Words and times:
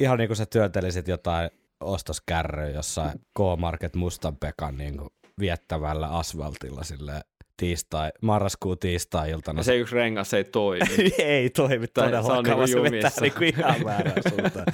ihan 0.00 0.18
niin 0.18 0.28
kuin 0.28 0.36
sä 0.36 0.46
työntelisit 0.46 1.08
jotain 1.08 1.50
ostoskärryä 1.80 2.68
jossain 2.68 3.12
K-Market 3.18 3.94
Mustan 3.94 4.36
Pekan 4.36 4.76
niin 4.76 4.98
kuin 4.98 5.10
viettävällä 5.40 6.08
asfaltilla 6.08 6.84
sille 6.84 7.20
tiistai, 7.56 8.12
marraskuun 8.22 8.78
tiistai-iltana. 8.78 9.60
Ja 9.60 9.64
se 9.64 9.76
yksi 9.76 9.94
rengas 9.94 10.34
ei 10.34 10.44
toimi. 10.44 10.86
ei 11.18 11.50
toimi 11.50 11.86
todellakaan, 11.86 12.68
se, 12.68 12.78
on 12.78 12.84
niinku 12.84 12.90
se 12.90 12.96
vetää 12.96 13.10
niinku 13.20 13.44
ihan 13.44 13.84
väärään 13.84 14.22
suuntaan. 14.28 14.66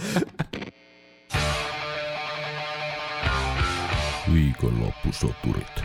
Viikonloppusoturit. 4.35 5.85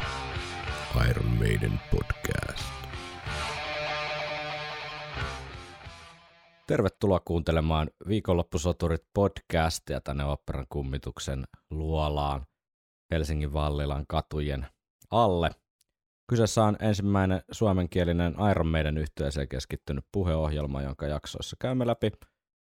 Iron 1.10 1.26
Maiden 1.26 1.80
podcast. 1.92 2.85
Tervetuloa 6.68 7.20
kuuntelemaan 7.20 7.90
Viikonloppusoturit 8.08 9.04
podcastia 9.14 10.02
tänne 10.02 10.26
Operan 10.26 10.66
kummituksen 10.70 11.48
luolaan 11.70 12.46
Helsingin 13.12 13.54
Vallilan 13.54 14.06
katujen 14.08 14.66
alle. 15.12 15.50
Kyseessä 16.30 16.64
on 16.64 16.78
ensimmäinen 16.80 17.42
suomenkielinen 17.52 18.36
Iron 18.52 18.68
Maiden 18.68 18.98
yhteiseen 18.98 19.48
keskittynyt 19.48 20.06
puheohjelma, 20.12 20.82
jonka 20.82 21.08
jaksoissa 21.08 21.56
käymme 21.60 21.88
läpi 21.88 22.12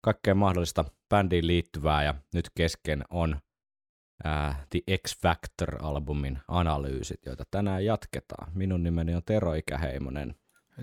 kaikkea 0.00 0.34
mahdollista 0.34 0.84
bändiin 1.08 1.46
liittyvää 1.46 2.04
ja 2.04 2.14
nyt 2.34 2.50
kesken 2.54 3.04
on 3.10 3.36
ää, 4.24 4.64
The 4.70 4.80
X 5.06 5.16
Factor-albumin 5.20 6.38
analyysit, 6.48 7.26
joita 7.26 7.44
tänään 7.50 7.84
jatketaan. 7.84 8.52
Minun 8.54 8.82
nimeni 8.82 9.14
on 9.14 9.22
Tero 9.26 9.54
Ikäheimonen. 9.54 10.34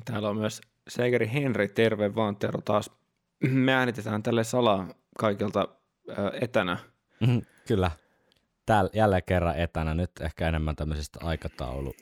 Täällä 0.06 0.30
on 0.30 0.38
myös 0.38 0.62
Segeri 0.90 1.32
Henri, 1.34 1.68
terve 1.68 2.16
vaan 2.16 2.36
Tero 2.36 2.62
taas. 2.62 2.92
Me 3.49 3.73
äänitetään 3.73 4.23
tälle 4.23 4.44
salaa 4.44 4.88
kaikilta 5.20 5.67
ää, 6.09 6.31
etänä. 6.41 6.77
Mhm, 7.20 7.38
kyllä, 7.67 7.91
täällä 8.66 8.90
jälleen 8.94 9.23
kerran 9.26 9.59
etänä, 9.59 9.94
nyt 9.94 10.11
ehkä 10.22 10.47
enemmän 10.47 10.75
tämmöisistä 10.75 11.20
aikataulu 11.23 11.94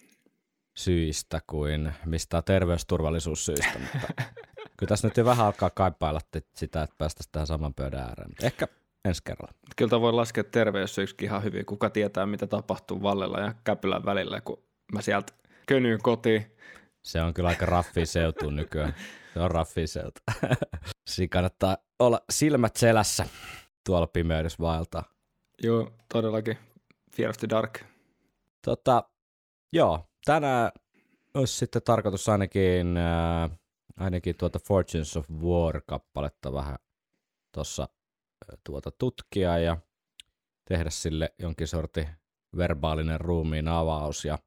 syistä 0.73 1.41
kuin 1.47 1.93
mistä 2.05 2.41
terveysturvallisuussyistä, 2.41 3.79
mutta 3.79 4.23
kyllä 4.77 4.89
tässä 4.89 5.07
nyt 5.07 5.17
jo 5.17 5.25
vähän 5.25 5.45
alkaa 5.45 5.69
kaipailla 5.69 6.19
sitä, 6.55 6.81
että 6.81 6.95
päästäisiin 6.97 7.31
tähän 7.31 7.47
saman 7.47 7.73
pöydän 7.73 7.99
ääreen, 7.99 8.29
mutta 8.29 8.45
ehkä 8.45 8.67
ensi 9.05 9.21
kerralla. 9.23 9.53
Kyllä 9.75 10.01
voi 10.01 10.13
laskea 10.13 10.43
terveyssyiksi 10.43 11.15
ihan 11.21 11.43
hyvin. 11.43 11.65
Kuka 11.65 11.89
tietää, 11.89 12.25
mitä 12.25 12.47
tapahtuu 12.47 13.01
Vallella 13.01 13.39
ja 13.39 13.53
Käpylän 13.63 14.05
välillä, 14.05 14.41
kun 14.41 14.63
mä 14.93 15.01
sieltä 15.01 15.33
könyyn 15.67 15.99
kotiin. 16.01 16.45
Se 17.03 17.21
on 17.21 17.33
kyllä 17.33 17.49
aika 17.49 17.65
raffi 17.65 18.05
seutu 18.05 18.49
nykyään. 18.49 18.95
Se 19.33 19.39
on 19.39 19.51
raffi 19.51 19.87
seutu. 19.87 20.21
Siinä 21.09 21.29
kannattaa 21.31 21.77
olla 21.99 22.21
silmät 22.29 22.75
selässä 22.75 23.25
tuolla 23.85 24.07
pimeydessä 24.07 24.57
vaeltaa. 24.59 25.03
Joo, 25.63 25.91
todellakin. 26.13 26.57
Fear 27.15 27.29
of 27.29 27.37
the 27.37 27.49
Dark. 27.49 27.79
Tota, 28.65 29.03
joo, 29.73 30.09
tänään 30.25 30.71
olisi 31.33 31.57
sitten 31.57 31.81
tarkoitus 31.81 32.29
ainakin, 32.29 32.97
äh, 32.97 33.51
ainakin 33.97 34.37
tuota 34.37 34.59
Fortunes 34.59 35.17
of 35.17 35.29
War-kappaletta 35.29 36.53
vähän 36.53 36.77
tuossa 37.51 37.87
tuota 38.63 38.91
tutkia 38.91 39.57
ja 39.57 39.77
tehdä 40.65 40.89
sille 40.89 41.33
jonkin 41.39 41.67
sorti 41.67 42.07
verbaalinen 42.57 43.21
ruumiin 43.21 43.67
avaus 43.67 44.25
ja 44.25 44.37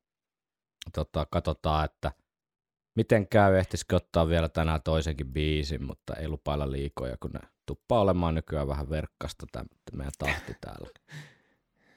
tota, 0.93 1.27
katsotaan, 1.31 1.84
että 1.84 2.12
miten 2.97 3.29
käy, 3.29 3.57
ehtisikö 3.57 3.97
ottaa 3.97 4.29
vielä 4.29 4.49
tänään 4.49 4.83
toisenkin 4.83 5.33
biisin, 5.33 5.85
mutta 5.85 6.15
ei 6.15 6.29
lupailla 6.29 6.73
liikoja, 6.73 7.17
kun 7.21 7.31
ne 7.31 7.41
tuppaa 7.67 8.01
olemaan 8.01 8.35
nykyään 8.35 8.69
vähän 8.69 8.91
verkkasta 8.91 9.47
tämä 9.53 9.65
meidän 9.93 10.13
tahti 10.19 10.57
täällä. 10.61 10.89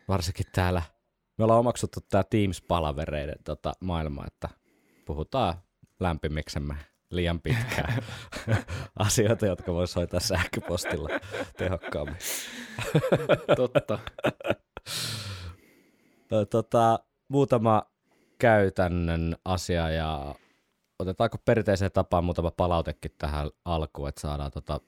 Varsinkin 0.08 0.46
täällä, 0.52 0.82
me 1.38 1.44
ollaan 1.44 1.60
omaksuttu 1.60 2.00
tämä 2.10 2.24
Teams-palavereiden 2.24 3.44
tota, 3.44 3.74
maailma, 3.80 4.28
että 4.28 4.50
puhutaan 5.06 5.54
lämpimiksemme 6.00 6.76
liian 7.12 7.42
pitkään 7.42 8.04
asioita, 9.00 9.46
jotka 9.46 9.74
voisi 9.74 9.96
hoitaa 9.96 10.20
sähköpostilla 10.20 11.10
tehokkaammin. 11.58 12.18
Totta. 13.56 14.00
tota, 16.50 17.00
muutama 17.28 17.84
käytännön 18.40 19.36
asia 19.46 19.90
ja 19.90 20.36
otetaanko 21.00 21.38
perinteiseen 21.46 21.92
tapaan 21.92 22.24
muutama 22.24 22.52
palautekin 22.52 23.12
tähän 23.18 23.50
alkuun, 23.66 24.10
että 24.10 24.22
saadaan 24.22 24.52
tota, 24.52 24.80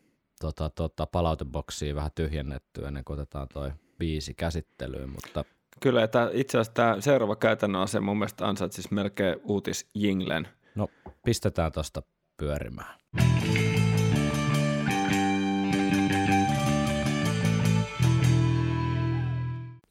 tota, 0.42 0.70
tota, 0.70 1.06
palauteboksia 1.06 1.96
vähän 1.96 2.12
tyhjennettyä 2.16 2.88
ennen 2.88 3.04
kuin 3.04 3.20
otetaan 3.20 3.48
toi 3.54 3.72
biisi 3.98 4.34
käsittelyyn, 4.34 5.10
mutta 5.10 5.46
Kyllä, 5.80 6.04
että 6.04 6.30
itse 6.34 6.58
asiassa 6.58 6.74
tämä 6.74 7.02
seuraava 7.02 7.36
käytännön 7.36 7.82
asia 7.82 8.02
mun 8.02 8.18
mielestä 8.18 8.48
ansaitsisi 8.48 8.94
melkein 8.94 9.36
uutis 9.44 9.90
Jinglen. 9.94 10.48
No, 10.76 10.88
pistetään 11.26 11.72
tuosta 11.72 12.04
pyörimään. 12.38 13.00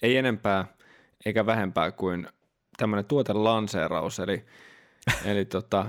Ei 0.02 0.16
enempää 0.16 0.64
eikä 1.26 1.46
vähempää 1.46 1.90
kuin 1.92 2.28
tämmöinen 2.76 3.04
tuotelanseeraus, 3.04 4.18
eli, 4.18 4.44
eli 5.24 5.44
tota, 5.44 5.86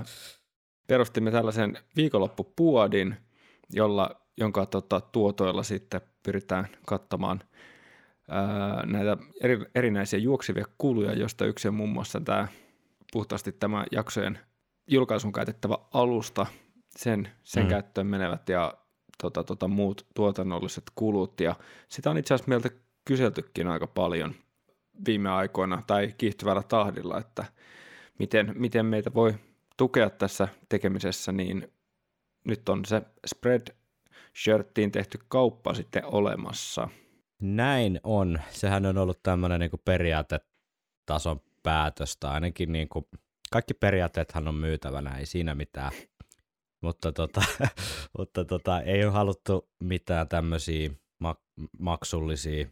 perustimme 0.86 1.30
tällaisen 1.30 1.78
viikonloppupuodin, 1.96 3.16
jolla, 3.72 4.10
jonka 4.36 4.66
tota, 4.66 5.00
tuotoilla 5.00 5.62
sitten 5.62 6.00
pyritään 6.22 6.68
kattamaan 6.86 7.40
ää, 8.28 8.86
näitä 8.86 9.16
eri, 9.40 9.58
erinäisiä 9.74 10.18
juoksivia 10.18 10.64
kuluja, 10.78 11.12
joista 11.12 11.44
yksi 11.46 11.68
on 11.68 11.74
muun 11.74 11.90
muassa 11.90 12.20
tämä 12.20 12.48
puhtaasti 13.12 13.52
tämä 13.52 13.84
jaksojen 13.92 14.38
julkaisun 14.86 15.32
käytettävä 15.32 15.78
alusta, 15.92 16.46
sen, 16.96 17.28
sen 17.42 17.62
mm. 17.62 17.68
käyttöön 17.68 18.06
menevät 18.06 18.48
ja 18.48 18.74
tota, 19.22 19.44
tota, 19.44 19.68
muut 19.68 20.06
tuotannolliset 20.14 20.84
kulut. 20.94 21.40
Ja 21.40 21.54
sitä 21.88 22.10
on 22.10 22.18
itse 22.18 22.34
asiassa 22.34 22.48
meiltä 22.48 22.70
kyseltykin 23.04 23.68
aika 23.68 23.86
paljon 23.86 24.34
viime 25.06 25.30
aikoina 25.30 25.82
tai 25.86 26.14
kiihtyvällä 26.18 26.62
tahdilla, 26.62 27.18
että 27.18 27.44
miten, 28.18 28.52
miten 28.56 28.86
meitä 28.86 29.14
voi 29.14 29.34
tukea 29.76 30.10
tässä 30.10 30.48
tekemisessä, 30.68 31.32
niin 31.32 31.72
nyt 32.44 32.68
on 32.68 32.84
se 32.84 33.02
spread 33.26 33.66
shirttiin 34.42 34.92
tehty 34.92 35.18
kauppa 35.28 35.74
sitten 35.74 36.04
olemassa. 36.04 36.88
Näin 37.40 38.00
on. 38.04 38.40
Sehän 38.50 38.86
on 38.86 38.98
ollut 38.98 39.22
tämmöinen 39.22 39.60
niin 39.60 39.70
periaatetason 39.84 41.40
päätöstä, 41.62 42.30
ainakin 42.30 42.72
niin 42.72 42.88
kuin 42.88 43.04
kaikki 43.52 43.74
periaatteethan 43.74 44.48
on 44.48 44.54
myytävänä, 44.54 45.18
ei 45.18 45.26
siinä 45.26 45.54
mitään. 45.54 45.92
Mutta, 46.80 47.12
tota, 47.12 47.42
mutta 48.18 48.44
tota, 48.44 48.80
ei 48.80 49.04
ole 49.04 49.12
haluttu 49.12 49.68
mitään 49.80 50.28
tämmöisiä 50.28 50.90
mak- 51.24 51.68
maksullisia 51.78 52.66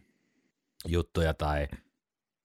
juttuja 0.87 1.33
tai, 1.33 1.67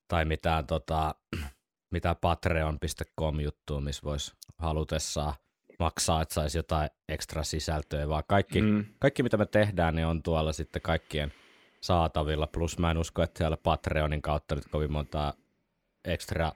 tai 0.09 0.25
mitään, 0.25 0.67
tota, 0.67 1.15
mitään 1.97 2.17
patreon.com 2.21 3.41
juttua, 3.41 3.81
missä 3.81 4.03
voisi 4.05 4.33
halutessaan 4.59 5.35
maksaa, 5.79 6.23
että 6.23 6.35
saisi 6.35 6.59
jotain 6.59 6.91
ekstra 7.09 7.43
sisältöä, 7.43 8.09
vaan 8.09 8.23
kaikki, 8.29 8.63
mm. 8.63 8.85
kaikki 8.99 9.23
mitä 9.23 9.37
me 9.37 9.47
tehdään, 9.47 9.95
niin 9.95 10.07
on 10.07 10.23
tuolla 10.23 10.53
sitten 10.53 10.83
kaikkien 10.83 11.33
saatavilla, 11.81 12.47
plus 12.47 12.79
mä 12.79 12.91
en 12.91 12.99
usko, 12.99 13.23
että 13.23 13.39
siellä 13.39 13.57
Patreonin 13.57 14.23
kautta 14.23 14.55
nyt 14.55 14.69
kovin 14.71 14.93
montaa 14.93 15.33
ekstra 16.05 16.53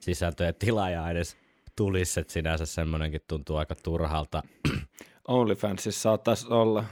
sisältöjä 0.00 0.52
tilaaja 0.52 1.10
edes 1.10 1.36
tulisi, 1.76 2.20
että 2.20 2.32
sinänsä 2.32 2.66
semmoinenkin 2.66 3.20
tuntuu 3.28 3.56
aika 3.56 3.74
turhalta. 3.74 4.42
OnlyFansissa 5.28 6.02
saattaisi 6.02 6.46
olla. 6.48 6.84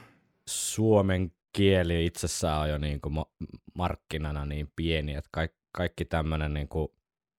Suomen 0.49 1.33
kieli 1.53 2.07
itsessään 2.07 2.61
on 2.61 2.71
jo 2.71 2.79
niin 2.79 3.01
kuin 3.01 3.15
markkinana 3.75 4.47
niin 4.47 4.73
pieni, 4.77 5.15
että 5.15 5.29
kaikki, 5.33 5.59
kaikki 5.73 6.05
tämmöinen 6.05 6.55
niin 6.55 6.69
kuin 6.69 6.89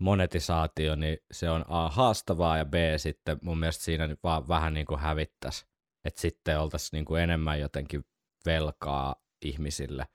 monetisaatio, 0.01 0.95
niin 0.95 1.17
se 1.31 1.49
on 1.49 1.65
A 1.67 1.89
haastavaa 1.89 2.57
ja 2.57 2.65
B 2.65 2.73
sitten 2.97 3.37
mun 3.41 3.59
mielestä 3.59 3.83
siinä 3.83 4.15
vaan 4.23 4.47
vähän 4.47 4.73
niin 4.73 4.85
kuin 4.85 4.99
hävittäisi, 4.99 5.65
että 6.05 6.21
sitten 6.21 6.59
oltaisiin 6.59 6.89
niin 6.97 7.05
kuin 7.05 7.21
enemmän 7.21 7.59
jotenkin 7.59 8.05
velkaa 8.45 9.15
ihmisille. 9.45 10.07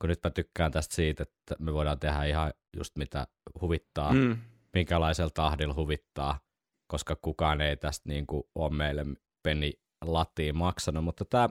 Kun 0.00 0.08
nyt 0.08 0.20
mä 0.24 0.30
tykkään 0.30 0.72
tästä 0.72 0.94
siitä, 0.94 1.22
että 1.22 1.56
me 1.58 1.72
voidaan 1.72 1.98
tehdä 1.98 2.24
ihan 2.24 2.52
just 2.76 2.96
mitä 2.96 3.26
huvittaa 3.60 4.12
mm. 4.12 4.36
minkälaisella 4.74 5.30
tahdilla 5.30 5.74
huvittaa, 5.74 6.40
koska 6.86 7.16
kukaan 7.16 7.60
ei 7.60 7.76
tästä 7.76 8.08
niin 8.08 8.26
kuin 8.26 8.42
ole 8.54 8.74
meille 8.74 9.06
penni 9.42 9.72
lattiin 10.04 10.56
maksanut, 10.56 11.04
mutta 11.04 11.24
tämä, 11.24 11.48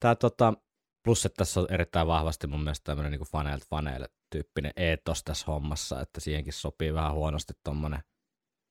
tämä 0.00 0.14
tota, 0.14 0.54
plus, 1.06 1.26
että 1.26 1.36
tässä 1.36 1.60
on 1.60 1.66
erittäin 1.70 2.06
vahvasti 2.06 2.46
mun 2.46 2.60
mielestä 2.60 2.84
tämmöinen 2.84 3.12
niin 3.12 3.30
faneilta 3.32 3.66
faneille 3.70 4.08
tyyppinen 4.30 4.72
eetos 4.76 5.24
tässä 5.24 5.46
hommassa, 5.46 6.00
että 6.00 6.20
siihenkin 6.20 6.52
sopii 6.52 6.94
vähän 6.94 7.14
huonosti 7.14 7.52
tuommoinen 7.64 8.00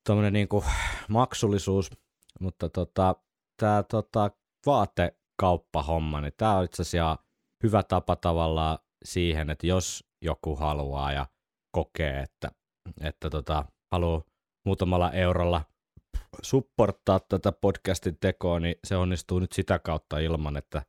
tommonen 0.07 0.33
niin 0.33 0.47
kuin 0.47 0.65
maksullisuus, 1.09 1.91
mutta 2.39 2.69
tota, 2.69 3.15
tämä 3.59 3.83
tota, 3.83 4.31
vaatekauppahomma, 4.65 6.21
niin 6.21 6.33
tämä 6.37 6.57
on 6.57 6.65
itse 6.65 6.81
asiassa 6.81 7.17
hyvä 7.63 7.83
tapa 7.83 8.15
tavallaan 8.15 8.79
siihen, 9.05 9.49
että 9.49 9.67
jos 9.67 10.03
joku 10.21 10.55
haluaa 10.55 11.11
ja 11.11 11.25
kokee, 11.71 12.19
että, 12.19 12.51
että 13.01 13.29
tota, 13.29 13.65
haluaa 13.91 14.21
muutamalla 14.65 15.11
eurolla 15.11 15.61
supporttaa 16.41 17.19
tätä 17.19 17.51
podcastin 17.51 18.17
tekoa, 18.19 18.59
niin 18.59 18.75
se 18.83 18.95
onnistuu 18.95 19.39
nyt 19.39 19.51
sitä 19.51 19.79
kautta 19.79 20.19
ilman, 20.19 20.57
että 20.57 20.81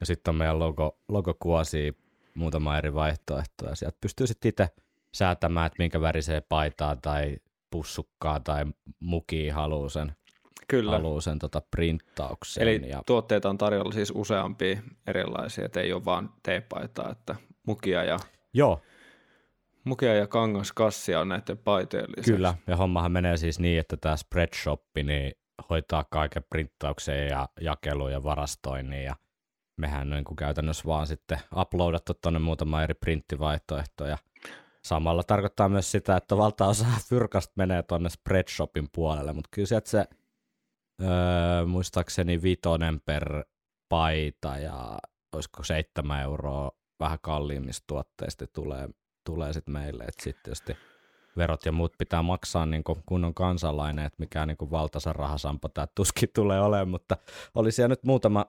Ja 0.00 0.06
sitten 0.06 0.32
on 0.32 0.36
meidän 0.36 0.58
logo, 0.58 0.98
logokuosi 1.08 1.96
muutama 2.34 2.78
eri 2.78 2.94
vaihtoehtoa. 2.94 3.74
Sieltä 3.74 3.98
pystyy 4.00 4.26
sitten 4.26 4.48
itse 4.48 4.68
säätämään, 5.14 5.66
että 5.66 5.76
minkä 5.78 6.00
väriseen 6.00 6.42
paitaa 6.48 6.96
tai 6.96 7.36
pussukkaa 7.70 8.40
tai 8.40 8.64
muki 9.00 9.48
haluaa 9.48 9.88
sen, 9.88 10.12
Kyllä. 10.68 10.90
Haluaa 10.90 11.20
sen 11.20 11.38
tota 11.38 11.62
printtauksen. 11.70 12.62
Eli 12.62 12.88
ja... 12.88 13.02
tuotteita 13.06 13.50
on 13.50 13.58
tarjolla 13.58 13.92
siis 13.92 14.12
useampia 14.14 14.78
erilaisia, 15.06 15.64
että 15.64 15.80
ei 15.80 15.92
ole 15.92 16.04
vaan 16.04 16.30
teepaitaa, 16.42 17.10
että 17.10 17.36
mukia 17.66 18.04
ja, 18.04 18.18
Joo. 18.52 18.80
Mukia 19.86 20.14
ja 20.14 20.26
kangaskassia 20.26 21.20
on 21.20 21.28
näiden 21.28 21.58
paitojen 21.58 22.10
lisäksi. 22.10 22.32
Kyllä, 22.32 22.54
ja 22.66 22.76
hommahan 22.76 23.12
menee 23.12 23.36
siis 23.36 23.60
niin, 23.60 23.80
että 23.80 23.96
tämä 23.96 24.16
Spreadshop 24.16 24.82
niin 25.02 25.32
hoitaa 25.70 26.04
kaiken 26.10 26.44
printtauksen 26.50 27.28
ja 27.28 27.48
jakelun 27.60 28.12
ja 28.12 28.22
varastoinnin 28.22 29.04
ja 29.04 29.16
mehän 29.76 30.10
niin 30.10 30.24
kuin 30.24 30.36
käytännössä 30.36 30.84
vaan 30.86 31.06
sitten 31.06 31.38
uploadattu 31.56 32.14
tuonne 32.14 32.38
muutama 32.38 32.82
eri 32.82 32.94
printtivaihtoehtoja. 32.94 34.18
Samalla 34.84 35.22
tarkoittaa 35.22 35.68
myös 35.68 35.90
sitä, 35.90 36.16
että 36.16 36.36
valtaosa 36.36 36.86
fyrkasta 37.08 37.52
menee 37.56 37.82
tuonne 37.82 38.08
Spreadshopin 38.08 38.88
puolelle, 38.94 39.32
mutta 39.32 39.48
kyllä 39.50 39.66
sieltä 39.66 39.90
se 39.90 40.04
öö, 41.02 41.66
muistaakseni 41.66 42.42
vitonen 42.42 43.00
per 43.00 43.44
paita 43.88 44.58
ja 44.58 44.98
olisiko 45.34 45.64
seitsemän 45.64 46.22
euroa 46.22 46.70
vähän 47.00 47.18
kalliimmista 47.22 47.84
tuotteista 47.86 48.46
tulee, 48.46 48.88
tulee 49.26 49.52
sitten 49.52 49.72
meille, 49.72 50.04
että 50.04 50.24
sitten 50.24 50.44
tietysti 50.44 50.76
verot 51.36 51.66
ja 51.66 51.72
muut 51.72 51.92
pitää 51.98 52.22
maksaa 52.22 52.66
niin 52.66 52.84
kuin 52.84 53.02
kunnon 53.06 53.34
kansalainen, 53.34 54.04
että 54.04 54.16
mikä 54.18 54.46
niin 54.46 54.56
kuin 54.56 54.70
valtaisa 54.70 55.12
rahasampo 55.12 55.68
tämä 55.68 55.86
tuskin 55.94 56.28
tulee 56.34 56.60
olemaan, 56.60 56.88
mutta 56.88 57.16
oli 57.54 57.72
siellä 57.72 57.92
nyt 57.92 58.04
muutama 58.04 58.46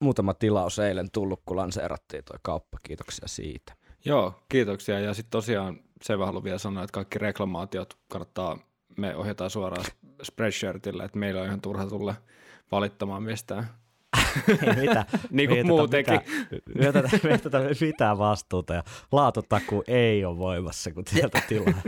muutama 0.00 0.34
tilaus 0.34 0.78
eilen 0.78 1.10
tullut, 1.10 1.42
kun 1.46 1.56
lanseerattiin 1.56 2.24
tuo 2.24 2.36
kauppa. 2.42 2.78
Kiitoksia 2.82 3.28
siitä. 3.28 3.74
Joo, 4.04 4.34
kiitoksia. 4.48 5.00
Ja 5.00 5.14
sitten 5.14 5.30
tosiaan 5.30 5.80
se 6.02 6.14
haluan 6.14 6.44
vielä 6.44 6.58
sanoa, 6.58 6.84
että 6.84 6.92
kaikki 6.92 7.18
reklamaatiot 7.18 7.98
kannattaa, 8.08 8.58
me 8.96 9.16
ohjataan 9.16 9.50
suoraan 9.50 9.84
Spreadshirtille, 10.22 11.04
että 11.04 11.18
meillä 11.18 11.40
on 11.40 11.46
ihan 11.46 11.60
turha 11.60 11.86
tulla 11.86 12.14
valittamaan 12.72 13.22
mistään. 13.22 13.68
Mitä? 14.80 15.04
niin 15.30 15.48
kuin 15.48 15.66
muutenkin. 15.66 16.20
Mitä, 16.74 17.02
mitä, 17.02 17.60
mitään 17.80 18.18
vastuuta 18.18 18.74
ja 18.74 18.82
laatutaku 19.12 19.84
ei 19.86 20.24
ole 20.24 20.38
voimassa, 20.38 20.90
kun 20.90 21.04
sieltä 21.08 21.42
tilaa. 21.48 21.82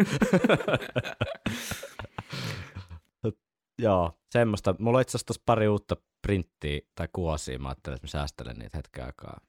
Joo, 3.82 4.18
semmoista. 4.30 4.74
Mulla 4.78 4.98
on 4.98 5.02
itse 5.02 5.16
asiassa 5.16 5.42
pari 5.46 5.68
uutta 5.68 5.96
printtiä 6.22 6.80
tai 6.94 7.08
kuosia. 7.12 7.58
Mä 7.58 7.68
ajattelin, 7.68 7.96
että 7.96 8.06
mä 8.06 8.10
säästelen 8.10 8.56
niitä 8.56 8.78
hetken 8.78 9.04
aikaa. 9.04 9.40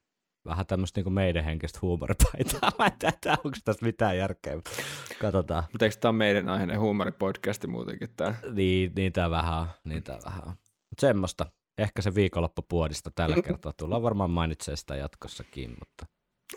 Vähän 0.45 0.65
tämmöistä 0.65 1.01
niin 1.01 1.13
meidän 1.13 1.44
henkistä 1.44 1.80
huumoripaitaa. 1.81 2.71
Mä 2.80 2.86
en 2.86 2.92
tiedä, 3.00 3.38
onko 3.45 3.57
tässä 3.65 3.86
mitään 3.86 4.18
järkeä, 4.18 4.53
katsotaan. 5.21 5.63
Mutta 5.71 5.86
eikö 5.86 5.98
tämä 5.98 6.09
ole 6.09 6.18
meidän 6.18 6.50
aiheinen 6.50 6.80
huumoripodcasti 6.80 7.68
muutenkin 7.68 8.09
tämä? 8.18 8.36
Niin, 8.53 8.92
niitä 8.95 9.30
vähän, 9.30 9.68
niitä 9.83 10.19
vähän. 10.25 10.48
Mutta 10.89 11.01
semmoista. 11.01 11.45
Ehkä 11.81 12.01
se 12.01 12.16
viikonloppupuodista 12.16 13.12
tällä 13.16 13.36
kertaa 13.42 13.74
tullaan 13.78 14.04
varmaan 14.04 14.30
mainitsemaan 14.30 14.78
sitä 14.78 14.95
jatkossakin, 14.95 15.69
mutta 15.69 16.06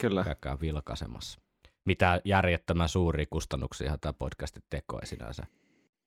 Kyllä. 0.01 0.25
käykää 0.25 0.61
vilkaisemassa. 0.61 1.41
Mitä 1.85 2.21
järjettömän 2.25 2.89
suuria 2.89 3.27
kustannuksia 3.31 3.99
tämä 3.99 4.13
podcastin 4.13 4.63
teko 4.71 4.99
ei 5.01 5.07
sinänsä 5.07 5.47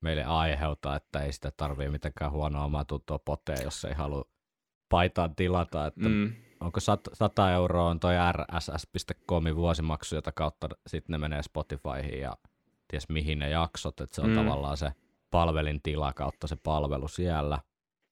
meille 0.01 0.23
aiheuta, 0.23 0.95
että 0.95 1.19
ei 1.19 1.33
sitä 1.33 1.51
tarvii 1.57 1.89
mitenkään 1.89 2.31
huonoa 2.31 2.63
omaa 2.63 2.85
tuntoa 2.85 3.19
potea, 3.19 3.61
jos 3.63 3.85
ei 3.85 3.93
halua 3.93 4.25
paitaan 4.89 5.35
tilata, 5.35 5.87
että 5.87 6.09
mm. 6.09 6.33
onko 6.59 6.79
100 7.13 7.51
euroa 7.51 7.89
on 7.89 7.99
toi 7.99 8.13
rss.comin 8.31 9.55
vuosimaksu, 9.55 10.15
jota 10.15 10.31
kautta 10.31 10.69
sitten 10.87 11.13
ne 11.13 11.17
menee 11.17 11.43
Spotifyhin 11.43 12.19
ja 12.19 12.37
ties 12.87 13.09
mihin 13.09 13.39
ne 13.39 13.49
jaksot, 13.49 14.01
että 14.01 14.15
se 14.15 14.21
on 14.21 14.29
mm. 14.29 14.35
tavallaan 14.35 14.77
se 14.77 14.91
palvelin 15.31 15.81
tila 15.81 16.13
kautta 16.13 16.47
se 16.47 16.55
palvelu 16.63 17.07
siellä. 17.07 17.59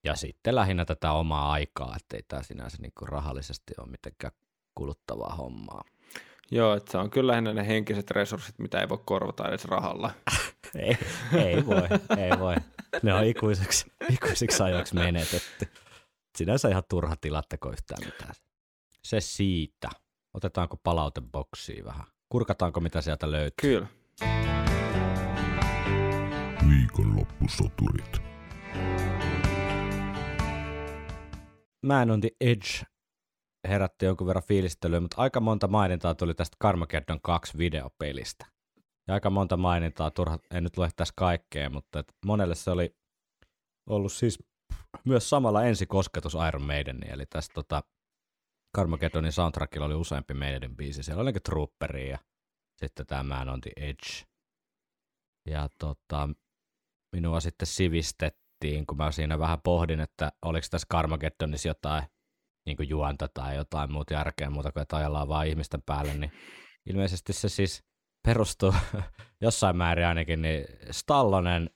Ja 0.05 0.15
sitten 0.15 0.55
lähinnä 0.55 0.85
tätä 0.85 1.11
omaa 1.11 1.51
aikaa, 1.51 1.95
ettei 1.95 2.23
tämä 2.27 2.43
sinänsä 2.43 2.77
niinku 2.81 3.05
rahallisesti 3.05 3.73
ole 3.77 3.87
mitenkään 3.87 4.33
kuluttavaa 4.75 5.35
hommaa. 5.35 5.83
Joo, 6.51 6.75
että 6.75 6.91
se 6.91 6.97
on 6.97 7.09
kyllä 7.09 7.31
lähinnä 7.31 7.53
ne 7.53 7.67
henkiset 7.67 8.11
resurssit, 8.11 8.59
mitä 8.59 8.79
ei 8.79 8.89
voi 8.89 8.99
korvata 9.05 9.47
edes 9.47 9.65
rahalla. 9.65 10.11
ei, 10.75 10.97
ei 11.45 11.65
voi, 11.65 11.87
ei 12.17 12.39
voi. 12.39 12.55
Ne 13.03 13.13
on 13.13 13.23
ikuisiksi, 13.23 13.85
ikuisiksi 14.09 14.63
ajoiksi 14.63 14.95
menetetty. 14.95 15.67
Sinänsä 16.37 16.69
ihan 16.69 16.83
turha 16.89 17.15
tilatteko 17.15 17.71
yhtään 17.71 18.05
mitään. 18.05 18.33
Se 19.03 19.21
siitä. 19.21 19.89
Otetaanko 20.33 20.77
palauteboksia 20.77 21.85
vähän? 21.85 22.05
Kurkataanko 22.29 22.79
mitä 22.79 23.01
sieltä 23.01 23.31
löytyy? 23.31 23.55
Kyllä. 23.61 23.87
Viikonloppusoturit. 26.69 28.21
Man 31.85 32.11
on 32.11 32.21
the 32.21 32.29
Edge 32.41 32.67
herätti 33.67 34.05
jonkun 34.05 34.27
verran 34.27 34.43
fiilistelyä, 34.43 34.99
mutta 34.99 35.21
aika 35.21 35.39
monta 35.39 35.67
mainintaa 35.67 36.15
tuli 36.15 36.33
tästä 36.33 36.57
Carmageddon 36.63 37.21
2 37.21 37.57
videopelistä. 37.57 38.45
Ja 39.07 39.13
aika 39.13 39.29
monta 39.29 39.57
mainintaa, 39.57 40.11
turha, 40.11 40.39
en 40.51 40.63
nyt 40.63 40.77
lue 40.77 40.89
tässä 40.95 41.13
kaikkea, 41.17 41.69
mutta 41.69 41.99
et 41.99 42.13
monelle 42.25 42.55
se 42.55 42.71
oli 42.71 42.95
ollut 43.89 44.11
siis 44.11 44.43
myös 45.05 45.29
samalla 45.29 45.63
ensikosketus 45.63 46.33
Iron 46.47 46.61
Maideniin, 46.61 47.13
eli 47.13 47.25
tässä 47.25 47.51
tota, 47.53 47.83
Carmageddonin 48.77 49.31
soundtrackilla 49.31 49.85
oli 49.85 49.95
useampi 49.95 50.33
Maidenin 50.33 50.75
biisi. 50.75 51.03
Siellä 51.03 51.21
oli 51.21 51.33
Trooperi 51.33 52.09
ja 52.09 52.17
sitten 52.77 53.05
tämä 53.05 53.23
Man 53.23 53.49
on 53.49 53.61
the 53.61 53.71
Edge. 53.77 54.25
Ja 55.45 55.69
tota, 55.79 56.29
minua 57.15 57.39
sitten 57.39 57.67
sivistettiin, 57.67 58.44
kun 58.87 58.97
mä 58.97 59.11
siinä 59.11 59.39
vähän 59.39 59.61
pohdin, 59.63 59.99
että 59.99 60.31
oliko 60.41 60.67
tässä 60.71 60.87
Carmageddonissa 60.91 61.67
jotain 61.67 62.03
niin 62.65 62.77
kuin 62.77 62.89
juonta 62.89 63.27
tai 63.33 63.55
jotain 63.55 63.91
muuta 63.91 64.13
järkeä 64.13 64.49
muuta 64.49 64.71
kuin, 64.71 64.81
että 64.81 64.97
ajellaan 64.97 65.27
vaan 65.27 65.47
ihmisten 65.47 65.81
päälle, 65.81 66.13
niin 66.13 66.31
ilmeisesti 66.85 67.33
se 67.33 67.49
siis 67.49 67.83
perustuu 68.27 68.73
jossain 69.41 69.77
määrin 69.77 70.05
ainakin 70.05 70.41
niin 70.41 70.65
Stallonen 70.91 71.69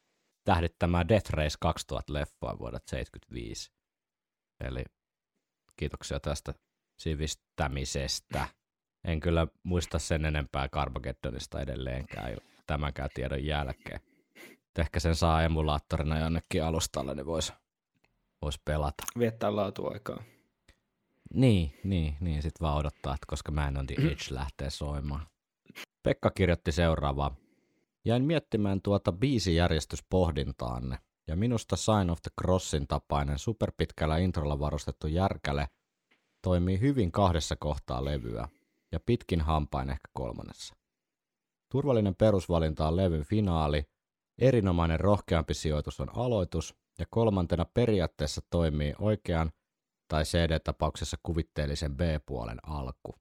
tähdittämään 0.43 1.07
Death 1.07 1.29
Race 1.29 1.57
2000 1.59 2.13
leffoa 2.13 2.59
vuodelta 2.59 2.89
75. 2.89 3.71
Eli 4.63 4.83
kiitoksia 5.75 6.19
tästä 6.19 6.53
sivistämisestä. 6.99 8.47
En 9.03 9.19
kyllä 9.19 9.47
muista 9.63 9.99
sen 9.99 10.25
enempää 10.25 10.69
Carmageddonista 10.69 11.61
edelleenkään 11.61 12.37
tämänkään 12.67 13.09
tiedon 13.13 13.45
jälkeen. 13.45 13.99
Ehkä 14.77 14.99
sen 14.99 15.15
saa 15.15 15.43
emulaattorina 15.43 16.19
jonnekin 16.19 16.63
alustalle, 16.63 17.15
niin 17.15 17.25
voisi 17.25 17.53
vois 18.41 18.59
pelata. 18.65 19.03
Viettää 19.19 19.55
laatuaikaa. 19.55 20.23
Niin, 21.33 21.79
niin, 21.83 22.17
niin. 22.19 22.41
Sitten 22.41 22.65
vaan 22.65 22.77
odottaa, 22.77 23.13
että 23.13 23.25
koska 23.27 23.51
mä 23.51 23.67
en 23.67 23.77
on 23.77 23.87
the 23.87 23.95
Edge 23.95 24.25
lähtee 24.29 24.69
soimaan. 24.69 25.27
Pekka 26.03 26.31
kirjoitti 26.31 26.71
seuraavaa. 26.71 27.35
Jäin 28.05 28.25
miettimään 28.25 28.81
tuota 28.81 29.11
biisijärjestyspohdintaanne, 29.11 30.97
ja 31.27 31.35
minusta 31.35 31.75
Sign 31.75 32.09
of 32.09 32.21
the 32.21 32.31
Crossin 32.41 32.87
tapainen 32.87 33.39
superpitkällä 33.39 34.17
introlla 34.17 34.59
varustettu 34.59 35.07
järkäle 35.07 35.67
toimii 36.41 36.79
hyvin 36.79 37.11
kahdessa 37.11 37.55
kohtaa 37.55 38.05
levyä, 38.05 38.47
ja 38.91 38.99
pitkin 39.05 39.41
hampain 39.41 39.89
ehkä 39.89 40.07
kolmannessa. 40.13 40.75
Turvallinen 41.71 42.15
perusvalinta 42.15 42.87
on 42.87 42.95
levyn 42.95 43.23
finaali, 43.23 43.83
erinomainen 44.39 44.99
rohkeampi 44.99 45.53
sijoitus 45.53 45.99
on 45.99 46.17
aloitus, 46.17 46.75
ja 46.99 47.05
kolmantena 47.09 47.65
periaatteessa 47.73 48.41
toimii 48.49 48.93
oikean 48.99 49.51
tai 50.07 50.23
CD-tapauksessa 50.23 51.17
kuvitteellisen 51.23 51.97
B-puolen 51.97 52.69
alku. 52.69 53.15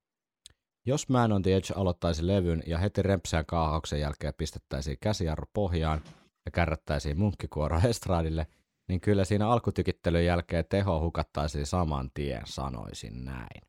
Jos 0.87 1.08
Man 1.08 1.32
on 1.32 1.42
the 1.42 1.56
Edge 1.56 1.75
aloittaisi 1.76 2.26
levyn 2.26 2.62
ja 2.66 2.78
heti 2.78 3.02
rempsään 3.02 3.46
kaahauksen 3.46 4.00
jälkeen 4.00 4.34
pistettäisiin 4.38 4.96
käsijarru 5.00 5.44
pohjaan 5.52 6.00
ja 6.46 6.50
kärrättäisiin 6.50 7.18
munkkikuoro 7.18 7.80
estraadille, 7.88 8.46
niin 8.88 9.00
kyllä 9.00 9.25
siinä 9.25 9.48
alkutykittelyn 9.48 10.25
jälkeen 10.25 10.64
teho 10.68 11.00
hukattaisiin 11.00 11.66
saman 11.66 12.10
tien, 12.14 12.42
sanoisin 12.44 13.25
näin. 13.25 13.62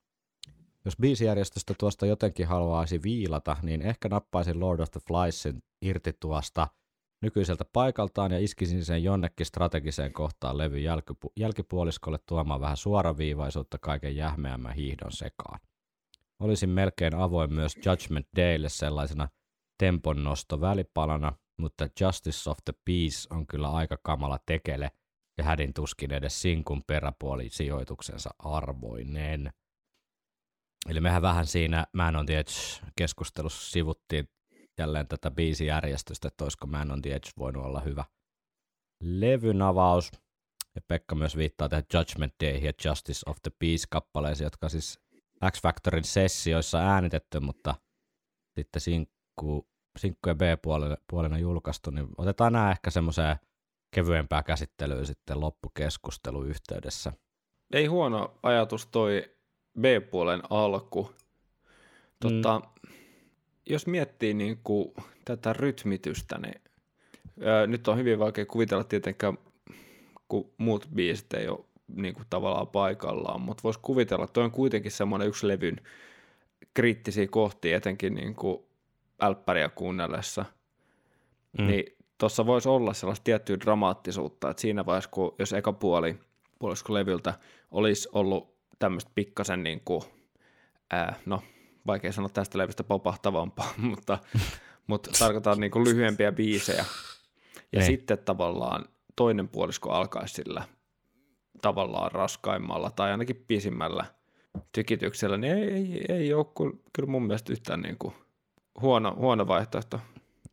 Jos 0.85 0.97
biisijärjestöstä 0.97 1.73
tuosta 1.79 2.05
jotenkin 2.05 2.47
haluaisi 2.47 3.03
viilata, 3.03 3.57
niin 3.61 3.81
ehkä 3.81 4.09
nappaisin 4.09 4.59
Lord 4.59 4.79
of 4.79 4.91
the 4.91 4.99
Fliesin 5.07 5.63
irti 5.81 6.13
tuosta 6.19 6.67
nykyiseltä 7.21 7.65
paikaltaan 7.73 8.31
ja 8.31 8.39
iskisin 8.39 8.85
sen 8.85 9.03
jonnekin 9.03 9.45
strategiseen 9.45 10.13
kohtaan 10.13 10.57
levy 10.57 10.77
jälkipu- 10.77 11.33
jälkipuoliskolle 11.35 12.19
tuomaan 12.25 12.61
vähän 12.61 12.77
suoraviivaisuutta 12.77 13.77
kaiken 13.77 14.15
jähmeämmän 14.15 14.73
hiihdon 14.73 15.11
sekaan. 15.11 15.59
Olisin 16.39 16.69
melkein 16.69 17.15
avoin 17.15 17.53
myös 17.53 17.75
Judgment 17.85 18.27
Daylle 18.35 18.69
sellaisena 18.69 19.27
temponnosto 19.77 20.61
välipalana, 20.61 21.33
mutta 21.57 21.87
Justice 22.01 22.49
of 22.49 22.57
the 22.65 22.73
Peace 22.85 23.27
on 23.29 23.47
kyllä 23.47 23.69
aika 23.69 23.97
kamala 24.03 24.39
tekele 24.45 24.91
ja 25.37 25.43
hädin 25.43 25.73
tuskin 25.73 26.13
edes 26.13 26.41
sinkun 26.41 26.83
peräpuoli 26.87 27.49
sijoituksensa 27.49 28.29
arvoinen. 28.39 29.53
Eli 30.89 31.01
mehän 31.01 31.21
vähän 31.21 31.47
siinä 31.47 31.85
Man 31.93 32.15
on 32.15 32.25
the 32.25 32.39
Edge-keskustelussa 32.39 33.71
sivuttiin 33.71 34.29
jälleen 34.79 35.07
tätä 35.07 35.31
biisijärjestystä, 35.31 36.27
että 36.27 36.43
olisiko 36.43 36.67
Man 36.67 36.91
on 36.91 37.01
the 37.01 37.11
Edge 37.11 37.29
voinut 37.37 37.65
olla 37.65 37.79
hyvä 37.79 38.03
levynavaus. 39.03 40.11
Ja 40.75 40.81
Pekka 40.87 41.15
myös 41.15 41.37
viittaa 41.37 41.69
tähän 41.69 41.83
Judgment 41.93 42.33
Day 42.43 42.55
ja 42.55 42.73
Justice 42.85 43.19
of 43.29 43.37
the 43.43 43.51
Peace-kappaleisiin, 43.59 44.43
jotka 44.45 44.69
siis 44.69 44.99
X-Factorin 45.51 46.03
sessioissa 46.03 46.79
äänitetty, 46.79 47.39
mutta 47.39 47.75
sitten 48.55 48.81
sinkku, 48.81 49.67
sinkku 49.97 50.29
ja 50.29 50.35
B-puolena 50.35 51.37
julkaistu, 51.37 51.91
niin 51.91 52.07
otetaan 52.17 52.53
nämä 52.53 52.71
ehkä 52.71 52.89
semmoiseen 52.89 53.35
kevyempää 53.95 54.43
käsittelyä 54.43 55.05
sitten 55.05 55.39
loppukeskustelun 55.39 56.47
yhteydessä. 56.47 57.13
Ei 57.73 57.85
huono 57.85 58.39
ajatus 58.43 58.87
toi 58.87 59.35
B-puolen 59.79 60.41
alku. 60.49 61.11
Tota, 62.21 62.59
mm. 62.59 62.93
Jos 63.69 63.87
miettii 63.87 64.33
niin 64.33 64.59
kuin 64.63 64.93
tätä 65.25 65.53
rytmitystä, 65.53 66.37
niin 66.37 66.61
ää, 67.43 67.67
nyt 67.67 67.87
on 67.87 67.97
hyvin 67.97 68.19
vaikea 68.19 68.45
kuvitella 68.45 68.83
tietenkään, 68.83 69.37
kun 70.27 70.51
muut 70.57 70.87
biisit 70.95 71.33
ei 71.33 71.47
ole 71.47 71.59
niin 71.87 72.13
kuin 72.13 72.25
tavallaan 72.29 72.67
paikallaan, 72.67 73.41
mutta 73.41 73.63
voisi 73.63 73.79
kuvitella, 73.81 74.23
että 74.23 74.33
toi 74.33 74.43
on 74.43 74.51
kuitenkin 74.51 74.91
semmoinen 74.91 75.27
yksi 75.27 75.47
levyn 75.47 75.81
kriittisiä 76.73 77.27
kohtia, 77.27 77.77
etenkin 77.77 78.15
niin 78.15 78.35
kuin 78.35 78.63
älppäriä 79.21 79.69
kuunnellessa. 79.69 80.45
Mm. 81.57 81.67
Niin 81.67 81.97
tuossa 82.17 82.45
voisi 82.45 82.69
olla 82.69 82.93
sellaista 82.93 83.23
tiettyä 83.23 83.59
dramaattisuutta, 83.59 84.49
että 84.49 84.61
siinä 84.61 84.85
vaiheessa, 84.85 85.09
kun 85.09 85.35
jos 85.39 85.53
eka 85.53 85.73
puoli 85.73 86.19
puolisko 86.59 86.93
levyltä 86.93 87.33
olisi 87.71 88.09
ollut 88.11 88.55
tämmöistä 88.79 89.11
pikkasen 89.15 89.63
niin 89.63 89.81
kuin, 89.85 90.01
ää, 90.91 91.19
no 91.25 91.41
vaikea 91.87 92.11
sanoa 92.11 92.29
tästä 92.29 92.57
levystä 92.57 92.83
popahtavampaa, 92.83 93.73
mutta, 93.91 94.17
mutta 94.87 95.11
tarkoitan 95.19 95.59
niin 95.59 95.71
kuin 95.71 95.85
lyhyempiä 95.85 96.31
biisejä. 96.31 96.85
Ja 97.71 97.79
ne. 97.79 97.85
sitten 97.85 98.17
tavallaan 98.17 98.85
toinen 99.15 99.47
puolisko 99.47 99.91
alkaisi 99.91 100.33
sillä 100.33 100.63
tavallaan 101.61 102.11
raskaimmalla 102.11 102.91
tai 102.91 103.11
ainakin 103.11 103.45
pisimmällä 103.47 104.05
tykityksellä, 104.71 105.37
niin 105.37 105.53
ei, 105.53 105.73
ei, 105.73 106.05
ei 106.09 106.33
ole 106.33 106.45
kyllä 106.93 107.09
mun 107.09 107.23
mielestä 107.23 107.53
yhtään 107.53 107.81
niin 107.81 107.97
kuin 107.97 108.13
huono, 108.81 109.15
huono 109.15 109.47
vaihtoehto. 109.47 109.99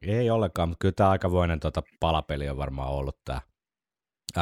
Ei 0.02 0.30
ollenkaan, 0.30 0.68
mutta 0.68 0.83
kyllä 0.83 0.92
tämä 0.92 1.11
aikamoinen 1.11 1.61
tota 1.61 1.83
palapeli 2.00 2.49
on 2.49 2.56
varmaan 2.56 2.90
ollut 2.90 3.18
tämä 3.25 3.40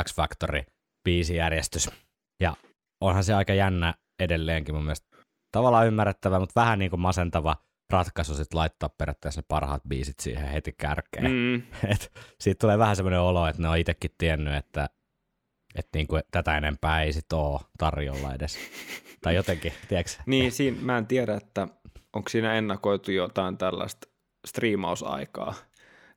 X-Factory 0.04 0.62
biisijärjestys. 1.04 1.90
Ja 2.40 2.56
onhan 3.00 3.24
se 3.24 3.34
aika 3.34 3.54
jännä 3.54 3.94
edelleenkin 4.18 4.74
mun 4.74 4.84
mielestä 4.84 5.13
tavallaan 5.54 5.86
ymmärrettävä, 5.86 6.38
mutta 6.38 6.60
vähän 6.60 6.78
niin 6.78 6.90
kuin 6.90 7.00
masentava 7.00 7.56
ratkaisu 7.90 8.34
sitten 8.34 8.58
laittaa 8.58 8.88
periaatteessa 8.88 9.40
ne 9.40 9.44
parhaat 9.48 9.82
biisit 9.88 10.20
siihen 10.20 10.48
heti 10.48 10.74
kärkeen. 10.78 11.30
Mm. 11.30 11.62
Et 11.92 12.12
siitä 12.40 12.58
tulee 12.58 12.78
vähän 12.78 12.96
semmoinen 12.96 13.20
olo, 13.20 13.46
että 13.46 13.62
ne 13.62 13.68
on 13.68 13.78
itsekin 13.78 14.10
tiennyt, 14.18 14.54
että, 14.54 14.88
että 15.74 15.98
niin 15.98 16.06
kuin 16.06 16.22
tätä 16.30 16.56
enempää 16.56 17.02
ei 17.02 17.12
sit 17.12 17.32
ole 17.32 17.60
tarjolla 17.78 18.34
edes. 18.34 18.58
tai 19.22 19.34
jotenkin, 19.34 19.72
tiedätkö? 19.88 20.12
Niin, 20.26 20.52
siinä, 20.52 20.78
mä 20.80 20.98
en 20.98 21.06
tiedä, 21.06 21.34
että 21.34 21.68
onko 22.12 22.28
siinä 22.28 22.54
ennakoitu 22.54 23.10
jotain 23.10 23.58
tällaista 23.58 24.08
striimausaikaa. 24.46 25.54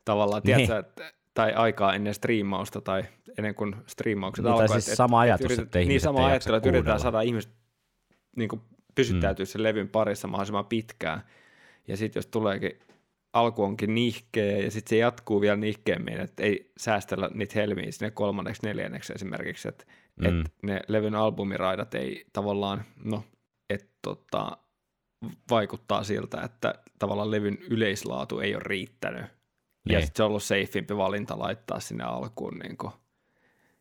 Tavallaan, 0.05 0.41
niin. 0.45 0.57
tiedätkö, 0.57 0.79
että 0.79 1.13
tai 1.33 1.53
aikaa 1.53 1.93
ennen 1.93 2.13
striimausta 2.13 2.81
tai 2.81 3.03
ennen 3.37 3.55
kuin 3.55 3.75
striimaukset 3.87 4.45
niin, 4.45 4.51
alkaa. 4.51 4.67
Siis 4.67 4.89
et, 4.89 4.95
sama 4.95 5.19
ajatus, 5.19 5.51
että, 5.51 5.63
että 5.63 5.79
Niin 5.79 6.01
sama 6.01 6.25
ajattelu, 6.25 6.55
että 6.55 6.69
yritetään 6.69 6.99
saada 6.99 7.21
ihmiset 7.21 7.51
niin 8.35 8.49
kuin 8.49 8.61
pysyttäytyä 8.97 9.43
mm. 9.43 9.47
sen 9.47 9.63
levyn 9.63 9.89
parissa 9.89 10.27
mahdollisimman 10.27 10.65
pitkään. 10.65 11.21
Ja 11.87 11.97
sitten 11.97 12.19
jos 12.19 12.27
tuleekin, 12.27 12.79
alku 13.33 13.63
onkin 13.63 13.95
nihkeä 13.95 14.57
ja 14.57 14.71
sitten 14.71 14.89
se 14.89 14.97
jatkuu 14.97 15.41
vielä 15.41 15.55
nihkeämmin, 15.55 16.19
että 16.19 16.43
ei 16.43 16.71
säästellä 16.77 17.29
niitä 17.33 17.53
helmiä 17.55 17.91
sinne 17.91 18.11
kolmanneksi, 18.11 18.61
neljänneksi 18.63 19.13
esimerkiksi, 19.15 19.67
että 19.67 19.85
mm. 20.15 20.25
et 20.25 20.53
ne 20.63 20.81
levyn 20.87 21.15
albumiraidat 21.15 21.95
ei 21.95 22.25
tavallaan, 22.33 22.83
no, 23.03 23.23
että 23.69 23.93
tota, 24.01 24.57
vaikuttaa 25.49 26.03
siltä, 26.03 26.41
että 26.41 26.75
tavallaan 26.99 27.31
levyn 27.31 27.57
yleislaatu 27.69 28.39
ei 28.39 28.55
ole 28.55 28.63
riittänyt. 28.65 29.21
Ja 29.21 29.29
niin. 29.97 30.01
sitten 30.01 30.17
se 30.17 30.23
on 30.23 30.29
ollut 30.29 30.43
safeimpi 30.43 30.97
valinta 30.97 31.39
laittaa 31.39 31.79
sinne 31.79 32.03
alkuun 32.03 32.59
niin 32.59 32.77
kuin 32.77 32.93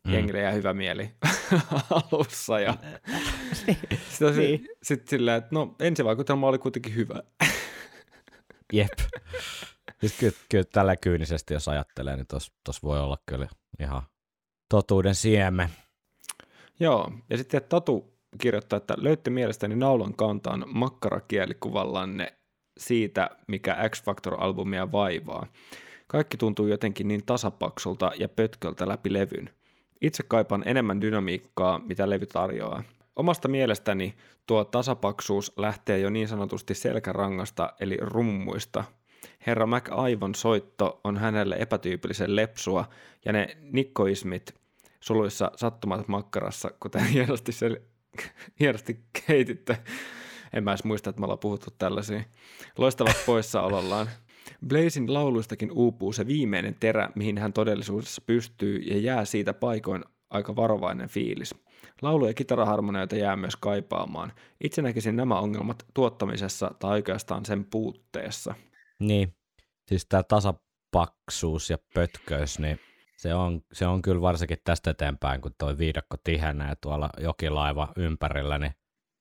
mm. 0.06 0.12
jengille 0.12 0.40
ja 0.40 0.50
hyvä 0.50 0.74
mieli 0.74 1.10
alussa. 1.90 2.60
Ja 2.60 2.74
sitten 4.08 4.36
niin. 4.36 4.68
sit 4.82 5.08
silleen, 5.08 5.36
että 5.36 5.50
no 5.52 5.74
ensivaikutelma 5.80 6.48
oli 6.48 6.58
kuitenkin 6.58 6.94
hyvä. 6.94 7.22
Jep. 8.72 8.98
Siis 10.00 10.16
kyllä, 10.18 10.32
kyllä 10.48 10.64
tällä 10.72 10.96
kyynisesti, 10.96 11.54
jos 11.54 11.68
ajattelee, 11.68 12.16
niin 12.16 12.26
tuossa 12.26 12.52
voi 12.82 13.00
olla 13.00 13.18
kyllä 13.26 13.48
ihan 13.80 14.02
totuuden 14.68 15.14
siemen. 15.14 15.68
Joo, 16.80 17.12
ja 17.30 17.36
sitten 17.36 17.62
Tatu 17.68 18.16
kirjoittaa, 18.38 18.76
että 18.76 18.94
löytte 18.98 19.30
mielestäni 19.30 19.76
naulan 19.76 20.14
kantaan 20.14 20.64
makkarakielikkuvallanne 20.66 22.32
siitä, 22.78 23.30
mikä 23.48 23.76
X-Factor-albumia 23.88 24.92
vaivaa. 24.92 25.46
Kaikki 26.06 26.36
tuntuu 26.36 26.66
jotenkin 26.66 27.08
niin 27.08 27.26
tasapaksulta 27.26 28.12
ja 28.18 28.28
pötköltä 28.28 28.88
läpi 28.88 29.12
levyn. 29.12 29.50
Itse 30.00 30.22
kaipaan 30.22 30.62
enemmän 30.66 31.00
dynamiikkaa, 31.00 31.78
mitä 31.78 32.10
levy 32.10 32.26
tarjoaa. 32.26 32.82
Omasta 33.16 33.48
mielestäni 33.48 34.14
tuo 34.46 34.64
tasapaksuus 34.64 35.52
lähtee 35.56 35.98
jo 35.98 36.10
niin 36.10 36.28
sanotusti 36.28 36.74
selkärangasta 36.74 37.72
eli 37.80 37.96
rummuista. 38.00 38.84
Herra 39.46 39.66
McAivon 39.66 40.34
soitto 40.34 41.00
on 41.04 41.16
hänelle 41.16 41.56
epätyypillisen 41.58 42.36
lepsua 42.36 42.84
ja 43.24 43.32
ne 43.32 43.56
nikkoismit 43.60 44.54
suluissa 45.00 45.50
sattumat 45.56 46.08
makkarassa, 46.08 46.70
kuten 46.80 47.04
hienosti, 47.14 47.52
sel- 47.52 47.82
hienosti 48.60 49.00
keititte. 49.26 49.78
En 50.52 50.64
mä 50.64 50.70
edes 50.70 50.84
muista, 50.84 51.10
että 51.10 51.20
me 51.20 51.24
ollaan 51.24 51.38
puhuttu 51.38 51.70
tällaisia. 51.78 52.22
Loistavat 52.78 53.22
poissaolollaan. 53.26 54.08
Blazin 54.68 55.14
lauluistakin 55.14 55.72
uupuu 55.72 56.12
se 56.12 56.26
viimeinen 56.26 56.76
terä, 56.80 57.10
mihin 57.14 57.38
hän 57.38 57.52
todellisuudessa 57.52 58.22
pystyy 58.26 58.78
ja 58.78 58.98
jää 58.98 59.24
siitä 59.24 59.54
paikoin 59.54 60.04
aika 60.30 60.56
varovainen 60.56 61.08
fiilis. 61.08 61.54
Laulu- 62.02 62.26
ja 62.26 62.34
kitaraharmonioita 62.34 63.16
jää 63.16 63.36
myös 63.36 63.56
kaipaamaan. 63.56 64.32
Itse 64.64 64.82
näkisin 64.82 65.16
nämä 65.16 65.40
ongelmat 65.40 65.86
tuottamisessa 65.94 66.70
tai 66.78 66.90
oikeastaan 66.90 67.44
sen 67.44 67.64
puutteessa. 67.64 68.54
Niin, 69.00 69.34
siis 69.88 70.06
tämä 70.06 70.22
tasapaksuus 70.22 71.70
ja 71.70 71.78
pötköys, 71.94 72.58
niin 72.58 72.80
se 73.16 73.34
on, 73.34 73.62
se 73.72 73.86
on 73.86 74.02
kyllä 74.02 74.20
varsinkin 74.20 74.58
tästä 74.64 74.90
eteenpäin, 74.90 75.40
kun 75.40 75.54
tuo 75.58 75.78
viidakko 75.78 76.16
tihenee 76.24 76.74
tuolla 76.80 77.10
jokilaiva 77.20 77.92
ympärillä, 77.96 78.58
niin 78.58 78.72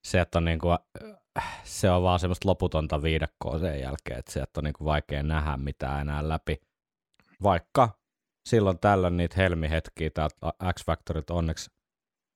se, 0.04 0.20
että 0.20 0.38
on 0.38 0.46
niin 0.46 0.60
kuin 0.60 0.78
se 1.64 1.90
on 1.90 2.04
vaan 2.04 2.20
semmoista 2.20 2.50
loputonta 2.50 3.02
viidakkoa 3.02 3.60
sen 3.60 3.80
jälkeen, 3.80 4.20
että 4.20 4.32
sieltä 4.32 4.52
on 4.58 4.64
niin 4.64 4.74
kuin 4.74 4.86
vaikea 4.86 5.24
nähdä 5.24 5.58
mitään 5.58 6.02
enää 6.02 6.30
läpi. 6.30 6.62
Vaikka 7.44 8.00
silloin 8.50 8.80
tällöin 8.80 9.18
niitä 9.18 9.36
helmihetkiä 9.38 10.10
täältä 10.10 10.36
X-Factorit 10.74 11.30
onneksi 11.30 11.72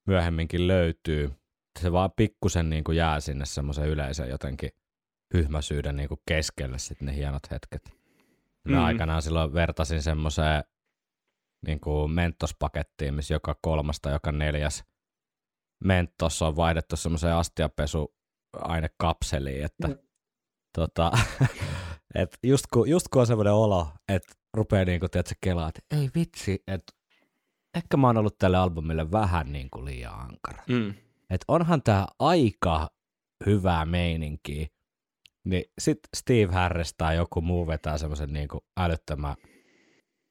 myöhemminkin 0.07 0.67
löytyy. 0.67 1.31
Se 1.79 1.91
vaan 1.91 2.11
pikkusen 2.15 2.69
niin 2.69 2.83
kuin 2.83 2.95
jää 2.95 3.19
sinne 3.19 3.45
semmoisen 3.45 3.87
yleisen 3.87 4.29
jotenkin 4.29 4.69
hyhmäsyyden 5.33 5.95
niin 5.95 6.09
kuin 6.09 6.21
keskelle 6.27 6.79
sitten 6.79 7.05
ne 7.05 7.15
hienot 7.15 7.51
hetket. 7.51 7.99
Mä 8.63 8.77
mm. 8.77 8.83
aikanaan 8.83 9.21
silloin 9.21 9.53
vertasin 9.53 10.01
semmoiseen 10.01 10.63
niin 11.65 11.79
kuin 11.79 12.11
mentospakettiin, 12.11 13.13
missä 13.13 13.33
joka 13.33 13.55
kolmas 13.61 13.99
tai 14.01 14.13
joka 14.13 14.31
neljäs 14.31 14.83
mentos 15.83 16.41
on 16.41 16.55
vaihdettu 16.55 16.95
semmoiseen 16.95 17.35
astiapesuainekapseliin, 18.53 19.65
että 19.65 19.87
mm. 19.87 19.97
tota, 20.75 21.11
et 22.15 22.37
just, 22.43 22.65
kun, 22.73 22.89
just 22.89 23.07
kun 23.07 23.21
on 23.21 23.27
semmoinen 23.27 23.53
olo, 23.53 23.87
että 24.07 24.33
rupeaa 24.53 24.85
niin 24.85 24.99
kuin, 24.99 25.11
tiedätkö, 25.11 25.35
kelaa, 25.41 25.69
että 25.69 25.95
ei 25.97 26.09
vitsi, 26.15 26.63
että 26.67 26.93
ehkä 27.75 27.97
mä 27.97 28.07
oon 28.07 28.17
ollut 28.17 28.37
tälle 28.37 28.57
albumille 28.57 29.11
vähän 29.11 29.51
niin 29.51 29.69
kuin 29.69 29.85
liian 29.85 30.19
ankara. 30.19 30.63
Mm. 30.69 30.93
Että 31.29 31.45
onhan 31.47 31.83
tämä 31.83 32.07
aika 32.19 32.89
hyvää 33.45 33.85
meininkiä, 33.85 34.67
niin 35.45 35.63
sit 35.79 35.99
Steve 36.15 36.53
Harris 36.53 36.93
tai 36.97 37.15
joku 37.15 37.41
muu 37.41 37.67
vetää 37.67 37.97
semmoisen 37.97 38.33
niin 38.33 38.47
älyttömän 38.79 39.35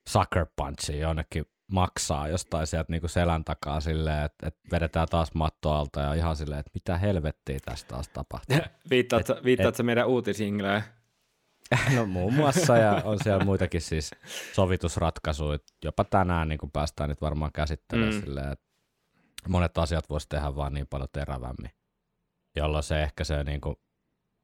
sucker 0.09 0.45
punchin 0.55 0.99
jonnekin 0.99 1.45
maksaa 1.69 2.27
jostain 2.27 2.67
sieltä 2.67 2.91
niinku 2.91 3.07
selän 3.07 3.43
takaa 3.43 3.79
silleen, 3.79 4.25
että 4.25 4.47
et 4.47 4.55
vedetään 4.71 5.07
taas 5.07 5.33
matto 5.33 5.71
alta 5.71 5.99
ja 5.99 6.13
ihan 6.13 6.35
silleen, 6.35 6.59
että 6.59 6.71
mitä 6.73 6.97
helvettiä 6.97 7.59
tästä 7.65 7.87
taas 7.87 8.09
tapahtuu. 8.09 8.57
Viittaat, 8.89 9.29
et, 9.29 9.43
viittaat 9.43 9.79
et, 9.79 9.85
meidän 9.85 10.07
uutisingleen? 10.07 10.83
No 11.95 12.05
muun 12.05 12.33
muassa 12.33 12.77
ja 12.77 12.91
on 13.05 13.17
siellä 13.23 13.45
muitakin 13.45 13.81
siis 13.81 14.11
sovitusratkaisuja. 14.53 15.59
Jopa 15.83 16.03
tänään 16.03 16.47
niin 16.47 16.59
kuin 16.59 16.71
päästään 16.71 17.09
nyt 17.09 17.21
varmaan 17.21 17.51
käsittelemään 17.51 18.13
mm. 18.13 18.21
silleen, 18.21 18.51
että 18.51 18.65
monet 19.47 19.77
asiat 19.77 20.09
voisi 20.09 20.29
tehdä 20.29 20.55
vaan 20.55 20.73
niin 20.73 20.87
paljon 20.87 21.09
terävämmin. 21.13 21.71
Jolloin 22.55 22.83
se 22.83 23.03
ehkä 23.03 23.23
se 23.23 23.43
niin 23.43 23.61
kuin 23.61 23.75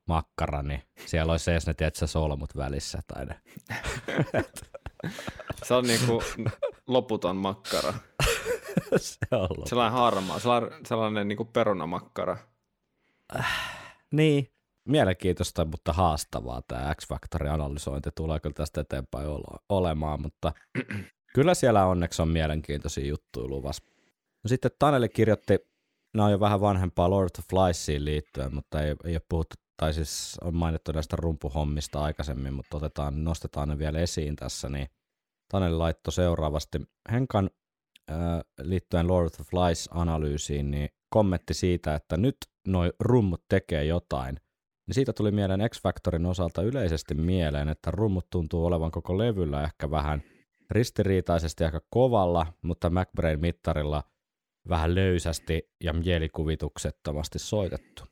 makkara, 0.07 0.63
niin 0.63 0.83
siellä 1.05 1.31
olisi 1.31 1.51
edes 1.51 1.67
ne 1.67 1.73
tiedätkö, 1.73 2.07
solmut 2.07 2.57
välissä. 2.57 2.99
Tai 3.07 3.25
ne. 3.25 3.39
se 5.63 5.73
on 5.73 5.83
niin 5.83 5.99
kuin 6.07 6.21
loputon 6.87 7.35
makkara. 7.35 7.93
se 8.97 9.17
on 9.31 9.41
loputon. 9.41 9.67
Sellainen 9.67 9.99
harmaa, 9.99 10.39
sellainen, 10.39 10.85
sellainen 10.85 11.27
niin 11.27 11.37
kuin 11.37 11.49
perunamakkara. 11.49 12.37
Äh, 13.39 13.85
niin, 14.11 14.51
mielenkiintoista, 14.85 15.65
mutta 15.65 15.93
haastavaa 15.93 16.61
tämä 16.67 16.95
X-Factorin 16.95 17.51
analysointi 17.51 18.09
tulee 18.15 18.39
kyllä 18.39 18.53
tästä 18.53 18.81
eteenpäin 18.81 19.27
olemaan, 19.69 20.21
mutta 20.21 20.53
kyllä 21.35 21.53
siellä 21.53 21.85
onneksi 21.85 22.21
on 22.21 22.27
mielenkiintoisia 22.27 23.05
juttuja 23.05 23.47
luvassa. 23.47 23.83
No 24.43 24.47
sitten 24.47 24.71
Taneli 24.79 25.09
kirjoitti, 25.09 25.57
nämä 26.13 26.25
on 26.25 26.31
jo 26.31 26.39
vähän 26.39 26.61
vanhempaa 26.61 27.09
Lord 27.09 27.29
of 27.39 27.45
Fliesiin 27.49 28.05
liittyen, 28.05 28.55
mutta 28.55 28.81
ei, 28.81 28.95
ei 29.05 29.13
ole 29.13 29.21
puhuttu, 29.29 29.55
tai 29.77 29.93
siis 29.93 30.37
on 30.41 30.55
mainittu 30.55 30.91
näistä 30.91 31.15
rumpuhommista 31.15 32.03
aikaisemmin, 32.03 32.53
mutta 32.53 32.77
otetaan, 32.77 33.23
nostetaan 33.23 33.69
ne 33.69 33.77
vielä 33.77 33.99
esiin 33.99 34.35
tässä, 34.35 34.69
niin 34.69 34.87
Taneli 35.55 35.75
laittoi 35.75 36.13
seuraavasti 36.13 36.81
Henkan 37.11 37.49
äh, 38.11 38.17
liittyen 38.61 39.07
Lord 39.07 39.25
of 39.25 39.33
the 39.33 39.43
Flies-analyysiin, 39.43 40.71
niin 40.71 40.89
kommentti 41.09 41.53
siitä, 41.53 41.95
että 41.95 42.17
nyt 42.17 42.37
noi 42.67 42.93
rummut 42.99 43.43
tekee 43.49 43.85
jotain, 43.85 44.35
niin 44.87 44.95
siitä 44.95 45.13
tuli 45.13 45.31
mieleen 45.31 45.69
X-Factorin 45.69 46.25
osalta 46.25 46.61
yleisesti 46.61 47.13
mieleen, 47.13 47.69
että 47.69 47.91
rummut 47.91 48.29
tuntuu 48.29 48.65
olevan 48.65 48.91
koko 48.91 49.17
levyllä 49.17 49.63
ehkä 49.63 49.91
vähän 49.91 50.23
ristiriitaisesti 50.71 51.63
aika 51.63 51.81
kovalla, 51.89 52.53
mutta 52.61 52.89
McBrain 52.89 53.39
mittarilla 53.39 54.03
vähän 54.69 54.95
löysästi 54.95 55.69
ja 55.83 55.93
mielikuvituksettomasti 55.93 57.39
soitettu. 57.39 58.03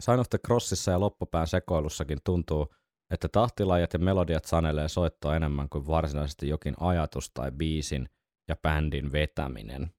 Sign 0.00 0.18
of 0.18 0.28
the 0.30 0.38
Crossissa 0.46 0.90
ja 0.90 1.00
loppupään 1.00 1.46
sekoilussakin 1.46 2.18
tuntuu, 2.24 2.74
että 3.10 3.28
tahtilajat 3.28 3.92
ja 3.92 3.98
melodiat 3.98 4.44
sanelee 4.44 4.88
soittoa 4.88 5.36
enemmän 5.36 5.68
kuin 5.68 5.86
varsinaisesti 5.86 6.48
jokin 6.48 6.74
ajatus 6.80 7.30
tai 7.30 7.52
biisin 7.52 8.08
ja 8.48 8.56
bändin 8.56 9.12
vetäminen, 9.12 9.90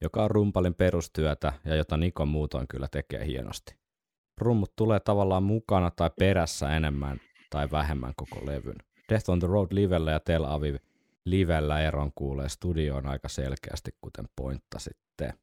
joka 0.00 0.24
on 0.24 0.30
rumpalin 0.30 0.74
perustyötä 0.74 1.52
ja 1.64 1.74
jota 1.74 1.96
Niko 1.96 2.26
muutoin 2.26 2.68
kyllä 2.68 2.88
tekee 2.88 3.26
hienosti 3.26 3.84
rummut 4.38 4.76
tulee 4.76 5.00
tavallaan 5.00 5.42
mukana 5.42 5.90
tai 5.90 6.10
perässä 6.18 6.76
enemmän 6.76 7.20
tai 7.50 7.70
vähemmän 7.70 8.12
koko 8.16 8.46
levyn. 8.46 8.76
Death 9.08 9.30
on 9.30 9.38
the 9.38 9.48
Road 9.48 9.68
livellä 9.70 10.10
ja 10.10 10.20
Tel 10.20 10.44
Aviv 10.44 10.76
livellä 11.24 11.80
eron 11.80 12.12
kuulee 12.14 12.48
studioon 12.48 13.06
aika 13.06 13.28
selkeästi, 13.28 13.90
kuten 14.00 14.28
pointtasitte. 14.36 15.34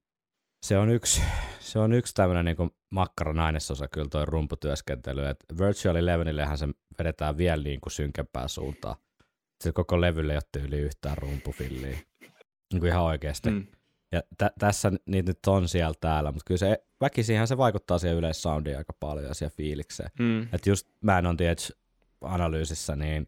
Se 0.63 0.78
on 0.78 0.89
yksi, 0.89 1.21
se 1.60 1.80
on 1.80 1.93
yksi 1.93 2.13
tämmöinen 2.13 2.45
niin 2.45 2.71
makkaran 2.89 3.39
ainesosa 3.39 3.88
kyllä 3.88 4.08
toi 4.08 4.26
rumputyöskentely, 4.26 5.28
että 5.28 5.45
Virtual 5.60 5.95
Elevenillehän 5.95 6.58
se 6.58 6.67
vedetään 7.00 7.38
vielä 7.38 7.63
niin 7.63 7.82
kuin 7.82 7.93
synkempää 7.93 8.47
suuntaan. 8.47 8.95
Se 9.63 9.71
koko 9.71 10.02
levylle 10.02 10.34
ei 10.34 10.39
ole 10.56 10.63
yli 10.65 10.80
yhtään 10.80 11.17
rumpufilliä. 11.17 11.97
Niin 12.74 12.80
kuin 12.80 12.88
ihan 12.88 13.04
oikeasti. 13.04 13.50
Mm. 13.50 13.67
Ja 14.12 14.21
tä- 14.38 14.52
tässä 14.60 14.91
niitä 15.06 15.30
nyt 15.30 15.47
on 15.47 15.69
siellä 15.69 15.93
täällä, 16.02 16.32
mutta 16.32 16.45
kyllä 16.45 16.58
se 16.58 16.84
väkisinhän 17.02 17.47
se 17.47 17.58
vaikuttaa 17.58 18.00
siihen 18.00 18.17
yleissoundiin 18.17 18.78
aika 18.78 18.93
paljon 19.00 19.26
ja 19.26 19.34
siihen 19.34 19.58
fiilikseen. 19.58 20.12
Mm. 20.19 20.41
Että 20.41 20.69
just 20.69 20.88
mä 21.02 21.19
en 21.19 21.26
on 21.26 21.38
analyysissä 22.21 22.95
niin 22.95 23.28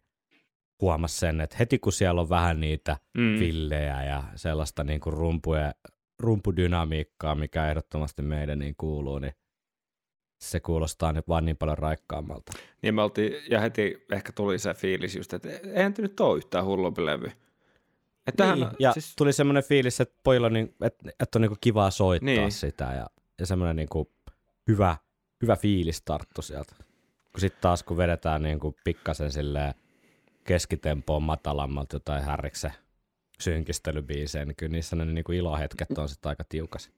huomasi 0.82 1.20
sen, 1.20 1.42
että 1.42 1.56
heti 1.60 1.80
kun 1.80 1.94
siellä 1.94 2.22
on 2.22 2.30
vähän 2.30 2.60
niitä 2.60 2.98
mm. 3.18 3.40
fillejä 3.40 4.04
ja 4.04 4.24
sellaista 4.36 4.84
niin 4.84 5.00
kuin 5.00 5.14
rumpuja, 5.14 5.74
rumpudynamiikkaa, 6.24 7.36
mikä 7.36 7.70
ehdottomasti 7.70 8.22
meidän 8.22 8.60
niin 8.60 8.76
kuuluu, 8.78 9.20
niin 9.20 9.34
se 10.40 10.60
kuulostaa 10.60 11.14
nyt 11.14 11.28
vaan 11.28 11.46
niin 11.46 11.58
paljon 11.58 11.78
raikkaammalta. 11.78 12.52
Niin 12.82 12.96
me 12.96 13.02
oltiin, 13.02 13.34
ja 13.50 13.60
heti 13.60 14.06
ehkä 14.12 14.32
tuli 14.32 14.60
se 14.60 14.74
fiilis 14.74 15.16
just, 15.16 15.34
että 15.34 15.50
eihän 15.74 15.94
nyt 15.98 16.20
ole 16.20 16.38
yhtään 16.38 16.66
hullumpi 16.66 17.06
levy. 17.06 17.32
Että 18.28 18.56
niin, 18.56 18.68
ja 18.80 18.92
siis... 18.92 19.14
tuli 19.16 19.34
semmoinen 19.34 19.64
fiilis, 19.64 20.02
että 20.02 20.20
pojilla 20.24 20.48
on, 20.48 20.54
niin, 20.54 20.76
että, 20.82 21.12
että 21.20 21.40
on 21.40 21.42
niin 21.42 21.58
kivaa 21.62 21.92
soittaa 21.92 22.26
niin. 22.26 22.52
sitä 22.52 22.84
ja, 22.84 23.08
ja 23.40 23.46
semmoinen 23.46 23.76
niin 23.76 23.90
kuin 23.90 24.10
hyvä, 24.68 24.98
hyvä 25.42 25.56
fiilis 25.56 26.02
tarttu 26.02 26.42
sieltä. 26.42 26.76
Kun 27.32 27.40
sitten 27.40 27.62
taas 27.62 27.84
kun 27.84 27.98
vedetään 27.98 28.44
niin 28.44 28.60
kuin 28.60 28.76
pikkasen 28.84 29.32
silleen 29.32 29.74
keskitempoon 30.44 31.24
matalammalta 31.24 31.96
jotain 31.96 32.24
härrikse 32.24 32.72
synkistelybiisejä, 33.44 34.46
niin 34.46 34.56
kyllä 34.56 34.72
niissä 34.72 34.96
ne 34.96 35.06
niin 35.06 35.24
kuin 35.24 35.38
ilohetket 35.38 35.98
on 35.98 36.10
sitten 36.10 36.30
aika 36.30 36.44
tiukas. 36.50 36.90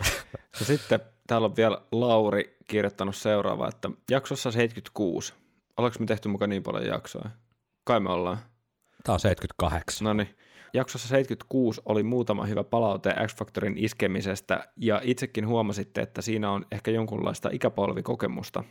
Ja 0.60 0.66
sitten 0.66 1.00
täällä 1.26 1.44
on 1.44 1.56
vielä 1.56 1.82
Lauri 1.92 2.56
kirjoittanut 2.68 3.16
seuraava, 3.16 3.68
että 3.68 3.90
jaksossa 4.10 4.50
76. 4.50 5.34
Ollaanko 5.76 5.98
me 6.00 6.06
tehty 6.06 6.28
mukaan 6.28 6.50
niin 6.50 6.62
paljon 6.62 6.86
jaksoja? 6.86 7.30
Kai 7.84 8.00
me 8.00 8.10
ollaan. 8.10 8.38
Tämä 9.04 9.14
on 9.14 9.20
78. 9.20 10.04
No 10.04 10.12
niin. 10.12 10.36
Jaksossa 10.74 11.08
76 11.08 11.80
oli 11.84 12.02
muutama 12.02 12.46
hyvä 12.46 12.64
palaute 12.64 13.14
X-Factorin 13.26 13.78
iskemisestä, 13.78 14.68
ja 14.76 15.00
itsekin 15.04 15.46
huomasitte, 15.46 16.00
että 16.00 16.22
siinä 16.22 16.50
on 16.50 16.66
ehkä 16.72 16.90
jonkunlaista 16.90 17.48
ikäpolvikokemusta. 17.52 18.64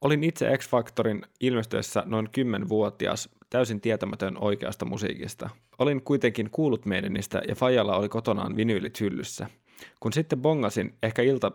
Olin 0.00 0.24
itse 0.24 0.58
X-Factorin 0.58 1.22
ilmestyessä 1.40 2.02
noin 2.06 2.26
10-vuotias, 2.26 3.28
täysin 3.52 3.80
tietämätön 3.80 4.38
oikeasta 4.38 4.84
musiikista. 4.84 5.50
Olin 5.78 6.02
kuitenkin 6.02 6.50
kuullut 6.50 6.86
meidänistä, 6.86 7.42
ja 7.48 7.54
Fajalla 7.54 7.96
oli 7.96 8.08
kotonaan 8.08 8.56
vinyylit 8.56 9.00
hyllyssä. 9.00 9.46
Kun 10.00 10.12
sitten 10.12 10.42
bongasin 10.42 10.94
ehkä 11.02 11.22
ilta, 11.22 11.52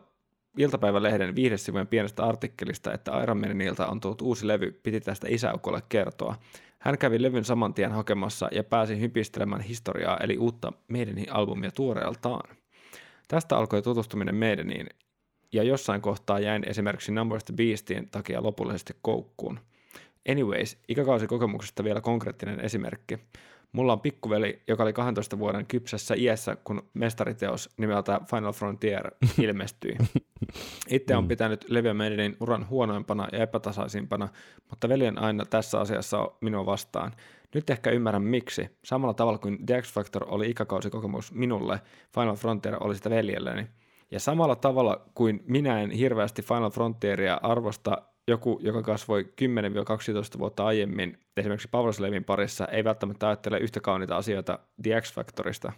iltapäivälehden 0.58 1.36
viihdesivujen 1.36 1.88
pienestä 1.88 2.26
artikkelista, 2.26 2.94
että 2.94 3.24
Iron 3.24 3.38
Maidenilta 3.38 3.88
on 3.88 4.00
tullut 4.00 4.22
uusi 4.22 4.48
levy, 4.48 4.80
piti 4.84 5.02
tästä 5.02 5.28
isäukolle 5.30 5.82
kertoa. 5.90 6.36
Hän 6.80 6.98
kävi 6.98 7.22
levyn 7.22 7.46
saman 7.46 7.74
tien 7.74 7.92
hakemassa 7.92 8.50
ja 8.52 8.64
pääsi 8.64 9.00
hypistelemään 9.00 9.62
historiaa 9.62 10.18
eli 10.18 10.38
uutta 10.38 10.74
Maidenin 10.88 11.34
albumia 11.34 11.72
tuoreeltaan. 11.72 12.58
Tästä 13.28 13.58
alkoi 13.58 13.82
tutustuminen 13.82 14.36
Maideniin, 14.36 14.88
ja 15.54 15.64
jossain 15.64 16.02
kohtaa 16.02 16.40
jäin 16.40 16.64
esimerkiksi 16.70 17.12
Number 17.12 17.42
the 17.46 17.54
Beastin 17.54 18.10
takia 18.10 18.44
lopullisesti 18.44 18.94
koukkuun. 19.02 19.60
Anyways, 20.32 20.78
ikäkausikokemuksesta 20.88 21.84
vielä 21.84 22.02
konkreettinen 22.02 22.60
esimerkki. 22.60 23.20
Mulla 23.72 23.94
on 23.94 24.02
pikkuveli, 24.02 24.62
joka 24.68 24.84
oli 24.84 24.94
12 24.94 25.40
vuoden 25.40 25.66
kypsässä 25.66 26.16
iässä, 26.18 26.58
kun 26.64 26.90
mestariteos 26.94 27.70
nimeltä 27.78 28.22
Final 28.30 28.54
Frontier 28.54 29.12
ilmestyi. 29.44 29.98
Itse 30.90 31.16
on 31.16 31.24
mm. 31.24 31.28
pitänyt 31.28 31.66
Leviä 31.70 31.94
Meidinin 31.94 32.38
uran 32.40 32.70
huonoimpana 32.70 33.28
ja 33.32 33.40
epätasaisimpana, 33.40 34.28
mutta 34.70 34.90
veli 34.90 35.08
on 35.08 35.20
aina 35.20 35.46
tässä 35.46 35.80
asiassa 35.80 36.32
minua 36.42 36.66
vastaan. 36.66 37.12
Nyt 37.56 37.70
ehkä 37.70 37.90
ymmärrän 37.92 38.24
miksi. 38.24 38.70
Samalla 38.84 39.14
tavalla 39.14 39.38
kuin 39.38 39.66
The 39.66 39.82
X 39.82 39.94
Factor 39.94 40.26
oli 40.28 40.50
ikäkausikokemus 40.50 41.34
minulle, 41.34 41.82
Final 42.14 42.36
Frontier 42.36 42.78
oli 42.80 42.96
sitä 42.96 43.10
veljelleni. 43.10 43.68
Ja 44.12 44.20
samalla 44.20 44.56
tavalla 44.56 45.06
kuin 45.14 45.44
minä 45.48 45.82
en 45.82 45.92
hirveästi 45.92 46.42
Final 46.42 46.70
Frontieria 46.70 47.40
arvosta, 47.44 48.02
joku, 48.28 48.60
joka 48.64 48.82
kasvoi 48.82 49.34
10-12 50.36 50.40
vuotta 50.40 50.66
aiemmin 50.66 51.20
esimerkiksi 51.38 51.70
Levin 52.00 52.24
parissa, 52.24 52.68
ei 52.68 52.84
välttämättä 52.84 53.28
ajattele 53.28 53.60
yhtä 53.60 53.80
kauniita 53.82 54.18
asioita 54.18 54.60
The 54.84 55.02
X-Factorista. 55.02 55.72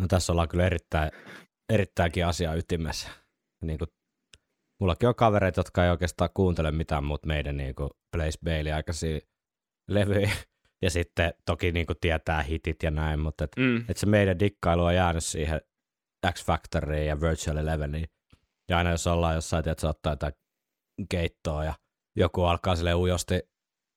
No 0.00 0.06
tässä 0.08 0.32
ollaan 0.32 0.48
kyllä 0.48 0.66
erittäin, 0.66 1.10
erittäinkin 1.72 2.26
asia 2.26 2.54
ytimessä. 2.54 3.08
Niin 3.62 3.78
kuin, 3.78 3.88
mullakin 4.80 5.08
on 5.08 5.14
kavereita, 5.14 5.60
jotka 5.60 5.84
ei 5.84 5.90
oikeastaan 5.90 6.30
kuuntele 6.34 6.70
mitään 6.72 7.04
muuta 7.04 7.26
meidän 7.26 7.56
niin 7.56 7.74
kuin 7.74 7.90
Blaze 8.16 8.38
Bailey 8.44 8.72
aikaisia 8.72 9.20
levyjä, 9.88 10.30
Ja 10.82 10.90
sitten 10.90 11.34
toki 11.46 11.72
niin 11.72 11.86
kuin 11.86 11.96
tietää 12.00 12.42
hitit 12.42 12.82
ja 12.82 12.90
näin, 12.90 13.20
mutta 13.20 13.44
et, 13.44 13.50
Mm. 13.56 13.84
et 13.88 13.96
se 13.96 14.06
meidän 14.06 14.38
dikkailu 14.38 14.84
on 14.84 14.94
jäänyt 14.94 15.24
siihen 15.24 15.60
X 16.32 16.44
Factoriin 16.44 17.06
ja 17.06 17.20
Virtual 17.20 17.56
Eleveniin. 17.56 18.08
Ja 18.68 18.78
aina 18.78 18.90
jos 18.90 19.06
ollaan 19.06 19.34
jossain, 19.34 19.68
että 19.68 19.80
se 19.80 19.86
ottaa 19.86 20.12
jotain 20.12 20.32
keittoa 21.08 21.64
ja 21.64 21.74
joku 22.16 22.44
alkaa 22.44 22.76
sille 22.76 22.94
ujosti 22.94 23.40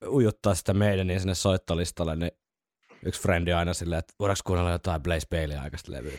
ujuttaa 0.07 0.55
sitä 0.55 0.73
meidän 0.73 1.07
niin 1.07 1.19
sinne 1.19 1.35
soittolistalle, 1.35 2.15
niin 2.15 2.31
yksi 3.05 3.21
frendi 3.21 3.53
aina 3.53 3.73
silleen, 3.73 3.99
että 3.99 4.13
voidaanko 4.19 4.41
kuunnella 4.45 4.71
jotain 4.71 5.03
Blaze 5.03 5.27
Bailey 5.29 5.57
aikaista 5.57 5.91
levyä, 5.91 6.11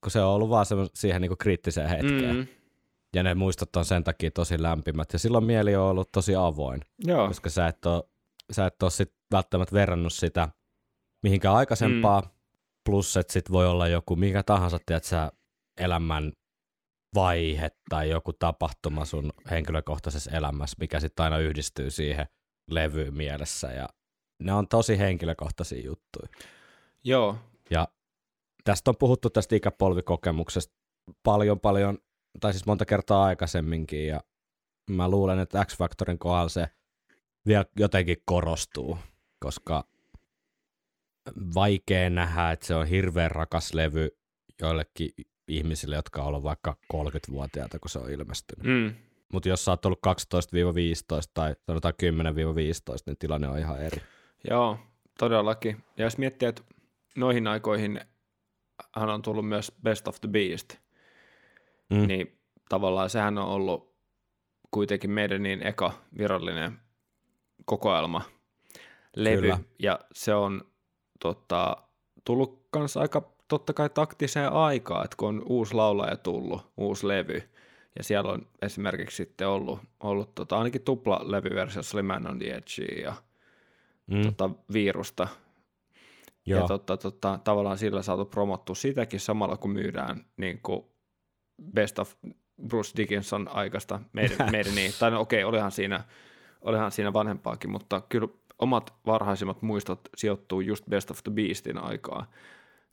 kun 0.00 0.10
se 0.10 0.20
on 0.20 0.34
ollut 0.34 0.50
vaan 0.50 0.66
semmo- 0.66 0.90
siihen 0.94 1.20
niinku 1.20 1.36
kriittiseen 1.36 1.88
hetkeen. 1.88 2.36
Mm. 2.36 2.46
Ja 3.14 3.22
ne 3.22 3.34
muistot 3.34 3.76
on 3.76 3.84
sen 3.84 4.04
takia 4.04 4.30
tosi 4.30 4.62
lämpimät. 4.62 5.12
Ja 5.12 5.18
silloin 5.18 5.44
mieli 5.44 5.76
on 5.76 5.84
ollut 5.84 6.12
tosi 6.12 6.34
avoin, 6.34 6.80
Joo, 6.98 7.28
koska 7.28 7.50
sä 7.50 7.66
et 7.66 7.86
ole, 7.86 8.02
sä 8.50 8.66
et 8.66 8.82
ole 8.82 8.90
sit 8.90 9.12
välttämättä 9.32 9.74
verrannut 9.74 10.12
sitä 10.12 10.48
mihinkään 11.22 11.54
aikaisempaa. 11.54 12.20
Mm. 12.20 12.28
Plus, 12.84 13.16
että 13.16 13.32
sit 13.32 13.52
voi 13.52 13.66
olla 13.66 13.88
joku 13.88 14.16
mikä 14.16 14.42
tahansa, 14.42 14.78
tiedät 14.86 15.04
sä, 15.04 15.32
elämän 15.80 16.32
vaihe 17.14 17.70
tai 17.88 18.10
joku 18.10 18.32
tapahtuma 18.32 19.04
sun 19.04 19.32
henkilökohtaisessa 19.50 20.30
elämässä, 20.30 20.76
mikä 20.80 21.00
sitten 21.00 21.24
aina 21.24 21.38
yhdistyy 21.38 21.90
siihen 21.90 22.26
levyyn 22.70 23.14
mielessä. 23.14 23.72
Ja 23.72 23.88
ne 24.42 24.52
on 24.52 24.68
tosi 24.68 24.98
henkilökohtaisia 24.98 25.84
juttuja. 25.84 26.28
joo, 27.04 27.36
Ja 27.70 27.88
tästä 28.64 28.90
on 28.90 28.96
puhuttu 28.96 29.30
tästä 29.30 29.56
ikäpolvikokemuksesta 29.56 30.74
paljon 31.22 31.60
paljon, 31.60 31.98
tai 32.40 32.52
siis 32.52 32.66
monta 32.66 32.84
kertaa 32.84 33.24
aikaisemminkin, 33.24 34.06
ja 34.06 34.20
mä 34.90 35.10
luulen, 35.10 35.38
että 35.38 35.64
X-Factorin 35.64 36.18
kohdalla 36.18 36.48
se 36.48 36.68
vielä 37.46 37.64
jotenkin 37.76 38.16
korostuu, 38.24 38.98
koska 39.40 39.84
vaikea 41.54 42.10
nähdä, 42.10 42.50
että 42.50 42.66
se 42.66 42.74
on 42.74 42.86
hirveän 42.86 43.30
rakas 43.30 43.74
levy 43.74 44.08
joillekin 44.60 45.10
ihmisille, 45.48 45.96
jotka 45.96 46.22
on 46.22 46.28
ollut 46.28 46.42
vaikka 46.42 46.76
30-vuotiaita, 46.94 47.78
kun 47.78 47.90
se 47.90 47.98
on 47.98 48.10
ilmestynyt. 48.10 48.66
mm. 48.66 48.94
Mutta 49.32 49.48
jos 49.48 49.64
sä 49.64 49.70
oot 49.70 49.84
ollut 49.84 50.00
12-15 50.06 50.10
tai 51.34 51.56
sanotaan 51.66 51.94
10-15, 52.02 52.06
niin 53.06 53.16
tilanne 53.18 53.48
on 53.48 53.58
ihan 53.58 53.80
eri. 53.82 54.02
joo, 54.50 54.78
todellakin. 55.18 55.84
Ja 55.96 56.04
jos 56.04 56.18
miettii, 56.18 56.48
että 56.48 56.62
noihin 57.16 57.46
aikoihin 57.46 58.00
hän 58.96 59.10
on 59.10 59.22
tullut 59.22 59.48
myös 59.48 59.72
Best 59.82 60.08
of 60.08 60.20
the 60.20 60.28
Beast, 60.28 60.74
Mm. 61.90 62.06
niin 62.06 62.38
tavallaan 62.68 63.10
sehän 63.10 63.38
on 63.38 63.46
ollut 63.48 63.94
kuitenkin 64.70 65.10
meidän 65.10 65.42
niin 65.42 65.66
eka 65.66 65.92
virallinen 66.18 66.80
kokoelma 67.64 68.22
levy, 69.16 69.40
Kyllä. 69.40 69.58
ja 69.78 70.00
se 70.14 70.34
on 70.34 70.62
tota, 71.20 71.76
tullut 72.24 72.66
kanssa 72.70 73.00
aika 73.00 73.33
totta 73.48 73.72
kai 73.72 73.90
taktiseen 73.90 74.52
aikaan, 74.52 75.04
että 75.04 75.16
kun 75.16 75.28
on 75.28 75.42
uusi 75.46 75.74
laulaja 75.74 76.16
tullut, 76.16 76.72
uusi 76.76 77.08
levy, 77.08 77.42
ja 77.98 78.04
siellä 78.04 78.32
on 78.32 78.46
esimerkiksi 78.62 79.16
sitten 79.16 79.48
ollut, 79.48 79.80
ollut 80.00 80.34
tota, 80.34 80.58
ainakin 80.58 80.82
tupla-levyversiossa 80.82 81.96
oli 81.96 82.02
Man 82.02 82.26
on 82.30 82.38
the 82.38 82.46
Edge 82.46 83.02
ja 83.02 83.14
Mm. 84.06 84.22
tota, 84.22 84.50
virusta, 84.72 85.28
Joo. 86.46 86.60
ja 86.60 86.66
tota, 86.68 86.96
tota, 86.96 87.38
tavallaan 87.44 87.78
sillä 87.78 88.02
saatu 88.02 88.24
promottua 88.24 88.74
sitäkin 88.74 89.20
samalla, 89.20 89.56
kun 89.56 89.70
myydään 89.70 90.24
niin 90.36 90.60
kuin 90.62 90.84
Best 91.74 91.98
of 91.98 92.14
Bruce 92.68 92.92
Dickinson 92.96 93.48
aikaista 93.48 94.00
meidän, 94.12 94.50
meidän 94.50 94.74
niin, 94.74 94.92
tai 94.98 95.10
no 95.10 95.20
okei, 95.20 95.44
olihan 95.44 95.72
siinä, 95.72 96.04
olihan 96.62 96.92
siinä 96.92 97.12
vanhempaakin, 97.12 97.70
mutta 97.70 98.00
kyllä 98.08 98.28
omat 98.58 98.94
varhaisimmat 99.06 99.62
muistot 99.62 100.00
sijoittuu 100.16 100.60
just 100.60 100.84
Best 100.90 101.10
of 101.10 101.22
the 101.22 101.32
Beastin 101.32 101.78
aikaa. 101.78 102.26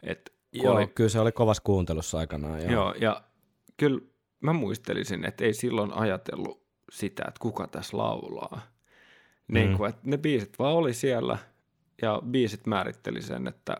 Et, 0.03 0.33
kun 0.33 0.40
Joo, 0.53 0.75
oli, 0.75 0.87
kyllä 0.87 1.09
se 1.09 1.19
oli 1.19 1.31
kovassa 1.31 1.63
kuuntelussa 1.63 2.17
aikanaan. 2.17 2.61
Joo. 2.61 2.71
joo, 2.71 2.93
ja 3.01 3.21
kyllä 3.77 4.01
mä 4.41 4.53
muistelisin, 4.53 5.25
että 5.25 5.43
ei 5.45 5.53
silloin 5.53 5.93
ajatellut 5.93 6.63
sitä, 6.91 7.23
että 7.27 7.39
kuka 7.39 7.67
tässä 7.67 7.97
laulaa. 7.97 8.61
Niin 9.47 9.69
Mm. 9.69 9.77
kuin, 9.77 9.89
että 9.89 10.01
ne 10.03 10.17
biisit 10.17 10.59
vaan 10.59 10.73
oli 10.75 10.93
siellä, 10.93 11.37
ja 12.01 12.21
biisit 12.31 12.67
määritteli 12.67 13.21
sen, 13.21 13.47
että 13.47 13.77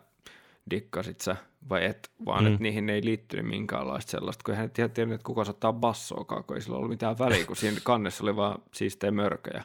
dikkasit 0.70 1.22
sä 1.22 1.36
vai 1.70 1.86
et, 1.86 2.12
vaan 2.26 2.44
Mm. 2.44 2.48
että 2.52 2.64
niihin 2.64 2.90
ei 2.90 3.06
liittynyt 3.06 3.46
minkäänlaista 3.46 4.12
sellaista, 4.12 4.44
kun 4.46 4.54
eihän 4.54 4.72
tiedä, 4.72 4.90
tiennyt, 4.90 5.16
että 5.16 5.26
kuka 5.26 5.46
soittaa 5.46 5.74
bassoakaan, 5.74 6.44
kun 6.44 6.56
ei 6.56 6.62
sillä 6.62 6.78
ollut 6.78 6.90
mitään 6.90 7.20
väliä, 7.20 7.46
kun 7.46 7.56
siinä 7.56 7.78
kannessa 7.84 8.24
oli 8.24 8.36
vaan 8.36 8.62
siistejä 8.74 9.12
mörköjä. 9.12 9.64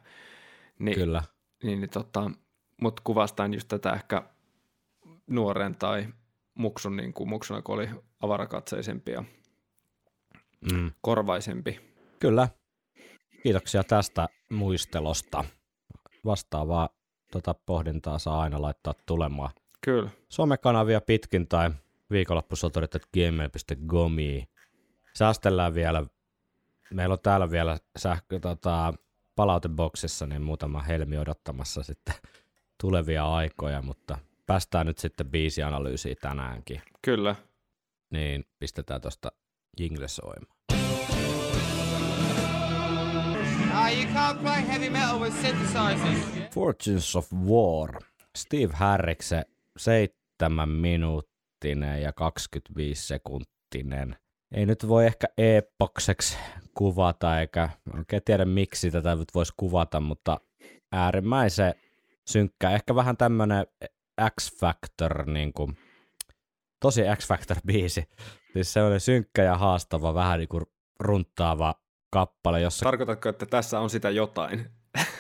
Niin, 0.78 0.94
Kyllä. 0.94 1.22
niin, 1.62 1.80
niin 1.80 1.90
tota, 1.90 2.30
mutta 2.80 3.02
kuvastaan 3.04 3.54
just 3.54 3.68
tätä 3.68 3.92
ehkä 3.92 4.22
nuoren 5.26 5.74
tai 5.76 6.06
muksun, 6.58 6.96
niin 6.96 7.12
kuin 7.12 7.28
muksuna, 7.28 7.62
kun 7.62 7.74
oli 7.74 7.88
avarakatseisempi 8.20 9.12
ja 9.12 9.24
Mm. 10.72 10.92
korvaisempi. 11.00 11.80
Kyllä. 12.20 12.48
Kiitoksia 13.42 13.84
tästä 13.84 14.28
muistelosta. 14.50 15.44
Vastaavaa 16.24 16.88
tota 17.32 17.54
pohdintaa 17.54 18.18
saa 18.18 18.40
aina 18.40 18.62
laittaa 18.62 18.94
tulemaan. 19.06 19.50
Kyllä, 19.80 20.10
Somekanavia 20.28 21.00
pitkin 21.00 21.48
tai 21.48 21.70
viikonloppusoturit.gmail.comiin. 22.10 24.48
Säästellään 25.14 25.74
vielä. 25.74 26.04
Meillä 26.90 27.12
on 27.12 27.18
täällä 27.22 27.50
vielä 27.50 27.78
sähkö, 27.98 28.40
tota, 28.40 28.94
palauteboksissa 29.36 30.26
niin 30.26 30.42
muutama 30.42 30.82
helmi 30.82 31.18
odottamassa 31.18 31.82
sitten 31.82 32.14
tulevia 32.80 33.34
aikoja, 33.34 33.82
mutta 33.82 34.18
päästään 34.46 34.86
nyt 34.86 34.98
sitten 34.98 35.30
biisianalyysiin 35.30 36.16
tänäänkin. 36.20 36.82
kyllä. 37.02 37.36
Niin 38.10 38.44
pistetään 38.58 39.00
tuosta 39.00 39.32
jingle 39.80 40.08
soimaan. 40.08 40.56
Ah, 43.72 43.92
you 43.92 44.04
can't 44.04 44.38
play 44.42 44.66
heavy 44.68 44.90
metal 44.90 45.20
with 45.20 45.36
synthesizers. 45.36 46.50
Fortunes 46.50 47.16
of 47.16 47.32
War. 47.32 48.02
Steve 48.36 48.72
Harriksen 48.72 49.44
7 49.76 50.68
minuuttinen 50.68 52.02
ja 52.02 52.12
25 52.12 53.06
sekuntinen. 53.06 54.16
Ei 54.52 54.66
nyt 54.66 54.88
voi 54.88 55.06
ehkä 55.06 55.26
epokseksi 55.38 56.36
kuvata, 56.74 57.40
eikä 57.40 57.68
oikein 57.98 58.22
tiedä 58.24 58.44
miksi 58.44 58.90
tätä 58.90 59.14
nyt 59.14 59.34
voisi 59.34 59.52
kuvata, 59.56 60.00
mutta 60.00 60.40
äärimmäisen 60.92 61.74
synkkä. 62.28 62.70
Ehkä 62.70 62.94
vähän 62.94 63.16
tämmönen 63.16 63.66
X-Factor, 64.40 65.26
niin 65.26 65.52
kuin, 65.52 65.78
tosi 66.80 67.02
X-Factor-biisi. 67.16 68.04
Siis 68.52 68.72
se 68.72 68.82
oli 68.82 69.00
synkkä 69.00 69.42
ja 69.42 69.58
haastava, 69.58 70.14
vähän 70.14 70.38
niin 70.38 70.48
kuin 70.48 70.62
runttaava 71.00 71.74
kappale, 72.12 72.60
jossa 72.60 72.84
Tarkoitatko, 72.84 73.28
että 73.28 73.46
tässä 73.46 73.80
on 73.80 73.90
sitä 73.90 74.10
jotain? 74.10 74.70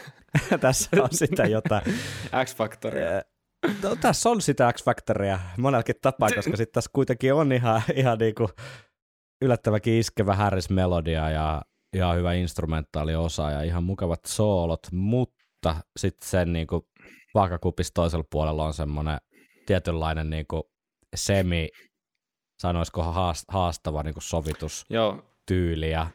tässä 0.60 1.02
on 1.02 1.08
sitä 1.12 1.46
jotain. 1.46 1.82
X-Factoria. 2.44 3.22
No, 3.82 3.96
tässä 3.96 4.30
on 4.30 4.40
sitä 4.40 4.72
X-Factoria 4.72 5.38
monellakin 5.58 5.94
tapaa, 6.02 6.28
koska 6.36 6.56
sitten 6.56 6.72
tässä 6.72 6.90
kuitenkin 6.92 7.34
on 7.34 7.52
ihan, 7.52 7.82
ihan 7.94 8.18
niinku 8.18 8.48
yllättävänkin 9.42 9.94
iskevä 9.94 10.34
Harris-melodia 10.34 11.30
ja 11.30 11.62
ihan 11.92 12.16
hyvä 12.16 12.32
instrumentaaliosa 12.32 13.50
ja 13.50 13.62
ihan 13.62 13.84
mukavat 13.84 14.20
soolot, 14.26 14.86
mutta 14.92 15.76
sitten 15.98 16.28
sen 16.28 16.52
niinku 16.52 16.88
vaakakupissa 17.34 17.94
toisella 17.94 18.24
puolella 18.30 18.64
on 18.64 18.74
semmoinen 18.74 19.18
tietynlainen 19.66 20.30
niinku 20.30 20.70
semi, 21.16 21.68
sanoisiko 22.62 23.02
haast- 23.02 23.44
haastava 23.52 24.02
niinku 24.02 24.20
sovitustyyli 24.20 25.90
Joo, 25.90 25.92
ja, 25.92 26.06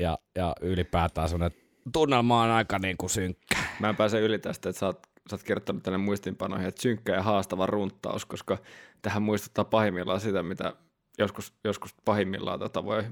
ja, 0.00 0.18
ja 0.36 0.54
ylipäätään 0.60 1.28
semmoinen 1.28 1.58
tunnelma 1.92 2.42
on 2.42 2.50
aika 2.50 2.78
niinku 2.78 3.08
synkkä. 3.08 3.56
mä 3.80 3.88
en 3.88 3.96
pääse 3.96 4.20
yli 4.20 4.38
tästä, 4.38 4.68
että 4.68 4.80
sä 4.80 4.86
oot, 4.86 5.02
sä 5.30 5.36
oot 5.36 5.42
kirjoittanut 5.42 5.82
tänne 5.82 5.98
muistinpanoihin, 5.98 6.68
että 6.68 6.82
synkkä 6.82 7.14
ja 7.14 7.22
haastava 7.22 7.66
runttaus, 7.66 8.26
koska 8.26 8.58
tähän 9.02 9.22
muistuttaa 9.22 9.64
pahimmillaan 9.64 10.20
sitä, 10.20 10.42
mitä 10.42 10.74
joskus, 11.18 11.52
joskus 11.64 11.94
pahimmillaan 12.04 12.58
tota 12.58 12.84
voi 12.84 13.04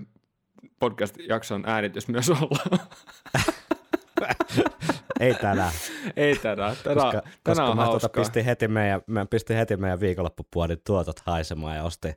podcast-jakson 0.78 1.64
äänitys 1.66 2.08
myös 2.08 2.30
olla. 2.30 2.78
Ei 5.20 5.34
tänään. 5.34 5.72
Ei 6.16 6.36
tänään. 6.36 6.76
Tänään, 6.84 6.96
koska, 7.06 7.22
tänään 7.22 7.34
koska 7.44 7.64
on 7.64 7.76
mä 7.76 7.82
tota 7.82 7.90
hauskaa. 7.90 8.22
pistin 8.22 8.44
heti 8.44 8.68
meidän, 8.68 9.00
mä 9.06 9.26
pistin 9.26 9.56
heti 9.56 9.76
meidän 9.76 10.00
viikonloppupuodin 10.00 10.80
tuotot 10.86 11.20
haisemaan 11.20 11.76
ja 11.76 11.82
ostin 11.84 12.14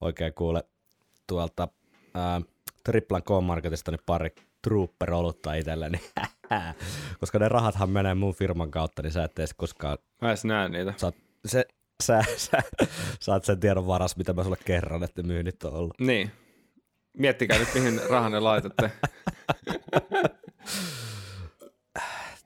oikein 0.00 0.34
kuule 0.34 0.64
tuolta 1.26 1.68
ää, 2.14 2.40
Triplan 2.84 3.22
K-Marketista 3.22 3.90
niin 3.90 4.00
pari 4.06 4.34
Trooper-olutta 4.62 5.54
itselleni, 5.54 6.00
koska 7.20 7.38
ne 7.38 7.48
rahathan 7.48 7.90
menee 7.90 8.14
mun 8.14 8.34
firman 8.34 8.70
kautta, 8.70 9.02
niin 9.02 9.12
sä 9.12 9.24
et 9.24 9.38
edes 9.38 9.54
koskaan, 9.54 9.98
Mä 10.20 10.28
edes 10.28 10.44
näen 10.44 10.72
niitä. 10.72 10.94
sä, 10.96 11.06
oot- 11.10 11.22
se, 11.46 11.64
sä, 12.02 12.24
sä, 12.36 12.58
saat 13.20 13.44
sen 13.44 13.60
tiedon 13.60 13.86
varas, 13.86 14.16
mitä 14.16 14.32
mä 14.32 14.44
sulle 14.44 14.56
kerron, 14.64 15.04
että 15.04 15.22
myynnit 15.22 15.64
on 15.64 15.72
ollut. 15.72 15.94
Niin. 16.00 16.30
Miettikää 17.18 17.58
nyt, 17.58 17.68
mihin 17.74 18.00
rahanne 18.10 18.40
laitatte. 18.40 18.90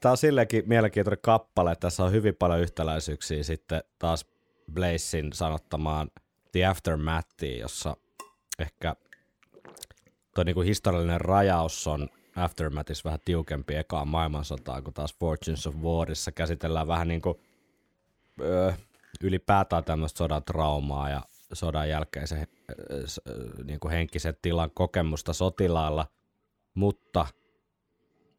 tää 0.01 0.11
on 0.11 0.17
silleenkin 0.17 0.65
mielenkiintoinen 0.67 1.23
kappale, 1.23 1.73
että 1.73 1.81
tässä 1.87 2.05
on 2.05 2.13
hyvin 2.13 2.37
paljon 2.37 2.61
yhtäläisyyksiä 2.61 3.43
sitten 3.43 3.83
taas 3.99 4.27
Blazein 4.73 5.33
sanottamaan 5.33 6.11
The 6.53 6.65
Aftermathiin, 6.67 7.61
jossa 7.61 7.97
ehkä 8.59 8.97
tuo 10.35 10.45
niinku 10.45 10.61
historiallinen 10.61 11.21
rajaus 11.21 11.87
on 11.87 12.09
Aftermathissa 12.37 13.05
vähän 13.05 13.21
tiukempi 13.25 13.75
ekaan 13.75 14.09
maailmansotaan, 14.09 14.85
kun 14.85 14.95
taas 14.95 15.15
Fortunes 15.21 15.67
of 15.67 15.75
Warissa 15.77 16.33
käsitellään 16.33 16.87
vähän 16.87 17.09
niinku 17.09 17.41
öö, 18.41 18.73
ylipäätään 19.23 19.85
tämmöistä 19.85 20.19
sodan 20.19 20.45
traumaa 20.45 21.11
ja 21.11 21.23
sodan 21.53 21.89
jälkeisen 21.89 22.47
niin 23.65 23.81
kuin 23.81 23.93
henkisen 23.93 24.37
tilan 24.43 24.71
kokemusta 24.75 25.33
sotilaalla, 25.33 26.07
mutta 26.75 27.27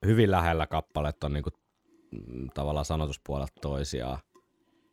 hyvin 0.05 0.31
lähellä 0.31 0.67
kappaleet 0.67 1.23
on 1.23 1.33
niin 1.33 1.43
kuin, 1.43 1.53
mm, 2.11 2.49
tavallaan 2.53 2.85
sanotuspuolelta 2.85 3.53
toisiaan. 3.61 4.19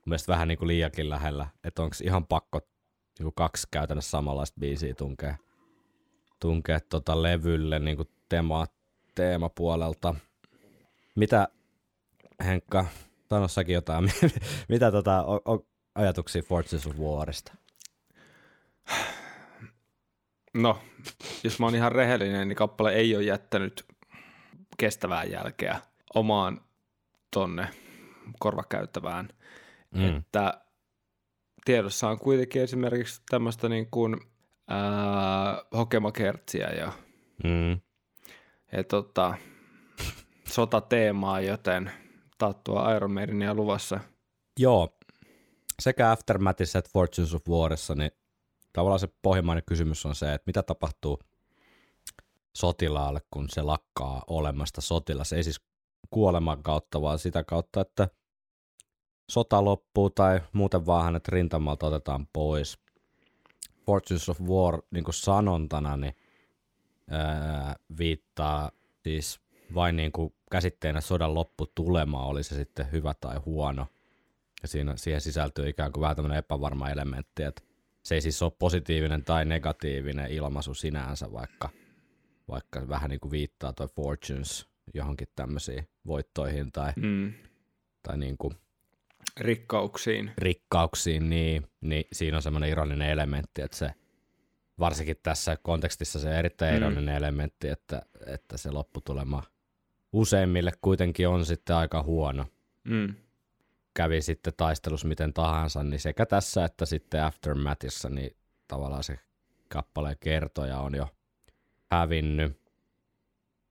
Mielestäni 0.06 0.34
vähän 0.34 0.48
niin 0.48 0.58
kuin 0.58 0.68
liiakin 0.68 1.10
lähellä, 1.10 1.46
että 1.64 1.82
onko 1.82 1.96
ihan 2.02 2.26
pakko 2.26 2.60
niin 3.18 3.24
kuin 3.24 3.34
kaksi 3.34 3.68
käytännössä 3.70 4.10
samanlaista 4.10 4.60
biisiä 4.60 4.94
tunkea, 4.94 5.36
tunkea 6.40 6.80
tota 6.80 7.22
levylle 7.22 7.78
niin 7.78 7.96
kuin 7.96 8.08
teema, 8.28 8.66
teemapuolelta. 9.14 10.14
Mitä 11.14 11.48
Henkka, 12.44 12.86
sano 13.30 13.48
säkin 13.48 13.74
jotain, 13.74 14.12
mitä 14.68 14.92
tota, 14.92 15.22
on, 15.24 15.40
on 15.44 15.66
ajatuksia 15.94 16.42
Fortunes 16.42 16.86
of 16.86 16.96
Warista? 16.96 17.54
No, 20.54 20.78
jos 21.44 21.60
mä 21.60 21.66
oon 21.66 21.74
ihan 21.74 21.92
rehellinen, 21.92 22.48
niin 22.48 22.56
kappale 22.56 22.92
ei 22.92 23.16
ole 23.16 23.24
jättänyt 23.24 23.84
kestävää 24.78 25.24
jälkeä 25.24 25.80
omaan 26.14 26.60
tonne 27.30 27.68
korvakäyttävään. 28.38 29.28
Mm. 29.90 30.16
Että 30.16 30.60
tiedossa 31.64 32.08
on 32.08 32.18
kuitenkin 32.18 32.62
esimerkiksi 32.62 33.22
tämmöistä 33.30 33.68
niin 33.68 33.90
kuin 33.90 34.16
ää, 34.68 35.62
hokemakertsiä 35.76 36.68
ja, 36.68 36.92
mm. 37.44 37.80
ja 38.72 38.84
tota, 38.84 39.34
sotateemaa, 40.48 41.40
joten 41.40 41.90
tattua 42.38 42.94
Iron 42.94 43.12
Maidenia 43.12 43.54
luvassa. 43.54 44.00
Joo, 44.58 44.98
sekä 45.80 46.10
Aftermathissa 46.10 46.78
että 46.78 46.90
Fortunes 46.92 47.34
of 47.34 47.42
Warissa, 47.48 47.94
niin 47.94 48.10
tavallaan 48.72 49.00
se 49.00 49.08
pohjimmainen 49.22 49.64
kysymys 49.66 50.06
on 50.06 50.14
se, 50.14 50.34
että 50.34 50.44
mitä 50.46 50.62
tapahtuu 50.62 51.18
sotilaalle, 52.56 53.20
kun 53.30 53.48
se 53.48 53.62
lakkaa 53.62 54.24
olemasta 54.26 54.80
sotilas. 54.80 55.32
Ei 55.32 55.42
siis 55.42 55.60
kuoleman 56.10 56.62
kautta, 56.62 57.00
vaan 57.02 57.18
sitä 57.18 57.44
kautta, 57.44 57.80
että 57.80 58.08
sota 59.30 59.64
loppuu 59.64 60.10
tai 60.10 60.40
muuten 60.52 60.86
vaan 60.86 61.04
hänet 61.04 61.28
rintamalta 61.28 61.86
otetaan 61.86 62.26
pois. 62.32 62.78
Fortunes 63.86 64.28
of 64.28 64.40
War 64.40 64.82
niin 64.90 65.04
kuin 65.04 65.14
sanontana 65.14 65.96
niin, 65.96 66.16
ää, 67.10 67.76
viittaa 67.98 68.70
siis 69.02 69.40
vain 69.74 69.96
niin 69.96 70.12
kuin 70.12 70.34
käsitteenä 70.50 71.00
sodan 71.00 71.34
lopputulema, 71.34 72.26
oli 72.26 72.42
se 72.42 72.54
sitten 72.54 72.92
hyvä 72.92 73.14
tai 73.20 73.36
huono. 73.36 73.86
Ja 74.62 74.68
siinä, 74.68 74.96
siihen 74.96 75.20
sisältyy 75.20 75.68
ikään 75.68 75.92
kuin 75.92 76.00
vähän 76.00 76.16
tämmöinen 76.16 76.38
epävarma 76.38 76.90
elementti, 76.90 77.42
että 77.42 77.62
se 78.02 78.14
ei 78.14 78.20
siis 78.20 78.42
ole 78.42 78.52
positiivinen 78.58 79.24
tai 79.24 79.44
negatiivinen 79.44 80.30
ilmaisu 80.30 80.74
sinänsä, 80.74 81.32
vaikka, 81.32 81.68
vaikka 82.48 82.88
vähän 82.88 83.10
niin 83.10 83.20
kuin 83.20 83.30
viittaa 83.30 83.72
toi 83.72 83.88
Fortunes 83.88 84.68
johonkin 84.94 85.28
tämmöisiin 85.36 85.88
voittoihin 86.06 86.72
tai, 86.72 86.92
mm. 86.96 87.32
tai 88.02 88.18
niin 88.18 88.38
kuin 88.38 88.54
rikkauksiin. 89.40 90.30
Rikkauksiin, 90.38 91.30
niin, 91.30 91.66
niin 91.80 92.04
siinä 92.12 92.36
on 92.36 92.42
semmoinen 92.42 92.70
ironinen 92.70 93.10
elementti, 93.10 93.62
että 93.62 93.76
se 93.76 93.90
varsinkin 94.78 95.16
tässä 95.22 95.56
kontekstissa 95.62 96.18
se 96.18 96.38
erittäin 96.38 96.72
mm. 96.72 96.76
ironinen 96.76 97.14
elementti, 97.14 97.68
että, 97.68 98.02
että 98.26 98.56
se 98.56 98.70
lopputulema 98.70 99.42
useimmille 100.12 100.72
kuitenkin 100.80 101.28
on 101.28 101.46
sitten 101.46 101.76
aika 101.76 102.02
huono. 102.02 102.46
Mm 102.84 103.14
kävi 103.94 104.22
sitten 104.22 104.52
taistelus 104.56 105.04
miten 105.04 105.32
tahansa, 105.32 105.82
niin 105.82 106.00
sekä 106.00 106.26
tässä 106.26 106.64
että 106.64 106.86
sitten 106.86 107.24
Aftermathissa, 107.24 108.08
niin 108.08 108.36
tavallaan 108.68 109.04
se 109.04 109.18
kappaleen 109.68 110.16
kertoja 110.20 110.78
on 110.78 110.94
jo 110.94 111.08
hävinnyt. 111.98 112.60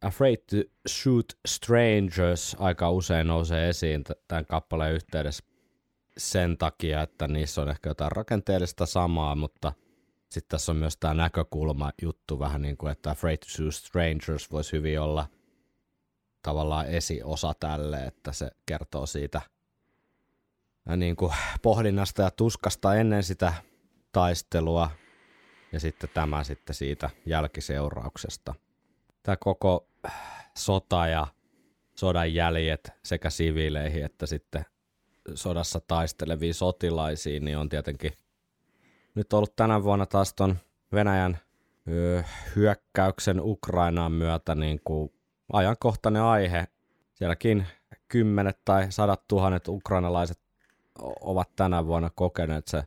Afraid 0.01 0.37
to 0.37 0.55
Shoot 0.89 1.25
Strangers 1.47 2.55
aika 2.59 2.91
usein 2.91 3.27
nousee 3.27 3.69
esiin 3.69 4.03
tämän 4.27 4.45
kappaleen 4.45 4.95
yhteydessä 4.95 5.43
sen 6.17 6.57
takia, 6.57 7.01
että 7.01 7.27
niissä 7.27 7.61
on 7.61 7.69
ehkä 7.69 7.89
jotain 7.89 8.11
rakenteellista 8.11 8.85
samaa, 8.85 9.35
mutta 9.35 9.73
sitten 10.29 10.49
tässä 10.49 10.71
on 10.71 10.75
myös 10.75 10.97
tämä 10.97 11.13
näkökulma 11.13 11.91
juttu 12.01 12.39
vähän 12.39 12.61
niin 12.61 12.77
kuin, 12.77 12.91
että 12.91 13.11
Afraid 13.11 13.37
to 13.37 13.49
Shoot 13.49 13.73
Strangers 13.73 14.51
voisi 14.51 14.71
hyvin 14.71 14.99
olla 15.01 15.27
tavallaan 16.41 16.87
esiosa 16.87 17.53
tälle, 17.59 18.05
että 18.05 18.31
se 18.31 18.51
kertoo 18.65 19.05
siitä– 19.05 19.41
niin 20.97 21.15
kuin 21.15 21.33
pohdinnasta 21.61 22.21
ja 22.21 22.31
tuskasta 22.31 22.95
ennen 22.95 23.23
sitä 23.23 23.53
taistelua 24.11 24.89
ja 25.73 25.79
sitten 25.79 26.09
tämä 26.13 26.43
sitten 26.43 26.75
siitä 26.75 27.09
jälkiseurauksesta. 27.25 28.55
Tämä 29.23 29.35
koko 29.39 29.87
sota 30.57 31.07
ja 31.07 31.27
sodan 31.95 32.33
jäljet 32.33 32.91
sekä 33.03 33.29
siviileihin 33.29 34.05
että 34.05 34.25
sitten 34.25 34.65
sodassa 35.35 35.79
taisteleviin 35.79 36.53
sotilaisiin, 36.53 37.45
niin 37.45 37.57
on 37.57 37.69
tietenkin 37.69 38.11
nyt 39.15 39.33
ollut 39.33 39.55
tänä 39.55 39.83
vuonna 39.83 40.05
taas 40.05 40.33
ton 40.33 40.57
Venäjän 40.91 41.39
ö, 41.91 42.23
hyökkäyksen 42.55 43.41
Ukrainaan 43.41 44.11
myötä 44.11 44.55
niin 44.55 44.81
kuin 44.83 45.13
ajankohtainen 45.53 46.21
aihe. 46.21 46.67
Sielläkin 47.13 47.67
kymmenet 48.07 48.59
tai 48.65 48.91
sadat 48.91 49.27
tuhannet 49.27 49.67
ukrainalaiset 49.67 50.39
ovat 51.21 51.49
tänä 51.55 51.85
vuonna 51.85 52.09
kokeneet 52.15 52.67
se 52.67 52.83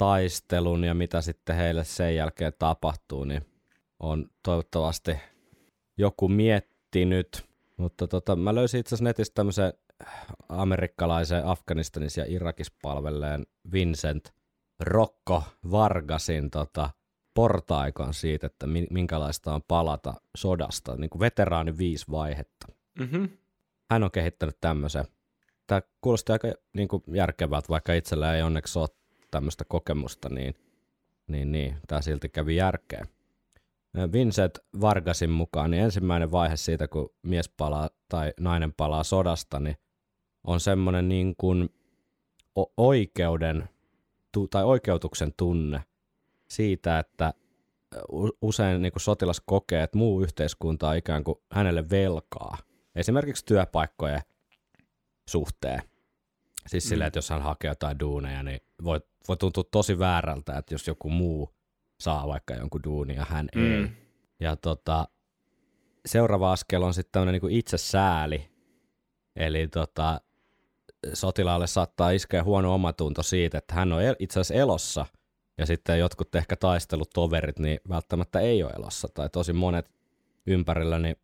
taistelun 0.00 0.84
ja 0.84 0.94
mitä 0.94 1.20
sitten 1.20 1.56
heille 1.56 1.84
sen 1.84 2.16
jälkeen 2.16 2.52
tapahtuu, 2.58 3.24
niin 3.24 3.46
on 3.98 4.26
toivottavasti 4.42 5.16
joku 5.98 6.28
miettinyt. 6.28 7.44
Mutta 7.76 8.08
tota, 8.08 8.36
mä 8.36 8.54
löysin 8.54 8.80
itse 8.80 8.88
asiassa 8.88 9.04
netistä 9.04 9.34
tämmöisen 9.34 9.72
amerikkalaisen 10.48 11.46
Afganistanissa 11.46 12.20
ja 12.20 12.26
Irakissa 12.28 12.72
palvelleen 12.82 13.46
Vincent 13.72 14.34
Rokko 14.80 15.42
Vargasin 15.70 16.50
tota, 16.50 16.90
portaikon 17.34 18.14
siitä, 18.14 18.46
että 18.46 18.66
minkälaista 18.90 19.54
on 19.54 19.62
palata 19.68 20.14
sodasta, 20.36 20.96
niin 20.96 21.10
kuin 21.10 21.20
veteraani 21.20 21.78
viisi 21.78 22.06
vaihetta. 22.10 22.66
Mm-hmm. 22.98 23.28
Hän 23.90 24.02
on 24.02 24.10
kehittänyt 24.10 24.56
tämmöisen 24.60 25.04
tämä 25.66 25.82
kuulosti 26.00 26.32
aika 26.32 26.48
niin 26.76 26.88
kuin 26.88 27.02
järkevältä, 27.14 27.68
vaikka 27.68 27.94
itsellä 27.94 28.34
ei 28.34 28.42
onneksi 28.42 28.78
ole 28.78 28.88
tämmöistä 29.30 29.64
kokemusta, 29.64 30.28
niin, 30.28 30.54
niin, 31.26 31.52
niin 31.52 31.76
tämä 31.88 32.00
silti 32.00 32.28
kävi 32.28 32.56
järkeä. 32.56 33.06
Vincent 34.12 34.58
Vargasin 34.80 35.30
mukaan, 35.30 35.70
niin 35.70 35.82
ensimmäinen 35.82 36.32
vaihe 36.32 36.56
siitä, 36.56 36.88
kun 36.88 37.10
mies 37.22 37.48
palaa 37.48 37.90
tai 38.08 38.32
nainen 38.40 38.72
palaa 38.72 39.04
sodasta, 39.04 39.60
niin 39.60 39.76
on 40.44 40.60
semmoinen 40.60 41.08
niin 41.08 41.34
kuin 41.38 41.68
oikeuden 42.76 43.68
tai 44.50 44.64
oikeutuksen 44.64 45.32
tunne 45.36 45.84
siitä, 46.50 46.98
että 46.98 47.34
usein 48.42 48.82
niin 48.82 48.92
kuin 48.92 49.00
sotilas 49.00 49.42
kokee, 49.46 49.82
että 49.82 49.98
muu 49.98 50.22
yhteiskunta 50.22 50.88
on 50.88 50.96
ikään 50.96 51.24
kuin 51.24 51.38
hänelle 51.52 51.90
velkaa. 51.90 52.58
Esimerkiksi 52.94 53.44
työpaikkojen 53.44 54.20
suhteen. 55.28 55.82
Siis 56.66 56.84
mm. 56.84 56.88
silleen, 56.88 57.06
että 57.06 57.18
jos 57.18 57.30
hän 57.30 57.42
hakee 57.42 57.70
jotain 57.70 57.98
duuneja, 57.98 58.42
niin 58.42 58.60
voi, 58.84 59.00
voi 59.28 59.36
tuntua 59.36 59.64
tosi 59.70 59.98
väärältä, 59.98 60.58
että 60.58 60.74
jos 60.74 60.86
joku 60.86 61.10
muu 61.10 61.54
saa 62.00 62.28
vaikka 62.28 62.54
jonkun 62.54 62.82
duunin 62.84 63.16
ja 63.16 63.26
hän 63.28 63.48
mm. 63.54 63.82
ei. 63.82 63.90
Ja 64.40 64.56
tota, 64.56 65.08
seuraava 66.06 66.52
askel 66.52 66.82
on 66.82 66.94
sitten 66.94 67.12
tämmöinen 67.12 67.40
niin 67.42 67.58
itsesääli. 67.58 68.50
Eli 69.36 69.68
tota, 69.68 70.20
sotilaalle 71.12 71.66
saattaa 71.66 72.10
iskeä 72.10 72.44
huono 72.44 72.74
omatunto 72.74 73.22
siitä, 73.22 73.58
että 73.58 73.74
hän 73.74 73.92
on 73.92 74.02
itse 74.18 74.40
asiassa 74.40 74.54
elossa, 74.54 75.06
ja 75.58 75.66
sitten 75.66 75.98
jotkut 75.98 76.34
ehkä 76.34 76.56
taistelutoverit 76.56 77.58
niin 77.58 77.80
välttämättä 77.88 78.40
ei 78.40 78.62
ole 78.62 78.72
elossa, 78.72 79.08
tai 79.14 79.28
tosi 79.28 79.52
monet 79.52 79.90
ympärillä 80.46 80.98
niin 80.98 81.16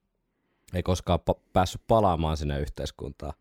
ei 0.75 0.83
koskaan 0.83 1.19
pa- 1.31 1.41
päässyt 1.53 1.81
palaamaan 1.87 2.37
sinne 2.37 2.61
yhteiskuntaan. 2.61 3.33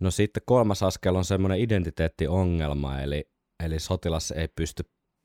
No 0.00 0.10
sitten 0.10 0.42
kolmas 0.46 0.82
askel 0.82 1.14
on 1.14 1.24
semmoinen 1.24 1.60
identiteettiongelma, 1.60 3.00
eli, 3.00 3.28
eli 3.64 3.78
sotilas 3.78 4.30
ei 4.30 4.48
pysty 4.48 4.82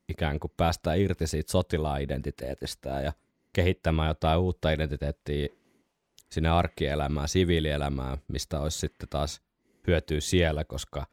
ikään 0.10 0.40
kuin 0.40 0.52
päästä 0.58 0.94
irti 0.94 1.28
siitä 1.28 1.52
sotilaan 1.52 2.02
identiteetistä 2.02 2.90
ja 2.90 3.14
kehittämään 3.54 4.08
jotain 4.08 4.40
uutta 4.40 4.72
identiteettiä 4.72 5.48
sinne 6.32 6.50
arkielämään, 6.50 7.28
siviilielämään, 7.28 8.18
mistä 8.28 8.60
olisi 8.60 8.80
sitten 8.80 9.10
taas 9.10 9.42
hyötyä 9.88 10.20
siellä, 10.20 10.64
koska, 10.64 11.06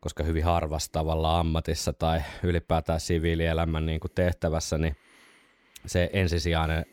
koska 0.00 0.24
hyvin 0.24 0.44
harvassa 0.44 0.92
tavalla 0.92 1.40
ammatissa 1.40 1.92
tai 1.92 2.20
ylipäätään 2.42 3.00
siviilielämän 3.00 3.86
niin 3.86 4.00
kuin 4.00 4.12
tehtävässä, 4.14 4.78
niin 4.78 4.96
se 5.86 6.10
ensisijainen 6.12 6.86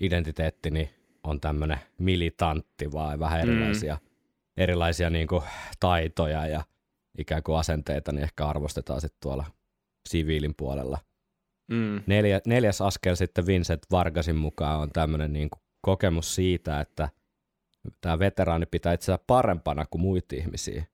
identiteetti 0.00 0.70
niin 0.70 0.90
on 1.24 1.40
tämmöinen 1.40 1.78
militantti 1.98 2.92
vai 2.92 3.18
vähän 3.18 3.40
erilaisia, 3.40 3.94
mm. 3.94 4.13
Erilaisia 4.56 5.10
niin 5.10 5.26
kuin 5.26 5.42
taitoja 5.80 6.46
ja 6.46 6.64
ikään 7.18 7.42
kuin 7.42 7.58
asenteita, 7.58 8.12
niin 8.12 8.22
ehkä 8.22 8.46
arvostetaan 8.46 9.00
sitten 9.00 9.18
tuolla 9.22 9.44
siviilin 10.08 10.54
puolella. 10.56 10.98
Mm. 11.70 12.02
Neljä, 12.06 12.40
neljäs 12.46 12.80
askel 12.80 13.14
sitten 13.14 13.46
Vincent 13.46 13.82
Vargasin 13.90 14.36
mukaan 14.36 14.80
on 14.80 14.90
tämmöinen 14.92 15.32
niin 15.32 15.50
kuin 15.50 15.62
kokemus 15.80 16.34
siitä, 16.34 16.80
että 16.80 17.08
tämä 18.00 18.18
veteraani 18.18 18.66
pitää 18.66 18.92
itseään 18.92 19.18
parempana 19.26 19.86
kuin 19.90 20.02
muita 20.02 20.36
ihmisiä. 20.36 20.84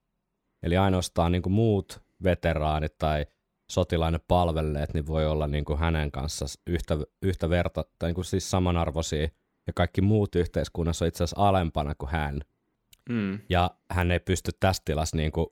Eli 0.63 0.77
ainoastaan 0.77 1.33
niin 1.33 1.43
kuin 1.43 1.53
muut 1.53 2.03
veteraanit 2.23 2.99
tai 2.99 3.27
sotilainen 3.71 4.21
palvelleet, 4.29 4.95
niin 4.95 5.07
voi 5.07 5.27
olla 5.27 5.47
niin 5.47 5.65
kuin 5.65 5.79
hänen 5.79 6.11
kanssa 6.11 6.47
yhtä, 6.67 6.97
yhtä 7.23 7.51
verta, 7.51 7.85
tai 7.99 8.09
niin 8.09 8.15
kuin 8.15 8.25
siis 8.25 8.51
samanarvoisia, 8.51 9.29
ja 9.67 9.73
kaikki 9.73 10.01
muut 10.01 10.35
yhteiskunnassa 10.35 11.05
on 11.05 11.09
itse 11.09 11.25
asiassa 11.25 11.49
alempana 11.49 11.95
kuin 11.95 12.11
hän. 12.11 12.41
Mm. 13.11 13.39
Ja 13.49 13.71
hän 13.91 14.11
ei 14.11 14.21
pysty 14.21 14.51
tässä 14.61 14.83
tilassa 14.85 15.17
niin 15.17 15.33
kuin, 15.33 15.47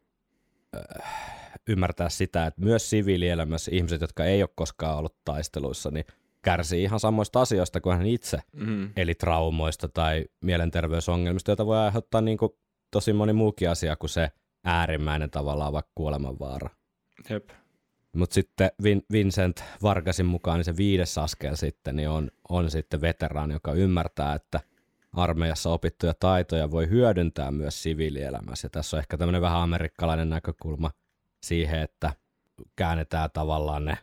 äh, 0.77 1.39
ymmärtää 1.69 2.09
sitä, 2.09 2.47
että 2.47 2.61
myös 2.61 2.91
siviilielämässä 2.91 3.71
ihmiset, 3.75 4.01
jotka 4.01 4.25
ei 4.25 4.43
ole 4.43 4.51
koskaan 4.55 4.99
ollut 4.99 5.17
taisteluissa, 5.25 5.91
niin 5.91 6.05
kärsii 6.43 6.83
ihan 6.83 7.01
samoista 7.01 7.41
asioista 7.41 7.81
kuin 7.81 7.97
hän 7.97 8.07
itse, 8.07 8.39
mm. 8.53 8.91
eli 8.97 9.15
traumoista 9.15 9.89
tai 9.89 10.25
mielenterveysongelmista, 10.41 11.51
joita 11.51 11.67
voi 11.67 11.79
aiheuttaa 11.79 12.21
niin 12.21 12.39
kuin 12.39 12.53
tosi 12.91 13.13
moni 13.13 13.33
muukin 13.33 13.71
asia 13.71 13.97
kuin 13.97 14.11
se 14.11 14.31
äärimmäinen 14.65 15.31
tavallaan 15.31 15.73
vaikka 15.73 15.93
kuolemanvaara. 15.95 16.71
Jep. 17.31 17.49
Mutta 18.13 18.35
sitten 18.35 18.71
Vin- 18.83 19.07
Vincent 19.13 19.65
Vargasin 19.83 20.27
mukaan 20.27 20.59
niin 20.59 20.65
se 20.65 20.77
viides 20.77 21.19
askel 21.19 21.55
sitten 21.57 21.97
niin 21.97 22.09
on, 22.09 22.31
on 22.49 22.71
sitten 22.71 23.01
veteraani, 23.01 23.55
joka 23.55 23.73
ymmärtää, 23.73 24.35
että 24.35 24.61
armeijassa 25.19 25.71
opittuja 25.71 26.15
taitoja 26.15 26.71
voi 26.71 26.89
hyödyntää 26.89 27.51
myös 27.51 27.83
siviilielämässä. 27.83 28.67
Ja 28.67 28.71
tässä 28.71 28.97
on 28.97 28.99
ehkä 28.99 29.17
tämmöinen 29.17 29.43
vähän 29.43 29.61
amerikkalainen 29.61 30.31
näkökulma 30.31 30.91
siihen, 31.43 31.81
että 31.81 32.13
käännetään 32.77 33.31
tavallaan 33.33 33.85
ne, 33.85 33.99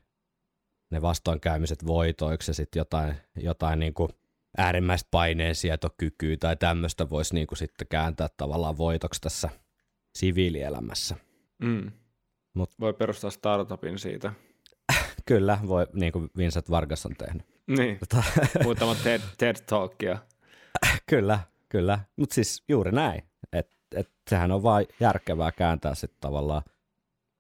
ne 0.92 1.02
vastoinkäymiset 1.02 1.86
voitoiksi 1.88 2.50
ja 2.50 2.54
sitten 2.56 2.80
jotain, 2.80 3.16
jotain 3.36 3.80
niin 3.80 3.94
kuin 3.94 4.10
äärimmäistä 4.58 5.08
paineensietokykyä 5.12 6.38
tai 6.38 6.56
tämmöistä 6.56 7.10
voisi 7.10 7.34
niin 7.34 7.48
kuin 7.48 7.58
sitten 7.58 7.88
kääntää 7.88 8.28
tavallaan 8.38 8.78
voitoksi 8.78 9.22
tässä 9.22 9.50
siviilielämässä. 10.16 11.16
Mm. 11.60 11.92
Mut, 12.54 12.72
voi 12.80 12.94
perustaa 12.94 13.32
startupin 13.32 14.00
siitä. 14.00 14.34
Kyllä, 15.26 15.60
voi, 15.68 15.88
niin 15.94 16.12
kuin 16.12 16.30
Vincent 16.38 16.70
Vargas 16.70 17.06
on 17.06 17.16
tehnyt. 17.18 17.46
Niin, 17.68 18.00
tota, 18.00 18.24
muutama 18.64 18.96
TED, 18.96 19.22
TED 19.38 19.56
Talkia. 19.66 20.18
kyllä, 21.10 21.40
kyllä, 21.70 22.00
mutta 22.16 22.36
siis 22.36 22.64
juuri 22.68 22.92
näin. 22.92 23.24
Et, 23.54 23.78
et 23.96 24.10
sehän 24.30 24.52
on 24.52 24.64
vain 24.64 24.88
järkevää 25.00 25.52
kääntää 25.52 25.96
sitten 25.96 26.22
tavallaan 26.22 26.62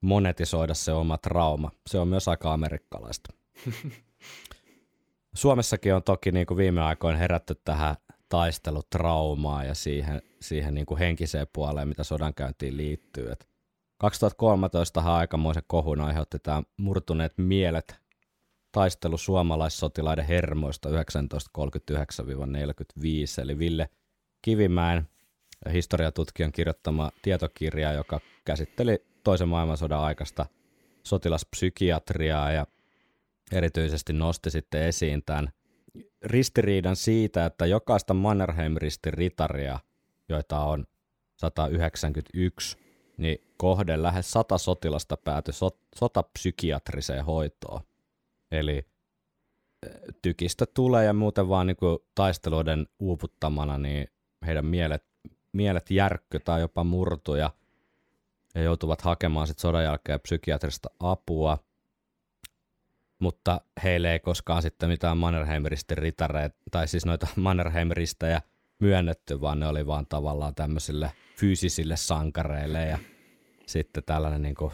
monetisoida 0.02 0.74
se 0.74 0.92
oma 0.92 1.18
trauma. 1.18 1.72
Se 1.88 2.00
on 2.00 2.08
myös 2.08 2.28
aika 2.28 2.54
amerikkalaista. 2.54 3.34
Suomessakin 5.36 5.96
on 5.96 6.04
toki 6.04 6.32
niin 6.32 6.48
kuin 6.48 6.58
viime 6.58 6.82
aikoina 6.82 7.20
herätty 7.20 7.56
tähän 7.64 7.96
taistelutraumaan 8.30 9.68
ja 9.68 9.74
siihen, 9.76 10.22
siihen 10.40 10.74
niin 10.74 10.86
kuin 10.86 10.98
henkiseen 11.00 11.48
puoleen, 11.54 11.88
mitä 11.88 12.04
sodankäyntiin 12.04 12.78
liittyy. 12.78 13.32
Et 13.32 13.48
2013 13.98 15.02
aikamoisen 15.02 15.64
kohun 15.68 16.02
aiheutti 16.02 16.40
tämä 16.40 16.64
murtuneet 16.78 17.34
mielet 17.38 18.05
taistelu 18.76 19.18
suomalaissotilaiden 19.18 20.26
hermoista 20.26 20.90
1939-45, 20.90 20.94
eli 23.42 23.60
Ville 23.60 23.90
Kivimäen 24.42 25.10
historiatutkijan 25.74 26.52
kirjoittama 26.52 27.12
tietokirja, 27.22 27.94
joka 27.94 28.20
käsitteli 28.46 29.06
toisen 29.24 29.50
maailmansodan 29.50 30.00
aikaista 30.00 30.46
sotilaspsykiatriaa 31.04 32.52
ja 32.52 32.68
erityisesti 33.52 34.14
nosti 34.14 34.52
sitten 34.52 34.84
esiin 34.84 35.24
tämän 35.26 35.50
ristiriidan 36.22 36.96
siitä, 36.96 37.46
että 37.46 37.66
jokaista 37.66 38.14
Mannerheim-ristin 38.14 39.14
ritaria, 39.14 39.80
joita 40.30 40.60
on 40.60 40.86
191, 41.36 42.78
niin 43.18 43.38
kohden 43.58 44.04
lähes 44.04 44.32
sata 44.32 44.58
sotilasta 44.58 45.18
päätyi 45.18 45.54
sot, 45.54 45.80
sotapsykiatriseen 45.96 47.26
hoitoon. 47.26 47.82
Eli 48.52 48.86
tykistä 50.22 50.66
tulee 50.74 51.06
ja 51.06 51.14
muuten 51.14 51.50
vaan 51.50 51.68
niin 51.68 51.78
kuin 51.78 52.00
taisteluiden 52.16 52.88
uuputtamana, 53.00 53.78
niin 53.78 54.08
heidän 54.46 54.66
mielet, 54.66 55.04
mielet 55.54 55.92
järkky 55.92 56.40
tai 56.40 56.62
jopa 56.62 56.84
murtu 56.84 57.36
ja, 57.36 57.50
joutuvat 58.56 59.02
hakemaan 59.02 59.48
sit 59.48 59.60
sodan 59.60 59.84
jälkeen 59.84 60.20
psykiatrista 60.20 60.90
apua. 61.00 61.58
Mutta 63.20 63.62
heille 63.84 64.12
ei 64.12 64.20
koskaan 64.20 64.62
sitten 64.62 64.90
mitään 64.90 65.18
Mannerheimeristin 65.18 65.98
ritareita, 65.98 66.56
tai 66.72 66.88
siis 66.88 67.06
noita 67.06 67.28
Mannerheimeristejä 67.36 68.42
myönnetty, 68.80 69.42
vaan 69.42 69.60
ne 69.60 69.68
oli 69.68 69.88
vaan 69.88 70.06
tavallaan 70.06 70.56
tämmöisille 70.56 71.12
fyysisille 71.36 71.98
sankareille 71.98 72.86
ja 72.86 73.00
sitten 73.66 74.04
tällainen 74.06 74.42
niin 74.42 74.56
kuin 74.56 74.72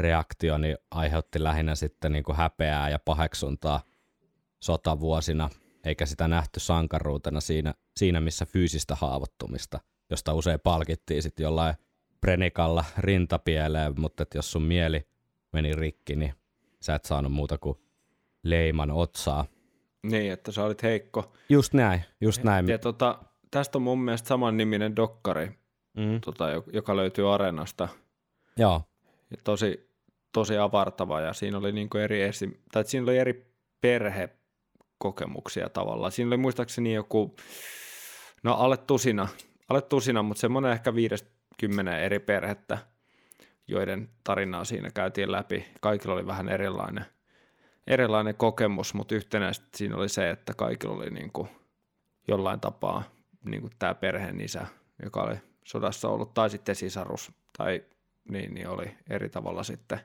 stressireaktio 0.00 0.58
niin 0.58 0.76
aiheutti 0.90 1.42
lähinnä 1.42 1.74
sitten 1.74 2.12
niin 2.12 2.24
kuin 2.24 2.36
häpeää 2.36 2.88
ja 2.88 2.98
paheksuntaa 2.98 3.82
sotavuosina, 4.60 5.50
eikä 5.84 6.06
sitä 6.06 6.28
nähty 6.28 6.60
sankaruutena 6.60 7.40
siinä, 7.40 7.74
siinä 7.96 8.20
missä 8.20 8.46
fyysistä 8.46 8.94
haavoittumista, 8.94 9.80
josta 10.10 10.34
usein 10.34 10.60
palkittiin 10.60 11.22
sitten 11.22 11.44
jollain 11.44 11.74
prenikalla 12.20 12.84
rintapieleen, 12.98 14.00
mutta 14.00 14.22
että 14.22 14.38
jos 14.38 14.52
sun 14.52 14.62
mieli 14.62 15.06
meni 15.52 15.74
rikki, 15.74 16.16
niin 16.16 16.34
sä 16.82 16.94
et 16.94 17.04
saanut 17.04 17.32
muuta 17.32 17.58
kuin 17.58 17.78
leiman 18.42 18.90
otsaa. 18.90 19.44
Niin, 20.02 20.32
että 20.32 20.52
sä 20.52 20.64
olit 20.64 20.82
heikko. 20.82 21.32
Just 21.48 21.74
näin, 21.74 22.04
just 22.20 22.42
näin. 22.42 22.68
Ja 22.68 22.78
tota, 22.78 23.18
tästä 23.50 23.78
on 23.78 23.82
mun 23.82 23.98
mielestä 24.00 24.28
saman 24.28 24.56
niminen 24.56 24.96
dokkari, 24.96 25.46
mm. 25.96 26.20
tota, 26.20 26.44
joka 26.72 26.96
löytyy 26.96 27.34
Areenasta. 27.34 27.88
Joo. 28.56 28.82
Ja 29.30 29.36
tosi, 29.44 29.89
tosi 30.32 30.58
avartava 30.58 31.20
ja 31.20 31.32
siinä 31.32 31.58
oli 31.58 31.72
niinku 31.72 31.98
eri, 31.98 32.22
esi- 32.22 32.60
tai 32.72 32.84
siinä 32.84 33.04
oli 33.04 33.18
eri 33.18 33.54
perhekokemuksia 33.80 35.68
tavallaan. 35.68 36.12
Siinä 36.12 36.28
oli 36.28 36.36
muistaakseni 36.36 36.94
joku, 36.94 37.36
no 38.42 38.54
alle 38.54 38.76
tusina, 38.76 39.28
alle 39.68 39.82
tusina 39.82 40.22
mutta 40.22 40.40
semmoinen 40.40 40.72
ehkä 40.72 40.94
50 40.94 41.98
eri 41.98 42.18
perhettä, 42.18 42.78
joiden 43.68 44.10
tarinaa 44.24 44.64
siinä 44.64 44.90
käytiin 44.90 45.32
läpi. 45.32 45.66
Kaikilla 45.80 46.14
oli 46.14 46.26
vähän 46.26 46.48
erilainen, 46.48 47.04
erilainen 47.86 48.34
kokemus, 48.34 48.94
mutta 48.94 49.14
yhtenäisesti 49.14 49.68
siinä 49.78 49.96
oli 49.96 50.08
se, 50.08 50.30
että 50.30 50.54
kaikilla 50.54 50.94
oli 50.94 51.10
niin 51.10 51.32
kuin 51.32 51.48
jollain 52.28 52.60
tapaa 52.60 53.02
niin 53.44 53.60
kuin 53.60 53.72
tämä 53.78 53.94
perheen 53.94 54.40
isä, 54.40 54.66
joka 55.02 55.22
oli 55.22 55.36
sodassa 55.64 56.08
ollut, 56.08 56.34
tai 56.34 56.50
sitten 56.50 56.76
sisarus, 56.76 57.32
tai 57.58 57.84
niin, 58.30 58.54
niin 58.54 58.68
oli 58.68 58.96
eri 59.10 59.28
tavalla 59.28 59.62
sitten 59.62 60.00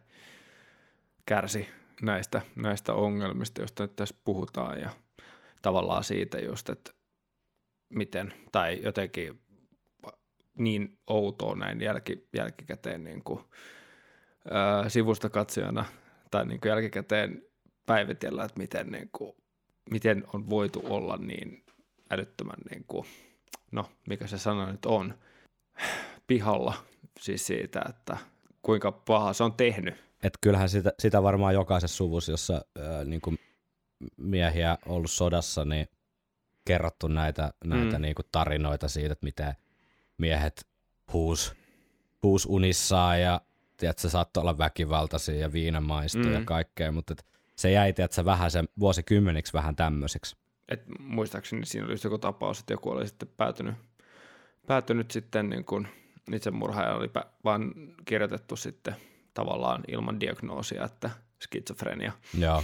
kärsi 1.25 1.67
näistä, 2.01 2.41
näistä 2.55 2.93
ongelmista, 2.93 3.61
joista 3.61 3.83
nyt 3.83 3.95
tässä 3.95 4.15
puhutaan, 4.23 4.81
ja 4.81 4.89
tavallaan 5.61 6.03
siitä 6.03 6.39
just, 6.39 6.69
että 6.69 6.91
miten, 7.89 8.33
tai 8.51 8.79
jotenkin 8.83 9.39
niin 10.57 10.97
outoa 11.07 11.55
näin 11.55 11.81
jälki, 11.81 12.27
jälkikäteen 12.35 13.03
niin 13.03 13.23
kuin, 13.23 13.39
ää, 14.51 14.89
sivusta 14.89 15.29
katsojana, 15.29 15.85
tai 16.31 16.45
niin 16.45 16.59
kuin 16.59 16.69
jälkikäteen 16.69 17.43
päivitellä, 17.85 18.43
että 18.43 18.59
miten, 18.59 18.91
niin 18.91 19.09
kuin, 19.11 19.33
miten 19.89 20.23
on 20.33 20.49
voitu 20.49 20.81
olla 20.83 21.17
niin 21.17 21.65
älyttömän, 22.11 22.59
niin 22.69 22.85
kuin, 22.87 23.05
no 23.71 23.91
mikä 24.07 24.27
se 24.27 24.37
sana 24.37 24.71
nyt 24.71 24.85
on, 24.85 25.13
pihalla 26.27 26.73
siis 27.19 27.47
siitä, 27.47 27.81
että 27.89 28.17
kuinka 28.61 28.91
paha 28.91 29.33
se 29.33 29.43
on 29.43 29.53
tehnyt. 29.53 29.95
Et 30.23 30.33
kyllähän 30.41 30.69
sitä, 30.69 30.93
sitä 30.99 31.23
varmaan 31.23 31.53
jokaisessa 31.53 31.97
suvussa, 31.97 32.31
jossa 32.31 32.65
ää, 32.79 33.03
niin 33.05 33.21
kuin 33.21 33.39
miehiä 34.17 34.77
ollut 34.85 35.11
sodassa, 35.11 35.65
niin 35.65 35.87
kerrottu 36.65 37.07
näitä, 37.07 37.53
näitä 37.65 37.97
mm. 37.97 38.01
niin 38.01 38.15
kuin 38.15 38.25
tarinoita 38.31 38.87
siitä, 38.87 39.13
että 39.13 39.25
miten 39.25 39.53
miehet 40.17 40.67
huus, 41.13 41.55
huus 42.23 42.45
unissaan 42.45 43.21
ja 43.21 43.41
tiedät, 43.77 43.99
se 43.99 44.09
saattoi 44.09 44.41
olla 44.41 44.57
väkivaltaisia 44.57 45.35
ja 45.35 45.51
viinamaistoja 45.51 46.25
mm. 46.25 46.33
ja 46.33 46.41
kaikkea, 46.45 46.91
mutta 46.91 47.13
et 47.13 47.25
se 47.55 47.71
jäi 47.71 47.93
tiedät, 47.93 48.25
vähän 48.25 48.51
sen 48.51 48.67
vuosikymmeniksi 48.79 49.53
vähän 49.53 49.75
tämmöiseksi. 49.75 50.35
Et 50.69 50.83
muistaakseni 50.99 51.65
siinä 51.65 51.87
oli 51.87 51.95
joku 52.03 52.17
tapaus, 52.17 52.59
että 52.59 52.73
joku 52.73 52.89
oli 52.89 53.07
sitten 53.07 53.29
päätynyt, 53.37 53.75
päätynyt 54.67 55.11
sitten 55.11 55.49
niin 55.49 55.65
kuin 55.65 55.87
itsemurha 56.33 56.83
ja 56.83 56.95
oli 56.95 57.09
vaan 57.43 57.73
kirjoitettu 58.05 58.55
sitten 58.55 58.95
tavallaan 59.33 59.83
ilman 59.87 60.19
diagnoosia, 60.19 60.83
että 60.85 61.09
skitsofrenia. 61.43 62.11
Joo. 62.39 62.63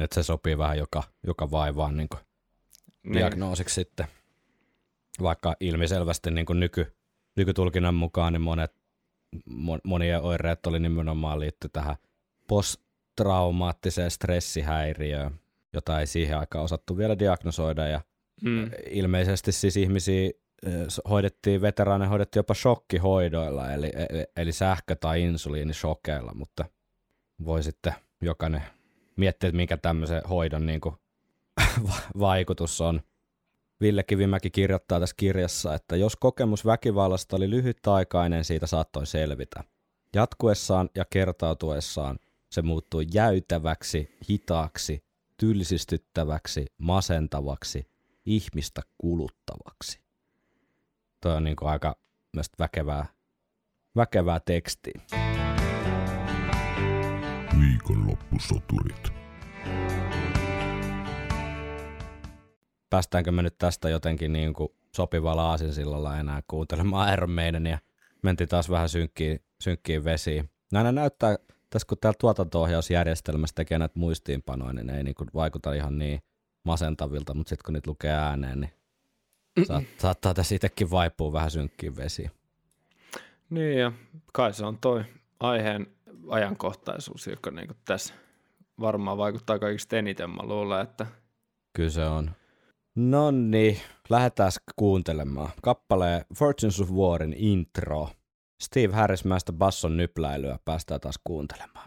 Että 0.00 0.14
se 0.14 0.22
sopii 0.22 0.58
vähän 0.58 0.78
joka, 0.78 1.02
joka 1.26 1.50
vaivaan 1.50 1.96
niin 1.96 2.08
Niin. 3.02 3.14
diagnoosiksi 3.14 3.74
sitten. 3.74 4.06
Vaikka 5.22 5.56
ilmiselvästi 5.60 6.30
niin 6.30 6.46
kuin 6.46 6.60
nyky, 6.60 6.96
nykytulkinnan 7.36 7.94
mukaan 7.94 8.32
niin 8.32 8.40
monet, 8.40 8.72
mon, 9.46 9.80
monien 9.84 10.22
oireet 10.22 10.66
oli 10.66 10.80
nimenomaan 10.80 11.40
liitty 11.40 11.68
tähän 11.68 11.96
posttraumaattiseen 12.48 14.10
stressihäiriöön, 14.10 15.40
jota 15.72 16.00
ei 16.00 16.06
siihen 16.06 16.38
aikaan 16.38 16.64
osattu 16.64 16.96
vielä 16.96 17.18
diagnosoida 17.18 17.88
ja 17.88 18.00
Mm. 18.42 18.70
ilmeisesti 18.90 19.52
siis 19.52 19.76
ihmisiä 19.76 20.30
hoidettiin, 21.10 21.60
veteraaneja 21.60 22.08
hoidettiin 22.08 22.38
jopa 22.38 22.54
shokkihoidoilla, 22.54 23.72
eli, 23.72 23.92
eli, 23.94 24.26
eli 24.36 24.52
sähkö- 24.52 24.96
tai 24.96 25.22
insuliinishokeilla, 25.22 26.32
mutta 26.34 26.64
voi 27.44 27.62
sitten 27.62 27.94
jokainen 28.20 28.62
miettiä, 29.16 29.48
että 29.48 29.56
mikä 29.56 29.76
tämmöisen 29.76 30.22
hoidon 30.28 30.66
niin 30.70 30.80
kuin, 30.80 30.94
vaikutus 32.18 32.80
on. 32.80 33.00
Ville 33.80 34.02
Kivimäki 34.02 34.50
kirjoittaa 34.50 35.00
tässä 35.00 35.14
kirjassa, 35.18 35.74
että 35.74 35.96
jos 35.96 36.16
kokemus 36.16 36.66
väkivallasta 36.66 37.36
oli 37.36 37.50
lyhytaikainen, 37.50 38.44
siitä 38.44 38.66
saattoi 38.66 39.06
selvitä. 39.06 39.64
Jatkuessaan 40.14 40.90
ja 40.94 41.04
kertautuessaan 41.10 42.18
se 42.50 42.62
muuttui 42.62 43.06
jäytäväksi, 43.14 44.16
hitaaksi, 44.30 45.04
tylsistyttäväksi, 45.36 46.66
masentavaksi, 46.78 47.86
ihmistä 48.26 48.82
kuluttavaksi. 48.98 50.00
Toi 51.22 51.36
on 51.36 51.44
niin 51.44 51.56
kuin 51.56 51.68
aika 51.68 51.96
mielestäni 52.32 52.58
väkevää, 52.58 53.06
väkevää 53.96 54.40
tekstiä. 54.40 55.00
Viikonloppusoturit. 57.60 59.12
Päästäänkö 62.90 63.32
me 63.32 63.42
nyt 63.42 63.58
tästä 63.58 63.88
jotenkin 63.88 64.32
niin 64.32 64.54
kuin 64.54 64.68
sopivalla 64.96 65.50
aasinsillalla 65.50 66.18
enää 66.18 66.42
kuuntelemaan 66.48 67.12
Iron 67.12 67.30
Maidenia? 67.30 67.78
Mentiin 68.22 68.48
taas 68.48 68.70
vähän 68.70 68.88
synkkiin, 68.88 69.40
synkkiin 69.62 70.04
vesiin. 70.04 70.50
Näin 70.72 70.94
näyttää, 70.94 71.36
tässä 71.70 71.86
kun 71.88 71.98
täällä 72.00 72.16
tuotanto-ohjausjärjestelmässä 72.20 73.54
tekee 73.54 73.78
näitä 73.78 73.98
muistiinpanoja, 73.98 74.72
niin 74.72 74.86
ne 74.86 74.96
ei 74.96 75.04
niin 75.04 75.14
kuin 75.14 75.28
vaikuta 75.34 75.72
ihan 75.72 75.98
niin 75.98 76.20
masentavilta, 76.64 77.34
mutta 77.34 77.48
sitten 77.48 77.64
kun 77.64 77.72
niitä 77.72 77.90
lukee 77.90 78.12
ääneen, 78.12 78.60
niin 78.60 78.81
saat, 79.66 79.84
saattaa 79.98 80.34
tässä 80.34 80.54
itsekin 80.54 80.90
vaipua 80.90 81.32
vähän 81.32 81.50
synkkiin 81.50 81.96
vesiin. 81.96 82.30
Niin 83.50 83.78
ja 83.78 83.92
kai 84.32 84.52
se 84.52 84.66
on 84.66 84.78
toi 84.78 85.04
aiheen 85.40 85.86
ajankohtaisuus, 86.28 87.26
joka 87.26 87.50
niin 87.50 87.68
tässä 87.84 88.14
varmaan 88.80 89.18
vaikuttaa 89.18 89.58
kaikista 89.58 89.96
eniten. 89.96 90.30
Mä 90.30 90.42
luulen, 90.42 90.82
että 90.82 91.06
Kyllä 91.72 91.90
se 91.90 92.04
on. 92.04 92.30
No 92.94 93.30
niin, 93.30 93.80
lähdetään 94.10 94.52
kuuntelemaan. 94.76 95.50
Kappaleen 95.62 96.24
Fortunes 96.38 96.80
of 96.80 96.90
Warin 96.90 97.34
intro. 97.36 98.08
Steve 98.62 98.94
Harrismäistä 98.94 99.52
basson 99.52 99.96
nypläilyä 99.96 100.58
päästään 100.64 101.00
taas 101.00 101.20
kuuntelemaan. 101.24 101.86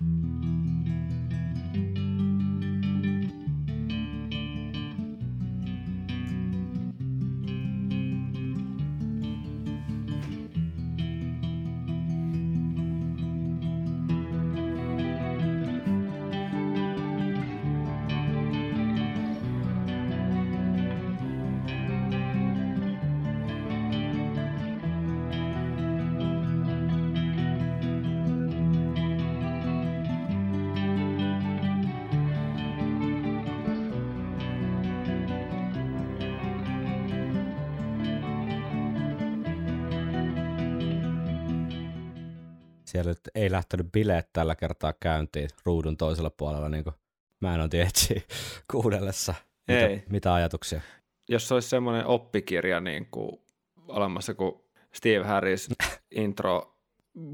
Siellä 42.95 43.11
nyt 43.11 43.29
ei 43.35 43.51
lähtenyt 43.51 43.91
bileet 43.91 44.29
tällä 44.33 44.55
kertaa 44.55 44.93
käyntiin 44.99 45.49
ruudun 45.65 45.97
toisella 45.97 46.29
puolella, 46.29 46.69
niin 46.69 46.83
kuin 46.83 46.93
mä 47.41 47.55
en 47.55 47.61
ole 47.61 47.81
etsiä 47.81 48.21
kuunnellessa. 48.71 49.33
Mitä, 49.67 49.87
Ei. 49.87 50.03
mitä 50.09 50.33
ajatuksia? 50.33 50.81
jos 51.29 51.51
olisi 51.51 51.69
semmoinen 51.69 52.05
oppikirja 52.05 52.79
niin 52.79 53.07
kuin 53.11 53.41
olemassa 53.87 54.33
kuin 54.33 54.53
Steve 54.93 55.25
Harris 55.25 55.69
intro, 56.15 56.77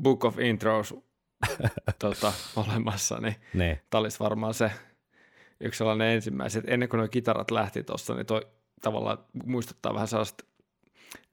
Book 0.01 0.25
of 0.25 0.39
Intros 0.39 0.95
tota, 1.99 2.33
olemassa, 2.55 3.17
niin 3.19 3.35
Niin, 3.53 3.79
tämä 3.89 3.99
olisi 3.99 4.19
varmaan 4.19 4.53
se 4.53 4.71
yksi 5.59 5.77
sellainen 5.77 6.07
ensimmäiset. 6.07 6.63
Ennen 6.67 6.89
kuin 6.89 6.97
nuo 6.97 7.07
kitarat 7.07 7.51
lähti 7.51 7.83
tuossa, 7.83 8.13
niin 8.13 8.25
toi 8.25 8.47
tavallaan 8.81 9.17
muistuttaa 9.45 9.93
vähän 9.93 10.07
sellaista 10.07 10.43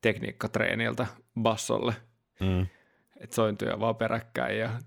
tekniikkatreeniltä 0.00 1.06
bassolle, 1.40 1.94
mm 2.40 2.66
että 3.20 3.36
sointuja 3.36 3.80
vaan 3.80 3.96
peräkkäin 3.96 4.58
ja 4.58 4.80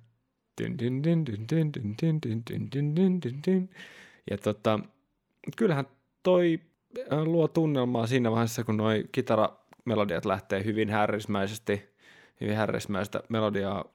ja 4.30 4.38
tota, 4.38 4.80
kyllähän 5.58 5.86
toi 6.24 6.60
luo 7.24 7.48
tunnelmaa 7.48 8.08
siinä 8.08 8.32
vaiheessa, 8.32 8.64
kun 8.64 8.78
noi 8.78 9.06
kitaramelodiat 9.12 10.26
lähtee 10.26 10.64
hyvin 10.64 10.90
härrismäisesti, 10.90 11.90
hyvin 12.42 12.56
härrismäistä 12.56 13.24
melodiaa. 13.30 13.86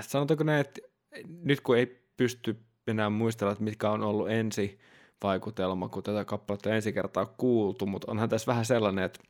Sanotaanko 0.00 0.44
näin, 0.44 0.60
että 0.60 0.80
nyt 1.26 1.60
kun 1.60 1.76
ei 1.76 2.06
pysty 2.16 2.56
enää 2.86 3.10
muistella, 3.10 3.52
että 3.52 3.64
mitkä 3.64 3.90
on 3.90 4.02
ollut 4.02 4.30
ensi 4.30 4.80
vaikutelma, 5.22 5.88
kun 5.88 6.02
tätä 6.02 6.24
kappaletta 6.24 6.74
ensi 6.74 6.92
kertaa 6.92 7.26
kuultu, 7.26 7.86
mutta 7.86 8.10
onhan 8.10 8.28
tässä 8.28 8.46
vähän 8.46 8.64
sellainen, 8.64 9.04
että, 9.04 9.20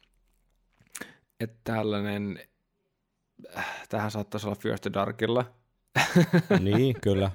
että 1.40 1.58
tällainen 1.64 2.40
tähän 3.88 4.10
saattaisi 4.10 4.46
olla 4.46 4.56
First 4.60 4.86
Darkilla, 4.92 5.44
niin 6.60 7.00
kyllä. 7.00 7.30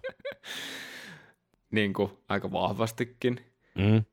niin 1.72 1.94
kuin 1.94 2.12
aika 2.30 2.52
vahvastikin. 2.52 3.46
Mm. 3.76 4.04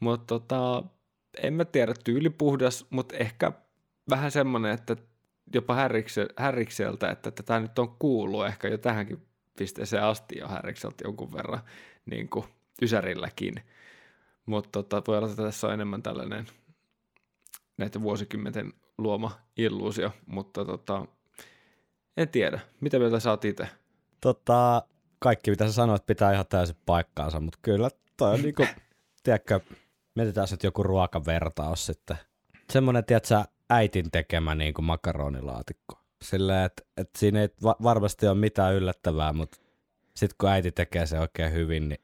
Mutta 0.00 0.26
tota, 0.26 0.82
en 1.42 1.54
mä 1.54 1.64
tiedä, 1.64 1.94
tyylipuhdas, 2.04 2.86
mutta 2.90 3.16
ehkä 3.16 3.52
vähän 4.10 4.30
semmoinen, 4.30 4.72
että 4.72 4.96
jopa 5.54 5.74
härrikse, 5.74 6.28
härrikseltä, 6.36 7.10
että 7.10 7.30
tätä 7.30 7.60
nyt 7.60 7.78
on 7.78 7.96
kuullut 7.98 8.46
ehkä 8.46 8.68
jo 8.68 8.78
tähänkin 8.78 9.26
pisteeseen 9.58 10.02
asti 10.02 10.38
jo 10.38 10.48
härrikseltä 10.48 11.04
jonkun 11.04 11.32
verran 11.32 11.60
niin 12.06 12.28
kuin 12.28 12.44
Ysärilläkin. 12.82 13.54
Mutta 14.46 14.82
tota, 14.82 15.02
voi 15.06 15.18
olla, 15.18 15.30
että 15.30 15.42
tässä 15.42 15.66
on 15.66 15.72
enemmän 15.72 16.02
tällainen 16.02 16.46
näiden 17.76 18.02
vuosikymmenten 18.02 18.72
luoma 18.98 19.30
illuusio, 19.56 20.12
mutta 20.26 20.64
tota, 20.64 21.06
en 22.18 22.28
tiedä. 22.28 22.60
Mitä 22.80 22.98
mieltä 22.98 23.20
sä 23.20 23.30
oot 23.30 23.44
itse? 23.44 23.68
Tota, 24.20 24.82
kaikki 25.18 25.50
mitä 25.50 25.66
sä 25.66 25.72
sanoit 25.72 26.06
pitää 26.06 26.32
ihan 26.32 26.46
täysin 26.48 26.76
paikkaansa, 26.86 27.40
mutta 27.40 27.58
kyllä 27.62 27.90
toi 28.16 28.34
on 28.34 28.42
niinku, 28.42 28.66
tiedätkö, 29.24 29.60
mietitään 30.14 30.48
nyt 30.50 30.62
joku 30.62 30.82
ruokavertaus 30.82 31.86
sitten. 31.86 32.16
Semmoinen, 32.72 33.04
tiedätkö, 33.04 33.42
äitin 33.70 34.10
tekemä 34.10 34.54
niinku 34.54 34.82
makaronilaatikko. 34.82 35.98
Silleen, 36.22 36.64
että 36.64 36.82
et 36.96 37.10
siinä 37.18 37.40
ei 37.40 37.48
va- 37.62 37.76
varmasti 37.82 38.26
ole 38.26 38.38
mitään 38.38 38.74
yllättävää, 38.74 39.32
mutta 39.32 39.58
sitten 40.16 40.36
kun 40.40 40.48
äiti 40.50 40.72
tekee 40.72 41.06
se 41.06 41.20
oikein 41.20 41.52
hyvin, 41.52 41.88
niin 41.88 42.00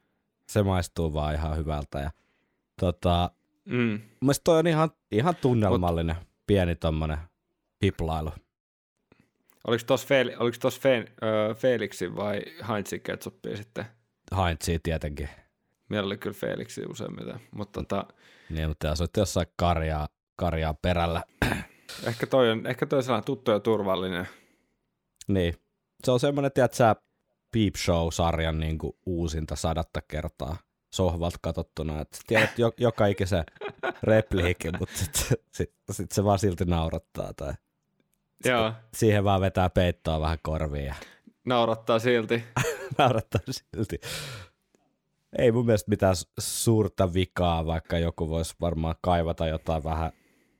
se 0.49 0.63
maistuu 0.63 1.13
vaan 1.13 1.35
ihan 1.35 1.57
hyvältä. 1.57 1.99
Ja, 2.01 2.11
tota, 2.81 3.31
Mm. 3.65 4.01
Mielestäni 4.21 4.45
toi 4.45 4.59
on 4.59 4.67
ihan, 4.67 4.91
ihan 5.13 5.37
tunnelmallinen, 5.37 6.17
Mut, 6.17 6.29
pieni 6.47 6.75
tommonen 6.77 7.19
hiplailu. 7.83 8.31
Oliko 9.67 9.85
tuossa 9.87 10.07
Fel- 10.09 10.37
oliko 10.43 10.57
tos 10.61 10.81
Fe- 10.81 11.13
ö, 11.51 11.55
Felixin 11.55 12.17
vai 12.17 12.43
Heinzin 12.69 13.01
ketsuppia 13.01 13.57
sitten? 13.57 13.85
Heinzia 14.37 14.79
tietenkin. 14.83 15.29
Meillä 15.89 16.07
oli 16.07 16.17
kyllä 16.19 16.35
Felixi 16.35 16.83
useimmiten, 16.91 17.41
mutta 17.51 17.81
tota, 17.83 18.07
Niin, 18.51 18.69
mutta 18.69 18.89
olet 19.01 19.17
jossain 19.17 19.47
karjaa, 19.57 20.09
karjaa 20.37 20.75
perällä, 20.75 21.23
ehkä 22.09 22.27
toi 22.27 22.51
on, 22.51 22.67
ehkä 22.67 22.87
toi 22.87 22.97
on 22.97 23.03
sellainen 23.03 23.25
tuttu 23.25 23.51
ja 23.51 23.61
turvallinen. 23.61 24.29
niin. 25.29 25.55
Se 26.05 26.11
on 26.11 26.21
semmoinen, 26.21 26.53
tiedät 26.53 26.73
sä, 26.75 26.97
Peep 27.53 27.75
Show-sarjan 27.77 28.61
niin 28.61 28.79
kuin 28.79 28.93
uusinta 29.07 29.57
sadatta 29.57 30.01
kertaa. 30.09 30.57
sohvalta 30.95 31.39
katsottuna, 31.43 32.01
että 32.01 32.17
sä 32.17 32.23
tiedät 32.27 32.59
jo, 32.59 32.73
joka 32.77 33.07
ikisen 33.07 33.45
repliikin, 34.03 34.73
mutta 34.79 34.97
sitten 34.99 35.37
sit, 35.53 35.73
sit 35.91 36.13
se 36.13 36.25
vaan 36.25 36.39
silti 36.39 36.65
naurattaa 36.65 37.33
tai 37.35 37.53
Joo, 38.45 38.73
siihen 38.95 39.25
vaan 39.25 39.41
vetää 39.41 39.71
peittoa 39.71 40.21
vähän 40.21 40.39
korviin 40.43 40.85
ja 40.85 40.95
naurattaa 41.45 41.99
silti. 41.99 42.45
naurattaa 42.99 43.41
silti. 43.51 44.01
Ei 45.39 45.53
mun 45.53 45.67
mielestä 45.67 45.91
mitään 45.91 46.15
suurta 46.39 47.15
vikaa, 47.15 47.67
vaikka 47.67 47.99
joku 47.99 48.29
voisi 48.29 48.55
varmaan 48.61 48.95
kaivata 49.01 49.47
jotain 49.47 49.85
vähän 49.85 50.13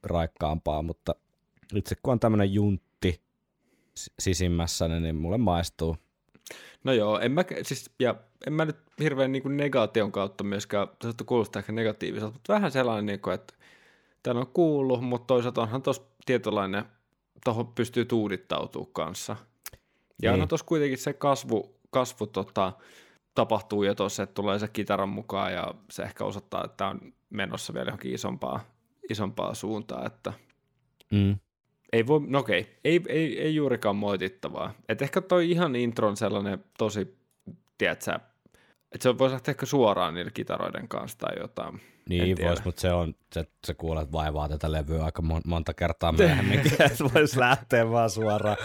raikkaampaa, 0.03 0.83
mutta 0.83 1.15
itse 1.75 1.95
kun 2.03 2.13
on 2.13 2.21
tämmönen 2.21 2.55
juntti 2.55 3.21
sisimmässä, 4.19 4.89
niin 4.89 5.17
mulle 5.17 5.39
maistuu. 5.39 5.97
No 6.85 6.93
joo, 6.93 7.19
en 7.19 7.33
mä, 7.33 7.45
siis, 7.63 7.91
ja 8.01 8.15
en 8.47 8.53
mä 8.53 8.65
nyt 8.65 8.77
hirveän 9.01 9.33
niin 9.33 9.43
kuin 9.43 9.57
negaation 9.57 10.13
kautta 10.13 10.45
myöskään, 10.45 10.89
tästä 10.99 11.25
kuulostaa 11.25 11.61
ehkä 11.61 11.73
negatiiviselta, 11.73 12.33
mutta 12.33 12.53
vähän 12.53 12.73
sellainen, 12.73 13.07
niin 13.07 13.21
kuin, 13.21 13.35
että 13.35 13.55
tämän 14.23 14.41
on 14.41 14.47
kuullut, 14.47 15.01
mutta 15.01 15.27
toisaalta 15.27 15.63
onhan 15.63 15.83
tuossa 15.83 16.03
tietynlainen, 16.27 16.85
tuohon 17.45 17.67
pystyy 17.67 18.05
tuudittautumaan 18.05 18.93
kanssa. 18.93 19.37
Ja 20.23 20.31
Niin. 20.31 20.41
no 20.41 20.47
tuossa 20.47 20.67
kuitenkin 20.67 20.99
se 20.99 21.13
kasvu, 21.13 21.77
kasvu 21.91 22.27
tota, 22.27 22.73
tapahtuu 23.35 23.83
jo 23.83 23.95
tuossa, 23.95 24.23
että 24.23 24.35
tulee 24.35 24.59
se 24.59 24.69
kitaran 24.69 25.09
mukaan 25.09 25.53
ja 25.53 25.75
se 25.91 26.03
ehkä 26.03 26.25
osoittaa, 26.25 26.65
että 26.65 26.87
on 26.87 27.01
menossa 27.31 27.75
vielä 27.75 27.89
johonkin 27.89 28.15
isompaa, 28.15 28.61
isompaa 29.11 29.55
suuntaa, 29.55 30.07
että 30.07 30.33
Mm. 31.11 31.39
ei 31.93 32.07
voi, 32.07 32.21
no 32.27 32.39
okei, 32.39 32.79
ei, 32.85 33.01
ei, 33.09 33.41
ei 33.43 33.55
juurikaan 33.55 33.97
moitittavaa. 33.97 34.75
Et 34.89 35.03
ehkä 35.03 35.21
toi 35.21 35.51
ihan 35.51 35.77
intron 35.77 36.17
sellainen 36.17 36.65
tosi, 36.79 37.17
tiedätkö, 37.79 38.13
että 38.93 39.03
se 39.03 39.19
voisi 39.19 39.33
lähteä 39.33 39.53
ehkä 39.53 39.67
suoraan 39.67 40.15
niillä 40.15 40.31
kitaroiden 40.31 40.89
kanssa 40.89 41.19
tai 41.19 41.39
jotain. 41.41 41.81
Niin 42.09 42.37
vois, 42.43 42.65
mutta 42.65 42.81
se 42.81 42.93
on, 42.93 43.15
se, 43.33 43.45
se 43.67 43.75
kuulet 43.75 44.13
vaivaa 44.13 44.49
tätä 44.49 44.73
levyä 44.73 45.05
aika 45.05 45.23
mon, 45.23 45.43
monta 45.47 45.75
kertaa 45.75 46.13
myöhemmin, 46.13 46.59
että 46.71 47.05
voisi 47.15 47.41
lähteä 47.41 47.91
vaan 47.91 48.11
suoraan. 48.11 48.57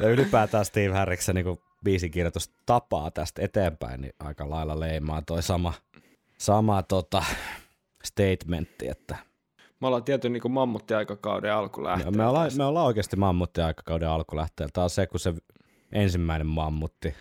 Ja 0.00 0.08
ylipäätään 0.08 0.64
Steve 0.64 0.94
Harriksen 0.94 1.34
niin 1.34 1.58
biisikirjoitus 1.84 2.50
tapaa 2.66 3.10
tästä 3.10 3.42
eteenpäin, 3.42 4.00
niin 4.00 4.12
aika 4.20 4.50
lailla 4.50 4.80
leimaa 4.80 5.22
toi 5.22 5.42
sama, 5.42 5.72
sama 6.38 6.82
tota, 6.82 7.24
statementti, 8.04 8.88
että 8.88 9.16
Me 9.80 9.86
ollaan 9.86 10.04
tietyn 10.04 10.32
niin 10.32 10.52
mammutti-aikakauden 10.52 11.52
alkulähteellä. 11.52 12.16
me 12.16 12.26
ollaan, 12.26 12.50
me 12.56 12.64
ollaan 12.64 12.86
oikeasti 12.86 13.16
mammutti 13.16 13.60
aikakauden 13.60 14.08
alkulähteellä. 14.08 14.70
Tämä 14.72 14.82
on 14.82 14.90
se, 14.90 15.06
kun 15.06 15.20
se 15.20 15.34
ensimmäinen 15.92 16.46
mammutti 16.46 17.14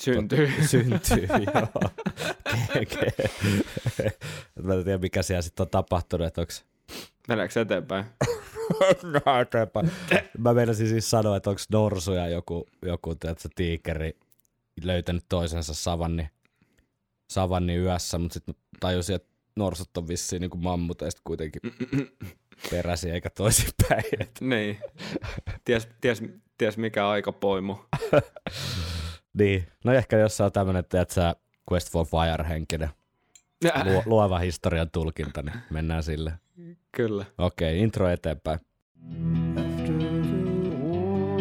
Syntyy. 0.00 0.52
syntyy. 0.70 1.28
joo. 1.54 1.90
Mä 4.62 4.74
en 4.74 4.84
tiedä, 4.84 4.98
mikä 4.98 5.22
siellä 5.22 5.42
sitten 5.42 5.64
on 5.64 5.70
tapahtunut, 5.70 6.26
että 6.26 6.40
onko 6.40 6.52
Mennäänkö 7.28 7.60
eteenpäin? 7.60 8.04
No, 9.02 9.40
eteenpäin. 9.42 9.90
Mä 10.38 10.54
meinasin 10.54 10.88
siis 10.88 11.10
sanoa, 11.10 11.36
että 11.36 11.50
onko 11.50 11.62
norsu 11.72 12.12
ja 12.12 12.28
joku, 12.28 12.66
joku 12.82 13.14
tiedätkö, 13.14 13.48
tiikeri 13.54 14.16
löytänyt 14.82 15.24
toisensa 15.28 15.74
savanni, 15.74 16.28
savanni 17.30 17.76
yössä, 17.76 18.18
mutta 18.18 18.34
sitten 18.34 18.54
tajusin, 18.80 19.16
että 19.16 19.28
norsut 19.56 19.96
on 19.96 20.08
vissiin 20.08 20.40
niin 20.40 20.50
kuin 20.50 20.62
mammuteista 20.62 21.20
kuitenkin 21.24 21.62
peräsi 22.70 23.10
eikä 23.10 23.30
toisinpäin. 23.30 24.04
Niin. 24.40 24.78
Ties, 25.64 25.88
ties, 26.00 26.22
ties 26.58 26.76
mikä 26.76 27.08
aikapoimu. 27.08 27.76
Niin, 29.38 29.66
no 29.84 29.92
ehkä 29.92 30.18
jos 30.18 30.40
on 30.40 30.52
tämmönen, 30.52 30.80
että 30.80 31.06
sä 31.08 31.34
Quest 31.72 31.90
for 31.92 32.06
Fire-henkinen 32.06 32.88
luo, 33.84 34.02
luova 34.06 34.38
historian 34.38 34.90
tulkinta, 34.90 35.42
niin 35.42 35.54
mennään 35.70 36.02
sille. 36.02 36.32
Kyllä. 36.92 37.24
Okei, 37.38 37.80
intro 37.80 38.08
eteenpäin. 38.08 38.58
After 39.56 39.98
the 39.98 40.70
war, 40.82 41.40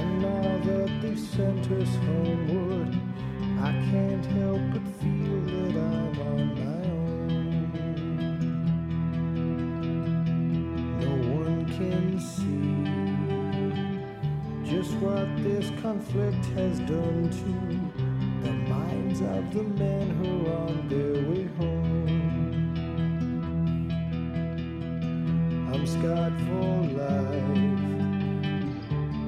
and 0.00 0.22
now 0.22 0.60
that 0.60 1.00
they 1.00 1.16
sent 1.16 1.70
us 1.70 1.88
homeward, 2.06 2.94
I 3.58 3.72
can't 3.90 4.26
help 4.26 4.60
but 4.72 4.82
feel 5.00 5.40
that 5.46 5.74
I'm 5.76 6.20
on 6.20 6.46
my 6.54 6.90
own. 6.90 7.72
No 11.00 11.10
one 11.40 11.64
can 11.78 12.20
see 12.20 12.55
just 14.68 14.92
what 14.94 15.28
this 15.44 15.70
conflict 15.80 16.44
has 16.56 16.80
done 16.80 17.30
to 17.30 17.44
the 18.44 18.52
minds 18.52 19.20
of 19.20 19.54
the 19.54 19.62
men 19.62 20.10
who 20.18 20.46
are 20.50 20.66
on 20.66 20.88
their 20.88 21.22
way 21.30 21.44
home. 21.56 22.08
I'm 25.72 25.86
scarred 25.86 26.36
for 26.46 26.82
life, 26.98 27.78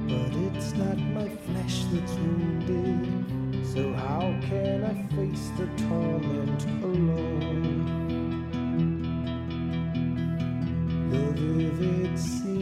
but 0.09 0.31
it's 0.43 0.73
not 0.73 0.97
my 0.97 1.29
flesh 1.29 1.85
that's 1.85 2.13
wounded. 2.15 3.65
So 3.73 3.93
how 3.93 4.35
can 4.41 4.83
I 4.83 5.15
face 5.15 5.51
the 5.57 5.67
torment 5.87 6.61
alone? 6.83 7.85
The 11.11 11.31
vivid 11.31 12.19
scenes 12.19 12.58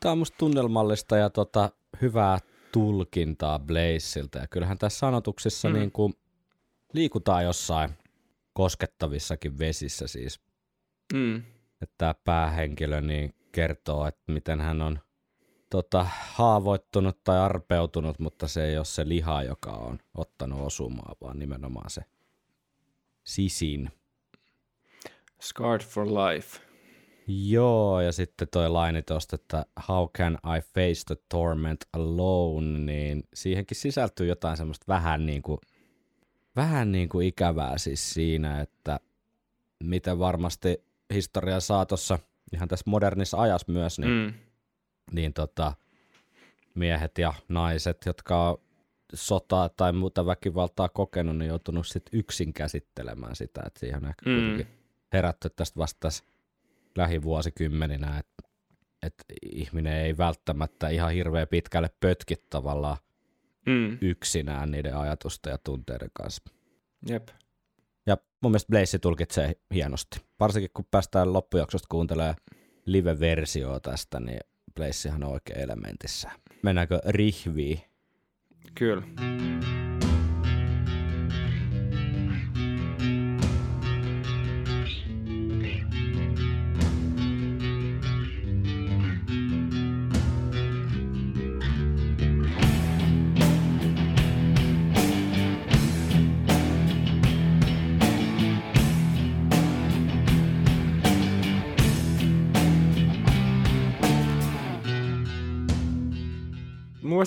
tämä 0.00 0.12
on 0.12 0.18
musta 0.18 0.38
tunnelmallista 0.38 1.16
ja 1.16 1.30
tota, 1.30 1.70
hyvää 2.02 2.38
tulkintaa 2.72 3.58
Blazeilta. 3.58 4.38
Ja 4.38 4.46
kyllähän 4.46 4.78
tässä 4.78 4.98
sanotuksissa 4.98 5.68
mm. 5.68 5.74
niin 5.74 5.92
kuin 5.92 6.14
liikutaan 6.92 7.44
jossain 7.44 7.90
koskettavissakin 8.52 9.58
vesissä 9.58 10.06
siis. 10.06 10.40
Mm. 11.12 11.36
Että 11.82 11.94
tämä 11.98 12.14
päähenkilö 12.24 13.00
niin 13.00 13.34
kertoo, 13.52 14.06
että 14.06 14.32
miten 14.32 14.60
hän 14.60 14.82
on 14.82 14.98
tota, 15.70 16.06
haavoittunut 16.32 17.24
tai 17.24 17.38
arpeutunut, 17.38 18.18
mutta 18.18 18.48
se 18.48 18.64
ei 18.64 18.76
ole 18.76 18.84
se 18.84 19.08
liha, 19.08 19.42
joka 19.42 19.70
on 19.70 19.98
ottanut 20.14 20.60
osumaa, 20.60 21.14
vaan 21.20 21.38
nimenomaan 21.38 21.90
se 21.90 22.02
sisin. 23.24 23.90
Scarred 25.42 25.86
for 25.86 26.06
life. 26.06 26.69
Joo, 27.26 28.00
ja 28.00 28.12
sitten 28.12 28.48
toi 28.50 28.68
laini 28.68 29.02
tosta, 29.02 29.34
että 29.34 29.66
how 29.88 30.08
can 30.08 30.34
I 30.34 30.60
face 30.74 31.04
the 31.06 31.16
torment 31.28 31.80
alone, 31.92 32.78
niin 32.78 33.22
siihenkin 33.34 33.76
sisältyy 33.76 34.26
jotain 34.26 34.56
semmoista 34.56 34.84
vähän 34.88 35.26
niin 35.26 35.42
kuin, 35.42 35.58
vähän 36.56 36.92
niin 36.92 37.08
kuin 37.08 37.26
ikävää 37.26 37.78
siis 37.78 38.10
siinä, 38.10 38.60
että 38.60 39.00
miten 39.84 40.18
varmasti 40.18 40.84
historian 41.14 41.60
saatossa, 41.60 42.18
ihan 42.52 42.68
tässä 42.68 42.90
modernissa 42.90 43.40
ajassa 43.40 43.72
myös, 43.72 43.98
niin, 43.98 44.10
mm. 44.10 44.34
Niin 45.12 45.32
tota, 45.32 45.72
miehet 46.74 47.18
ja 47.18 47.34
naiset, 47.48 48.06
jotka 48.06 48.48
on 48.50 48.58
sotaa 49.14 49.68
tai 49.68 49.92
muuta 49.92 50.26
väkivaltaa 50.26 50.88
kokenut, 50.88 51.38
niin 51.38 51.48
joutunut 51.48 51.86
sit 51.86 52.02
yksin 52.12 52.52
käsittelemään 52.52 53.36
sitä, 53.36 53.62
että 53.66 53.80
siihen 53.80 54.04
on 54.04 54.08
ehkä 54.08 54.30
Mm. 54.30 54.36
kuitenkin 54.36 54.66
herätty 55.12 55.50
tästä 55.50 55.78
vasta 55.78 55.98
tässä 56.00 56.24
lähivuosikymmeninä, 56.96 58.18
että, 58.18 58.48
että 59.02 59.24
ihminen 59.52 59.96
ei 59.96 60.18
välttämättä 60.18 60.88
ihan 60.88 61.12
hirveän 61.12 61.48
pitkälle 61.48 61.90
pötki 62.00 62.34
tavallaan 62.50 62.96
Mm. 63.66 63.98
yksinään 64.00 64.70
niiden 64.70 64.96
ajatusten 64.96 65.50
ja 65.50 65.58
tunteiden 65.58 66.10
kanssa. 66.12 66.42
Jep. 67.08 67.28
Ja 68.06 68.16
mun 68.42 68.52
mielestä 68.52 68.70
Blaze 68.70 68.98
tulkitsee 68.98 69.52
hienosti. 69.74 70.20
Varsinkin 70.40 70.70
kun 70.74 70.84
päästään 70.90 71.32
loppujaksosta 71.32 71.86
kuuntelemaan 71.90 72.34
live-versioa 72.86 73.80
tästä, 73.80 74.20
niin 74.20 74.40
Blazehan 74.74 75.24
on 75.24 75.32
oikein 75.32 75.60
elementissä. 75.60 76.30
Mennäänkö 76.62 77.00
rihviin? 77.06 77.80
Kyllä. 78.74 79.02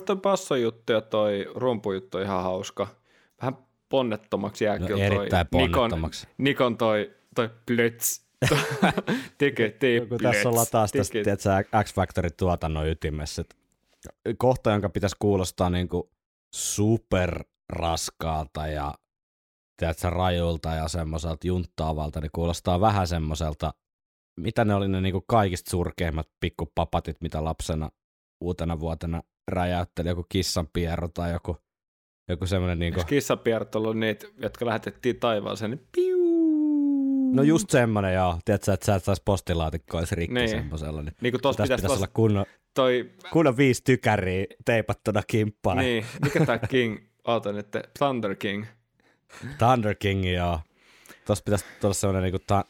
Mielestä 0.03 0.21
toi 0.21 0.31
bassojuttu 0.31 0.93
ja 0.93 1.01
toi 1.01 1.51
rumpujuttu 1.55 2.17
on 2.17 2.23
ihan 2.23 2.43
hauska. 2.43 2.87
Vähän 3.41 3.57
ponnettomaksi 3.89 4.65
jää 4.65 4.79
No, 4.79 4.87
kyllä 4.87 5.07
toi 5.07 5.17
erittäin 5.17 5.47
Nikon, 5.53 5.71
ponnettomaksi. 5.71 6.27
Nikon 6.37 6.77
toi, 6.77 7.13
toi 7.35 7.49
plöts. 7.65 8.23
Tekee 9.37 9.69
tee 9.69 10.05
kun 10.05 10.17
tässä 10.17 10.49
ollaan 10.49 10.67
taas 10.71 10.91
tässä 10.91 11.63
X-Factorin 11.83 12.33
tuotannon 12.37 12.87
ytimessä. 12.87 13.43
Kohta, 14.37 14.71
jonka 14.71 14.89
pitäisi 14.89 15.15
kuulostaa 15.19 15.69
niin 15.69 15.89
kuin 15.89 16.03
superraskaalta 16.53 18.67
ja 18.67 18.93
tiedätkö, 19.77 20.09
rajulta 20.09 20.69
ja 20.69 20.87
semmoiselta 20.87 21.47
junttaavalta, 21.47 22.21
niin 22.21 22.31
kuulostaa 22.33 22.81
vähän 22.81 23.07
semmoiselta, 23.07 23.73
mitä 24.35 24.65
ne 24.65 24.75
oli 24.75 24.87
ne 24.87 25.01
niin 25.01 25.13
kuin 25.13 25.23
kaikista 25.27 25.71
surkeimmat 25.71 26.29
pikkupapatit, 26.39 27.21
mitä 27.21 27.43
lapsena 27.43 27.89
uutena 28.41 28.79
vuotena 28.79 29.23
räjäytteli, 29.47 30.09
joku 30.09 30.25
kissanpierro 30.29 31.07
tai 31.07 31.31
joku, 31.31 31.57
joku 32.29 32.45
semmoinen 32.47 32.79
niin 32.79 32.93
kuin, 32.93 33.05
kissapierrot 33.05 33.75
ollut 33.75 33.97
niitä, 33.97 34.27
jotka 34.37 34.65
lähetettiin 34.65 35.19
taivaaseen, 35.19 35.71
niin 35.71 35.87
piu. 35.95 36.23
no 37.33 37.43
just 37.43 37.69
semmoinen 37.69 38.13
joo, 38.13 38.39
tiedätkö, 38.45 38.73
että 38.73 38.85
sä 38.85 38.95
et 38.95 39.03
saisi 39.03 39.21
postilaatikkoa 39.25 39.99
edes 39.99 40.11
rikki 40.11 40.33
Niin. 40.33 40.49
semmoisella, 40.49 41.01
niin 41.01 41.15
Niin 41.21 41.33
kuin 41.33 41.41
tossa 41.41 41.63
pitäisi, 41.63 41.81
pitäisi 41.81 41.93
olla 41.99 42.05
tossa, 42.07 42.13
kunnon, 42.13 42.45
toi, 42.73 43.11
kunnon 43.31 43.57
viisi 43.57 43.83
tykäriä 43.83 44.45
teipattuna 44.65 45.21
kimppaan. 45.27 45.77
niin, 45.77 46.05
mikä 46.23 46.45
tää 46.45 46.57
King, 46.59 46.97
oota 47.27 47.51
nyt, 47.51 47.67
Thunder 47.99 48.35
King. 48.35 48.65
Thunder 49.57 49.95
King, 49.95 50.33
joo. 50.33 50.59
Tuossa 51.25 51.43
pitäisi 51.43 51.65
tulla 51.81 51.93
sellainen 51.93 52.23
niinku 52.23 52.43
ta- 52.47 52.65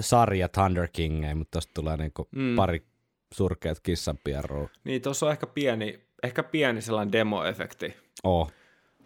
sarja 0.00 0.48
Thunder 0.48 0.88
King, 0.92 1.34
mutta 1.34 1.50
tuosta 1.50 1.72
tulee 1.74 1.96
niinku 1.96 2.28
Mm. 2.32 2.42
mm. 2.42 2.56
pari 2.56 2.82
surkeat 3.34 3.80
kissanpierroa. 3.80 4.68
Niin, 4.84 5.02
tuossa 5.02 5.26
on 5.26 5.32
ehkä 5.32 5.46
pieni, 5.46 6.05
ehkä 6.22 6.42
pieni 6.42 6.82
sellainen 6.82 7.12
demo-efekti. 7.12 7.94
Oh. 8.24 8.52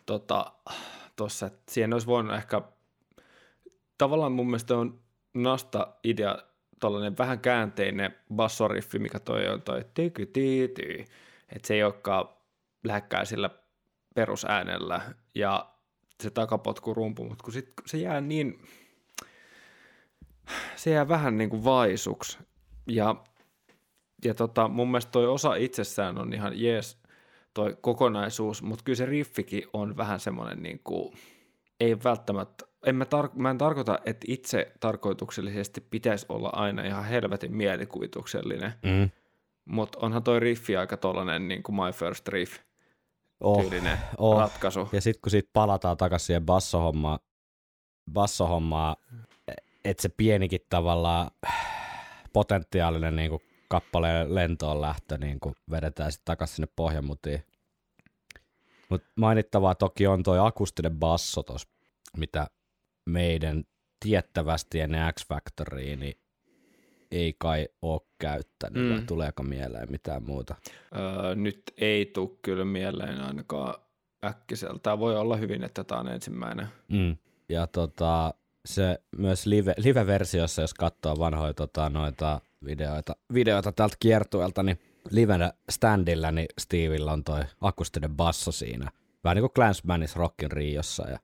tota, 0.07 0.53
tossa, 1.17 1.47
että 1.47 1.73
siihen 1.73 1.93
olisi 1.93 2.07
voinut 2.07 2.37
ehkä, 2.37 2.63
tavallaan 3.99 4.33
mun 4.33 4.47
mielestä 4.47 4.77
on 4.77 5.01
nasta 5.35 5.89
idea, 6.05 6.39
tällainen 6.81 7.19
vähän 7.19 7.41
käänteinen 7.41 8.15
bassoriffi, 8.35 8.99
mikä 8.99 9.19
toi 9.19 9.49
on 9.49 9.63
toi 9.63 9.85
tyky 9.95 10.27
tyty, 10.27 11.05
että 11.49 11.69
se 11.69 11.75
ei 11.75 11.83
olekaan 11.83 12.29
lähekkää 12.85 13.25
sillä 13.25 13.51
perusäänellä 14.15 15.01
ja 15.35 15.71
se 16.23 16.31
takapotku 16.31 16.95
rumpu, 16.95 17.25
mutta 17.25 17.45
kun 17.45 17.53
sit, 17.53 17.67
kun 17.67 17.89
se 17.89 17.99
jää 17.99 18.21
niin, 18.21 18.63
se 20.77 20.91
jää 20.91 21.09
vähän 21.09 21.39
niin 21.39 21.51
kuin 21.51 21.65
vaisuksi. 21.65 22.39
Ja, 22.87 23.17
ja 24.25 24.35
tota, 24.35 24.69
mun 24.69 24.91
mielestä 24.91 25.13
toi 25.13 25.27
osa 25.27 25.55
itsessään 25.55 26.19
on 26.19 26.33
ihan 26.33 26.61
jees 26.61 27.00
toi 27.55 27.77
kokonaisuus, 27.81 28.63
mutta 28.63 28.85
kyllä 28.85 28.97
se 28.97 29.07
riffikin 29.07 29.63
on 29.73 29.97
vähän 29.97 30.21
semmoinen 30.21 30.63
niin 30.63 30.81
kuin, 30.85 31.13
ei 31.81 31.97
välttämättä, 32.05 32.65
en 32.87 32.97
mä, 32.97 33.05
tar- 33.05 33.31
mä 33.35 33.51
en 33.51 33.59
tarkoita, 33.59 33.99
että 34.05 34.25
itse 34.29 34.73
tarkoituksellisesti 34.81 35.81
pitäisi 35.81 36.27
olla 36.29 36.49
aina 36.53 36.83
ihan 36.85 37.05
helvetin 37.05 37.57
mielikuvituksellinen, 37.57 38.73
Mm. 38.83 39.11
mutta 39.65 39.99
onhan 40.03 40.23
toi 40.23 40.41
riffi 40.41 40.77
aika 40.77 40.97
tollanen 40.97 41.49
niin 41.49 41.63
kuin 41.63 41.77
My 41.77 41.93
First 41.93 42.29
Riff 42.29 42.59
Oh. 43.41 43.61
tyylinen 43.61 43.99
oh. 44.19 44.39
ratkaisu. 44.39 44.89
Ja 44.93 45.01
sitten 45.01 45.21
kun 45.21 45.31
siitä 45.31 45.51
palataan 45.53 45.97
takaisin 45.97 46.27
siihen 46.27 46.47
bassohommaan, 46.47 47.19
bassohommaan 48.13 48.97
että 49.85 50.03
se 50.03 50.09
pienikin 50.09 50.61
tavallaan 50.69 51.31
potentiaalinen 52.33 53.17
niin 53.17 53.31
kuin 53.31 53.43
kappaleen 53.71 54.35
lentoon 54.35 54.81
lähtö 54.81 55.19
niin 55.19 55.41
kuin 55.41 55.55
vedetään 55.71 56.13
sitten 56.13 56.25
takaisin 56.25 56.57
sinne 56.57 56.69
pohjamutiin. 56.77 57.45
Mutta 58.89 59.09
mainittavaa 59.17 59.75
toki 59.75 60.07
on 60.07 60.23
toi 60.23 60.39
akustinen 60.47 60.99
basso 60.99 61.43
tos, 61.43 61.69
mitä 62.17 62.47
meidän 63.07 63.65
tiettävästi 64.01 64.81
ennen 64.81 65.15
X-Factorya, 65.15 65.97
niin 65.97 66.15
ei 67.11 67.35
kai 67.39 67.69
ole 67.83 68.01
käyttänyt, 68.19 68.83
mm. 68.83 68.91
vai 68.91 69.03
tuleeko 69.03 69.43
mieleen 69.43 69.91
mitään 69.91 70.23
muuta? 70.23 70.55
Öö, 70.97 71.35
nyt 71.35 71.63
ei 71.77 72.07
tule 72.07 72.31
kyllä 72.43 72.65
mieleen 72.65 73.21
ainakaan 73.21 73.75
äkkiseltä. 74.25 74.99
Voi 74.99 75.17
olla 75.17 75.37
hyvin, 75.37 75.65
että 75.65 75.85
tämä 75.85 76.01
on 76.01 76.09
ensimmäinen. 76.09 76.69
Mm. 76.89 77.17
Ja 77.49 77.67
tota, 77.67 78.35
se 78.65 79.03
myös 79.17 79.47
live, 79.47 79.75
live-versiossa, 79.77 80.63
jos 80.63 80.75
katsoo 80.75 81.19
vanhoja 81.19 81.55
tota, 81.55 81.89
noita 81.89 82.41
videoita, 82.65 83.17
videoita 83.35 83.73
tältä 83.73 83.97
kiertueelta, 84.01 84.63
niin 84.63 84.79
livenä 85.11 85.53
standilla, 85.71 86.31
niin 86.33 86.47
Steveillä 86.61 87.13
on 87.13 87.25
toi 87.25 87.41
akustinen 87.61 88.17
basso 88.17 88.53
siinä. 88.53 88.91
Vähän 89.25 89.37
niin 89.37 89.43
kuin 89.43 89.53
Clansmanis 89.53 90.17
Rockin 90.17 90.51
Riossa. 90.51 91.09
Ja, 91.11 91.19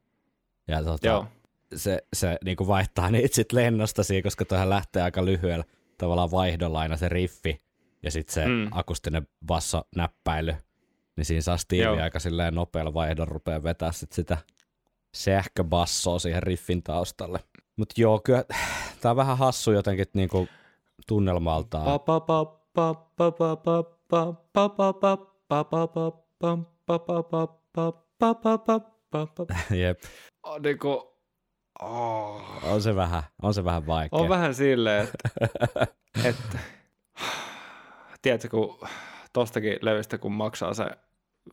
ja 0.68 0.84
tota, 0.84 1.06
Joo. 1.06 1.26
se, 1.74 2.02
se 2.12 2.38
niin 2.44 2.56
kuin 2.56 2.68
vaihtaa 2.68 3.10
niitä 3.10 3.34
sit 3.34 3.52
lennosta 3.52 4.02
siihen, 4.02 4.22
koska 4.22 4.44
toihan 4.44 4.70
lähtee 4.70 5.02
aika 5.02 5.24
lyhyellä 5.24 5.64
tavallaan 5.98 6.30
vaihdolla 6.30 6.80
aina 6.80 6.96
se 6.96 7.08
riffi 7.08 7.62
ja 8.02 8.10
sitten 8.10 8.34
se 8.34 8.46
Mm. 8.46 8.68
akustinen 8.70 9.28
basso 9.46 9.82
näppäily, 9.96 10.54
niin 11.16 11.24
siinä 11.24 11.40
saa 11.40 11.56
Steve 11.56 12.02
aika 12.02 12.18
silleen 12.20 12.54
nopealla 12.54 12.94
vaihdolla 12.94 13.32
rupeaa 13.32 13.62
vetää 13.62 13.92
sit 13.92 14.12
sitä 14.12 14.38
sähköbassoa 15.14 16.18
siihen 16.18 16.42
riffin 16.42 16.82
taustalle. 16.82 17.38
Mutta 17.76 18.00
joo, 18.00 18.20
kyllä 18.24 18.44
tää 19.00 19.10
on 19.10 19.16
vähän 19.16 19.38
hassu 19.38 19.72
jotenkin 19.72 20.06
niinku 20.14 20.48
tunnelmaltaan. 21.06 21.86
Jep. 29.70 29.98
On 30.42 30.62
niin 30.62 30.78
kuin, 30.78 30.98
oh. 31.82 32.42
On 32.62 32.82
se 32.82 32.96
vähän, 32.96 33.22
on 33.42 33.54
se 33.54 33.64
vähän 33.64 33.86
vaikea. 33.86 34.18
On 34.18 34.28
vähän 34.28 34.54
silleen, 34.54 35.04
että, 35.04 35.48
että 36.24 36.58
tiedätkö, 38.22 38.48
kun 38.48 38.78
tostakin 39.32 39.78
levystä 39.82 40.18
kun 40.18 40.32
maksaa 40.32 40.74
se 40.74 40.86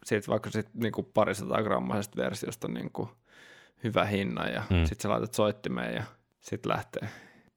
siitä 0.06 0.28
vaikka 0.28 0.50
sit 0.50 0.68
niinku 0.74 1.04
parisataa 1.04 1.64
grammaisesta 1.64 2.22
versiosta 2.22 2.68
niinku 2.68 3.10
hyvä 3.84 4.06
hinna 4.06 4.48
ja 4.48 4.64
mm. 4.70 4.86
sitten 4.86 5.02
sä 5.02 5.10
laitat 5.10 5.34
soittimeen 5.34 5.96
ja 5.96 6.04
sitten 6.42 6.72
lähtee 6.72 7.10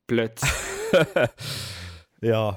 plöts. 0.06 0.42
Joo. 2.22 2.54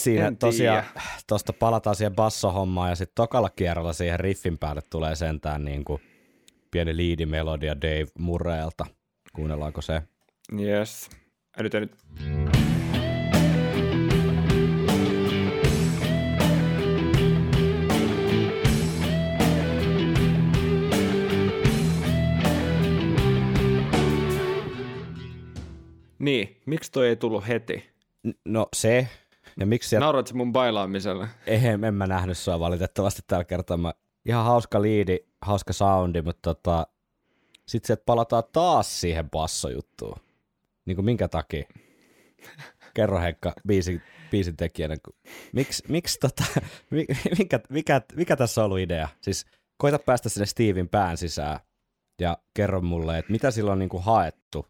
Siinä 0.00 0.26
En 0.26 0.36
tosiaan 0.36 0.84
tuosta 1.28 1.52
palataan 1.52 1.96
siihen 1.96 2.14
bassohommaan 2.14 2.90
ja 2.90 2.96
sitten 2.96 3.14
tokalla 3.14 3.50
kierrolla 3.50 3.92
siihen 3.92 4.20
riffin 4.20 4.58
päälle 4.58 4.82
tulee 4.90 5.14
sentään 5.14 5.64
niin 5.64 5.84
kuin 5.84 6.02
pieni 6.70 6.96
liidimelodia 6.96 7.80
Dave 7.80 8.06
Murreelta. 8.18 8.86
Kuunnellaanko 9.32 9.82
se? 9.82 10.02
Yes. 10.60 11.10
Ja 11.56 11.62
nyt, 11.62 11.72
ja 11.72 11.80
Niin, 26.24 26.60
miksi 26.66 26.92
toi 26.92 27.08
ei 27.08 27.16
tullut 27.16 27.48
heti? 27.48 27.90
No 28.44 28.68
se. 28.76 29.08
Ja 29.60 29.66
miksi 29.66 29.88
sieltä 29.88 30.04
Naurat 30.04 30.26
se 30.26 30.34
mun 30.34 30.52
bailaamiselle? 30.52 31.28
en, 31.46 31.84
en 31.84 31.94
mä 31.94 32.06
nähnyt 32.06 32.38
sua 32.38 32.60
valitettavasti 32.60 33.22
tällä 33.26 33.44
kertaa. 33.44 33.76
Mä, 33.76 33.92
ihan 34.26 34.44
hauska 34.44 34.82
liidi, 34.82 35.18
hauska 35.42 35.72
soundi, 35.72 36.22
mutta 36.22 36.54
tota, 36.54 36.86
sitten 37.68 37.86
sieltä 37.86 38.02
palataan 38.06 38.42
taas 38.52 39.00
siihen 39.00 39.30
bassojuttuun. 39.30 40.16
Niin 40.86 40.94
kuin 40.96 41.04
minkä 41.04 41.28
takia? 41.28 41.64
Kerro 42.94 43.20
Heikka 43.20 43.52
biisin, 43.66 44.02
biisin 44.30 44.56
tekijänä. 44.56 44.96
kun- 45.04 45.14
Miksi, 45.52 45.82
miksi 45.88 46.18
tota, 46.20 46.44
mi- 46.90 47.06
mikä, 47.38 47.60
mikä, 47.68 48.00
mikä 48.16 48.36
tässä 48.36 48.60
on 48.60 48.64
ollut 48.64 48.78
idea? 48.78 49.08
Siis 49.20 49.46
koita 49.76 49.98
päästä 49.98 50.28
sinne 50.28 50.46
Steven 50.46 50.88
pään 50.88 51.16
sisään 51.16 51.60
ja 52.20 52.38
kerro 52.54 52.80
mulle, 52.80 53.18
että 53.18 53.32
mitä 53.32 53.50
sillä 53.50 53.72
on 53.72 53.78
niin 53.78 53.88
kuin 53.88 54.02
haettu. 54.02 54.66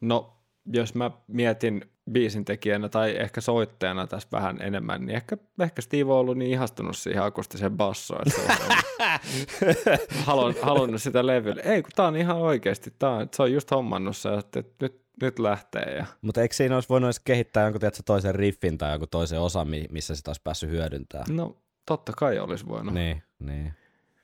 No, 0.00 0.36
jos 0.66 0.94
mä 0.94 1.10
mietin 1.26 1.92
biisin 2.12 2.44
tekijänä 2.44 2.88
tai 2.88 3.16
ehkä 3.16 3.40
soittajana 3.40 4.06
tässä 4.06 4.28
vähän 4.32 4.62
enemmän, 4.62 5.06
niin 5.06 5.16
ehkä, 5.16 5.36
ehkä 5.60 5.82
Steve 5.82 6.12
on 6.12 6.18
ollut 6.18 6.38
niin 6.38 6.50
ihastunut 6.50 6.96
siihen 6.96 7.22
akustiseen 7.22 7.76
bassoon, 7.76 8.22
että 8.26 8.40
se 8.40 10.30
on 10.30 10.54
halunnut, 10.62 11.02
sitä 11.02 11.26
levylle. 11.26 11.62
Ei, 11.64 11.82
kun 11.82 11.90
tää 11.96 12.06
on 12.06 12.16
ihan 12.16 12.36
oikeasti, 12.36 12.94
tää 12.98 13.10
on, 13.10 13.28
se 13.34 13.42
on 13.42 13.52
just 13.52 13.70
hommannut 13.70 14.16
se, 14.16 14.34
että, 14.34 14.62
nyt, 14.80 15.02
nyt 15.22 15.38
lähtee. 15.38 15.96
Ja... 15.96 16.06
Mutta 16.22 16.42
eikö 16.42 16.54
siinä 16.54 16.74
olisi 16.74 16.88
voinut 16.88 17.06
edes 17.06 17.20
kehittää 17.20 17.62
jonkun 17.62 17.80
tiedätkö, 17.80 18.02
toisen 18.06 18.34
riffin 18.34 18.78
tai 18.78 18.90
jonkun 18.90 19.08
toisen 19.08 19.40
osan, 19.40 19.68
mi- 19.68 19.88
missä 19.90 20.16
sitä 20.16 20.30
olisi 20.30 20.40
päässyt 20.44 20.70
hyödyntämään? 20.70 21.36
No, 21.36 21.56
totta 21.86 22.12
kai 22.16 22.38
olisi 22.38 22.66
voinut. 22.66 22.94
Niin, 22.94 23.22
niin. 23.38 23.72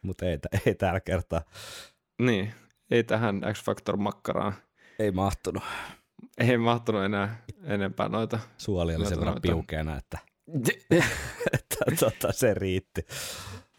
Mutta 0.02 0.26
ei, 0.26 0.38
ei 0.66 0.74
tällä 0.74 1.00
kertaa. 1.00 1.42
Niin, 2.18 2.54
ei 2.90 3.04
tähän 3.04 3.40
X-Factor-makkaraan. 3.52 4.52
Ei 4.98 5.10
mahtunut. 5.10 5.62
Ei 6.38 6.58
mahtunut 6.58 7.04
enää 7.04 7.42
enempää 7.64 8.08
noita. 8.08 8.38
Suoli 8.58 8.94
oli 8.94 9.06
sen 9.06 9.20
verran 9.20 9.42
piukeena, 9.42 9.96
että, 9.96 10.18
että 11.52 11.84
tota, 12.00 12.32
se 12.32 12.54
riitti. 12.54 13.06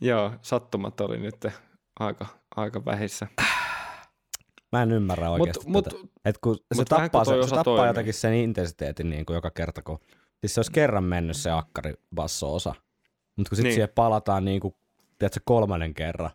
Joo, 0.02 0.34
sattumat 0.42 1.02
oli 1.02 1.18
nyt 1.18 1.46
aika, 2.00 2.26
aika 2.56 2.86
vähissä. 2.86 3.28
Mä 4.72 4.84
en 4.84 4.92
ymmärrä 4.92 5.30
oikeasti 5.30 5.66
mut- 5.68 5.84
tätä. 5.84 5.96
Et 6.26 6.38
kun 6.38 6.56
se 6.56 6.82
mut 6.82 6.88
tappaa, 6.88 7.26
se, 7.26 7.32
se 7.44 7.50
tappaa 7.50 7.64
toimii. 7.64 7.88
jotenkin 7.88 8.14
sen 8.14 8.34
intensiteetin 8.34 9.10
niin 9.10 9.26
kuin 9.26 9.36
joka 9.36 9.52
kerta, 9.52 9.82
kun 9.82 10.00
siis 10.40 10.54
se 10.54 10.60
olisi 10.60 10.72
kerran 10.72 11.04
mennyt 11.04 11.38
se 11.38 11.52
akkari 11.52 11.94
basso-osa. 12.16 12.76
Mutta 13.36 13.50
kun 13.50 13.56
sitten 13.56 13.64
niin. 13.64 13.74
siihen 13.74 13.90
palataan 13.96 14.46
niin 14.46 14.60
kuin, 14.60 14.76
tiedätkö, 15.20 15.40
kolmannen 15.46 15.94
kerran, 15.94 16.32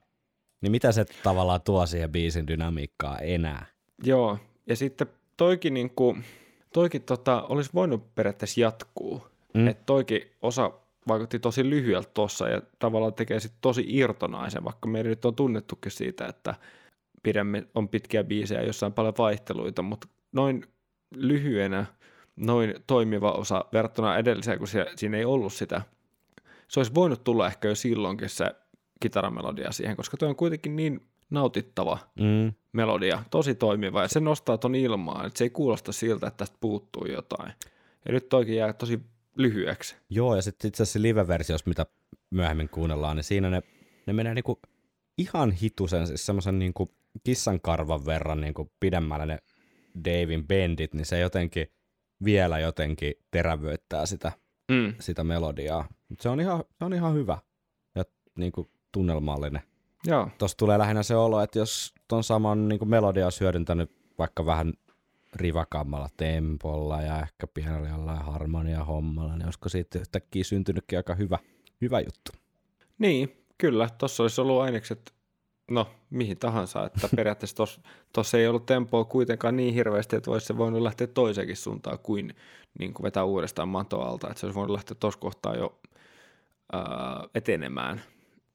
niin 0.60 0.70
mitä 0.70 0.92
se 0.92 1.04
tavallaan 1.22 1.62
tuo 1.62 1.86
siihen 1.86 2.12
biisin 2.12 2.46
dynamiikkaa 2.46 3.18
enää? 3.18 3.66
Joo, 4.04 4.38
ja 4.66 4.76
sitten 4.76 5.06
toikin, 5.36 5.74
niin 5.74 5.90
kuin, 5.90 6.24
toikin 6.72 7.02
tota, 7.02 7.42
olisi 7.42 7.70
voinut 7.74 8.14
periaatteessa 8.14 8.60
jatkuu. 8.60 9.26
Mm. 9.54 9.66
Että 9.66 9.82
toikin 9.86 10.22
osa 10.42 10.72
vaikutti 11.08 11.38
tosi 11.38 11.70
lyhyeltä 11.70 12.10
tuossa 12.14 12.48
ja 12.48 12.62
tavallaan 12.78 13.14
tekee 13.14 13.40
sit 13.40 13.52
tosi 13.60 13.84
irtonaisen, 13.88 14.64
vaikka 14.64 14.88
meidän 14.88 15.10
nyt 15.10 15.24
on 15.24 15.34
tunnettukin 15.34 15.92
siitä, 15.92 16.26
että 16.26 16.54
pidämme, 17.22 17.66
on 17.74 17.88
pitkiä 17.88 18.24
biisejä, 18.24 18.62
jossa 18.62 18.86
on 18.86 18.92
paljon 18.92 19.14
vaihteluita, 19.18 19.82
mutta 19.82 20.08
noin 20.32 20.64
lyhyenä, 21.16 21.86
noin 22.36 22.74
toimiva 22.86 23.32
osa 23.32 23.64
verrattuna 23.72 24.18
edelliseen, 24.18 24.58
kun 24.58 24.68
se, 24.68 24.86
siinä 24.96 25.16
ei 25.16 25.24
ollut 25.24 25.52
sitä. 25.52 25.82
Se 26.68 26.80
olisi 26.80 26.94
voinut 26.94 27.24
tulla 27.24 27.46
ehkä 27.46 27.68
jo 27.68 27.74
silloinkin 27.74 28.28
se 28.28 28.54
kitaramelodia 29.00 29.72
siihen, 29.72 29.96
koska 29.96 30.16
tuo 30.16 30.28
on 30.28 30.36
kuitenkin 30.36 30.76
niin 30.76 31.00
nautittava 31.34 31.98
Mm. 32.20 32.52
melodia, 32.72 33.22
tosi 33.30 33.54
toimiva, 33.54 34.02
ja 34.02 34.08
se 34.08 34.20
nostaa 34.20 34.58
ton 34.58 34.74
ilmaan, 34.74 35.26
että 35.26 35.38
se 35.38 35.44
ei 35.44 35.50
kuulosta 35.50 35.92
siltä, 35.92 36.26
että 36.26 36.36
tästä 36.38 36.56
puuttuu 36.60 37.06
jotain. 37.06 37.52
Ja 38.06 38.12
nyt 38.12 38.28
toikin 38.28 38.56
jää 38.56 38.72
tosi 38.72 39.00
lyhyeksi. 39.36 39.96
Joo, 40.10 40.36
ja 40.36 40.42
sitten 40.42 40.68
itse 40.68 40.82
asiassa 40.82 41.02
live-versiossa, 41.02 41.68
mitä 41.68 41.86
myöhemmin 42.30 42.68
kuunnellaan, 42.68 43.16
niin 43.16 43.24
siinä 43.24 43.50
ne, 43.50 43.62
ne 44.06 44.12
menee 44.12 44.34
niinku 44.34 44.60
ihan 45.18 45.52
hitusen, 45.52 46.06
siis 46.06 46.26
semmoisen 46.26 46.58
niinku 46.58 46.94
kissankarvan 47.24 48.06
verran 48.06 48.40
niinku 48.40 48.72
pidemmälle 48.80 49.26
ne 49.26 49.38
Davin 50.04 50.46
bendit, 50.46 50.94
niin 50.94 51.06
se 51.06 51.18
jotenkin 51.18 51.66
vielä 52.24 52.58
jotenkin 52.58 53.14
terävöittää 53.30 54.06
sitä, 54.06 54.32
Mm. 54.72 54.94
sitä 55.00 55.24
melodiaa. 55.24 55.88
Mut 56.08 56.20
se 56.20 56.28
on 56.28 56.40
ihan, 56.40 56.64
se 56.78 56.84
on 56.84 56.94
ihan 56.94 57.14
hyvä 57.14 57.38
ja 57.94 58.04
niinku 58.38 58.66
tunnelmallinen. 58.92 59.62
Joo, 60.06 60.28
Tuossa 60.38 60.56
tulee 60.56 60.78
lähinnä 60.78 61.02
se 61.02 61.16
olo, 61.16 61.40
että 61.40 61.58
jos 61.58 61.94
ton 62.08 62.24
saman 62.24 62.68
niinku 62.68 62.84
melodia 62.84 63.26
olisi 63.26 63.40
hyödyntänyt 63.40 63.90
vaikka 64.18 64.46
vähän 64.46 64.72
rivakammalla 65.34 66.08
tempolla 66.16 67.02
ja 67.02 67.20
ehkä 67.20 67.46
pienellä 67.46 67.88
jollain 67.88 68.24
harmonia 68.24 68.84
hommalla, 68.84 69.36
niin 69.36 69.44
olisiko 69.44 69.68
siitä 69.68 69.98
yhtäkkiä 69.98 70.44
syntynytkin 70.44 70.98
aika 70.98 71.14
hyvä, 71.14 71.38
hyvä 71.80 72.00
juttu. 72.00 72.32
niin, 72.98 73.36
kyllä, 73.58 73.88
tuossa 73.98 74.22
olisi 74.22 74.40
ollut 74.40 74.60
ainekset, 74.60 75.14
no 75.70 75.86
mihin 76.10 76.38
tahansa, 76.38 76.84
että 76.84 77.08
periaatteessa 77.16 77.64
tuossa 78.12 78.38
ei 78.38 78.48
ollut 78.48 78.66
tempoa 78.66 79.04
kuitenkaan 79.04 79.56
niin 79.56 79.74
hirveästi, 79.74 80.16
että 80.16 80.30
olisi 80.30 80.46
se 80.46 80.56
voinut 80.56 80.82
lähteä 80.82 81.06
toiseenkin 81.06 81.56
suuntaan 81.56 81.98
kuin, 81.98 82.34
niin 82.78 82.94
kuin 82.94 83.04
vetää 83.04 83.24
uudestaan 83.24 83.68
matoalta, 83.68 84.28
että 84.28 84.40
se 84.40 84.46
olisi 84.46 84.58
voinut 84.58 84.74
lähteä 84.74 84.96
tuossa 85.00 85.20
kohtaa 85.20 85.56
jo 85.56 85.78
ää, 86.72 86.80
etenemään. 87.34 88.02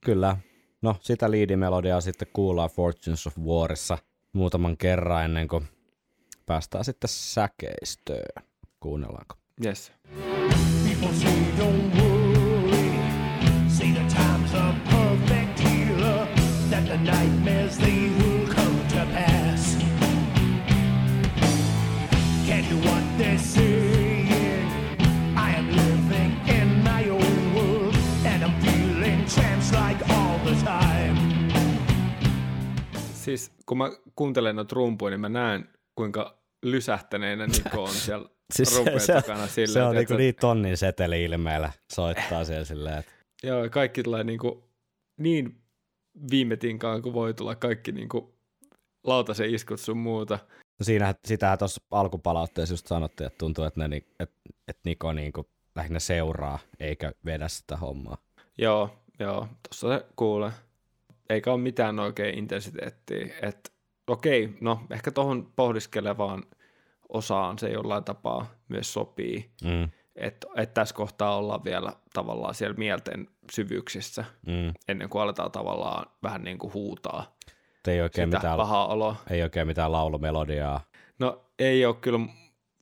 Kyllä. 0.02 0.38
No, 0.82 0.96
sitä 1.02 1.32
liidimelodiaa 1.32 2.02
sitten 2.02 2.28
kuullaan 2.34 2.70
Fortunes 2.70 3.28
of 3.28 3.38
Warissa 3.38 3.98
muutaman 4.34 4.78
kerran 4.78 5.26
ennen 5.26 5.48
kuin 5.48 5.68
päästään 6.46 6.86
sitten 6.86 7.10
säkeistöön. 7.10 8.44
Kuunnellaanko? 8.80 9.36
Yes. 9.66 9.92
People 10.84 11.14
say 11.14 11.42
don't 11.58 12.02
worry. 12.02 12.90
Say 13.68 13.92
the 13.92 14.16
time's 14.16 14.54
a 14.56 14.74
perfect 14.92 15.60
healer. 15.60 16.28
That 16.70 16.86
the 16.86 16.98
nightmares 16.98 17.78
they 17.78 17.99
Siis 33.30 33.52
kun 33.66 33.78
mä 33.78 33.92
kuuntelen 34.16 34.56
noita 34.56 34.76
rumpuja, 34.76 35.10
niin 35.12 35.20
mä 35.20 35.30
näen, 35.30 35.70
kuinka 35.96 36.40
lysähtäneenä 36.64 37.48
Niko 37.48 37.84
on 37.84 37.94
siellä 37.94 38.30
Siis 38.54 38.76
se, 38.76 39.00
se, 39.00 39.14
takana 39.14 39.48
silleen. 39.48 39.74
se 39.74 39.84
on 39.84 39.96
niinku 39.96 40.14
niin 40.14 40.36
tonnin 40.36 40.78
seteli 40.78 41.24
ilmeellä 41.24 41.72
soittaa 41.94 42.46
siellä 42.46 42.66
silleen, 42.66 42.98
että 42.98 43.12
Joo, 43.44 43.70
kaikki 43.70 44.04
tulee 44.04 44.24
niinku 44.24 44.70
niin 45.18 45.62
viime 46.32 46.58
tinkaan, 46.58 47.02
kun 47.02 47.14
voi 47.14 47.34
tulla 47.34 47.56
kaikki 47.56 47.92
niinku 47.92 48.36
lautasen 49.04 49.54
iskut 49.54 49.80
sun 49.80 49.98
muuta. 49.98 50.40
No 50.80 50.84
siinähän, 50.84 51.16
sitähän 51.28 51.58
tuossa 51.58 51.82
alkupalautteessa 51.92 52.74
just 52.74 52.88
sanottiin, 52.88 53.28
että 53.28 53.38
tuntuu, 53.38 53.66
että, 53.66 53.88
ne, 53.88 53.98
että, 54.20 54.36
että 54.68 54.82
Niko 54.86 55.14
niinku 55.14 55.50
lähinnä 55.76 56.00
seuraa 56.00 56.60
eikä 56.80 57.12
vedä 57.26 57.48
sitä 57.48 57.78
hommaa. 57.78 58.18
Joo, 58.58 58.90
joo, 59.20 59.48
tossa 59.70 59.98
se 59.98 60.06
kuulee. 60.16 60.52
Eikä 61.30 61.52
ole 61.52 61.62
mitään 61.62 62.00
oikein 62.00 62.38
intensiteettiä. 62.38 63.28
Et, 63.42 63.74
okei, 64.08 64.58
no 64.62 64.80
ehkä 64.92 65.12
tuohon 65.12 65.52
pohdiskelevaan 65.56 66.44
osaan 67.10 67.60
se 67.60 67.70
jollain 67.70 68.04
tapaa 68.04 68.46
myös 68.68 68.94
sopii. 68.94 69.52
Mm, 69.64 69.90
Että 70.16 70.48
et 70.56 70.74
tässä 70.74 70.96
kohtaa 70.96 71.38
ollaan 71.38 71.64
vielä 71.64 71.94
tavallaan 72.14 72.54
siellä 72.56 72.78
mielten 72.78 73.28
syvyyksissä, 73.52 74.26
mm. 74.48 74.74
ennen 74.88 75.10
kuin 75.10 75.22
aletaan 75.22 75.52
tavallaan 75.52 76.06
vähän 76.24 76.44
niin 76.44 76.58
kuin 76.58 76.74
huutaa 76.74 77.36
Ei 77.88 78.02
oikein, 78.02 78.28
sitä 78.28 78.38
mitään, 78.38 78.58
pahaa 78.58 78.88
oloa. 78.88 79.16
ei 79.30 79.44
oikein 79.44 79.68
mitään 79.68 79.92
laulumelodiaa. 79.92 80.82
No 81.20 81.46
ei 81.60 81.86
ole 81.86 81.96
kyllä 81.96 82.20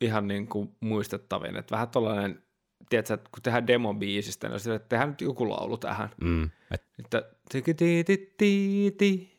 ihan 0.01 0.27
niin 0.27 0.47
kuin 0.47 0.75
muistettavin, 0.79 1.57
että 1.57 1.71
vähän 1.71 1.87
tuollainen, 1.89 2.43
tiedätkö, 2.89 3.17
kun 3.17 3.43
tehdään 3.43 3.67
demobiisistä, 3.67 4.49
niin 4.49 4.59
sille, 4.59 4.75
että 4.75 4.89
tehdään 4.89 5.09
nyt 5.09 5.21
joku 5.21 5.49
laulu 5.49 5.77
tähän. 5.77 6.09
Mm. 6.21 6.49
Et 6.71 6.83
Että 6.99 7.23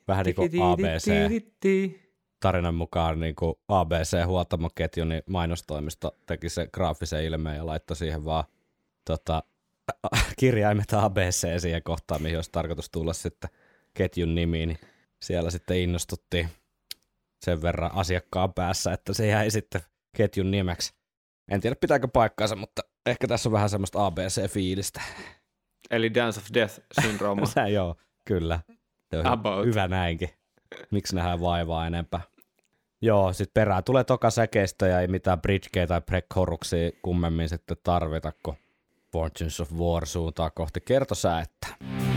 Vähän 0.08 0.26
niin 0.26 0.34
kuin 0.34 0.50
tiki-ti-ti-ti-ti. 0.50 2.08
tarinan 2.40 2.74
mukaan 2.74 3.20
niin 3.20 3.34
kuin 3.34 3.54
ABC-huoltamoketju, 3.68 5.04
niin 5.04 5.22
mainostoimisto 5.28 6.16
teki 6.26 6.48
se 6.48 6.68
graafisen 6.72 7.24
ilmeen 7.24 7.56
ja 7.56 7.66
laittoi 7.66 7.96
siihen 7.96 8.24
vaan 8.24 8.44
tota, 9.04 9.42
kirjaimet 10.38 10.92
ABC 10.92 11.60
siihen 11.60 11.82
kohtaan, 11.82 12.22
mihin 12.22 12.38
olisi 12.38 12.52
tarkoitus 12.52 12.90
tulla 12.90 13.12
sitten 13.12 13.50
ketjun 13.94 14.34
nimi, 14.34 14.66
niin 14.66 14.78
siellä 15.22 15.50
sitten 15.50 15.78
innostuttiin 15.78 16.48
sen 17.44 17.62
verran 17.62 17.94
asiakkaan 17.94 18.54
päässä, 18.54 18.92
että 18.92 19.14
se 19.14 19.26
jäi 19.26 19.50
sitten 19.50 19.80
ketjun 20.16 20.50
nimeksi. 20.50 20.94
En 21.50 21.60
tiedä 21.60 21.76
pitääkö 21.80 22.08
paikkaansa, 22.08 22.56
mutta 22.56 22.82
ehkä 23.06 23.26
tässä 23.26 23.48
on 23.48 23.52
vähän 23.52 23.70
semmoista 23.70 24.06
ABC-fiilistä. 24.06 25.00
Eli 25.90 26.14
Dance 26.14 26.40
of 26.40 26.46
Death-syndrooma. 26.54 27.46
Sä 27.46 27.68
joo, 27.78 27.96
kyllä. 28.24 28.60
Se 29.10 29.22
About. 29.24 29.66
hyvä 29.66 29.88
näinkin. 29.88 30.30
Miksi 30.90 31.16
nähdään 31.16 31.40
vaivaa 31.40 31.86
enempää? 31.86 32.20
Joo, 33.02 33.32
sitten 33.32 33.54
perään 33.54 33.84
tulee 33.84 34.04
toka 34.04 34.30
säkeistä 34.30 34.86
ja 34.86 35.00
ei 35.00 35.08
mitään 35.08 35.40
bridgekeä 35.40 35.86
tai 35.86 36.00
preckhoruksia 36.00 36.90
kummemmin 37.02 37.48
sitten 37.48 37.76
tarvita, 37.82 38.32
kun 38.42 38.54
Fortunes 39.12 39.60
of 39.60 39.72
War 39.72 40.06
suuntaa 40.06 40.50
kohti 40.50 40.80
kertosäättä. 40.80 41.66
Fortunes 41.80 42.07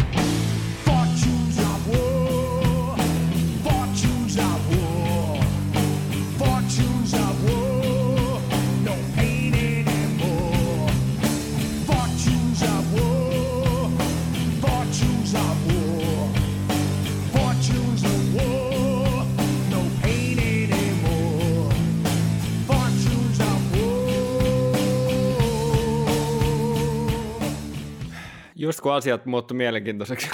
Just 28.71 28.81
kun 28.81 28.93
asiat 28.93 29.25
muuttu 29.25 29.53
mielenkiintoiseksi. 29.53 30.29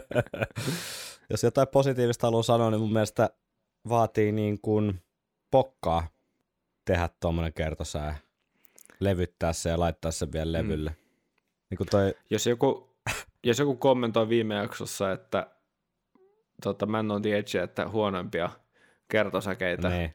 Jos 1.30 1.42
jotain 1.42 1.68
positiivista 1.68 2.26
haluaa 2.26 2.42
sanoa, 2.42 2.70
niin 2.70 2.80
mun 2.80 2.92
mielestä 2.92 3.30
vaatii 3.88 4.32
niin 4.32 4.60
kuin 4.60 5.02
pokkaa 5.50 6.08
tehdä 6.84 7.08
tuommoinen 7.20 7.52
kertosää, 7.52 8.18
levyttää 9.00 9.52
se 9.52 9.70
ja 9.70 9.80
laittaa 9.80 10.10
sen 10.10 10.32
vielä 10.32 10.52
levylle. 10.52 10.90
Mm. 10.90 10.96
Niin 11.70 11.76
kuin 11.76 11.88
toi, 11.90 12.14
jos, 12.30 12.46
joku, 12.46 12.96
jos 13.44 13.58
joku 13.58 13.76
kommentoi 13.76 14.28
viime 14.28 14.54
jaksossa, 14.54 15.12
että 15.12 15.50
tota, 16.62 16.86
Man 16.86 17.10
on 17.10 17.22
the 17.22 17.36
Edge, 17.36 17.62
että 17.62 17.88
huonoimpia 17.88 18.50
kertosäkeitä, 19.08 19.88
niin, 19.88 20.14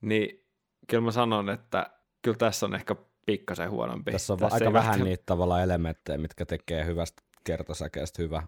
niin 0.00 0.44
kyllä 0.86 1.04
mä 1.04 1.10
sanon, 1.10 1.50
että 1.50 1.90
kyllä 2.22 2.36
tässä 2.36 2.66
on 2.66 2.74
ehkä 2.74 2.96
pikkasen 3.26 3.70
huonompi. 3.70 4.12
tässä 4.12 4.32
on 4.32 4.38
tässä 4.38 4.54
aika 4.54 4.72
vähän 4.72 4.74
välttämättä- 4.74 5.04
niitä 5.04 5.22
tavallaan 5.26 5.62
elementtejä, 5.62 6.18
mitkä 6.18 6.46
tekee 6.46 6.86
hyvästä 6.86 7.22
kertosäkeestä 7.44 8.22
hyvä. 8.22 8.42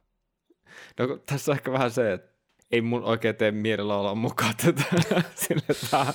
No, 0.99 1.19
tässä 1.27 1.53
on 1.53 1.57
ehkä 1.57 1.73
vähän 1.73 1.91
se, 1.91 2.13
että 2.13 2.37
ei 2.71 2.81
mun 2.81 3.05
oikein 3.05 3.37
tee 3.37 3.51
mielellä 3.51 3.97
olla 3.97 4.15
mukaan 4.15 4.55
tätä 4.57 4.85
sille 5.35 5.63
vähän, 5.93 6.15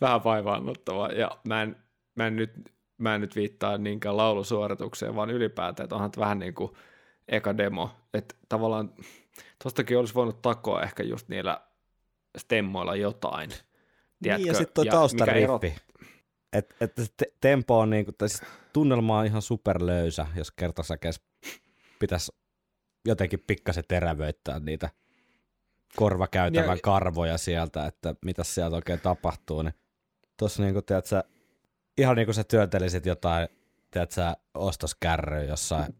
vähän 0.00 0.24
vaivaannuttavaa. 0.24 1.12
Ja 1.12 1.30
mä 1.44 1.62
en, 1.62 1.76
mä 2.14 2.26
en 2.26 2.36
nyt 2.36 2.50
mä 3.00 3.14
en 3.14 3.20
nyt 3.20 3.36
viittaa 3.36 3.78
niinkään 3.78 4.16
laulusuoritukseen, 4.16 5.16
vaan 5.16 5.30
ylipäätään, 5.30 5.84
että 5.84 5.94
onhan 5.94 6.10
vähän 6.18 6.38
niin 6.38 6.54
kuin 6.54 6.72
eka 7.28 7.56
demo, 7.56 7.90
että 8.14 8.34
tavallaan 8.48 8.94
tostakin 9.64 9.98
olisi 9.98 10.14
voinut 10.14 10.42
takoa 10.42 10.82
ehkä 10.82 11.02
just 11.02 11.28
niillä 11.28 11.60
stemmoilla 12.38 12.96
jotain. 12.96 13.50
Tiedätkö? 14.22 14.42
Niin 14.42 14.46
ja 14.46 14.54
sitten 14.54 14.74
tuo 14.74 14.84
taustariffi. 14.84 15.66
Että 15.66 15.89
et, 16.52 16.74
te, 17.16 17.32
tempo 17.40 17.78
on 17.78 17.90
niinku, 17.90 18.12
tai 18.12 18.28
siis 18.28 18.42
tunnelma 18.72 19.18
on 19.18 19.26
ihan 19.26 19.42
superlöysä, 19.42 20.26
jos 20.36 20.50
kertosäkeessä 20.50 21.22
pitäisi 21.98 22.32
jotenkin 23.04 23.44
pikkasen 23.46 23.84
terävöittää 23.88 24.58
niitä 24.58 24.90
korvakäytävän 25.96 26.76
ja, 26.76 26.82
karvoja 26.82 27.38
sieltä, 27.38 27.86
että 27.86 28.14
mitä 28.24 28.44
sieltä 28.44 28.76
oikein 28.76 29.00
tapahtuu, 29.00 29.62
niin 29.62 29.74
tuossa 30.36 30.62
niinku, 30.62 30.82
tiedätkö, 30.82 31.22
ihan 31.98 32.16
niin 32.16 32.26
kuin 32.26 32.34
sä 32.34 32.44
työntelisit 32.44 33.06
jotain, 33.06 33.48
tiedät 33.90 34.10
sä, 34.10 34.36
ostoskärryä 34.54 35.42
jossain 35.42 35.94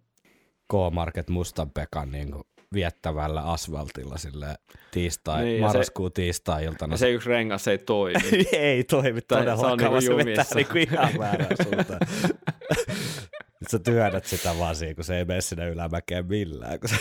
K-Market 0.69 1.29
Mustan 1.29 1.71
Pekan 1.71 2.11
niin 2.11 2.33
kuin 2.33 2.45
viettävällä 2.75 3.43
asfaltilla 3.43 4.19
sille 4.19 4.55
tiistai, 4.91 5.45
niin, 5.45 5.61
marraskuun 5.61 6.13
tiistai-iltana. 6.13 6.97
Se 6.97 7.11
yksi 7.11 7.29
rengas 7.29 7.69
ei 7.69 7.79
toimi. 7.79 8.47
ei 8.53 8.85
toimi 8.85 9.21
todellakaan, 9.21 9.79
se, 10.03 10.13
on 10.13 10.17
niinku 10.17 10.23
se 10.23 10.31
vetää 10.31 10.45
niin 10.55 10.67
kuin 10.67 10.89
ihan 10.93 11.19
väärään 11.19 11.57
suuntaan. 11.63 12.01
Sä 13.71 13.79
työnnät 13.79 14.25
sitä 14.25 14.59
vaan 14.59 14.77
siihen, 14.77 14.95
kun 14.95 15.05
se 15.05 15.19
ei 15.19 15.25
mene 15.25 15.41
sinne 15.41 15.69
ylämäkeen 15.69 16.27
millään. 16.27 16.81
Kun 16.81 16.89
se... 16.89 16.97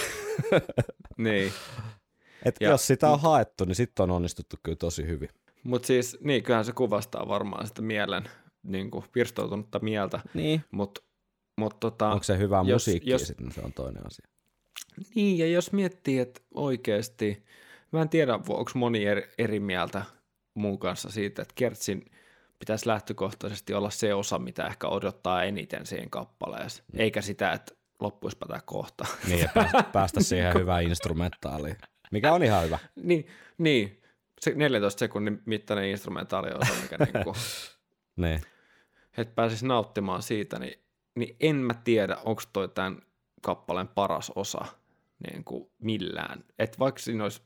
niin. 1.18 1.52
Et 2.46 2.56
ja, 2.62 2.70
jos 2.70 2.88
sitä 2.88 3.10
on 3.10 3.20
haettu, 3.20 3.66
niin 3.66 3.76
sitten 3.76 4.04
on 4.04 4.12
onnistuttu 4.12 4.56
kyllä 4.64 4.76
tosi 4.76 5.08
hyvin. 5.08 5.30
Mutta 5.64 5.88
siis, 5.88 6.18
niin 6.22 6.44
kyllähän 6.44 6.66
se 6.66 6.72
kuvastaa 6.72 7.28
varmaan 7.28 7.68
sitä 7.68 7.82
mielen 7.82 8.30
niin 8.64 8.92
kuin 8.92 9.06
pirstoutunutta 9.12 9.80
mieltä. 9.80 10.20
Niin. 10.34 10.64
Mut, 10.72 11.00
mut 11.58 11.80
tota, 11.80 12.10
Onko 12.10 12.24
se 12.24 12.38
hyvä 12.38 12.58
jos, 12.58 12.68
musiikki 12.68 13.10
jos, 13.10 13.22
sitten, 13.22 13.52
se 13.52 13.62
on 13.62 13.74
toinen 13.74 14.08
asia. 14.08 14.28
Niin, 15.16 15.38
ja 15.38 15.48
jos 15.48 15.72
miettii, 15.72 16.20
että 16.20 16.42
oikeasti, 16.54 17.46
mä 17.92 18.02
en 18.02 18.10
tiedä, 18.10 18.34
onko 18.34 18.72
moni 18.74 19.06
eri, 19.06 19.30
eri 19.38 19.60
mieltä 19.60 20.02
mun 20.54 20.80
kanssa 20.80 21.10
siitä, 21.10 21.42
että 21.42 21.54
Kertsin 21.56 22.06
pitäisi 22.60 22.88
lähtökohtaisesti 22.88 23.74
olla 23.74 23.90
se 23.90 24.14
osa, 24.14 24.40
mitä 24.40 24.68
ehkä 24.68 24.88
odottaa 24.88 25.44
eniten 25.44 25.86
siihen 25.86 26.10
kappaleeseen, 26.10 26.86
mm. 26.94 27.00
eikä 27.00 27.22
sitä, 27.22 27.52
että 27.52 27.74
loppuispa 28.00 28.46
tämä 28.46 28.62
kohta. 28.66 29.06
Niin, 29.28 29.40
ja 29.40 29.50
päästä, 29.54 29.84
päästä 29.84 30.24
siihen 30.24 30.54
hyvään 30.54 30.84
instrumentaaliin, 30.84 31.78
mikä 32.12 32.34
on 32.34 32.44
ihan 32.44 32.64
hyvä. 32.64 32.80
niin, 32.96 33.28
niin, 33.58 34.02
se 34.42 34.54
14 34.56 35.00
sekunnin 35.00 35.42
mittainen 35.46 35.90
instrumentaali 35.90 36.50
osa, 36.50 36.74
mikä 36.82 36.98
niinku 36.98 37.36
niin. 38.16 38.42
että 39.18 39.36
pääsisi 39.36 39.68
nauttimaan 39.68 40.22
siitä, 40.22 40.60
niin, 40.60 40.80
niin 41.16 41.36
en 41.40 41.56
mä 41.56 41.74
tiedä, 41.74 42.18
onko 42.26 42.42
toi 42.54 42.70
tämän 42.70 43.02
kappaleen 43.42 43.88
paras 43.88 44.32
osa 44.36 44.66
niin 45.28 45.44
kuin 45.44 45.72
millään. 45.80 46.44
Että 46.60 46.80
vaikka 46.80 47.00
siinä 47.00 47.24
olisi, 47.24 47.42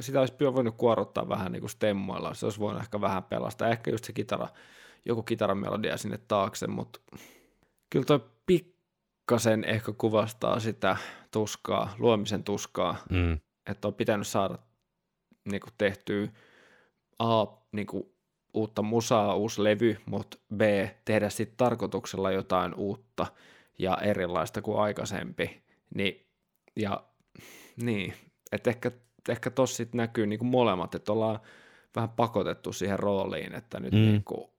sitä 0.00 0.20
olisi 0.20 0.34
voinut 0.54 0.76
kuorottaa 0.76 1.28
vähän 1.28 1.52
niin 1.52 1.60
kuin 1.60 1.70
stemmoilla, 1.70 2.34
se 2.34 2.46
olisi 2.46 2.60
voinut 2.60 2.82
ehkä 2.82 3.00
vähän 3.00 3.24
pelastaa, 3.24 3.68
ehkä 3.68 3.90
just 3.90 4.04
se 4.04 4.12
kitara, 4.12 4.48
joku 5.04 5.22
kitaramelodia 5.22 5.96
sinne 5.96 6.18
taakse, 6.28 6.66
mutta 6.66 7.00
kyllä 7.90 8.04
toi 8.04 8.20
pikkasen 8.46 9.64
ehkä 9.64 9.92
kuvastaa 9.98 10.60
sitä 10.60 10.96
tuskaa, 11.30 11.94
luomisen 11.98 12.44
tuskaa, 12.44 12.96
mm. 13.10 13.38
että 13.66 13.88
on 13.88 13.94
pitänyt 13.94 14.26
saada 14.26 14.58
niin 15.44 15.60
kuin 15.60 15.72
tehtyä 15.78 16.28
A, 17.18 17.44
niin 17.72 17.86
kuin 17.86 18.12
uutta 18.54 18.82
musaa, 18.82 19.34
uusi 19.34 19.64
levy, 19.64 19.96
mutta 20.06 20.38
B, 20.56 20.60
tehdä 21.04 21.30
sitten 21.30 21.56
tarkoituksella 21.56 22.30
jotain 22.30 22.74
uutta 22.74 23.26
ja 23.78 23.98
erilaista 24.02 24.62
kuin 24.62 24.78
aikaisempi. 24.78 25.62
Ni, 25.94 26.26
ja 26.76 27.04
niin, 27.82 28.14
että 28.52 28.70
ehkä, 28.70 28.90
ehkä 29.28 29.50
tossa 29.50 29.76
sitten 29.76 29.98
näkyy 29.98 30.26
niinku 30.26 30.44
molemmat, 30.44 30.94
että 30.94 31.12
ollaan 31.12 31.40
vähän 31.96 32.10
pakotettu 32.10 32.72
siihen 32.72 32.98
rooliin, 32.98 33.54
että 33.54 33.80
nyt, 33.80 33.92
mm. 33.92 33.98
niinku, 33.98 34.50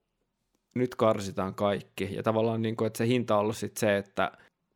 nyt 0.76 0.96
karsitaan 0.96 1.56
kaikki. 1.56 2.16
Ja 2.16 2.24
tavallaan, 2.24 2.62
niinku, 2.62 2.86
että 2.86 2.98
se 2.98 3.08
hinta 3.08 3.36
on 3.36 3.42
ollut 3.42 3.58
sit 3.58 3.78
se, 3.78 3.98
että 3.98 4.32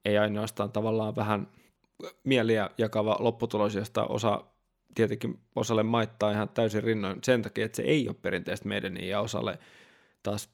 ei 0.06 0.18
ainoastaan 0.18 0.72
tavallaan 0.72 1.16
vähän 1.16 1.48
mieliä 2.24 2.70
jakava 2.78 3.18
lopputulos, 3.20 3.76
josta 3.76 4.06
osa 4.06 4.44
tietenkin 4.96 5.40
osalle 5.56 5.84
maittaa 5.84 6.32
ihan 6.32 6.50
täysin 6.50 6.84
rinnoin 6.84 7.20
sen 7.24 7.42
takia, 7.42 7.66
että 7.66 7.76
se 7.76 7.84
ei 7.84 8.08
ole 8.08 8.16
perinteistä 8.22 8.68
meidän 8.68 9.04
ja 9.04 9.22
osalle 9.22 9.60
taas 10.24 10.50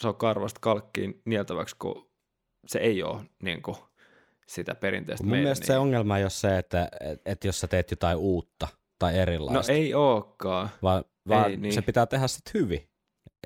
se 0.00 0.08
on 0.08 0.16
karvasta 0.16 0.60
kalkkiin 0.60 1.22
nieltäväksi, 1.24 1.76
kun 1.78 2.10
se 2.66 2.78
ei 2.78 3.02
ole 3.02 3.20
niin 3.42 3.62
kuin, 3.62 3.76
sitä 4.46 4.74
perinteistä 4.74 5.26
Mun 5.26 5.38
mielestä 5.38 5.66
se 5.66 5.78
ongelma 5.78 6.18
ei 6.18 6.24
ole 6.24 6.30
se, 6.30 6.58
että, 6.58 6.88
että 7.24 7.46
jos 7.46 7.60
sä 7.60 7.68
teet 7.68 7.90
jotain 7.90 8.18
uutta 8.18 8.68
tai 8.98 9.18
erilaista. 9.18 9.72
No 9.72 9.78
ei 9.78 9.94
olekaan. 9.94 10.68
Vaan, 10.82 11.04
vaan 11.28 11.50
ei, 11.50 11.56
niin. 11.56 11.72
se 11.72 11.82
pitää 11.82 12.06
tehdä 12.06 12.26
sitten 12.26 12.54
hyvin. 12.54 12.88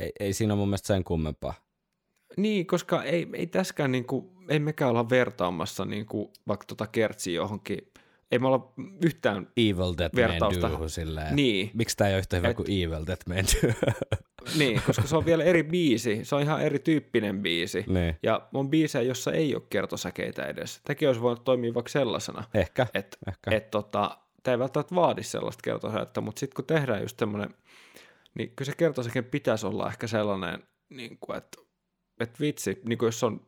Ei, 0.01 0.13
ei 0.21 0.33
siinä 0.33 0.55
ole 0.55 0.59
mun 0.59 0.69
mielestä 0.69 0.87
sen 0.87 1.05
kummempaa. 1.05 1.55
Niin, 2.37 2.67
koska 2.67 3.03
ei, 3.03 3.29
ei 3.33 3.47
tässäkään, 3.47 3.93
niin 3.93 4.05
kuin, 4.05 4.31
ei 4.49 4.59
mekään 4.59 4.91
olla 4.91 5.11
vertaamassa 5.11 5.85
niin 5.85 6.07
kuin, 6.07 6.29
vaikka 6.49 6.67
tuota 6.67 6.87
kertsiä 6.87 7.35
johonkin 7.35 7.79
ei 8.31 8.39
me 8.39 8.47
olla 8.47 8.73
yhtään 9.05 9.49
Evil 9.57 9.95
Dead 9.99 10.11
vertausta. 10.17 10.69
Man 10.69 10.91
silleen. 10.91 11.37
Niin. 11.37 11.71
Miksi 11.75 11.97
tämä 11.97 12.09
ei 12.09 12.15
ole 12.15 12.19
yhtä 12.19 12.37
hyvä 12.37 12.49
Et... 12.49 12.57
kuin 12.57 12.71
Evil 12.71 13.07
Dead 13.07 13.19
Man 13.29 13.45
niin, 14.59 14.83
koska 14.87 15.03
se 15.03 15.17
on 15.17 15.27
vielä 15.27 15.45
eri 15.45 15.63
biisi. 15.63 16.21
Se 16.23 16.35
on 16.35 16.43
ihan 16.43 16.63
erityyppinen 16.63 17.43
biisi. 17.43 17.85
Niin. 17.89 18.17
Ja 18.23 18.49
on 18.55 18.71
biisejä, 18.71 19.03
jossa 19.03 19.33
ei 19.33 19.55
ole 19.55 19.63
kertosäkeitä 19.71 20.47
edes. 20.47 20.81
Tämäkin 20.85 21.09
olisi 21.09 21.21
voinut 21.21 21.45
toimia 21.45 21.75
vaikka 21.75 21.91
sellaisena. 21.91 22.45
Ehkä. 22.55 22.87
Että 22.95 23.17
Ehkä. 23.29 23.51
Et, 23.57 23.71
tota, 23.71 24.19
tämä 24.43 24.53
ei 24.53 24.59
välttämättä 24.59 24.95
vaadi 24.95 25.23
sellaista 25.23 25.63
kertosäkettä, 25.65 26.21
mutta 26.21 26.41
sitten 26.41 26.57
kun 26.57 26.65
tehdään 26.65 27.03
just 27.03 27.19
semmoinen, 27.19 27.55
niin 28.35 28.53
kyllä 28.57 28.67
se 28.67 28.77
kertosäke 28.77 29.23
pitäisi 29.23 29.67
olla 29.67 29.89
ehkä 29.89 30.07
sellainen, 30.07 30.63
niin 30.89 31.19
kuin, 31.21 31.37
että, 31.37 31.59
että 32.21 32.41
vitsi, 32.41 32.81
niin 32.85 32.99
kuin 32.99 33.07
jos 33.07 33.25
on 33.25 33.47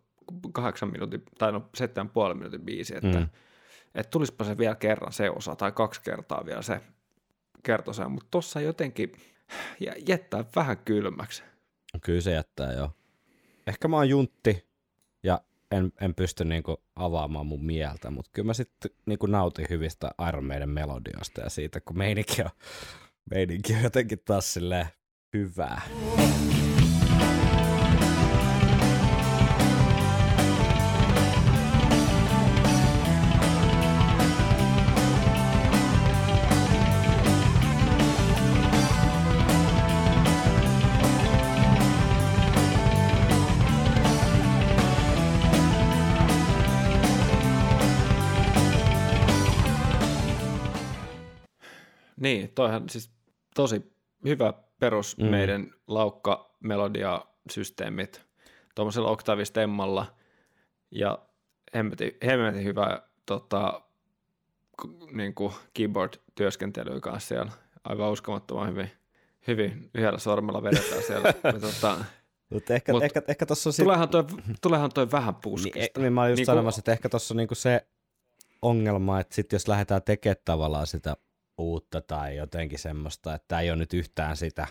kahdeksan 0.53 0.93
minuutin, 0.93 1.23
tai 1.39 1.53
no 1.53 1.69
seitsemän 1.75 2.11
puolen 2.11 2.37
minuutin 2.37 2.61
biisi, 2.61 2.97
että 2.97 3.19
mm 3.19 3.29
että 3.95 4.11
tulispa 4.11 4.45
se 4.45 4.59
vielä 4.59 4.75
kerran 4.75 5.13
se 5.13 5.31
osa 5.31 5.57
tai 5.57 5.73
kaksi 5.73 6.01
kertaa 6.03 6.47
vielä 6.47 6.63
se 6.63 6.81
kertosa, 7.63 8.09
mutta 8.09 8.29
tossa 8.31 8.61
jotenkin 8.61 9.13
jättää 10.09 10.45
vähän 10.57 10.79
kylmäksi. 10.79 11.43
Kyllä 12.03 12.21
se 12.21 12.31
jättää, 12.33 12.73
joo. 12.73 12.91
Ehkä 13.67 13.89
mä 13.89 13.97
oon 13.97 14.09
juntti 14.09 14.69
ja 15.23 15.41
en, 15.71 15.93
en 16.01 16.15
pysty 16.15 16.45
niinku 16.45 16.83
avaamaan 16.97 17.47
mun 17.47 17.65
mieltä, 17.65 18.11
mutta 18.11 18.31
kyllä 18.35 18.47
mä 18.47 18.55
sitten 18.55 18.91
niinku 19.07 19.27
nautin 19.27 19.67
hyvistä 19.71 20.11
Iron 20.29 20.45
Maiden 20.45 20.71
melodioista 20.71 21.41
ja 21.41 21.51
siitä, 21.51 21.81
kun 21.81 21.99
meininki 21.99 22.43
on, 22.43 22.51
meininki 23.31 23.75
on 23.75 23.83
jotenkin 23.83 24.19
taas 24.25 24.55
silleen 24.55 24.87
hyvää. 25.33 25.83
Niin, 52.21 52.53
toihan 52.55 52.89
siis 52.89 53.11
tosi 53.55 53.93
hyvä 54.25 54.53
perus 54.79 55.19
mm. 55.19 55.27
meidän 55.27 55.75
laukka 55.87 56.57
melodia 56.61 57.25
systeemit 57.51 58.29
tuommoisella 58.75 59.11
oktavistemmalla 59.11 60.07
ja 60.91 61.19
hemmetin, 61.75 62.13
hemmetin 62.27 62.65
hyvä 62.65 63.03
tota, 63.27 63.83
niin 65.13 65.35
kuin 65.35 65.53
keyboard-työskentelyä 65.75 67.01
kanssa 67.01 67.29
siellä. 67.29 67.53
Aivan 67.85 68.11
uskomattoman 68.11 68.69
hyvin, 68.69 68.91
hyvin 69.47 69.91
yhdellä 69.95 70.19
sormella 70.19 70.63
vedetään 70.63 71.03
siellä. 71.03 71.29
ja, 71.45 71.61
tota, 71.61 72.05
Mut 72.51 72.71
ehkä, 72.71 72.93
Mut 72.93 73.03
ehkä, 73.03 73.23
ehkä 73.29 73.47
tossa 73.47 73.69
on 73.69 73.73
sit... 73.73 73.85
tuleehan, 73.85 74.09
toi, 74.09 74.25
tuleehan 74.63 74.93
toi 74.93 75.11
vähän 75.11 75.35
puskista. 75.35 75.79
Niin, 75.79 75.91
niin 75.99 76.13
mä 76.13 76.23
olin 76.23 76.31
just 76.31 76.39
niin 76.39 76.47
sanomassa, 76.47 76.81
että 76.81 76.93
ehkä 76.93 77.09
tuossa 77.09 77.35
on 77.35 77.37
niinku 77.37 77.55
se 77.55 77.87
ongelma, 78.63 79.21
että 79.21 79.35
sit 79.35 79.53
jos 79.53 79.69
lähdetään 79.69 80.03
tekemään 80.03 80.37
tavallaan 80.45 80.87
sitä 80.87 81.17
uutta 81.59 82.01
tai 82.01 82.37
jotenkin 82.37 82.79
semmoista, 82.79 83.35
että 83.35 83.61
ei 83.61 83.71
ole 83.71 83.79
nyt 83.79 83.95
yhtään 83.95 84.37
sitä, 84.37 84.67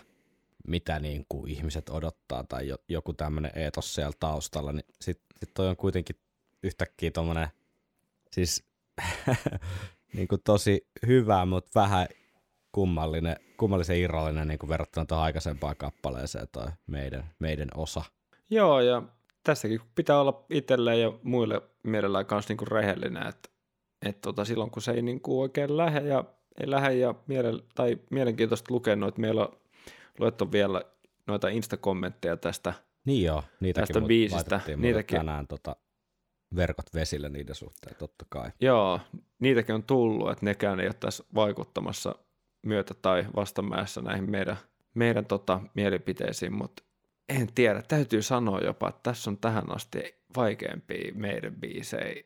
mitä 0.68 0.98
niin 0.98 1.26
kuin 1.28 1.50
ihmiset 1.50 1.88
odottaa 1.90 2.44
tai 2.44 2.74
joku 2.88 3.12
tämmöinen 3.12 3.52
eetos 3.54 3.94
siellä 3.94 4.12
taustalla, 4.20 4.72
niin 4.72 4.86
sitten 5.00 5.26
sit 5.40 5.54
toi 5.54 5.68
on 5.68 5.76
kuitenkin 5.76 6.16
yhtäkkiä 6.62 7.10
tommonen, 7.10 7.48
siis 8.32 8.64
niin 10.14 10.28
kuin 10.28 10.40
tosi 10.44 10.88
hyvä, 11.06 11.46
mutta 11.46 11.80
vähän 11.80 12.06
kummallinen, 12.72 13.36
kummallisen 13.56 13.98
irrallinen 13.98 14.48
niin 14.48 14.58
kuin 14.58 14.70
verrattuna 14.70 15.06
tuohon 15.06 15.24
aikaisempaan 15.24 15.76
kappaleeseen 15.76 16.48
toi 16.52 16.66
meidän, 16.86 17.24
meidän 17.38 17.68
osa. 17.74 18.02
Joo, 18.50 18.80
ja 18.80 19.02
tässäkin 19.42 19.80
pitää 19.94 20.20
olla 20.20 20.44
itselleen 20.50 21.00
ja 21.00 21.12
muille 21.22 21.62
mielellään 21.82 22.26
kanssa 22.26 22.50
niinku 22.50 22.64
rehellinen, 22.64 23.26
että 23.26 23.48
et 24.06 24.20
tota, 24.20 24.44
silloin 24.44 24.70
kun 24.70 24.82
se 24.82 24.92
ei 24.92 25.02
niinku 25.02 25.40
oikein 25.40 25.76
lähde 25.76 26.08
ja 26.08 26.24
ei 26.60 26.70
lähde 26.70 26.94
ja 26.94 27.14
miele, 27.26 27.62
tai 27.74 27.98
mielenkiintoista 28.10 28.74
lukea 28.74 28.96
noita, 28.96 29.20
meillä 29.20 29.46
on 29.46 29.56
luettu 30.18 30.52
vielä 30.52 30.82
noita 31.26 31.48
Insta-kommentteja 31.48 32.36
tästä, 32.36 32.72
Niin 33.04 33.24
joo, 33.24 33.42
niitäkin 33.60 33.94
Tästä 33.94 34.06
biisistä, 34.08 34.60
niitäkin- 34.76 35.18
tänään 35.18 35.46
tota, 35.46 35.76
verkot 36.56 36.94
vesille 36.94 37.28
niiden 37.28 37.54
suhteen, 37.54 37.96
totta 37.96 38.24
kai. 38.28 38.50
joo, 38.60 39.00
niitäkin 39.38 39.74
on 39.74 39.82
tullut, 39.82 40.30
että 40.30 40.44
nekään 40.44 40.80
ei 40.80 40.86
ole 40.86 40.94
tässä 41.00 41.24
vaikuttamassa 41.34 42.14
myötä 42.66 42.94
tai 42.94 43.26
vastamäessä 43.36 44.00
näihin 44.00 44.30
meidän, 44.30 44.56
meidän 44.94 45.26
tota, 45.26 45.60
mielipiteisiin, 45.74 46.52
mutta 46.52 46.82
en 47.28 47.48
tiedä, 47.54 47.82
täytyy 47.88 48.22
sanoa 48.22 48.60
jopa, 48.60 48.88
että 48.88 49.00
tässä 49.02 49.30
on 49.30 49.38
tähän 49.38 49.76
asti 49.76 50.14
vaikeampia 50.36 51.12
meidän 51.14 51.54
biisejä. 51.54 52.24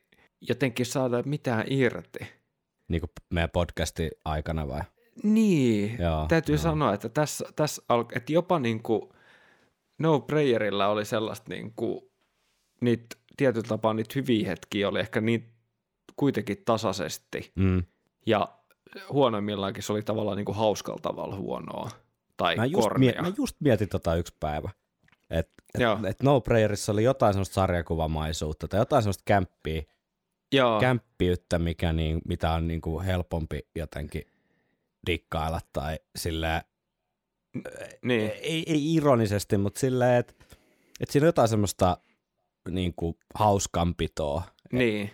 Jotenkin 0.49 0.87
saada 0.87 1.23
mitään 1.23 1.65
irti. 1.71 2.42
Niin 2.89 3.01
kuin 3.01 3.11
meidän 3.31 3.51
podcastin 3.51 4.11
aikana 4.25 4.69
vai? 4.69 4.81
Niin, 5.23 5.97
Joo, 6.01 6.27
täytyy 6.29 6.55
joo. 6.55 6.63
sanoa, 6.63 6.95
että 6.95 7.09
tässä, 7.09 7.45
tässä 7.57 7.83
al- 7.89 8.05
että 8.17 8.33
jopa 8.33 8.59
niin 8.59 8.83
kuin 8.83 9.03
No 9.99 10.21
Prayerilla 10.21 10.87
oli 10.89 11.05
sellaista 11.05 11.47
niin 11.49 11.73
kuin, 11.77 12.01
niitä 12.81 13.17
tietyllä 13.37 13.69
tapaa 13.69 13.95
niitä 13.95 14.13
hyviä 14.15 14.49
hetkiä 14.49 14.89
oli 14.89 15.01
ehkä 15.01 15.21
niin 15.21 15.53
kuitenkin 16.17 16.63
tasaisesti 16.65 17.53
Mm. 17.55 17.83
ja 18.27 18.49
huonoimmillaankin 19.13 19.83
se 19.83 19.93
oli 19.93 20.03
tavallaan 20.03 20.37
niin 20.37 20.45
kuin 20.45 20.57
hauskalla 20.57 21.01
tavalla 21.03 21.37
huonoa 21.37 21.91
tai 22.37 22.57
Mä, 22.57 22.65
just 22.65 22.83
kornia. 22.83 23.13
mie- 23.13 23.23
mä 23.23 23.33
just 23.39 23.57
mietin 23.61 23.89
tota 23.89 24.15
yksi 24.15 24.35
päivä, 24.41 24.71
että 25.31 25.63
et, 25.75 25.83
et 26.11 26.23
No 26.23 26.41
Prayerissa 26.41 26.93
oli 26.93 27.05
jotain 27.05 27.35
semmoista 27.35 27.55
sarjakuvamaisuutta 27.55 28.69
tai 28.69 28.81
jotain 28.81 29.03
semmoista 29.03 29.23
kämppiä, 29.27 29.83
Joo, 30.53 30.81
kämppiyttä, 30.81 31.59
mikä 31.59 31.93
niin, 31.93 32.21
mitä 32.29 32.53
on 32.53 32.69
niin 32.69 32.81
kuin 32.81 33.05
helpompi 33.05 33.61
jotenkin 33.75 34.23
dikkailla 35.07 35.61
tai 35.73 35.99
silleen, 36.17 36.63
niin, 38.03 38.33
ei, 38.43 38.65
ei 38.67 38.95
ironisesti, 38.95 39.59
mutta 39.59 39.81
silleen, 39.81 40.21
että 40.21 40.35
et 41.01 41.11
siinä 41.11 41.25
on 41.25 41.29
jotain 41.29 41.49
semmoista 41.49 41.99
niin 42.71 42.95
kuin 42.97 43.19
hauskanpitoa, 43.35 44.43
niin, 44.73 45.11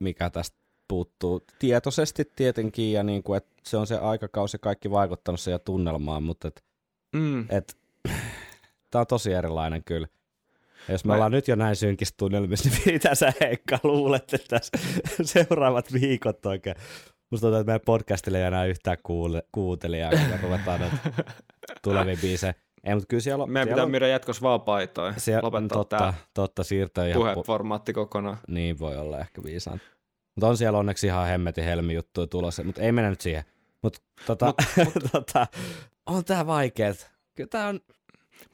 mikä 0.00 0.30
tästä 0.30 0.56
puuttuu 0.88 1.44
tietoisesti 1.58 2.24
tietenkin, 2.36 2.92
ja 2.92 3.02
niin 3.02 3.22
kuin, 3.22 3.36
että 3.36 3.52
se 3.62 3.76
on 3.76 3.86
se 3.86 3.96
aikakausi 3.98 4.58
kaikki 4.58 4.90
vaikuttanut 4.90 5.40
siihen 5.40 5.60
tunnelmaan, 5.64 6.22
mutta 6.22 6.48
et, 6.48 6.64
mm, 7.12 7.46
et, 7.48 7.76
tämä 8.90 9.00
on 9.00 9.06
tosi 9.06 9.32
erilainen 9.32 9.84
kyllä. 9.84 10.08
Ja 10.88 10.94
jos 10.94 11.04
me 11.04 11.08
Mä- 11.08 11.14
ollaan 11.14 11.32
nyt 11.32 11.48
jo 11.48 11.56
näin 11.56 11.76
synkissä 11.76 12.14
tunnelmissa, 12.18 12.68
niin 12.68 12.82
mitä 12.92 13.14
sä 13.14 13.32
Heikka 13.40 13.78
luulet, 13.82 14.34
että 14.34 14.60
seuraavat 15.22 15.92
viikot 15.92 16.46
oikein? 16.46 16.76
Musta 17.30 17.44
tuntuu, 17.44 17.60
että 17.60 17.70
meidän 17.70 17.80
podcastille 17.86 18.38
ei 18.38 18.44
enää 18.44 18.64
yhtään 18.64 18.96
kuule, 19.02 19.42
kuuntelijaa, 19.52 20.10
kun 20.10 20.40
ruvetaan 20.42 20.80
nyt 20.80 20.92
tulevia 21.82 22.16
biisejä. 22.22 22.54
Ei, 22.84 22.94
mutta 22.94 23.06
kyllä 23.08 23.20
siellä 23.20 23.44
on... 23.44 23.50
meidän 23.50 23.66
siellä 23.66 23.74
pitää 23.74 23.84
on, 23.84 23.90
myydä 23.90 24.06
jatkossa 24.08 24.42
vaan 24.42 24.60
paitoja, 24.60 25.14
siellä, 25.16 25.42
lopettaa 25.42 25.78
totta, 25.78 25.96
tämä 25.96 26.14
totta, 26.34 26.62
siirtyä 26.62 27.06
ihan... 27.06 27.22
pu- 27.22 27.34
puheformaatti 27.34 27.92
kokonaan. 27.92 28.38
niin 28.48 28.78
voi 28.78 28.96
olla 28.96 29.18
ehkä 29.18 29.42
viisaan. 29.44 29.80
Mutta 30.34 30.48
on 30.48 30.56
siellä 30.56 30.78
onneksi 30.78 31.06
ihan 31.06 31.26
hemmetin 31.26 31.64
helmi 31.64 31.94
juttuja 31.94 32.26
tulossa, 32.26 32.64
mutta 32.64 32.82
ei 32.82 32.92
mennä 32.92 33.10
nyt 33.10 33.20
siihen. 33.20 33.44
Mutta 33.82 34.00
tota, 34.26 34.54
mut, 34.84 34.94
tota, 35.12 35.46
on 36.06 36.24
tää 36.24 36.46
vaikeet. 36.46 37.10
Kyllä 37.34 37.48
tää 37.48 37.68
on, 37.68 37.80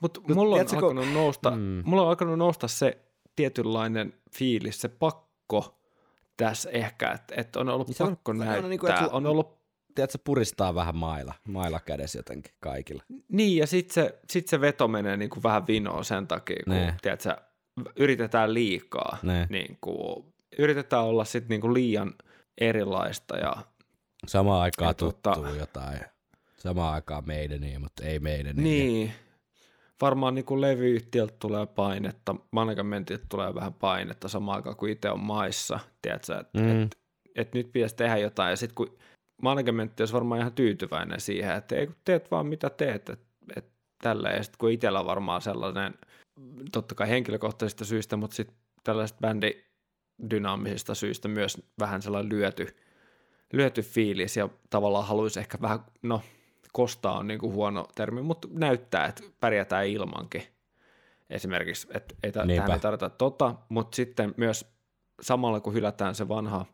Mutta 0.00 0.20
mulla 0.34 0.54
on 0.54 0.58
tiedätkö, 0.58 0.76
kun- 0.76 0.84
alkanut 0.98 1.12
nousta, 1.14 1.50
Mm. 1.50 1.82
mulla 1.84 2.02
on 2.02 2.08
alkanut 2.08 2.38
nousta 2.38 2.68
se 2.68 2.98
tietynlainen 3.36 4.14
fiilis, 4.36 4.80
se 4.80 4.88
pakko 4.88 5.78
tässä 6.36 6.70
ehkä, 6.70 7.10
että 7.12 7.34
et 7.36 7.56
on 7.56 7.68
ollut 7.68 7.88
Niin 7.88 7.94
se 7.96 8.02
on- 8.02 8.08
pakko 8.10 8.32
se 8.32 8.40
on 8.40 8.46
näyttää, 8.46 8.68
niinku, 8.68 8.86
että- 8.86 9.08
on 9.12 9.26
ollut, 9.26 9.58
tiedätkö, 9.94 10.18
puristaa 10.24 10.74
vähän 10.74 10.96
mailla, 10.96 11.34
mailla 11.48 11.80
kädessä 11.80 12.18
jotenkin 12.18 12.52
kaikille. 12.60 13.02
niin 13.28 13.56
ja 13.56 13.66
sit 13.66 13.90
se, 13.90 14.18
sit 14.30 14.48
se 14.48 14.60
veto 14.60 14.88
menee 14.88 15.16
niinku 15.16 15.42
vähän 15.42 15.66
vinoon 15.66 16.04
sen 16.04 16.26
takia, 16.26 16.56
kun 16.64 16.72
Ne. 16.74 16.94
tiedätkö, 17.02 17.36
yritetään 17.96 18.54
liikaa, 18.54 19.18
Ne. 19.22 19.46
niinku, 19.50 20.24
yritetään 20.58 21.04
olla 21.04 21.24
sit 21.24 21.48
niinku 21.48 21.74
liian 21.74 22.14
erilaista 22.58 23.36
ja 23.36 23.52
Samaan 24.26 24.60
aikaan 24.62 24.88
Ja 24.88 24.92
tota- 24.92 25.34
tuttuu 25.34 25.54
jotain. 25.54 25.98
Samaan 26.56 26.94
aikaan 26.94 27.26
meidäniä, 27.26 27.78
mutta 27.78 28.04
ei 28.04 28.18
meidäniä. 28.18 28.62
Niin. 28.62 29.12
Varmaan 30.00 30.34
niin 30.34 30.44
kuin 30.44 30.60
levyyhtiöltä 30.60 31.34
tulee 31.38 31.66
painetta, 31.66 32.34
managementilta 32.50 33.26
tulee 33.28 33.54
vähän 33.54 33.74
painetta 33.74 34.28
samaan 34.28 34.56
aikaan 34.56 34.76
kuin 34.76 34.92
itse 34.92 35.10
on 35.10 35.20
maissa, 35.20 35.78
tiedätkö, 36.02 36.38
että 36.40 36.58
Mm. 36.60 36.82
et, 36.82 36.98
et 37.36 37.54
nyt 37.54 37.72
pitäisi 37.72 37.96
tehdä 37.96 38.16
jotain, 38.16 38.50
ja 38.50 38.56
sitten 38.56 38.74
kun 38.74 38.98
managementti 39.42 40.02
olisi 40.02 40.14
varmaan 40.14 40.40
ihan 40.40 40.52
tyytyväinen 40.52 41.20
siihen, 41.20 41.56
että 41.56 41.76
ei 41.76 41.86
kun 41.86 41.96
teet 42.04 42.30
vaan 42.30 42.46
mitä 42.46 42.70
teet, 42.70 43.08
että 43.10 43.26
et 43.56 43.64
tällä, 44.02 44.28
ja 44.28 44.42
sitten 44.42 44.58
kun 44.58 44.70
itsellä 44.70 45.00
on 45.00 45.06
varmaan 45.06 45.42
sellainen, 45.42 45.94
totta 46.72 46.94
kai 46.94 47.08
henkilökohtaisista 47.08 47.84
syistä, 47.84 48.16
mutta 48.16 48.36
sitten 48.36 48.56
tällaisista 48.84 49.20
bändidynaamisista 49.20 50.94
syistä 50.94 51.28
myös 51.28 51.62
vähän 51.80 52.02
sellainen 52.02 52.32
lyöty, 52.32 52.76
lyöty 53.52 53.82
fiilis, 53.82 54.36
ja 54.36 54.48
tavallaan 54.70 55.06
haluaisi 55.06 55.40
ehkä 55.40 55.58
vähän, 55.60 55.78
no 56.02 56.22
kostaa 56.78 57.18
on 57.18 57.26
niin 57.26 57.40
kuin 57.40 57.52
huono 57.52 57.86
termi, 57.94 58.22
mutta 58.22 58.48
näyttää, 58.50 59.06
että 59.06 59.22
pärjätään 59.40 59.86
ilmankin. 59.86 60.42
Esimerkiksi, 61.30 61.88
että 61.94 62.14
ei, 62.22 62.32
ta- 62.32 62.44
Niinpä. 62.44 62.62
tähän 62.62 62.76
ei 62.76 62.80
tarvita 62.80 63.10
tota, 63.10 63.54
mutta 63.68 63.96
sitten 63.96 64.34
myös 64.36 64.66
samalla 65.22 65.60
kun 65.60 65.74
hylätään 65.74 66.14
se 66.14 66.28
vanha, 66.28 66.66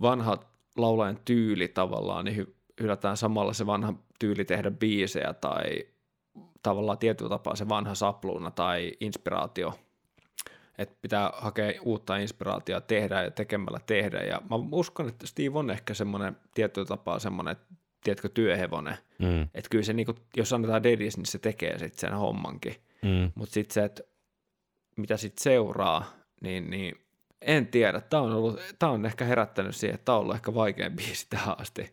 vanha 0.00 0.38
laulajan 0.76 1.18
tyyli 1.24 1.68
tavallaan, 1.68 2.24
niin 2.24 2.36
hy- 2.46 2.54
hylätään 2.80 3.16
samalla 3.16 3.52
se 3.52 3.66
vanha 3.66 3.94
tyyli 4.18 4.44
tehdä 4.44 4.70
biisejä 4.70 5.34
tai 5.34 5.64
tavallaan 6.62 6.98
tietyllä 6.98 7.28
tapaa 7.28 7.56
se 7.56 7.68
vanha 7.68 7.94
sapluuna 7.94 8.50
tai 8.50 8.92
inspiraatio, 9.00 9.78
että 10.78 10.94
pitää 11.02 11.32
hakea 11.34 11.80
uutta 11.82 12.16
inspiraatiota 12.16 12.86
tehdä 12.86 13.22
ja 13.22 13.30
tekemällä 13.30 13.80
tehdä. 13.86 14.18
Ja 14.18 14.40
mä 14.50 14.56
uskon, 14.72 15.08
että 15.08 15.26
Steve 15.26 15.58
on 15.58 15.70
ehkä 15.70 15.94
semmoinen 15.94 16.36
tietyllä 16.54 16.86
tapaa 16.86 17.18
semmoinen, 17.18 17.56
tiedätkö, 18.06 18.28
työhevonen. 18.28 18.96
Mm, 19.18 19.42
Että 19.42 19.68
kyllä 19.70 19.84
se, 19.84 19.92
niinku, 19.92 20.14
jos 20.36 20.52
annetaan 20.52 20.82
dedis, 20.82 21.16
niin 21.16 21.26
se 21.26 21.38
tekee 21.38 21.78
sitten 21.78 21.98
sen 21.98 22.18
hommankin. 22.18 22.74
mm. 23.02 23.32
Mutta 23.34 23.52
sitten 23.54 23.74
se, 23.74 23.84
että 23.84 24.02
mitä 24.96 25.16
sitten 25.16 25.42
seuraa, 25.42 26.12
niin, 26.40 26.70
niin 26.70 26.94
en 27.42 27.66
tiedä. 27.66 28.00
Tämä 28.00 28.22
on, 28.22 28.32
ollut, 28.32 28.60
tää 28.78 28.90
on 28.90 29.06
ehkä 29.06 29.24
herättänyt 29.24 29.76
siihen, 29.76 29.94
että 29.94 30.04
tämä 30.04 30.16
on 30.16 30.22
ollut 30.22 30.34
ehkä 30.34 30.54
vaikein 30.54 30.96
biisi 30.96 31.26
tähän 31.30 31.60
asti. 31.60 31.92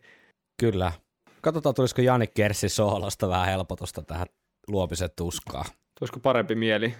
Kyllä. 0.60 0.92
Katsotaan, 1.40 1.74
tulisiko 1.74 2.02
Jani 2.02 2.26
Kerssi 2.26 2.68
soolosta 2.68 3.28
vähän 3.28 3.46
helpotusta 3.46 4.02
tähän 4.02 4.26
luomisen 4.68 5.10
tuskaan. 5.16 5.64
Tulisiko 5.98 6.20
parempi 6.20 6.54
mieli? 6.54 6.94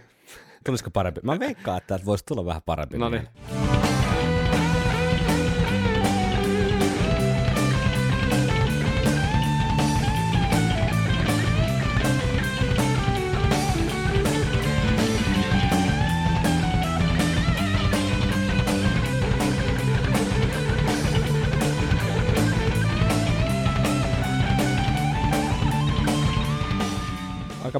Tulisiko 0.67 0.91
parempi? 0.91 1.21
Mä 1.25 1.39
veikkaan, 1.39 1.79
että 1.79 2.01
voisi 2.05 2.25
tulla 2.27 2.45
vähän 2.47 2.63
parempi. 2.67 2.99
No 2.99 3.09
niin. 3.09 3.29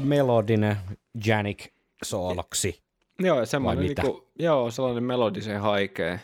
Melodinen 0.05 0.77
Janik 1.25 1.73
sooloksi. 2.03 2.81
Joo, 3.19 3.45
semmoinen, 3.45 3.85
niinku, 3.85 4.27
joo, 4.39 4.71
sellainen 4.71 5.03
melodisen 5.03 5.61
haikea. 5.61 6.19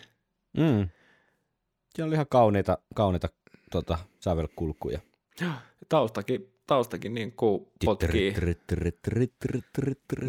Mm. 0.57 0.89
Siinä 1.95 2.07
oli 2.07 2.13
ihan 2.13 2.27
kauniita, 2.29 2.77
kauniita 2.95 3.29
tota, 3.71 3.97
sävelkulkuja. 4.19 4.99
Taustakin, 5.89 6.53
taustakin 6.67 7.13
niin 7.13 7.31
kuin 7.31 7.67
potkii. 7.85 8.33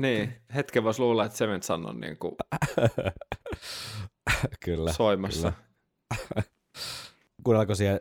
Niin, 0.01 0.35
hetken 0.55 0.85
voisi 0.85 1.01
luulla, 1.01 1.25
että 1.25 1.39
Cement 1.39 1.63
Sun 1.63 1.87
on 1.87 2.01
niin 2.01 2.17
kuin 2.17 2.35
Kyllä. 4.65 4.93
soimassa. 4.93 5.53
Kuunnellaanko 7.45 7.75
siihen 7.75 8.01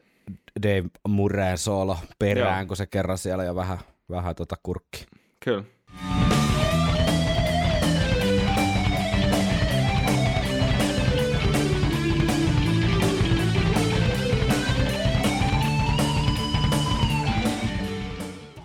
Dave 0.63 0.83
Murreen 1.07 1.57
soolo 1.57 1.97
perään, 2.19 2.61
Joo. 2.61 2.67
kun 2.67 2.77
se 2.77 2.85
kerran 2.85 3.17
siellä 3.17 3.43
jo 3.43 3.55
vähän, 3.55 3.77
vähän 4.09 4.35
tota 4.35 4.55
kurkki. 4.63 5.05
Kul. 5.43 5.61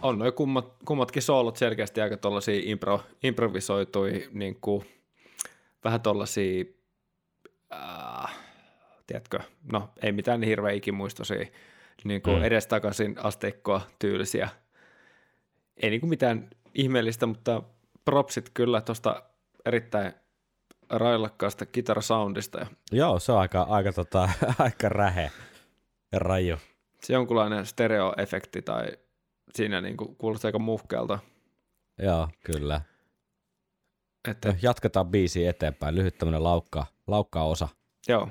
on 0.02 0.18
noin 0.18 0.32
kummat, 0.32 0.74
kummatkin 0.84 1.22
soolot 1.22 1.56
selkeästi 1.56 2.00
aika 2.00 2.16
tuollaisia 2.16 2.60
impro, 2.64 3.02
improvisoitui, 3.22 4.28
niin 4.32 4.60
kuin, 4.60 4.86
vähän 5.84 6.00
tuollaisia, 6.00 6.64
äh, 7.72 8.36
tiedätkö, 9.06 9.40
no 9.72 9.90
ei 10.02 10.12
mitään 10.12 10.40
niin 10.40 10.48
hirveä 10.48 10.72
ikimuistoisia, 10.72 11.46
niin 12.04 12.22
kuin 12.22 12.36
mm. 12.36 12.44
edestakaisin 12.44 13.16
asteikkoa 13.22 13.80
tyylisiä. 13.98 14.48
Ei 15.76 15.90
niin 15.90 16.00
kuin 16.00 16.10
mitään 16.10 16.50
ihmeellistä, 16.76 17.26
mutta 17.26 17.62
propsit 18.04 18.50
kyllä 18.54 18.80
tuosta 18.80 19.22
erittäin 19.64 20.12
railakkaasta 20.90 21.66
kitarasoundista. 21.66 22.66
Joo, 22.92 23.18
se 23.18 23.32
on 23.32 23.38
aika, 23.38 23.62
aika, 23.62 23.92
tota, 23.92 24.28
aika 24.58 24.88
rähe 24.88 25.30
ja 26.12 26.18
raju. 26.18 26.56
Se 27.02 27.12
jonkunlainen 27.12 27.66
stereoefekti 27.66 28.62
tai 28.62 28.86
siinä 29.54 29.80
niin 29.80 29.96
kuin 29.96 30.16
kuulostaa 30.16 30.48
aika 30.48 30.58
muhkealta. 30.58 31.18
Joo, 32.02 32.28
kyllä. 32.44 32.80
Että, 34.28 34.54
Jatketaan 34.62 35.08
biisiä 35.08 35.50
eteenpäin. 35.50 35.94
Lyhyt 35.94 36.18
tämmönen 36.18 36.44
laukka, 36.44 36.86
laukka 37.06 37.42
osa. 37.42 37.68
joo, 38.08 38.28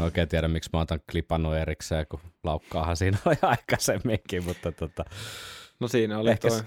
Mä 0.00 0.04
oikein 0.04 0.28
tiedä, 0.28 0.48
miksi 0.48 0.70
mä 0.72 0.80
otan 0.80 1.00
klipannut 1.10 1.56
erikseen, 1.56 2.06
kun 2.08 2.20
laukkaahan 2.44 2.96
siinä 2.96 3.18
oli 3.26 3.36
aikaisemminkin, 3.42 4.44
mutta 4.44 4.72
tota, 4.72 5.04
no 5.80 5.88
siinä 5.88 6.18
oli 6.18 6.30
Ehkä 6.30 6.48
toi 6.48 6.60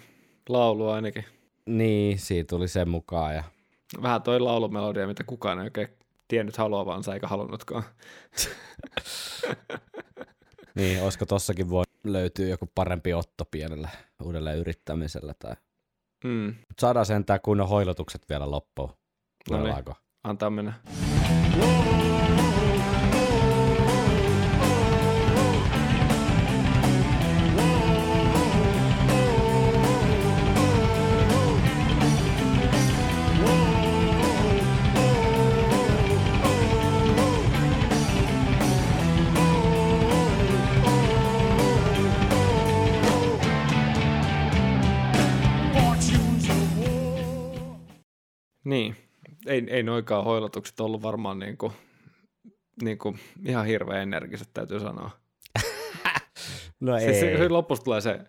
laulu 0.49 0.89
ainakin. 0.89 1.25
niin, 1.65 2.19
siitä 2.19 2.49
tuli 2.49 2.67
sen 2.67 2.89
mukaan. 2.89 3.35
Ja 3.35 3.43
Vähän 4.01 4.21
toi 4.21 4.39
laulumelodia, 4.39 5.07
mitä 5.07 5.23
kukaan 5.23 5.59
ei 5.59 5.63
oikein 5.63 5.87
tiennyt 6.27 6.57
haluavansa 6.57 7.13
eikä 7.13 7.27
halunnutkaan. 7.27 7.83
niin, 10.75 11.03
olisiko 11.03 11.25
tossakin 11.25 11.69
voi 11.69 11.83
löytyä 12.03 12.47
joku 12.47 12.71
parempi 12.75 13.13
otto 13.13 13.45
pienellä 13.51 13.89
uudelleen 14.23 14.57
yrittämisellä. 14.57 15.33
Tai... 15.39 15.55
Mm, 16.23 16.55
saadaan 16.79 17.05
sentään 17.05 17.39
kunnon 17.41 17.69
hoilotukset 17.69 18.29
vielä 18.29 18.51
loppuun. 18.51 18.89
No 19.49 19.63
niin. 19.63 19.75
Antaa 20.23 20.49
mennä. 20.49 20.73
Watching 21.59 22.72
Niin, 48.63 48.95
ei, 49.45 49.63
ei 49.67 49.83
noikaan 49.83 50.23
hoilotukset 50.25 50.79
ollut 50.79 51.01
varmaan 51.01 51.39
niin 51.39 51.57
kuin, 51.57 51.73
niin 52.81 52.97
kuin 52.97 53.19
ihan 53.45 53.65
hirveän 53.65 54.01
energiset, 54.01 54.49
täytyy 54.53 54.79
sanoa. 54.79 55.11
No 56.79 56.99
Se, 56.99 57.05
ei, 57.05 57.13
se, 57.19 57.37
se 57.37 57.49
lopussa 57.49 57.83
tulee 57.83 58.01
se 58.01 58.19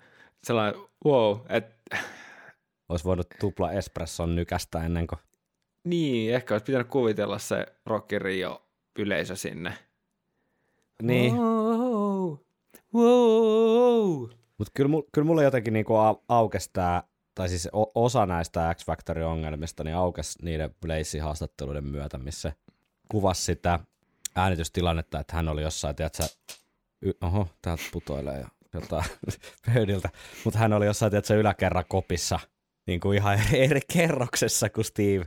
sellainen 0.44 0.80
wow, 1.04 1.38
että 1.48 1.96
olisi 2.88 3.04
voinut 3.04 3.26
tupla 3.40 3.72
espresson 3.72 4.36
nykästä 4.36 4.84
ennen 4.84 5.06
kuin... 5.06 5.18
niin, 5.84 6.34
ehkä 6.34 6.54
olisi 6.54 6.64
pitänyt 6.64 6.86
kuvitella 6.88 7.38
se 7.38 7.66
Rock 7.86 8.12
in 8.12 8.20
Rio 8.20 8.62
yleisö 8.98 9.36
sinne. 9.36 9.74
Niin, 11.02 11.34
Wow, 11.34 12.36
wow. 12.94 14.28
mutta 14.58 14.72
kyllä, 14.74 14.88
kyllä 15.12 15.26
mulle 15.26 15.44
jotenkin 15.44 15.72
niinku 15.72 15.92
au- 15.94 16.24
aukesi 16.28 16.70
tää, 16.72 17.02
tai 17.34 17.48
siis 17.48 17.68
osa 17.94 18.26
näistä 18.26 18.74
X 18.74 18.84
Factorin 18.86 19.24
ongelmista, 19.26 19.84
niin 19.84 19.96
aukesi 19.96 20.38
niiden 20.42 20.74
Blazein 20.80 21.24
haastatteluiden 21.24 21.84
myötä, 21.84 22.18
missä 22.18 22.52
kuvasi 23.08 23.42
sitä 23.42 23.78
äänitystilannetta, 24.36 25.20
että 25.20 25.36
hän 25.36 25.48
oli 25.48 25.62
jossain, 25.62 25.96
tiedätkö, 25.96 26.22
y- 27.02 27.12
oho, 27.20 27.48
täältä 27.62 27.82
putoilee 27.92 28.40
jo 28.40 28.46
jotain 28.74 29.04
pöydiltä, 29.74 30.08
mutta 30.44 30.58
hän 30.58 30.72
oli 30.72 30.86
jossain, 30.86 31.10
tiedätkö, 31.10 31.34
yläkerran 31.34 31.84
kopissa, 31.88 32.38
niin 32.86 33.00
kuin 33.00 33.18
ihan 33.18 33.38
eri, 33.52 33.80
kerroksessa 33.92 34.70
kuin 34.70 34.84
Steve 34.84 35.24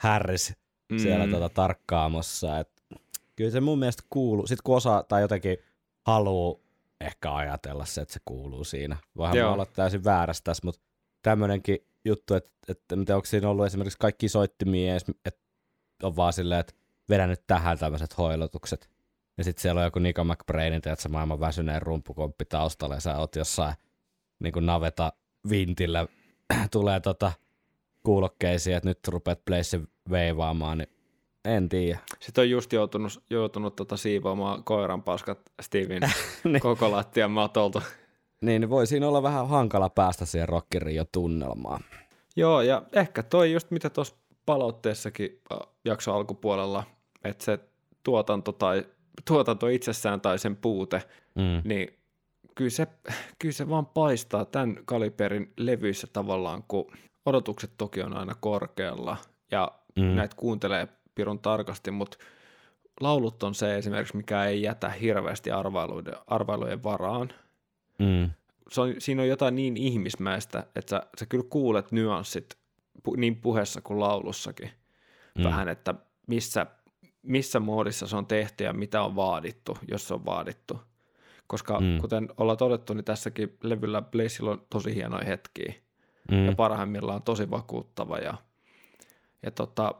Harris 0.00 0.54
siellä 1.02 1.26
Mm. 1.26 1.32
tota, 1.32 1.48
tarkkaamossa. 1.48 2.58
Et 2.58 2.82
kyllä 3.36 3.50
se 3.50 3.60
mun 3.60 3.78
mielestä 3.78 4.02
kuuluu. 4.10 4.46
Sitten 4.46 4.62
kun 4.64 4.76
osaa 4.76 5.02
tai 5.02 5.20
jotenkin 5.22 5.56
haluaa 6.06 6.60
ehkä 7.00 7.34
ajatella 7.34 7.84
se, 7.84 8.00
että 8.00 8.14
se 8.14 8.20
kuuluu 8.24 8.64
siinä. 8.64 8.96
Voihan 9.16 9.36
Joo. 9.36 9.52
olla 9.52 9.66
täysin 9.66 10.04
väärässä 10.04 10.44
tässä, 10.44 10.60
mutta 10.64 10.80
tämmöinenkin 11.22 11.86
juttu, 12.04 12.34
että, 12.34 12.50
että 12.68 12.96
mitä 12.96 13.16
onko 13.16 13.26
siinä 13.26 13.48
ollut 13.48 13.66
esimerkiksi 13.66 13.98
kaikki 13.98 14.28
soittimia, 14.28 14.96
että 15.24 15.40
on 16.02 16.16
vaan 16.16 16.32
silleen, 16.32 16.60
että 16.60 16.72
vedä 17.08 17.26
nyt 17.26 17.46
tähän 17.46 17.78
tämmöiset 17.78 18.18
hoilotukset. 18.18 18.90
Ja 19.38 19.44
sitten 19.44 19.62
siellä 19.62 19.78
on 19.78 19.84
joku 19.84 19.98
Nico 19.98 20.24
McBrainin, 20.24 20.76
että 20.76 21.08
maailman 21.08 21.40
väsyneen 21.40 21.82
rumpukomppi 21.82 22.44
taustalla, 22.44 22.94
ja 22.94 23.00
sä 23.00 23.18
oot 23.18 23.36
jossain 23.36 23.74
niin 24.38 24.52
kuin 24.52 24.66
naveta 24.66 25.12
vintillä, 25.50 26.06
tulee 26.72 27.00
tota 27.00 27.32
kuulokkeisiin, 28.02 28.76
että 28.76 28.88
nyt 28.88 29.08
rupeat 29.08 29.44
Blaze 29.44 29.80
veivaamaan, 30.10 30.78
niin 30.78 30.88
en 31.44 31.68
tiedä. 31.68 31.98
Sitten 32.20 32.42
on 32.42 32.50
just 32.50 32.72
joutunut, 32.72 33.22
joutunut 33.30 33.76
tota 33.76 33.96
siivoamaan 33.96 34.64
koiran 34.64 35.02
paskat 35.02 35.38
Steven 35.62 36.02
Niin. 36.44 36.60
koko 36.60 36.90
lattian 36.90 37.30
matolta. 37.30 37.82
Niin, 38.44 38.70
voi 38.70 38.86
siinä 38.86 39.08
olla 39.08 39.22
vähän 39.22 39.48
hankala 39.48 39.90
päästä 39.90 40.26
siihen 40.26 40.48
rockirin 40.48 41.06
tunnelmaan. 41.12 41.80
Joo, 42.36 42.60
ja 42.62 42.82
ehkä 42.92 43.22
toi 43.22 43.52
just 43.52 43.70
mitä 43.70 43.90
tuossa 43.90 44.14
palautteessakin 44.46 45.40
jakso 45.84 46.14
alkupuolella, 46.14 46.84
että 47.24 47.44
se 47.44 47.58
tuotanto 48.02 48.52
tai 48.52 48.86
tuotanto 49.28 49.66
itsessään 49.68 50.20
tai 50.20 50.38
sen 50.38 50.56
puute, 50.56 51.02
Mm. 51.34 51.62
niin 51.64 51.88
kyllä 52.54 52.70
se, 52.70 52.86
kyllä 53.38 53.52
se 53.52 53.68
vaan 53.68 53.86
paistaa 53.86 54.44
tämän 54.44 54.76
kaliberin 54.84 55.52
levyissä 55.56 56.06
tavallaan, 56.12 56.62
kun 56.68 56.92
odotukset 57.26 57.70
toki 57.78 58.02
on 58.02 58.16
aina 58.16 58.34
korkealla 58.40 59.16
ja 59.50 59.70
Mm. 59.96 60.02
mm. 60.04 60.08
näitä 60.16 60.36
kuuntelee 60.36 60.88
pirun 61.14 61.38
tarkasti, 61.38 61.90
mutta 61.90 62.16
laulut 63.00 63.42
on 63.42 63.54
se 63.54 63.76
esimerkiksi, 63.78 64.16
mikä 64.16 64.44
ei 64.44 64.62
jätä 64.62 64.88
hirveästi 64.88 65.50
arvailuiden, 65.50 66.14
arvailujen 66.26 66.82
varaan. 66.82 67.30
Mm. 67.98 68.30
Se 68.72 68.80
on, 68.80 68.94
siinä 68.98 69.22
on 69.22 69.28
jotain 69.28 69.54
niin 69.54 69.76
ihmismäistä, 69.76 70.66
että 70.76 70.90
sä, 70.90 71.02
sä 71.18 71.26
kyllä 71.26 71.44
kuulet 71.50 71.92
nyanssit 71.92 72.58
pu, 73.02 73.14
niin 73.16 73.36
puheessa 73.36 73.80
kuin 73.80 74.00
laulussakin 74.00 74.70
Mm. 75.38 75.44
vähän, 75.44 75.68
että 75.68 75.94
missä, 76.26 76.66
missä 77.22 77.60
moodissa 77.60 78.06
se 78.06 78.16
on 78.16 78.26
tehty 78.26 78.64
ja 78.64 78.72
mitä 78.72 79.02
on 79.02 79.16
vaadittu, 79.16 79.78
jos 79.88 80.08
se 80.08 80.14
on 80.14 80.24
vaadittu. 80.24 80.80
Koska 81.46 81.80
Mm. 81.80 81.98
kuten 82.00 82.28
ollaan 82.36 82.58
todettu, 82.58 82.94
niin 82.94 83.04
tässäkin 83.04 83.56
levyllä 83.62 84.02
Blazilla 84.02 84.50
on 84.50 84.66
tosi 84.70 84.94
hienoja 84.94 85.24
hetkiä 85.24 85.74
Mm. 86.30 86.46
ja 86.46 86.52
parhaimmillaan 86.52 87.16
on 87.16 87.22
tosi 87.22 87.50
vakuuttava 87.50 88.18
ja, 88.18 88.34
ja 89.42 89.50
tota, 89.50 89.94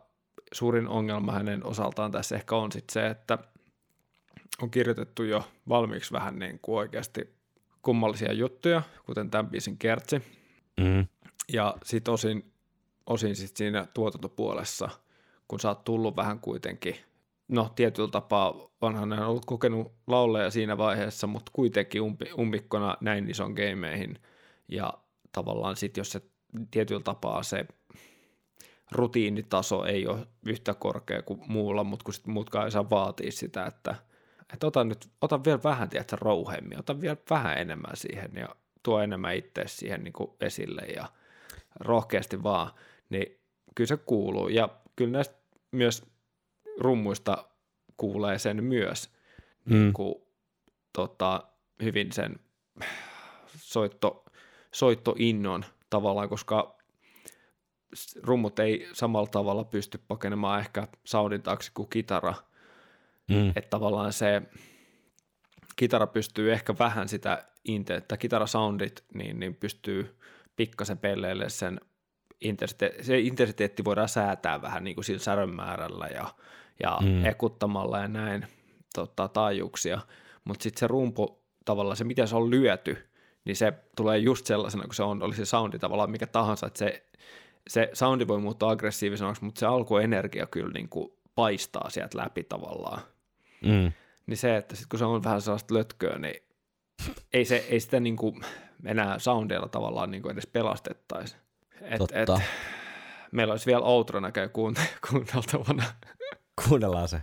suurin 0.53 0.89
ongelma 0.89 1.33
hänen 1.33 1.67
osaltaan 1.67 2.11
tässä 2.13 2.37
ehkä 2.37 2.57
on 2.57 2.73
sit 2.73 2.91
se, 2.91 3.07
että 3.07 3.39
on 4.63 4.71
kirjoitettu 4.71 5.23
jo 5.23 5.45
valmiiksi 5.69 6.13
vähän 6.13 6.39
niin 6.39 6.59
kuin 6.63 6.79
oikeasti 6.79 7.35
kummallisia 7.83 8.33
juttuja, 8.33 8.83
kuten 9.07 9.31
tämän 9.31 9.51
biisin 9.51 9.79
kertsi, 9.79 10.23
Mm. 10.81 11.07
ja 11.53 11.75
sitten 11.85 12.15
osin, 12.15 12.53
osin 13.07 13.37
sit 13.37 13.57
siinä 13.57 13.87
tuotantopuolessa, 13.95 14.89
kun 15.49 15.61
sä 15.61 15.69
oot 15.69 15.85
tullut 15.85 16.17
vähän 16.17 16.41
kuitenkin, 16.41 16.97
no 17.49 17.73
tietyllä 17.77 18.09
tapaa 18.11 18.55
onhan 18.81 19.13
hän 19.13 19.29
ollut 19.29 19.45
kokenut 19.45 19.93
lauleja 20.07 20.51
siinä 20.51 20.79
vaiheessa, 20.79 21.27
mutta 21.27 21.51
kuitenkin 21.55 22.03
umpi, 22.03 22.25
ummikkona 22.39 22.97
näin 23.01 23.31
ison 23.31 23.53
gameihin, 23.53 24.19
ja 24.69 24.93
tavallaan 25.33 25.77
sitten 25.77 26.01
jos 26.01 26.11
se 26.13 26.21
tietyllä 26.71 27.03
tapaa 27.03 27.43
se 27.43 27.67
rutiinitaso 28.93 29.85
ei 29.85 30.07
ole 30.07 30.27
yhtä 30.47 30.75
korkea 30.75 31.23
kuin 31.23 31.41
muulla, 31.47 31.85
mutta 31.85 32.05
kun 32.05 32.15
sit 32.15 32.27
muutkaan 32.27 32.65
ei 32.65 32.71
saa 32.71 32.91
vaatia 32.91 33.33
sitä, 33.33 33.67
että, 33.67 33.95
että 34.53 34.67
ota 34.67 34.85
nyt, 34.85 35.09
ota 35.21 35.45
vielä 35.45 35.63
vähän, 35.65 35.89
tiedätkö, 35.89 36.17
rouhemmin, 36.21 36.79
ota 36.79 37.01
vielä 37.01 37.17
vähän 37.31 37.59
enemmän 37.59 37.97
siihen 37.97 38.31
ja 38.35 38.49
tuo 38.83 39.01
enemmän 39.01 39.37
itse 39.37 39.63
siihen 39.67 40.05
niin 40.05 40.13
kuin 40.13 40.31
esille 40.41 40.83
ja 40.83 41.09
rohkeasti 41.81 42.43
vaan, 42.43 42.71
niin 43.11 43.41
kyllä 43.75 43.89
se 43.89 43.97
kuuluu. 43.97 44.49
Ja 44.49 44.69
kyllä 44.97 45.13
näistä 45.13 45.37
myös 45.73 46.03
rummuista 46.79 47.45
kuulee 47.97 48.39
sen 48.39 48.65
myös, 48.65 49.11
Mm. 49.65 49.73
niin 49.77 49.93
kuin, 49.93 50.15
tota, 50.93 51.43
hyvin 51.83 52.13
sen 52.13 52.41
soitto, 53.57 54.25
soittoinnon 54.73 55.65
tavallaan, 55.91 56.29
koska 56.29 56.79
rummut 58.23 58.59
ei 58.59 58.89
samalla 58.93 59.27
tavalla 59.27 59.65
pysty 59.65 59.99
pakenemaan 60.09 60.61
ehkä 60.61 60.89
soundin 61.05 61.43
taakse 61.43 61.71
kuin 61.75 61.89
kitara. 61.89 62.35
Mm. 63.31 63.49
Että 63.49 63.71
tavallaan 63.71 64.13
se 64.13 64.43
kitara 65.77 66.07
pystyy 66.07 66.53
ehkä 66.53 66.75
vähän 66.79 67.09
sitä, 67.09 67.45
inte- 67.69 68.01
tai 68.01 68.19
kitarasoundit, 68.19 69.05
niin, 69.15 69.41
niin 69.41 69.55
pystyy 69.55 70.19
pikkasen 70.57 70.99
pelleille 70.99 71.49
sen 71.49 71.81
intensite- 72.45 73.03
se 73.03 73.19
intensiteetti 73.21 73.85
voidaan 73.85 74.09
säätää 74.09 74.63
vähän 74.63 74.85
niin 74.85 74.95
kuin 74.95 75.05
sillä 75.05 75.21
särön 75.23 75.55
määrällä 75.55 76.07
ja, 76.07 76.35
ja 76.83 76.99
Mm. 77.03 77.25
ekuttamalla 77.25 77.99
ja 77.99 78.09
näin 78.09 78.47
tota, 78.95 79.29
taajuuksia, 79.29 80.01
mutta 80.45 80.63
sitten 80.63 80.81
se 80.81 80.87
rumpu 80.87 81.41
tavallaan 81.65 81.97
se, 81.97 82.05
miten 82.05 82.29
se 82.29 82.37
on 82.37 82.51
lyöty, 82.51 82.97
niin 83.45 83.57
se 83.57 83.73
tulee 83.97 84.19
just 84.19 84.47
sellaisena, 84.47 84.85
kun 84.85 84.95
se 84.95 85.03
on, 85.03 85.23
oli 85.23 85.35
se 85.35 85.45
soundi 85.45 85.79
tavallaan 85.79 86.11
mikä 86.11 86.27
tahansa, 86.27 86.67
että 86.67 86.79
se, 86.79 87.05
se 87.69 87.91
soundi 87.93 88.29
voi 88.29 88.41
muuttua 88.41 88.71
aggressiivisemmaksi, 88.71 89.45
mutta 89.45 89.59
se 89.59 89.67
alkuenergia 89.67 90.47
kyllä 90.47 90.73
niin 90.73 90.89
kuin 90.89 91.13
paistaa 91.35 91.91
sieltä 91.91 92.19
läpi 92.19 92.45
tavallaan. 92.45 93.01
Mm. 93.65 93.93
Niin 94.27 94.37
se, 94.37 94.57
että 94.57 94.77
sit 94.77 94.87
kun 94.87 94.99
se 94.99 95.05
on 95.05 95.25
vähän 95.25 95.43
sellaista 95.43 95.75
lötköä, 95.75 96.19
niin 96.19 96.43
ei, 97.33 97.45
se, 97.45 97.57
ei 97.57 97.81
sitä 97.81 98.01
niin 98.01 98.17
kuin 98.17 98.41
enää 98.85 99.19
soundeilla 99.19 99.69
tavallaan 99.69 100.11
niin 100.11 100.23
kuin 100.23 100.33
edes 100.33 100.47
pelastettaisi. 100.47 101.37
Et, 101.83 101.99
Totta. 101.99 102.41
meillä 103.33 103.53
olisi 103.53 103.67
vielä 103.67 103.85
outrona 103.85 104.33
käy 104.33 104.47
kuunt- 104.49 104.87
kuunneltavana. 105.11 105.85
Kuunnellaan 106.69 107.09
se. 107.09 107.23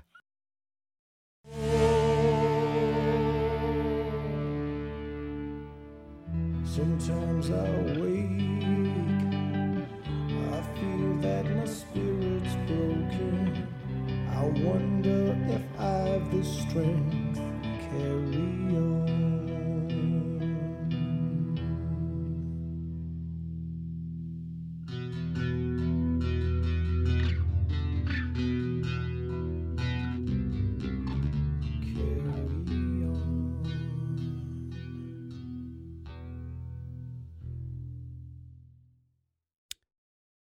Sometimes 6.64 7.50
I 7.50 7.54
wake, 7.98 8.44
I 10.38 10.62
feel 10.76 11.18
that 11.22 11.46
my 11.46 11.66
spirit's 11.66 12.56
broken. 12.68 13.68
I 14.30 14.44
wonder 14.64 15.27
if 15.50 15.62
I've 15.80 16.32
the 16.32 16.44
strength 16.44 17.40
carry. 17.92 18.48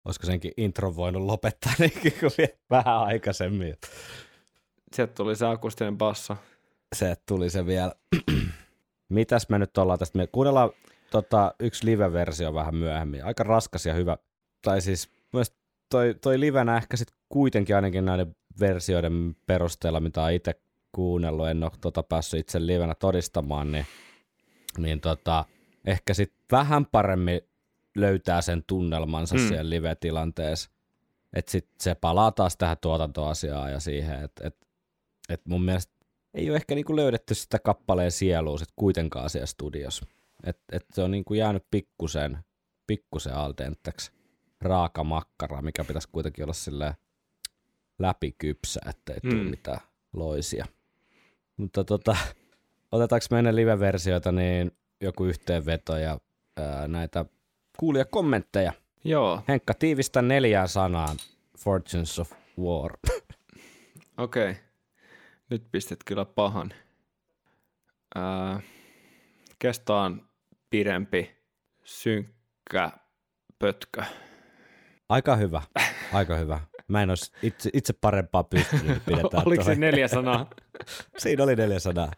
Olisiko 0.05 0.25
senkin 0.25 0.51
intro 0.57 0.95
voinut 0.95 1.23
lopettaa 1.23 1.73
niin 1.79 1.91
kuin 2.01 2.31
vähän 2.69 2.97
aikaisemmin. 2.97 3.75
Sieltä 4.93 5.13
tuli 5.13 5.35
se 5.35 5.45
akustinen 5.45 5.97
basso. 5.97 6.37
Se 6.95 7.15
tuli 7.25 7.49
se 7.49 7.65
vielä. 7.65 7.95
Mitäs 9.09 9.49
me 9.49 9.59
nyt 9.59 9.77
ollaan 9.77 9.99
tästä? 9.99 10.17
Me 10.17 10.27
kuunnellaan 10.27 10.69
tota, 11.11 11.53
yksi 11.59 11.85
live-versio 11.85 12.53
vähän 12.53 12.75
myöhemmin. 12.75 13.25
Aika 13.25 13.43
raskas 13.43 13.85
ja 13.85 13.93
hyvä. 13.93 14.17
Tai 14.61 14.81
siis 14.81 15.09
myös 15.33 15.53
toi, 15.89 16.15
toi 16.21 16.39
livenä 16.39 16.77
ehkä 16.77 16.97
sitten 16.97 17.17
kuitenkin 17.29 17.75
ainakin 17.75 18.05
näiden 18.05 18.35
versioiden 18.59 19.35
perusteella, 19.45 19.99
mitä 19.99 20.23
on 20.23 20.31
itse 20.31 20.61
kuunnellut, 20.91 21.47
en 21.47 21.63
ole 21.63 21.71
tota 21.81 22.03
päässyt 22.03 22.39
itse 22.39 22.65
livenä 22.65 22.95
todistamaan, 22.95 23.71
niin, 23.71 23.85
niin 24.77 25.01
tota, 25.01 25.45
ehkä 25.85 26.13
sitten 26.13 26.39
vähän 26.51 26.85
paremmin 26.85 27.41
löytää 27.95 28.41
sen 28.41 28.63
tunnelmansa 28.67 29.35
mm. 29.35 29.47
siellä 29.47 29.69
live-tilanteessa. 29.69 30.69
Että 31.33 31.51
sitten 31.51 31.75
se 31.79 31.95
palaa 31.95 32.31
taas 32.31 32.57
tähän 32.57 32.77
tuotantoasiaan 32.81 33.71
ja 33.71 33.79
siihen, 33.79 34.23
että 34.23 34.47
et, 34.47 34.57
et 35.29 35.41
mun 35.45 35.63
mielestä 35.63 35.93
ei 36.33 36.49
ole 36.49 36.55
ehkä 36.55 36.75
niinku 36.75 36.95
löydetty 36.95 37.35
sitä 37.35 37.59
kappaleen 37.59 38.11
sielua 38.11 38.57
sit 38.57 38.69
kuitenkaan 38.75 39.29
siellä 39.29 39.45
studiossa. 39.45 40.05
Et, 40.43 40.59
et 40.71 40.85
se 40.93 41.01
on 41.03 41.11
niinku 41.11 41.33
jäänyt 41.33 41.63
pikkusen, 41.71 42.37
pikkusen 42.87 43.33
altentteksi. 43.33 44.11
Raaka 44.61 45.03
makkara, 45.03 45.61
mikä 45.61 45.83
pitäisi 45.83 46.09
kuitenkin 46.11 46.43
olla 46.45 46.53
sille 46.53 46.95
läpikypsä, 47.99 48.79
ettei 48.89 49.19
tule 49.21 49.33
Mm. 49.43 49.49
mitään 49.49 49.79
loisia. 50.13 50.65
Mutta 51.57 51.83
tota, 51.83 52.17
otetaanko 52.91 53.25
me 53.31 53.39
ennen 53.39 53.55
live-versioita 53.55 54.31
niin 54.31 54.71
joku 55.01 55.25
yhteenveto 55.25 55.97
ja 55.97 56.19
ää, 56.57 56.87
näitä 56.87 57.25
kuulijakommentteja. 57.79 58.73
Joo, 59.03 59.41
Henkka, 59.47 59.73
tiivistä 59.73 60.21
neljään 60.21 60.67
sanaan 60.67 61.17
Fortunes 61.57 62.19
of 62.19 62.31
War. 62.59 62.93
okei. 64.17 64.49
Okay. 64.51 64.55
Nyt 65.53 65.63
pistet 65.71 65.99
kyllä 66.05 66.25
pahan. 66.25 66.73
Ää, 68.15 68.59
kestaan 69.59 70.29
pidempi, 70.69 71.31
synkkä 71.83 72.91
pötkö. 73.59 74.03
Aika 75.09 75.35
hyvä, 75.35 75.61
aika 76.13 76.35
hyvä. 76.35 76.59
Mä 76.87 77.03
en 77.03 77.09
olisi 77.09 77.31
itse, 77.43 77.69
itse 77.73 77.93
parempaa 78.01 78.43
pystynyt, 78.43 78.85
niin 78.87 79.01
pidetään 79.05 79.43
Oliko 79.47 79.63
se 79.63 79.69
toi. 79.71 79.75
neljä 79.79 80.07
sanaa? 80.07 80.49
Siinä 81.17 81.43
oli 81.43 81.55
400. 81.55 82.11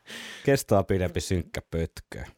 Kestoa 0.46 0.84
pidempi 0.84 1.22
synkkä 1.22 1.62
pötkö. 1.72 2.32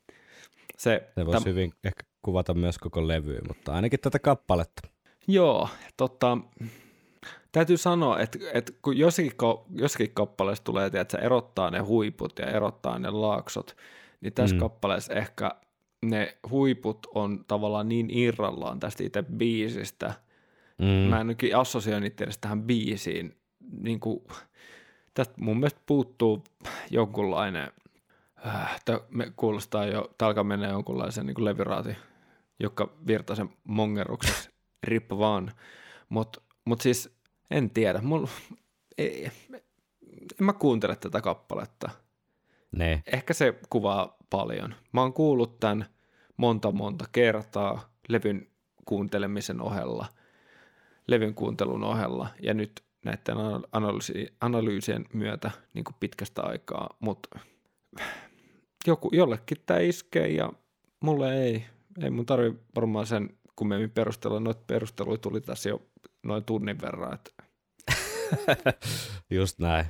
Se, 0.78 1.10
Se 1.16 1.26
voisi 1.26 1.44
täm- 1.46 1.50
hyvin 1.50 1.74
ehkä 1.84 2.04
kuvata 2.22 2.54
myös 2.54 2.78
koko 2.78 3.08
levyä, 3.08 3.40
mutta 3.48 3.74
ainakin 3.74 4.00
tätä 4.00 4.20
kappaletta. 4.20 4.88
Joo, 5.28 5.70
tota, 5.98 6.38
täytyy 7.58 7.78
sanoa, 7.78 8.20
että, 8.20 8.40
että 8.54 8.74
kun 8.82 8.98
jossakin, 8.98 9.32
jossakin 9.76 10.12
kappaleessa 10.14 10.64
tulee, 10.64 10.86
että 10.86 11.06
se 11.10 11.18
erottaa 11.18 11.72
ne 11.72 11.80
huiput 11.80 12.40
ja 12.40 12.46
erottaa 12.46 13.00
ne 13.00 13.10
laaksot, 13.10 13.78
niin 14.22 14.34
tässä 14.34 14.56
mm. 14.56 14.60
Kappaleessa 14.60 15.14
ehkä 15.14 15.52
ne 16.06 16.38
huiput 16.50 17.08
on 17.16 17.46
tavallaan 17.48 17.90
niin 17.90 18.10
irrallaan 18.10 18.80
tästä 18.80 19.04
itse 19.04 19.24
biisistä. 19.24 20.14
Mm. 20.78 20.86
Mä 20.86 21.18
ainakin 21.18 21.58
assosioin 21.58 22.04
itse 22.04 22.24
edes 22.24 22.38
tähän 22.38 22.64
biisiin. 22.64 23.38
Niin 23.82 24.00
kuin, 24.00 24.20
tästä 25.14 25.34
mun 25.38 25.58
mielestä 25.60 25.82
puuttuu 25.86 26.44
jonkunlainen, 26.92 27.72
äh, 28.48 28.82
me 29.10 29.34
kuulostaa 29.36 29.86
jo, 29.86 30.10
alkaa 30.22 30.44
mennä 30.44 30.68
jonkunlaisen 30.68 31.26
niin 31.26 31.36
kuin 31.36 31.46
levyraati, 31.46 31.98
joka 32.60 32.90
virtaisen 33.08 33.50
mongeruksessa, 33.64 34.50
rippa 34.88 35.18
vaan. 35.18 35.52
Mutta 36.10 36.42
mut 36.66 36.82
siis 36.82 37.17
en 37.52 37.70
tiedä, 37.70 38.02
mulla, 38.02 38.30
ei, 38.98 39.32
en 40.40 40.46
mä 40.46 40.54
kuuntele 40.54 40.96
tätä 40.96 41.22
kappaletta. 41.22 41.90
Ne. 42.72 43.04
Ehkä 43.14 43.34
se 43.34 43.60
kuvaa 43.70 44.18
paljon. 44.30 44.76
Mä 44.92 45.02
oon 45.02 45.14
kuullut 45.14 45.60
tämän 45.60 45.86
monta 46.38 46.72
monta 46.72 47.06
kertaa 47.12 47.94
levyn 48.08 48.48
kuuntelemisen 48.86 49.62
ohella, 49.62 50.06
levyn 51.08 51.34
kuuntelun 51.34 51.84
ohella, 51.84 52.28
ja 52.42 52.54
nyt 52.54 52.84
näiden 53.06 53.38
ana- 53.38 53.68
analyysi, 53.72 54.28
analyysien 54.42 55.06
myötä 55.14 55.52
niin 55.74 55.84
kuin 55.84 55.96
pitkästä 56.00 56.42
aikaa, 56.42 56.98
mutta 57.00 57.40
joku, 58.88 59.10
jollekin 59.14 59.58
tämä 59.66 59.80
iskee 59.80 60.28
ja 60.28 60.54
mulle 61.00 61.44
ei. 61.44 61.66
Ei 62.04 62.10
mun 62.10 62.26
tarvi 62.26 62.54
varmaan 62.76 63.06
sen 63.06 63.30
kummemmin 63.56 63.92
perustella. 63.92 64.40
Noita 64.40 64.64
perusteluja 64.68 65.18
tuli 65.18 65.42
tässä 65.42 65.70
jo 65.70 65.82
noin 66.24 66.44
tunnin 66.44 66.82
verran. 66.82 67.14
Että 67.14 67.32
Just 69.30 69.60
näin. 69.60 69.86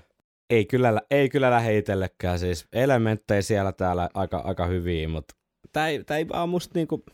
Ei 0.49 0.65
kyllä, 0.65 1.01
ei 1.11 1.29
kyllä 1.29 1.51
lähde 1.51 1.77
itsellekään 1.77 2.39
siis. 2.39 2.65
Elementtejä 2.73 3.41
siellä 3.41 3.71
täällä 3.71 4.09
aika, 4.13 4.37
aika 4.37 4.65
hyviä, 4.65 5.07
mutta 5.07 5.35
tää 5.73 5.87
ei, 5.87 6.03
tää 6.03 6.17
ei 6.17 6.29
vaan 6.29 6.49
musta 6.49 6.71
niinku, 6.75 7.05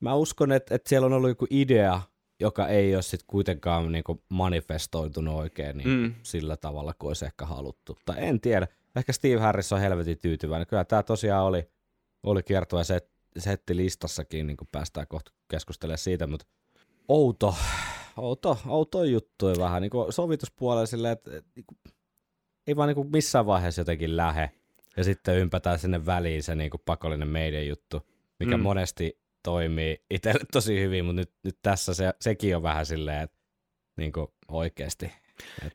mä 0.00 0.14
uskon, 0.14 0.52
että, 0.52 0.74
että 0.74 0.88
siellä 0.88 1.06
on 1.06 1.12
ollut 1.12 1.30
joku 1.30 1.46
idea, 1.50 2.00
joka 2.40 2.68
ei 2.68 2.94
ole 2.94 3.02
sit 3.02 3.22
kuitenkaan 3.26 3.92
niinku 3.92 4.22
manifestoitunut 4.28 5.34
oikein 5.34 5.76
niin 5.76 5.88
Mm. 5.88 6.14
sillä 6.22 6.56
tavalla, 6.56 6.94
kuin 6.98 7.08
olisi 7.08 7.24
ehkä 7.24 7.46
haluttu. 7.46 7.98
Tai 8.04 8.16
en 8.18 8.40
tiedä. 8.40 8.68
Ehkä 8.96 9.12
Steve 9.12 9.40
Harris 9.40 9.72
on 9.72 9.80
helvetin 9.80 10.18
tyytyväinen. 10.18 10.66
Kyllä 10.66 10.84
tämä 10.84 11.02
tosiaan 11.02 11.44
oli, 11.44 11.68
oli 12.22 12.42
kiertova 12.42 12.84
set, 12.84 13.10
setti 13.38 13.76
listassakin, 13.76 14.46
niin 14.46 14.56
päästään 14.72 15.06
kohta 15.08 15.32
keskustelemaan 15.48 15.98
siitä, 15.98 16.26
mutta 16.26 16.46
outo, 17.08 17.54
outo, 18.16 18.58
outo 18.66 19.04
juttu 19.04 19.46
vähän 19.58 19.82
niin 19.82 19.90
kuin 19.90 20.12
sovituspuolella 20.12 20.86
silleen, 20.86 21.12
että, 21.12 21.30
niin 21.30 21.64
kuin, 21.66 21.78
ei 22.66 22.76
vaan 22.76 22.86
niin 22.86 22.94
kuin 22.96 23.10
missään 23.10 23.46
vaiheessa 23.46 23.80
jotenkin 23.80 24.16
lähe. 24.16 24.50
Ja 24.96 25.04
sitten 25.04 25.38
ympätään 25.38 25.78
sinne 25.78 26.06
väliin 26.06 26.42
se 26.42 26.54
niin 26.54 26.70
kuin 26.70 26.82
pakollinen 26.84 27.28
meidän 27.28 27.66
juttu, 27.66 28.02
mikä 28.38 28.56
Mm. 28.56 28.62
monesti 28.62 29.18
toimii 29.42 30.04
itselle 30.10 30.44
tosi 30.52 30.80
hyvin, 30.80 31.04
mutta 31.04 31.20
nyt, 31.20 31.30
nyt 31.42 31.58
tässä 31.62 31.94
se, 31.94 32.14
sekin 32.20 32.56
on 32.56 32.62
vähän 32.62 32.86
silleen, 32.86 33.22
että 33.22 33.36
niin 33.96 34.12
kuin 34.12 34.28
oikeasti. 34.48 35.12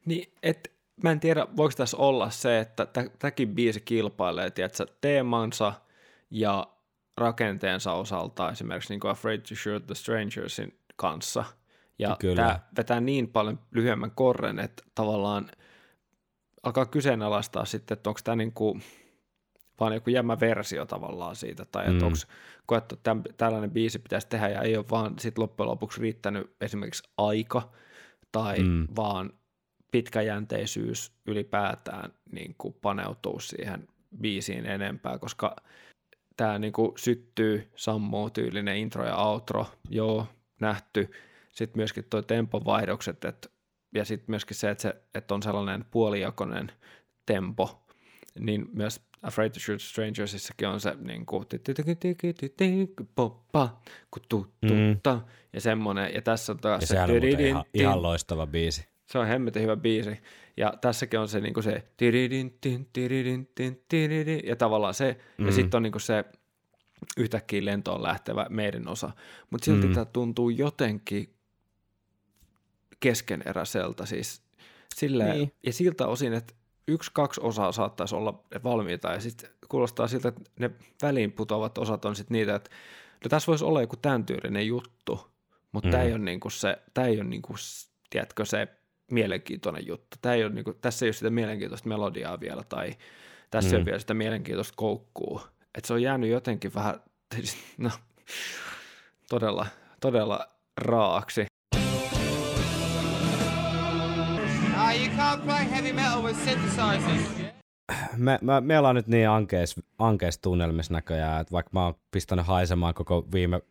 Niin, 0.05 0.33
et, 0.43 0.71
mä 1.03 1.11
en 1.11 1.19
tiedä, 1.19 1.47
voiko 1.57 1.73
tässä 1.77 1.97
olla 1.97 2.29
se, 2.29 2.59
että 2.59 2.87
tämäkin 3.19 3.55
biisi 3.55 3.81
kilpailee, 3.81 4.51
tiedätkö, 4.51 4.85
teemansa 5.01 5.73
ja 6.31 6.67
rakenteensa 7.17 7.93
osalta 7.93 8.51
esimerkiksi 8.51 8.93
niin 8.93 8.99
kuin 8.99 9.11
Afraid 9.11 9.41
to 9.41 9.55
Shoot 9.55 9.87
the 9.87 9.95
Strangersin 9.95 10.79
kanssa. 10.95 11.45
Ja 11.99 12.15
Kyllä. 12.19 12.35
tämä 12.35 12.59
vetää 12.77 12.99
niin 12.99 13.27
paljon 13.27 13.59
lyhyemmän 13.71 14.11
korren, 14.11 14.59
että 14.59 14.83
tavallaan 14.95 15.51
alkaa 16.63 16.85
kyseenalaistaa 16.85 17.65
sitten, 17.65 17.97
että 17.97 18.09
onko 18.09 18.19
tämä 18.23 18.35
niinku 18.35 18.79
vaan 19.79 19.93
joku 19.93 20.09
jämmä 20.09 20.39
versio 20.39 20.85
tavallaan 20.85 21.35
siitä, 21.35 21.65
tai 21.65 21.83
että 21.83 21.99
Mm. 21.99 22.03
onko 22.03 22.17
koettu, 22.65 22.95
että 22.95 23.15
tällainen 23.37 23.71
biisi 23.71 23.99
pitäisi 23.99 24.27
tehdä, 24.27 24.49
ja 24.49 24.61
ei 24.61 24.77
ole 24.77 24.85
vaan 24.91 25.19
sit 25.19 25.37
loppujen 25.37 25.69
lopuksi 25.69 26.01
riittänyt 26.01 26.55
esimerkiksi 26.61 27.09
aika, 27.17 27.71
tai 28.31 28.59
mm. 28.59 28.87
vaan 28.95 29.33
pitkäjänteisyys 29.91 31.11
ylipäätään 31.27 32.13
niin 32.31 32.55
kuin 32.57 32.73
paneutuu 32.81 33.39
siihen 33.39 33.87
biisiin 34.21 34.65
enempää, 34.65 35.19
koska 35.19 35.55
tämä 36.37 36.59
niin 36.59 36.73
kuin 36.73 36.91
syttyy, 36.97 37.71
sammuu 37.75 38.29
tyylinen 38.29 38.77
intro 38.77 39.05
ja 39.05 39.15
outro, 39.15 39.65
joo, 39.89 40.27
nähty. 40.61 41.11
Sitten 41.51 41.79
myöskin 41.79 42.05
tuo 42.09 42.21
tempovaihdokset, 42.21 43.25
et, 43.25 43.51
ja 43.95 44.05
sitten 44.05 44.31
myöskin 44.31 44.57
se, 44.57 44.69
että, 44.69 44.81
se, 44.81 44.95
on 45.33 45.43
sellainen 45.43 45.85
puolijakoinen 45.91 46.71
tempo, 47.25 47.83
niin 48.39 48.69
myös 48.73 49.01
Afraid 49.21 49.51
to 49.51 49.59
Shoot 49.59 49.81
Strangersissakin 49.81 50.67
on 50.67 50.79
se 50.79 50.95
niin 50.99 51.25
kuin 51.25 51.47
poppa, 53.15 53.81
ja 55.53 55.61
semmoinen, 55.61 56.13
ja 56.13 56.21
tässä 56.21 56.51
on 56.51 56.59
taas 56.59 56.81
Ja 56.81 56.87
se 56.87 56.93
sehän 56.93 57.09
on 57.09 57.23
ihan, 57.23 57.65
ihan 57.73 58.03
loistava 58.03 58.47
biisi. 58.47 58.87
se 59.05 59.19
on 59.19 59.27
hemmetin 59.27 59.61
hyvä 59.61 59.75
biisi. 59.75 60.19
Ja 60.57 60.73
tässäkin 60.81 61.19
on 61.19 61.27
se, 61.27 61.41
se 61.61 61.83
tiridin, 61.97 62.57
tin, 62.61 63.81
tiridin, 63.89 64.41
ja 64.43 64.55
tavallaan 64.55 64.93
se, 64.93 65.17
mm. 65.37 65.45
ja 65.45 65.51
sitten 65.51 65.77
on 65.77 65.83
niinku 65.83 65.99
se 65.99 66.25
yhtäkkiä 67.17 67.65
lentoon 67.65 68.03
lähtevä 68.03 68.45
meidän 68.49 68.87
osa. 68.87 69.11
Mutta 69.49 69.65
silti 69.65 69.87
mm. 69.87 69.93
tämä 69.93 70.05
tuntuu 70.05 70.49
jotenkin 70.49 71.33
keskeneräiseltä 72.99 74.05
siis 74.05 74.41
silleen, 74.95 75.37
Niin. 75.37 75.51
ja 75.65 75.73
siltä 75.73 76.07
osin, 76.07 76.33
että 76.33 76.53
yksi, 76.87 77.11
kaksi 77.13 77.41
osaa 77.43 77.71
saattaisi 77.71 78.15
olla 78.15 78.43
valmiita, 78.63 79.11
ja 79.11 79.19
sitten 79.19 79.49
kuulostaa 79.69 80.07
siltä, 80.07 80.29
että 80.29 80.41
ne 80.59 80.71
väliin 81.01 81.31
putoavat 81.31 81.77
osat 81.77 82.05
on 82.05 82.15
sitten 82.15 82.35
niitä, 82.35 82.55
että 82.55 82.69
no 83.23 83.29
tässä 83.29 83.47
voisi 83.47 83.65
olla 83.65 83.81
joku 83.81 83.95
tämän 83.95 84.25
tyylinen 84.25 84.67
juttu, 84.67 85.31
mutta 85.71 85.87
mm. 85.87 85.91
tämä 85.91 86.03
ei 86.03 86.11
ole 86.11 86.19
niinku 86.19 86.49
se, 86.49 86.77
tämä 86.93 87.07
ei 87.07 87.15
ole 87.15 87.29
niinku, 87.29 87.55
tiedätkö, 88.09 88.45
se 88.45 88.67
mielenkiintoinen 89.11 89.87
juttu. 89.87 90.17
Tämä 90.21 90.35
ei 90.35 90.43
ole 90.43 90.53
niinku, 90.53 90.73
tässä 90.73 91.05
ei 91.05 91.07
ole 91.07 91.13
sitä 91.13 91.29
mielenkiintoista 91.29 91.89
melodiaa 91.89 92.39
vielä, 92.39 92.63
tai 92.63 92.93
tässä 93.51 93.69
mm. 93.69 93.73
ei 93.73 93.77
ole 93.77 93.85
vielä 93.85 93.99
sitä 93.99 94.13
mielenkiintoista 94.13 94.73
koukkuu. 94.77 95.41
Että 95.75 95.87
se 95.87 95.93
on 95.93 96.01
jäänyt 96.01 96.29
jotenkin 96.29 96.73
vähän, 96.73 96.99
no, 97.77 97.89
todella, 99.29 99.65
todella 100.01 100.47
raaksi. 100.77 101.45
You 104.99 105.15
can't 105.17 105.41
play 105.45 105.69
heavy 105.71 105.93
metal 105.93 106.23
with 106.23 106.39
synthesizers. 106.43 107.21
Me, 108.17 108.39
me, 108.41 108.61
me 108.61 108.79
ollaan 108.79 108.95
nyt 108.95 109.07
niin 109.07 109.29
ankeis, 109.29 109.75
ankeis 109.99 110.39
tunnelmissa 110.39 110.93
näköjään, 110.93 111.41
että 111.41 111.51
vaikka 111.51 111.69
mä 111.73 111.83
oon 111.83 111.95
pistänyt 112.11 112.47
haisemaan 112.47 112.93
koko 112.93 113.27
viime 113.33 113.61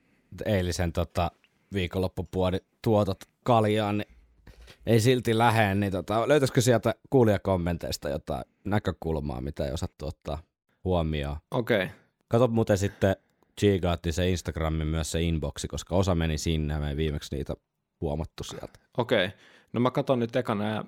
eilisen 0.46 0.92
tota, 0.92 1.30
viikonloppupuoli 1.72 2.58
tuotot 2.82 3.18
kaljaan, 3.44 3.98
niin 3.98 4.08
ei 4.86 5.00
silti 5.00 5.38
lähde, 5.38 5.74
niin 5.74 5.92
tota, 5.92 6.28
löytäisikö 6.28 6.60
sieltä 6.60 6.94
kuulijakommenteista 7.10 8.08
jotain 8.08 8.44
näkökulmaa, 8.64 9.40
mitä 9.40 9.64
ei 9.64 9.72
osattu 9.72 10.06
ottaa 10.06 10.42
huomioon? 10.84 11.36
Okei, 11.50 11.82
okay. 11.82 11.88
Kato 12.28 12.48
muuten 12.48 12.78
sitten 12.78 13.16
Gigaatti 13.60 14.12
se 14.12 14.30
Instagramin 14.30 14.86
myös 14.86 15.10
se 15.10 15.22
inboxi, 15.22 15.68
koska 15.68 15.94
osa 15.94 16.14
meni 16.14 16.38
sinne 16.38 16.74
ja 16.74 16.80
me 16.80 16.90
ei 16.90 16.96
viimeksi 16.96 17.36
niitä 17.36 17.54
huomattu 18.00 18.44
sieltä. 18.44 18.78
okei. 18.98 19.26
Okay. 19.26 19.38
No 19.72 19.80
mä 19.80 19.90
katson 19.90 20.18
nyt 20.18 20.36
ekana 20.36 20.64
nämä 20.64 20.84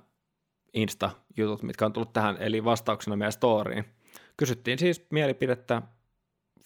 Insta-jutut, 0.75 1.63
mitkä 1.63 1.87
on 1.87 1.93
tullut 1.93 2.13
tähän, 2.13 2.37
eli 2.41 2.65
vastauksena 2.65 3.17
meidän 3.17 3.33
storyin. 3.33 3.85
Kysyttiin 4.37 4.79
siis 4.79 5.07
mielipidettä 5.11 5.83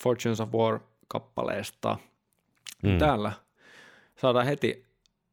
Fortunes 0.03 0.41
of 0.41 0.49
War-kappaleesta. 0.53 1.97
Mm. 2.83 2.99
Täällä 2.99 3.33
saadaan 4.17 4.47
heti, 4.47 4.87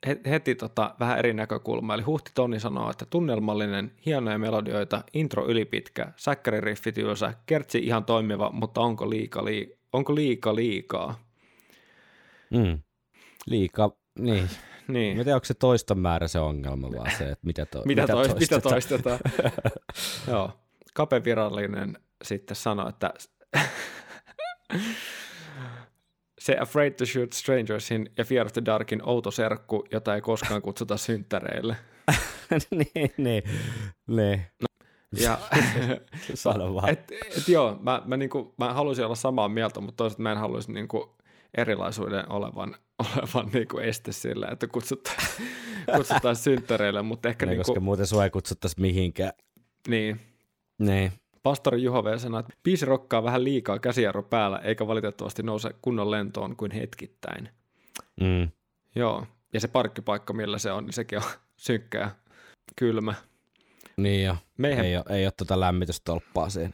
he, 0.08 0.20
heti 0.30 0.56
tota, 0.56 0.96
vähän 1.00 1.20
eri 1.20 1.34
näkökulma. 1.34 1.94
Eli 1.94 2.02
Huhti 2.02 2.32
Toni 2.36 2.60
sanoo, 2.60 2.90
että 2.92 3.06
tunnelmallinen, 3.06 3.92
hienoja 4.06 4.38
melodioita, 4.38 5.04
intro 5.14 5.48
ylipitkä, 5.48 6.12
säkkäririffi 6.18 6.92
tylsä, 6.92 7.34
kertsi 7.46 7.80
ihan 7.80 8.06
toimiva, 8.06 8.52
mutta 8.54 8.82
onko 8.82 9.10
liika, 9.10 9.46
lii, 9.46 9.80
onko 9.94 10.16
liika 10.16 10.56
liikaa? 10.56 11.20
Mm. 12.50 12.80
Liikaa, 13.46 13.92
niin. 14.20 14.50
Niin. 14.94 15.18
Mä 15.18 15.24
tiedän, 15.24 15.36
onko 15.36 15.46
se 15.46 15.54
toiston 15.54 16.00
määrä 16.00 16.28
se 16.28 16.40
ongelma, 16.40 16.92
vaan 16.92 17.12
se, 17.18 17.24
että 17.24 17.46
mitä, 17.46 17.66
to, 17.66 17.84
mitä, 17.86 18.08
toist, 18.08 18.40
mitä 18.40 18.60
toistetaan. 18.60 19.20
toistetaan. 19.24 19.64
Joo. 20.28 20.52
Kape 20.94 21.24
Virallinen 21.24 21.98
sitten 22.24 22.56
sanoi, 22.56 22.90
että 22.90 23.14
se 26.40 26.58
Afraid 26.60 26.94
to 26.94 27.06
Shoot 27.06 27.34
Strangersin 27.34 28.10
ja 28.18 28.26
Fear 28.26 28.46
of 28.46 28.54
the 28.54 28.62
Darkin 28.66 29.02
outo 29.10 29.32
serkku, 29.32 29.86
jota 29.92 30.16
ei 30.16 30.22
koskaan 30.22 30.62
kutsuta 30.62 30.98
synttäreille. 30.98 31.76
niin, 32.72 33.14
niin, 33.18 33.44
niin. 34.08 34.46
Ja, 35.20 35.38
Sano 36.34 36.74
vaan. 36.74 36.90
et, 36.90 37.12
et 37.38 37.48
joo, 37.48 37.78
mä, 37.82 38.02
mä, 38.06 38.18
niinku, 38.18 38.54
mä 38.58 38.74
haluaisin 38.74 39.06
olla 39.06 39.16
samaa 39.16 39.50
mieltä, 39.50 39.80
mutta 39.82 39.98
toisaalta 39.98 40.24
mä 40.24 40.32
en 40.32 40.38
haluaisi 40.38 40.72
niinku 40.72 41.16
erilaisuuden 41.58 42.32
olevan, 42.32 42.76
olevan 43.06 43.52
niinku 43.54 43.78
este 43.78 44.12
sillä, 44.12 44.48
että 44.52 44.68
kutsutaan, 44.68 45.18
kutsutaan 45.98 46.36
synttäreille, 46.36 47.02
mutta 47.02 47.30
ehkä 47.30 47.46
Niin, 47.46 47.50
niinku, 47.52 47.64
koska 47.72 47.80
muuten 47.80 48.08
sua 48.08 48.24
ei 48.24 48.30
kutsuttaisi 48.30 48.82
mihinkään. 48.82 49.32
niin, 49.88 50.20
Niin. 50.80 51.12
Pastori 51.44 51.84
Juha 51.84 52.04
V 52.04 52.18
sanoi, 52.18 52.40
että 52.40 52.54
biisi 52.64 52.86
rokkaa 52.86 53.24
vähän 53.24 53.44
liikaa 53.44 53.80
käsijarru 53.80 54.24
päällä, 54.24 54.58
eikä 54.58 54.88
valitettavasti 54.88 55.44
nouse 55.44 55.70
kunnon 55.82 56.12
lentoon 56.12 56.56
kuin 56.56 56.72
hetkittäin. 56.72 57.50
Mm. 58.22 58.50
Joo, 58.96 59.28
ja 59.54 59.60
se 59.60 59.68
parkkipaikka, 59.68 60.34
millä 60.34 60.58
se 60.58 60.72
on, 60.72 60.86
niin 60.86 60.94
sekin 60.94 61.18
on 61.18 61.24
synkkä 61.58 62.00
ja 62.00 62.12
kylmä. 62.76 63.14
Niin 63.98 64.26
jo. 64.26 64.38
Meihän, 64.58 64.86
Ei 64.86 64.98
ole, 64.98 65.06
ei 65.10 65.26
ole 65.26 65.32
tuota 65.38 65.60
lämmitystolppaa 65.60 66.50
siinä. 66.50 66.74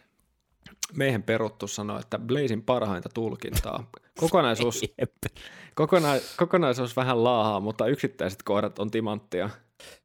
Meihän 0.94 1.24
peruttu 1.24 1.68
sanoi, 1.68 2.00
että 2.00 2.20
Blazin 2.20 2.64
parhainta 2.64 3.10
tulkintaa. 3.14 3.90
Kokonaisuus, 4.20 4.82
kokona, 5.76 6.10
kokonaisuus 6.38 6.96
vähän 6.96 7.24
laahaa, 7.24 7.60
mutta 7.60 7.88
yksittäiset 7.88 8.44
kohdat 8.44 8.80
on 8.80 8.92
timanttia. 8.92 9.50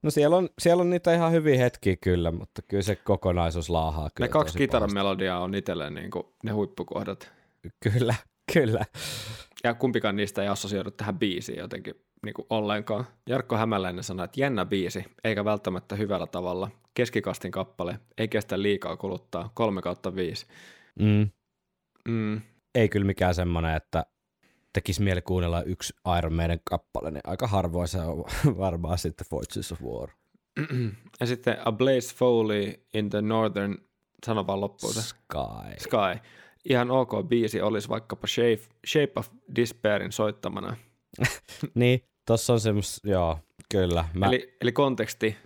No 0.03 0.11
siellä 0.11 0.37
on, 0.37 0.49
siellä 0.59 0.81
on 0.81 0.91
niitä 0.91 1.15
ihan 1.15 1.33
hyviä 1.33 1.59
hetkiä 1.59 1.97
kyllä, 1.97 2.31
mutta 2.31 2.63
kyllä 2.63 2.83
se 2.83 2.97
kokonaisuus 2.97 3.71
laahaa 3.71 4.11
kyllä 4.15 4.27
Ne 4.27 4.33
kaksi 4.33 4.53
tosi 4.53 4.59
kitaramelodiaa 4.59 5.41
on 5.41 5.55
itselleen 5.55 5.95
niin 5.95 6.11
kuin 6.11 6.27
ne 6.45 6.53
huippukohdat. 6.53 7.33
Kyllä, 7.81 8.15
kyllä. 8.53 8.85
Ja 9.65 9.75
kumpikaan 9.75 10.17
niistä 10.17 10.43
ei 10.43 10.49
assosioidu 10.49 10.91
tähän 10.91 11.19
biisiin 11.19 11.59
jotenkin 11.59 11.95
niin 12.23 12.35
kuin 12.35 12.47
ollenkaan. 12.51 13.07
Jarkko 13.29 13.57
Hämäläinen 13.57 14.05
sanoi, 14.05 14.25
että 14.25 14.41
jännä 14.41 14.65
biisi, 14.65 15.05
eikä 15.25 15.45
välttämättä 15.45 15.97
hyvällä 15.97 16.27
tavalla. 16.27 16.71
Keskikastin 16.95 17.51
kappale, 17.51 17.99
ei 18.19 18.29
kestä 18.29 18.63
liikaa 18.63 18.97
kuluttaa, 18.97 19.51
3 19.55 19.83
kautta 19.83 20.15
5. 20.15 20.47
Mm. 20.99 21.31
Mm. 22.09 22.41
Ei 22.75 22.89
kyllä 22.89 23.07
mikään 23.07 23.35
semmoinen, 23.35 23.77
että 23.77 24.07
tekisi 24.73 25.03
mieli 25.03 25.23
kuunnella 25.23 25.63
yksi 25.63 25.95
Iron 26.19 26.35
Maiden 26.35 26.61
kappale, 26.65 27.11
niin 27.11 27.21
aika 27.25 27.47
harvoin 27.47 27.89
se 27.89 27.99
on 27.99 28.25
varmaan 28.65 28.99
sitten 28.99 29.27
Fortunes 29.31 29.73
of 29.73 29.83
War. 29.83 30.09
Ja 31.21 31.27
sitten 31.27 31.57
A 31.65 31.73
Blaze 31.73 32.15
Foley 32.15 32.75
in 32.95 33.11
the 33.11 33.23
Northern, 33.23 33.79
sano 34.27 34.47
vaan 34.47 34.61
loppuun 34.61 34.95
se, 34.95 35.03
Sky. 35.03 35.79
Sky. 35.79 36.29
Ihan 36.65 36.91
ok 36.91 37.11
biisi 37.29 37.61
olisi 37.61 37.89
vaikkapa 37.89 38.27
Shape, 38.27 38.63
Shape 38.87 39.13
of 39.17 39.29
Despairin 39.57 40.13
soittamana. 40.13 40.77
Niin, 41.75 42.05
tossa 42.27 42.53
on 42.53 42.61
semmos, 42.61 43.01
joo, 43.05 43.39
kyllä. 43.71 44.05
Mä, 44.15 44.27
Eli, 44.27 44.57
eli 44.61 44.73
konteksti, 44.73 45.37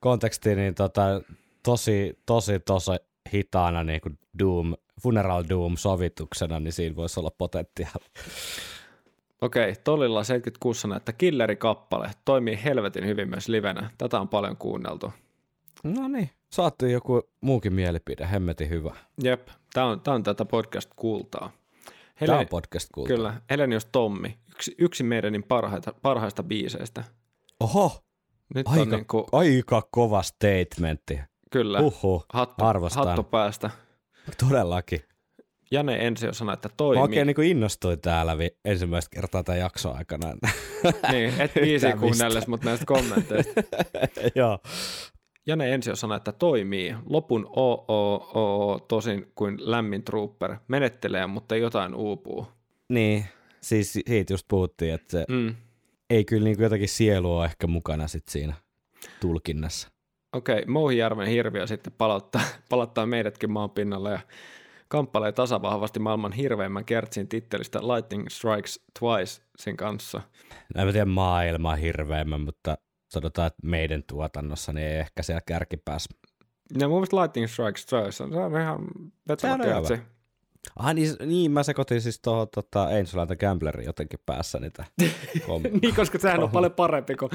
konteksti, 0.00 0.54
niin 0.54 0.74
tota, 0.74 1.22
tosi, 1.62 2.18
tosi, 2.26 2.60
tosi 2.60 2.90
hitaana 3.34 3.84
niin 3.84 4.00
kuin 4.00 4.18
Doom, 4.38 4.74
Funeral 5.02 5.44
Doom 5.48 5.76
sovituksena, 5.76 6.60
niin 6.60 6.72
siinä 6.72 6.96
voisi 6.96 7.20
olla 7.20 7.30
potentiaalia. 7.38 8.10
okei, 9.40 9.74
Tolilla 9.84 10.24
76 10.24 10.80
sanoi, 10.80 10.96
että 10.96 11.12
Killeri-kappale 11.12 12.10
toimii 12.24 12.58
helvetin 12.64 13.06
hyvin 13.06 13.28
myös 13.28 13.48
livenä. 13.48 13.90
Tätä 13.98 14.20
on 14.20 14.28
paljon 14.28 14.56
kuunneltu. 14.56 15.12
No 15.84 16.08
niin, 16.08 16.30
saatiin 16.52 16.92
joku 16.92 17.22
muukin 17.40 17.72
mielipide, 17.72 18.28
hemmetin 18.32 18.68
hyvä. 18.68 18.96
Jep, 19.22 19.48
tämä 19.72 19.86
on, 19.86 20.00
tää 20.00 20.14
on 20.14 20.22
tätä 20.22 20.44
podcast-kultaa. 20.44 21.52
Tämä 22.26 22.38
on 22.38 22.48
podcast 22.48 22.88
kuulta. 22.94 23.14
Kyllä, 23.14 23.34
Helenius 23.50 23.86
Tommi, 23.86 24.38
yksi, 24.50 24.74
yksi 24.78 25.02
meidänin 25.02 25.42
parhaita, 25.42 25.94
parhaista 26.02 26.42
biiseistä. 26.42 27.04
Oho, 27.60 28.04
Nyt 28.54 28.66
on 28.66 28.72
aika, 28.78 28.96
niin 28.96 29.06
kuin, 29.06 29.24
aika 29.32 29.88
kova 29.90 30.22
statementti. 30.22 31.20
kyllä, 31.50 31.80
Uhu, 31.80 32.24
hattu, 32.32 32.64
arvostan. 32.64 33.06
hattu 33.06 33.22
päästä. 33.22 33.70
Todellakin. 34.48 35.00
Jane 35.70 36.06
Ensio 36.06 36.32
sanoi, 36.32 36.52
että 36.54 36.68
Mä 36.68 36.74
toimii. 36.76 37.02
oikein 37.02 37.26
niin 37.26 37.42
innostuin 37.42 38.00
täällä 38.00 38.38
vi- 38.38 38.56
ensimmäistä 38.64 39.14
kertaa 39.14 39.42
tämän 39.42 39.58
jakson 39.60 39.96
aikana. 39.96 40.32
Niin, 41.12 41.40
et 41.40 41.54
biisi 41.62 41.74
Yhtään 41.86 41.98
kuunnelles, 41.98 42.46
mutta 42.46 42.66
näistä 42.66 42.86
kommenteista. 42.86 43.60
Joo. 44.34 44.58
Jane 45.46 45.78
sanoi, 45.94 46.16
että 46.16 46.32
toimii. 46.32 46.94
Lopun 47.06 47.46
OOO 47.56 48.78
tosin 48.88 49.32
kuin 49.34 49.56
lämmin 49.58 50.02
trooper. 50.04 50.56
Menettelee, 50.68 51.26
mutta 51.26 51.56
jotain 51.56 51.94
uupuu. 51.94 52.46
Niin, 52.88 53.24
siis 53.62 53.92
siitä 53.92 54.32
just 54.32 54.48
puhuttiin, 54.48 54.94
että 54.94 55.10
se 55.10 55.24
Mm. 55.28 55.54
ei 56.10 56.24
kyllä 56.24 56.44
niin 56.44 56.56
jotakin 56.60 56.88
sielua 56.88 57.44
ehkä 57.44 57.66
mukana 57.66 58.08
sit 58.08 58.28
siinä 58.28 58.54
tulkinnassa. 59.20 59.88
Okei, 60.32 60.66
Mouhijärven 60.66 61.28
hirviö 61.28 61.66
sitten 61.66 61.92
palauttaa, 61.98 62.42
palauttaa 62.70 63.06
meidätkin 63.06 63.50
maan 63.52 63.70
pinnalle 63.70 64.10
ja 64.10 64.20
kamppailee 64.88 65.32
tasavahvasti 65.32 66.00
maailman 66.00 66.32
hirveimmän 66.32 66.84
kertsin 66.84 67.28
tittelistä 67.28 67.78
Lightning 67.80 68.28
Strikes 68.28 68.80
Twice 69.00 69.42
sen 69.58 69.76
kanssa. 69.76 70.20
No, 70.74 70.82
En 70.82 70.92
tiedä 70.92 71.04
maailmaa 71.04 71.76
hirveämmän, 71.76 72.40
mutta 72.40 72.78
sanotaan, 73.12 73.46
että 73.46 73.66
meidän 73.66 74.02
tuotannossa 74.06 74.72
niin 74.72 74.86
ei 74.86 74.98
ehkä 74.98 75.22
siellä 75.22 75.40
kärkipäässä. 75.46 76.10
Ja 76.78 76.88
mun 76.88 76.96
mielestä 76.96 77.16
Lightning 77.16 77.48
Strikes 77.48 77.86
Twice 77.86 78.24
on, 78.24 78.32
se 78.32 78.38
on 78.38 78.60
ihan 78.60 78.78
vetävä. 79.28 79.98
Ah 80.76 80.94
niin, 80.94 81.16
niin 81.26 81.50
mä 81.50 81.62
sekoitin 81.62 82.00
siis 82.00 82.20
tuohon 82.20 82.48
tota, 82.54 82.82
Angel 82.82 83.26
the 83.26 83.36
Gamblerin 83.36 83.86
jotenkin 83.86 84.18
päässä 84.26 84.60
niitä 84.60 84.84
kom- 85.46 85.62
niin, 85.82 85.94
koska 85.94 86.18
sehän 86.18 86.42
on 86.42 86.50
paljon 86.50 86.72
parempi 86.72 87.14
kuin 87.14 87.30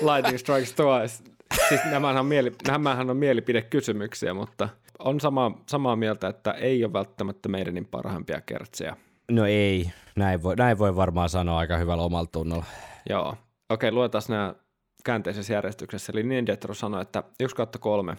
Lightning 0.00 0.38
Strikes 0.38 0.72
Twice. 0.72 1.24
Siis 1.68 1.80
nämähän 1.90 2.20
on, 2.20 2.26
mieli, 2.26 2.52
nämähän 2.68 3.10
on 3.10 3.16
mielipidekysymyksiä, 3.16 4.34
mutta 4.34 4.68
on 4.98 5.20
sama, 5.20 5.58
samaa 5.68 5.96
mieltä, 5.96 6.28
että 6.28 6.50
ei 6.50 6.84
ole 6.84 6.92
välttämättä 6.92 7.48
meidän 7.48 7.74
niin 7.74 7.86
parhaimpia 7.86 8.40
kertsejä. 8.40 8.96
No 9.30 9.46
ei, 9.46 9.90
näin 10.16 10.42
voi, 10.42 10.56
näin 10.56 10.78
voi 10.78 10.96
varmaan 10.96 11.28
sanoa 11.28 11.58
aika 11.58 11.76
hyvällä 11.76 12.02
omalla 12.02 12.28
tunnolla. 12.32 12.64
Joo. 13.10 13.36
Okei, 13.70 13.92
luetaan 13.92 14.22
nämä 14.28 14.54
käänteisessä 15.04 15.52
järjestyksessä. 15.52 16.12
Eli 16.12 16.22
Nindetro 16.22 16.74
sanoi, 16.74 17.02
että 17.02 17.22
1 17.40 17.56
kautta 17.56 17.78
3, 17.78 18.16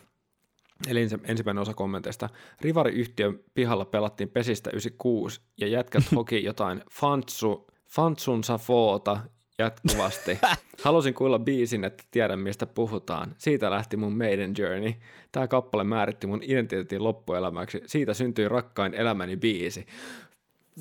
eli 0.87 1.01
ensi- 1.01 1.19
ensimmäinen 1.23 1.61
osa 1.61 1.73
kommenteista. 1.73 2.29
Rivari-yhtiön 2.61 3.39
pihalla 3.53 3.85
pelattiin 3.85 4.29
pesistä 4.29 4.69
96 4.69 5.41
ja 5.57 5.67
jätkät 5.67 6.03
hoki 6.15 6.43
jotain 6.43 6.83
Fantsu, 6.91 7.67
Fantsun 7.87 8.43
Safoota 8.43 9.19
jatkuvasti. 9.57 10.39
Halusin 10.83 11.13
kuulla 11.13 11.39
biisin, 11.39 11.83
että 11.83 12.03
tiedän 12.11 12.39
mistä 12.39 12.65
puhutaan. 12.65 13.35
Siitä 13.37 13.71
lähti 13.71 13.97
mun 13.97 14.17
Maiden 14.17 14.53
Journey. 14.57 14.93
Tämä 15.31 15.47
kappale 15.47 15.83
määritti 15.83 16.27
mun 16.27 16.43
identiteetin 16.43 17.03
loppuelämäksi. 17.03 17.81
Siitä 17.85 18.13
syntyi 18.13 18.49
rakkain 18.49 18.93
elämäni 18.93 19.37
biisi. 19.37 19.85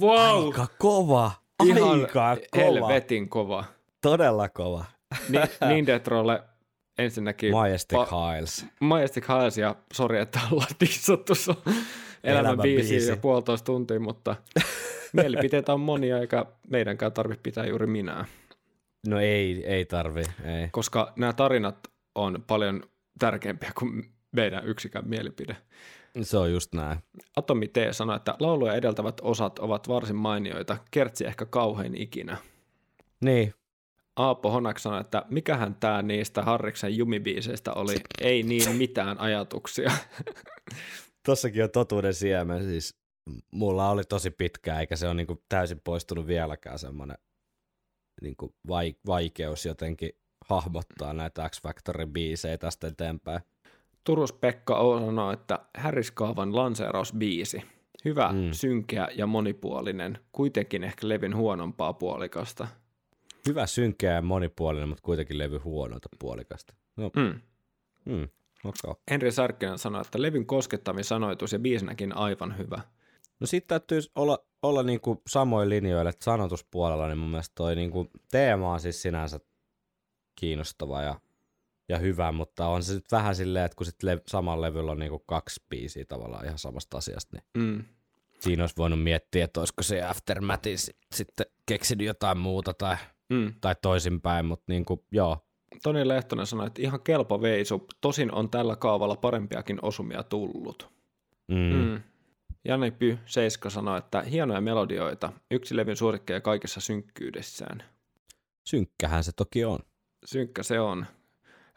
Wow! 0.00 0.46
Aika 0.46 0.66
kova, 0.78 1.30
Ihan 1.64 1.90
aika 1.90 2.36
kova, 2.50 2.64
helvetin 2.64 3.28
kova. 3.28 3.64
todella 4.02 4.48
kova. 4.48 4.84
Ni, 5.28 5.38
Nindetrolle 5.68 6.42
ensinnäkin 6.98 7.52
Majestic 7.52 7.98
pa- 7.98 8.34
Hiles. 8.36 8.66
Majestic 8.80 9.24
Highs 9.28 9.58
ja 9.58 9.74
sori, 9.92 10.18
että 10.20 10.40
ollaan 10.52 10.70
dissattu 10.80 11.34
sun 11.34 11.56
elämän 12.24 12.46
Elämän 12.46 12.62
biisiä 12.62 12.90
biisi. 12.90 13.10
jo 13.10 13.16
puolitoista 13.16 13.64
tuntia, 13.66 14.00
mutta 14.00 14.36
mielipiteitä 15.12 15.72
on 15.72 15.80
monia 15.80 16.18
eikä 16.18 16.46
meidänkään 16.68 17.12
tarvitse 17.12 17.42
pitää 17.42 17.66
juuri 17.66 17.86
minä, 17.86 18.24
No 19.06 19.20
ei, 19.20 19.64
ei 19.66 19.84
tarvi, 19.84 20.20
ei. 20.44 20.68
koska 20.70 21.12
nämä 21.16 21.32
tarinat 21.32 21.78
on 22.14 22.44
paljon 22.46 22.82
tärkeämpiä 23.18 23.72
kuin 23.78 24.10
meidän 24.32 24.66
yksikään 24.66 25.08
mielipide. 25.08 25.56
Se 26.22 26.38
on 26.38 26.52
just 26.52 26.74
näin. 26.74 26.98
Atomi 27.36 27.68
T 27.68 27.76
sanoi, 27.90 28.16
että 28.16 28.34
lauluja 28.40 28.74
edeltävät 28.74 29.20
osat 29.22 29.58
ovat 29.58 29.88
varsin 29.88 30.16
mainioita, 30.16 30.76
kertsi 30.90 31.26
ehkä 31.26 31.46
kauhein 31.46 31.94
ikinä. 32.02 32.36
Niin, 33.20 33.54
Aapo 34.18 34.50
Honak 34.50 34.78
sanoi, 34.78 35.00
että 35.00 35.22
mikähän 35.30 35.74
tämä 35.74 36.02
niistä 36.02 36.42
Harriksen 36.42 36.96
jumibiiseistä 36.96 37.72
oli, 37.72 37.94
ei 38.20 38.42
niin 38.42 38.76
mitään 38.76 39.20
ajatuksia. 39.20 39.92
tossakin 41.26 41.64
on 41.64 41.70
totuuden 41.70 42.14
siemen, 42.14 42.64
siis 42.64 42.98
mulla 43.50 43.90
oli 43.90 44.04
tosi 44.04 44.30
pitkä, 44.30 44.80
eikä 44.80 44.96
se 44.96 45.06
ole 45.06 45.14
niinku 45.14 45.42
täysin 45.48 45.80
poistunut 45.84 46.26
vieläkään 46.26 46.78
semmoinen 46.78 47.18
niinku 48.22 48.54
vai, 48.68 48.94
vaikeus 49.06 49.66
jotenkin 49.66 50.10
hahmottaa 50.48 51.12
näitä 51.12 51.48
X-Factorin 51.48 52.12
biisejä 52.12 52.58
tästä 52.58 52.86
eteenpäin. 52.86 53.40
Turus 54.04 54.32
Pekka 54.32 54.78
O 54.78 55.00
sanoi, 55.00 55.34
että 55.34 55.58
Häriskaavan 55.76 56.56
lanseerausbiisi. 56.56 57.62
Hyvä, 58.04 58.32
mm. 58.32 58.52
synkeä 58.52 59.08
ja 59.14 59.26
monipuolinen, 59.26 60.18
kuitenkin 60.32 60.84
ehkä 60.84 61.08
levin 61.08 61.36
huonompaa 61.36 61.92
puolikasta. 61.92 62.68
Hyvä, 63.48 63.66
synkeä 63.66 64.12
ja 64.12 64.22
monipuolinen, 64.22 64.88
mutta 64.88 65.02
kuitenkin 65.02 65.38
levy 65.38 65.58
huonolta 65.58 66.08
puolikasta. 66.18 66.74
No, 66.96 67.10
Mm. 67.16 67.40
mm, 68.04 68.28
okay. 68.64 68.94
Henri 69.10 69.32
Sarkkinen 69.32 69.78
sanoi, 69.78 70.00
että 70.00 70.22
levyn 70.22 70.46
koskettavin 70.46 71.04
sanoitus 71.04 71.52
ja 71.52 71.58
biisinäkin 71.58 72.16
aivan 72.16 72.58
hyvä. 72.58 72.80
No 73.40 73.46
sitten 73.46 73.68
täytyy 73.80 74.00
olla, 74.14 74.38
olla 74.62 74.82
niinku 74.82 75.22
samoin 75.28 75.68
linjoilla, 75.68 76.10
että 76.10 76.24
sanotuspuolella, 76.24 77.06
niin 77.08 77.18
mun 77.18 77.30
mielestä 77.30 77.52
toi 77.54 77.76
niinku 77.76 78.10
teema 78.30 78.72
on 78.72 78.80
siis 78.80 79.02
sinänsä 79.02 79.40
kiinnostava 80.40 81.02
ja, 81.02 81.20
ja 81.88 81.98
hyvä, 81.98 82.32
mutta 82.32 82.66
on 82.66 82.82
se 82.82 82.92
sitten 82.94 83.16
vähän 83.16 83.36
silleen, 83.36 83.64
että 83.64 83.76
kun 83.76 83.86
sit 83.86 84.02
le- 84.02 84.22
saman 84.28 84.60
levyllä 84.60 84.92
on 84.92 84.98
niinku 84.98 85.18
kaksi 85.18 85.62
biisiä 85.70 86.04
tavallaan 86.08 86.44
ihan 86.44 86.58
samasta 86.58 86.98
asiasta, 86.98 87.36
niin 87.36 87.44
Mm. 87.66 87.84
siinä 88.40 88.62
olisi 88.62 88.76
voinut 88.78 89.02
miettiä, 89.02 89.44
että 89.44 89.60
olisiko 89.60 89.82
se 89.82 90.02
Aftermathi 90.02 90.76
sit, 90.76 90.96
sitten 91.14 91.46
keksinyt 91.66 92.06
jotain 92.06 92.38
muuta 92.38 92.74
tai, 92.74 92.96
Mm. 93.28 93.54
tai 93.60 93.74
toisinpäin, 93.82 94.46
mutta 94.46 94.64
niinku, 94.68 95.04
joo, 95.12 95.38
Toni 95.82 96.08
Lehtonen 96.08 96.46
sanoi, 96.46 96.66
että 96.66 96.82
ihan 96.82 97.00
kelpo 97.00 97.42
veisu, 97.42 97.86
tosin 98.00 98.34
on 98.34 98.50
tällä 98.50 98.76
kaavalla 98.76 99.16
parempiakin 99.16 99.78
osumia 99.82 100.22
tullut. 100.22 100.90
mm, 101.48 101.74
mm. 101.74 102.02
Jani 102.64 102.90
Py, 102.90 103.18
Seiska 103.26 103.70
sanoi, 103.70 103.98
että 103.98 104.22
hienoja 104.22 104.60
melodioita, 104.60 105.32
yksi 105.50 105.76
levyn 105.76 105.96
suosikkeja 105.96 106.40
kaikessa 106.40 106.80
synkkyydessään. 106.80 107.82
synkkähän 108.68 109.24
se 109.24 109.32
toki 109.32 109.64
on. 109.64 109.78
Synkkä 110.24 110.62
se 110.62 110.80
on. 110.80 111.06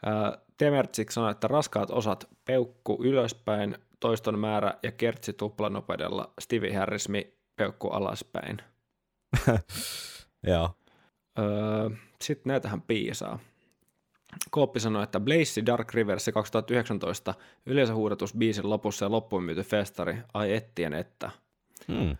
Ää, 0.06 0.38
Temertsik 0.56 1.10
sanoi, 1.10 1.30
että 1.30 1.48
raskaat 1.48 1.90
osat, 1.90 2.28
peukku 2.44 2.98
ylöspäin, 3.04 3.78
toiston 4.00 4.38
määrä 4.38 4.74
ja 4.82 4.92
kertsi 4.92 5.32
tuplanopeudella, 5.32 6.32
Stevie 6.40 6.76
Harrismi, 6.76 7.34
peukku 7.56 7.88
alaspäin. 7.88 8.58
Joo. 10.46 10.70
Öö, 11.38 11.90
Sitten 12.22 12.50
näitähän 12.50 12.82
piisaa. 12.82 13.38
Kooppi 14.50 14.80
sanoi, 14.80 15.02
että 15.02 15.20
Blaze 15.20 15.66
Dark 15.66 15.94
Rivers 15.94 16.30
2019 16.34 17.34
yleensä 17.66 17.94
huudatus 17.94 18.34
biisin 18.36 18.70
lopussa 18.70 19.04
ja 19.04 19.10
loppuun 19.10 19.44
myyty 19.44 19.62
festari, 19.62 20.16
ai 20.34 20.52
ettien 20.52 20.94
että. 20.94 21.30
Mm. 21.88 22.16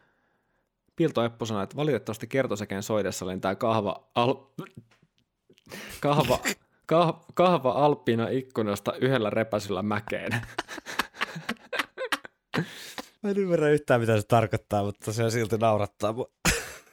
Pilto 0.97 1.25
Eppu 1.25 1.47
sanoi, 1.47 1.63
että 1.65 1.77
valitettavasti 1.77 2.27
kertosäkeen 2.27 2.83
soidessa 2.83 3.27
lentää 3.27 3.55
kahva, 3.55 4.09
al... 4.15 4.35
kahva, 6.01 6.39
kah... 6.87 7.21
kahva 7.35 7.71
alppina 7.71 8.29
ikkunasta 8.29 8.93
yhdellä 9.01 9.31
repäsyllä 9.31 9.83
mäkeen. 9.83 10.33
Mä 13.23 13.31
en 13.31 13.39
ymmärrä 13.39 13.69
yhtään, 13.69 14.01
mitä 14.01 14.21
se 14.21 14.27
tarkoittaa, 14.27 14.85
mutta 14.85 15.13
se 15.13 15.31
silti 15.31 15.59
naurattaa. 15.59 16.15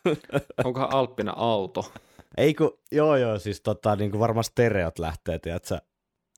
Onkohan 0.65 0.93
alppina 0.93 1.33
auto? 1.35 1.93
Ei 2.37 2.53
kun, 2.53 2.79
joo 2.91 3.15
joo, 3.15 3.39
siis 3.39 3.61
tota, 3.61 3.95
niin 3.95 4.11
kuin 4.11 4.19
varmaan 4.19 4.43
stereot 4.43 4.99
lähtee, 4.99 5.39
tiedätkö, 5.39 5.77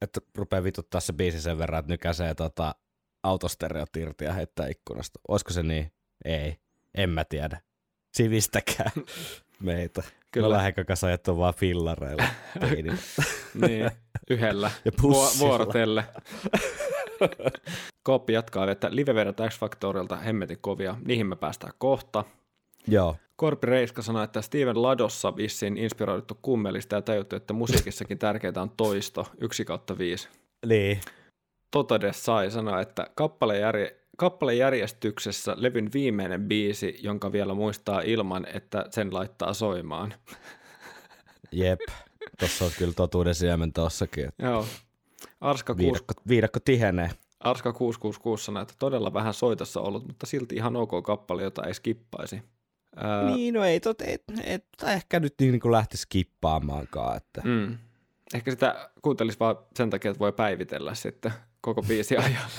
että 0.02 0.22
rupeaa 0.36 0.64
vituttaa 0.64 1.02
se 1.02 1.14
biisi 1.14 1.42
sen 1.42 1.58
verran, 1.58 1.80
että 1.80 1.92
nykäisee 1.94 2.36
tota, 2.36 2.76
autostereot 3.24 3.96
irti 3.98 4.26
ja 4.26 4.34
heittää 4.34 4.68
ikkunasta. 4.68 5.20
Olisiko 5.28 5.54
se 5.54 5.64
niin? 5.64 5.92
Ei. 6.26 6.56
En 6.96 7.10
mä 7.10 7.24
tiedä. 7.26 7.62
Sivistäkää 8.14 8.92
meitä. 9.60 10.04
Kyllä. 10.32 10.48
Me 10.48 10.54
lähdenkö 10.54 10.86
kanssa 10.86 11.08
ajettu 11.08 11.38
vaan 11.38 11.54
fillareilla. 11.54 12.24
Niin, 13.68 13.92
yhdellä. 14.30 14.72
Ja 14.86 14.92
Vu- 14.92 15.02
pussilla. 15.02 15.48
vuorotelle. 15.50 16.04
Kooppi 18.04 18.34
jatkaa, 18.34 18.72
että 18.72 18.88
live-vedot 18.96 19.38
X-Factorilta 19.50 20.16
hemmetin 20.16 20.58
kovia. 20.62 20.96
Niihin 21.06 21.28
me 21.28 21.36
päästään 21.36 21.74
kohta. 21.78 22.24
joo. 22.88 23.16
Korpi 23.42 23.68
Reiska 23.68 24.02
sanoi, 24.02 24.24
että 24.24 24.42
Steven 24.42 24.82
Ladossa 24.82 25.36
vissiin 25.36 25.78
inspiroiduttu 25.78 26.40
kummelista 26.42 26.96
ja 26.96 27.02
tajuttu, 27.02 27.36
että 27.36 27.54
musiikissakin 27.54 28.18
tärkeintä 28.18 28.62
on 28.62 28.70
toisto, 28.70 29.28
1 29.40 29.66
kautta 29.66 29.98
5. 29.98 30.30
Niin. 30.66 31.02
Totodes 31.72 32.26
sai 32.26 32.52
sanoa, 32.52 32.82
että 32.82 33.08
kappalejärje, 33.16 33.96
kappalejärjestyksessä 34.18 35.54
levyn 35.58 35.90
viimeinen 35.94 36.42
biisi, 36.42 37.00
jonka 37.04 37.32
vielä 37.32 37.54
muistaa 37.54 38.02
ilman, 38.02 38.48
että 38.54 38.86
sen 38.90 39.14
laittaa 39.14 39.54
soimaan. 39.54 40.14
Jep. 41.52 41.80
Tossa 42.40 42.66
on 42.66 42.72
kyllä 42.78 42.94
totuuden 42.94 43.36
siemen 43.36 43.74
tossakin. 43.74 44.26
että 44.26 44.46
Joo. 44.46 44.66
Arska, 45.42 45.76
kuus, 45.76 45.86
Viidakko, 45.86 46.14
viidakko 46.28 46.60
tihenee. 46.66 47.10
Arska 47.40 47.74
666 47.74 48.46
sanoi, 48.46 48.62
että 48.62 48.74
todella 48.80 49.14
vähän 49.14 49.34
soitossa 49.34 49.82
ollut, 49.82 50.08
mutta 50.08 50.26
silti 50.26 50.56
ihan 50.56 50.76
ok 50.76 50.92
kappale, 51.04 51.44
jota 51.44 51.64
ei 51.64 51.74
skippaisi. 51.74 52.42
Ää, 52.96 53.26
Niin, 53.26 53.54
no 53.54 53.64
ei, 53.64 53.80
tot, 53.80 54.02
ei, 54.02 54.18
ei 54.44 54.60
tota 54.60 54.92
ehkä 54.92 55.20
nyt 55.20 55.34
niin 55.40 55.60
kuin 55.60 55.72
lähti 55.72 55.98
skippaamaankaan. 55.98 57.18
Että. 57.18 57.42
Mm. 57.46 57.78
Ehkä 58.34 58.52
sitä 58.52 58.90
kuuntelisi 59.02 59.40
vaan 59.40 59.56
sen 59.76 59.90
takia, 59.90 60.12
että 60.12 60.20
voi 60.20 60.32
päivitellä 60.32 60.94
sitten 60.96 61.32
koko 61.62 61.82
biisi 61.82 62.18
ajan. 62.26 62.50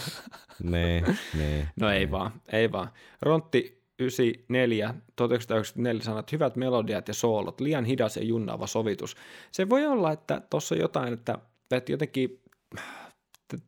niin, 0.62 1.18
niin. 1.38 1.68
No 1.80 1.90
ei 1.90 2.10
vaan, 2.10 2.32
ei 2.52 2.72
vaan. 2.72 2.88
Rontti 3.22 3.82
94, 3.98 4.94
1994 5.16 6.02
sanoi, 6.02 6.20
että 6.20 6.36
hyvät 6.36 6.56
melodiat 6.56 7.08
ja 7.08 7.14
soolot, 7.14 7.60
liian 7.60 7.84
hidas 7.84 8.16
ja 8.16 8.24
junnaava 8.24 8.66
sovitus. 8.66 9.16
Se 9.52 9.68
voi 9.68 9.86
olla, 9.86 10.12
että 10.12 10.42
tuossa 10.50 10.74
jotain, 10.74 11.12
että, 11.12 11.38
että 11.70 11.92
jotenkin 11.92 12.42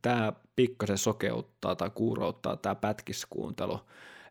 tämä 0.02 0.32
pikkasen 0.56 0.98
sokeuttaa 0.98 1.76
tai 1.76 1.90
kuurouttaa 1.94 2.56
tämä 2.56 2.74
pätkiskuuntelu. 2.74 3.80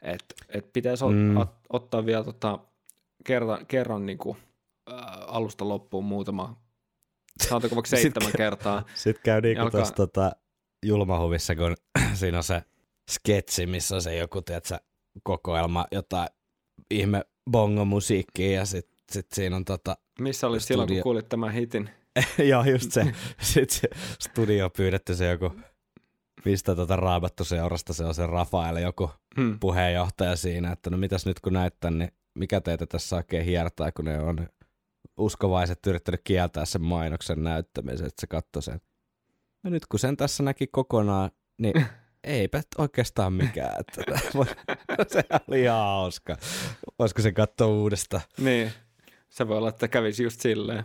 Että 0.04 0.36
et 0.50 0.74
pitäisi 0.74 1.06
mm. 1.06 1.38
Ot, 1.38 1.50
ottaa 1.70 2.06
vielä 2.06 2.24
tota, 2.24 2.60
kerran, 3.24 3.66
kerran 3.66 4.06
niin 4.06 4.18
kuin, 4.18 4.38
ä, 4.92 4.96
alusta 5.28 5.70
loppuun 5.70 6.06
muutama, 6.06 6.58
sanotaanko 7.44 7.76
vaikka 7.76 7.90
seitsemän 7.96 8.22
Sitten- 8.28 8.38
kertaa. 8.38 8.84
Sitten 8.96 9.24
käy 9.24 9.42
niinku 9.42 9.62
Alkaa- 9.62 9.80
tuossa 9.80 9.94
tota, 9.96 10.32
julmahuvissa, 10.86 11.56
kun 11.56 11.76
siinä 12.20 12.38
on 12.38 12.44
se 12.44 12.62
sketsi, 13.12 13.66
missä 13.66 13.96
on 13.96 14.02
se 14.02 14.16
joku, 14.18 14.42
tiedätkö, 14.42 14.78
kokoelma, 15.24 15.86
jotain 15.92 16.28
ihme 16.92 17.22
bongomusiikkia 17.52 18.52
ja 18.52 18.66
sitten 18.66 18.98
sit 19.12 19.28
siinä 19.34 19.56
on 19.56 19.66
tota, 19.66 19.98
Missä 20.20 20.48
oli 20.48 20.60
silloin, 20.60 20.88
kun 20.88 20.94
Studio- 20.96 21.04
kuulit 21.04 21.30
tämän 21.30 21.52
hitin? 21.54 21.90
joo 22.50 22.64
just 22.64 22.92
se, 22.92 23.04
sitten 23.42 23.80
se 23.80 23.88
studio 24.20 24.70
pyydetty 24.70 25.16
se 25.16 25.30
joku, 25.30 25.52
mistä 26.46 26.76
tota 26.76 26.96
raamattu 26.96 27.44
seurasta 27.44 27.94
se 27.94 28.06
on 28.06 28.16
se 28.16 28.26
Rafael 28.28 28.78
joku 28.78 29.12
Hmm. 29.38 29.60
puheenjohtaja 29.60 30.36
siinä, 30.36 30.72
että 30.72 30.90
no 30.90 30.98
mitäs 30.98 31.26
nyt 31.26 31.40
kun 31.40 31.54
näyttää, 31.54 31.92
niin 31.92 32.12
mikä 32.36 32.62
teitä 32.62 32.86
tässä 32.86 33.16
oikein 33.16 33.46
hiertaa, 33.46 33.92
kun 33.92 34.06
ne 34.06 34.20
on 34.20 34.48
uskovaiset 35.18 35.80
yrittänyt 35.88 36.22
kieltää 36.24 36.66
sen 36.66 36.82
mainoksen 36.82 37.44
näyttämisen, 37.44 38.08
että 38.08 38.22
se 38.22 38.28
katsoi 38.28 38.64
sen. 38.64 38.82
No 39.64 39.70
nyt 39.70 39.86
kun 39.86 40.00
sen 40.00 40.18
tässä 40.18 40.44
näki 40.44 40.68
kokonaan, 40.68 41.32
niin 41.58 41.86
eipä 42.24 42.62
oikeastaan 42.78 43.34
mikään. 43.34 43.80
Että 43.80 44.20
se 45.14 45.24
oli 45.48 45.62
ihan 45.62 45.86
hauska. 45.86 46.38
Voisiko 47.00 47.22
se 47.22 47.32
katsoa 47.32 47.68
uudestaan? 47.68 48.24
Niin, 48.38 48.72
se 49.30 49.48
voi 49.48 49.58
olla, 49.58 49.70
että 49.70 49.88
kävisi 49.88 50.24
just 50.24 50.42
silleen. 50.42 50.84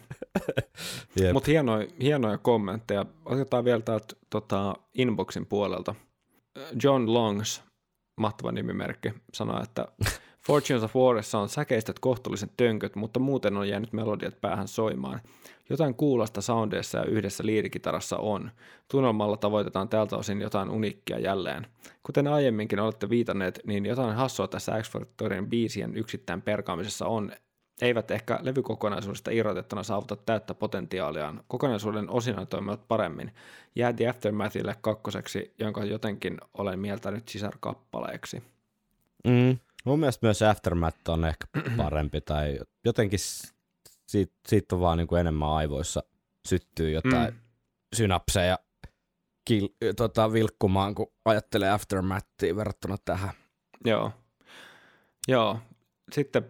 Mutta 1.32 1.50
hienoja, 1.50 1.88
hienoja 2.00 2.38
kommentteja. 2.38 3.06
Otetaan 3.24 3.64
vielä 3.64 3.80
täältä 3.80 4.14
tota, 4.30 4.74
inboxin 4.94 5.46
puolelta. 5.46 5.94
John 6.82 7.14
Longs, 7.14 7.62
mahtava 8.18 8.52
nimimerkki, 8.52 9.12
sanoi, 9.34 9.62
että 9.62 9.88
Fortunes 10.46 10.82
of 10.82 10.96
Warissa 10.96 11.38
on 11.38 11.48
säkeistöt 11.48 11.98
kohtuullisen 11.98 12.50
tönköt, 12.56 12.96
mutta 12.96 13.20
muuten 13.20 13.56
on 13.56 13.68
jäänyt 13.68 13.92
melodiat 13.92 14.40
päähän 14.40 14.68
soimaan. 14.68 15.20
Jotain 15.70 15.94
kuulosta 15.94 16.40
soundeissa 16.40 16.98
ja 16.98 17.04
yhdessä 17.04 17.46
liirikitarassa 17.46 18.16
on. 18.16 18.50
Tunnelmalla 18.90 19.36
tavoitetaan 19.36 19.88
tältä 19.88 20.16
osin 20.16 20.40
jotain 20.40 20.70
uniikkia 20.70 21.18
jälleen. 21.18 21.66
Kuten 22.02 22.26
aiemminkin 22.26 22.80
olette 22.80 23.08
viitanneet, 23.08 23.60
niin 23.66 23.86
jotain 23.86 24.16
hassua 24.16 24.48
tässä 24.48 24.82
X 24.82 24.92
biisien 25.48 25.96
yksittäin 25.96 26.42
perkaamisessa 26.42 27.06
on, 27.06 27.32
eivät 27.82 28.10
ehkä 28.10 28.38
levykokonaisuudesta 28.42 29.30
irrotettuna 29.30 29.82
saavuta 29.82 30.16
täyttä 30.16 30.54
potentiaaliaan. 30.54 31.44
Kokonaisuuden 31.48 32.10
osina 32.10 32.46
toimivat 32.46 32.88
paremmin. 32.88 33.34
Jää 33.76 33.92
The 33.92 34.08
Aftermathille 34.08 34.76
kakkoseksi, 34.80 35.54
jonka 35.58 35.84
jotenkin 35.84 36.38
olen 36.54 36.78
mieltänyt 36.78 37.28
sisarkappaleeksi. 37.28 38.42
Mm. 39.24 39.58
Mun 39.84 40.00
mielestä 40.00 40.26
myös 40.26 40.42
Aftermath 40.42 40.98
on 41.08 41.24
ehkä 41.24 41.46
parempi, 41.76 42.20
tai 42.20 42.58
jotenkin 42.84 43.18
siitä, 44.06 44.34
siitä 44.48 44.74
on 44.74 44.80
vaan 44.80 44.98
niin 44.98 45.08
kuin 45.08 45.20
enemmän 45.20 45.48
aivoissa 45.48 46.02
syttyy 46.48 46.90
jotain 46.90 47.34
Mm. 47.34 47.40
synapseja 47.96 48.58
kil, 49.44 49.68
tota, 49.96 50.32
vilkkumaan, 50.32 50.94
kun 50.94 51.12
ajattelee 51.24 51.70
Aftermathia 51.70 52.56
verrattuna 52.56 52.96
tähän. 53.04 53.30
Joo. 53.84 54.12
Joo. 55.28 55.58
Sitten 56.12 56.44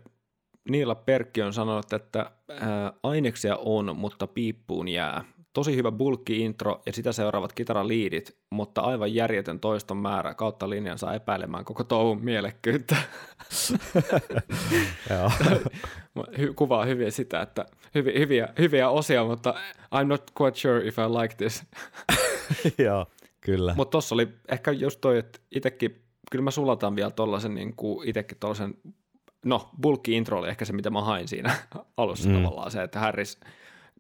Niila 0.70 0.94
Perkki 0.94 1.42
on 1.42 1.52
sanonut, 1.52 1.92
että 1.92 2.30
ää, 2.48 2.92
aineksia 3.02 3.56
on, 3.56 3.96
mutta 3.96 4.26
piippuun 4.26 4.88
jää. 4.88 5.24
Tosi 5.52 5.76
hyvä 5.76 5.92
bulkki 5.92 6.40
intro 6.40 6.82
ja 6.86 6.92
sitä 6.92 7.12
seuraavat 7.12 7.52
kitaraliidit, 7.52 8.38
mutta 8.50 8.80
aivan 8.80 9.14
järjetön 9.14 9.60
toiston 9.60 9.96
määrä 9.96 10.34
kautta 10.34 10.70
linjan 10.70 10.98
saa 10.98 11.14
epäilemään 11.14 11.64
koko 11.64 11.84
touhun 11.84 12.24
mielekkyyttä. 12.24 12.96
Kuvaa 16.56 16.84
hyvin 16.84 17.12
sitä, 17.12 17.42
että 17.42 17.66
hyviä, 17.94 18.18
hyviä, 18.18 18.48
hyviä 18.58 18.88
osia, 18.88 19.24
mutta 19.24 19.54
I'm 19.94 20.04
not 20.04 20.22
quite 20.40 20.58
sure 20.58 20.88
if 20.88 20.98
I 20.98 21.02
like 21.22 21.34
this. 21.36 21.64
Joo, 22.86 23.06
kyllä. 23.40 23.74
Mutta 23.76 23.90
tossa 23.90 24.14
oli 24.14 24.28
ehkä 24.48 24.70
just 24.70 25.00
toi, 25.00 25.18
että 25.18 25.38
itekin, 25.54 26.02
kyllä 26.30 26.42
mä 26.42 26.50
sulatan 26.50 26.96
vielä 26.96 27.10
tollasen 27.10 27.54
niin 27.54 27.76
kuin 27.76 28.08
itekin 28.08 28.38
tollasen, 28.40 28.74
no 29.44 29.70
bulkki 29.82 30.12
intro 30.12 30.38
oli 30.38 30.48
ehkä 30.48 30.64
se, 30.64 30.72
mitä 30.72 30.90
mä 30.90 31.02
hain 31.02 31.28
siinä 31.28 31.54
alussa 31.96 32.28
Mm. 32.28 32.34
mm. 32.34 32.42
tavallaan, 32.42 32.70
se, 32.70 32.82
että 32.82 33.00
Harris 33.00 33.40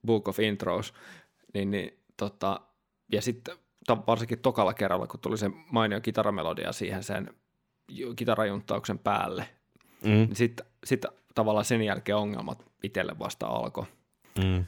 Book 0.06 0.28
of 0.28 0.38
Intros, 0.40 0.94
niin, 1.54 1.70
niin 1.70 1.98
tota, 2.16 2.60
ja 3.12 3.22
sitten 3.22 3.56
varsinkin 4.06 4.38
tokalla 4.38 4.74
kerralla, 4.74 5.06
kun 5.06 5.20
tuli 5.20 5.38
se 5.38 5.50
mainio 5.72 6.00
kitaramelodia 6.00 6.72
siihen 6.72 7.02
sen 7.02 7.34
ju- 7.88 8.14
kitarajunttauksen 8.14 8.98
päälle, 8.98 9.48
Mm, 10.04 10.10
niin 10.10 10.36
sitten 10.36 10.66
sit 10.84 11.04
tavallaan 11.34 11.64
sen 11.64 11.82
jälkeen 11.82 12.16
ongelmat 12.16 12.66
itselle 12.82 13.18
vasta 13.18 13.46
alkoi. 13.46 13.84
mm. 14.38 14.64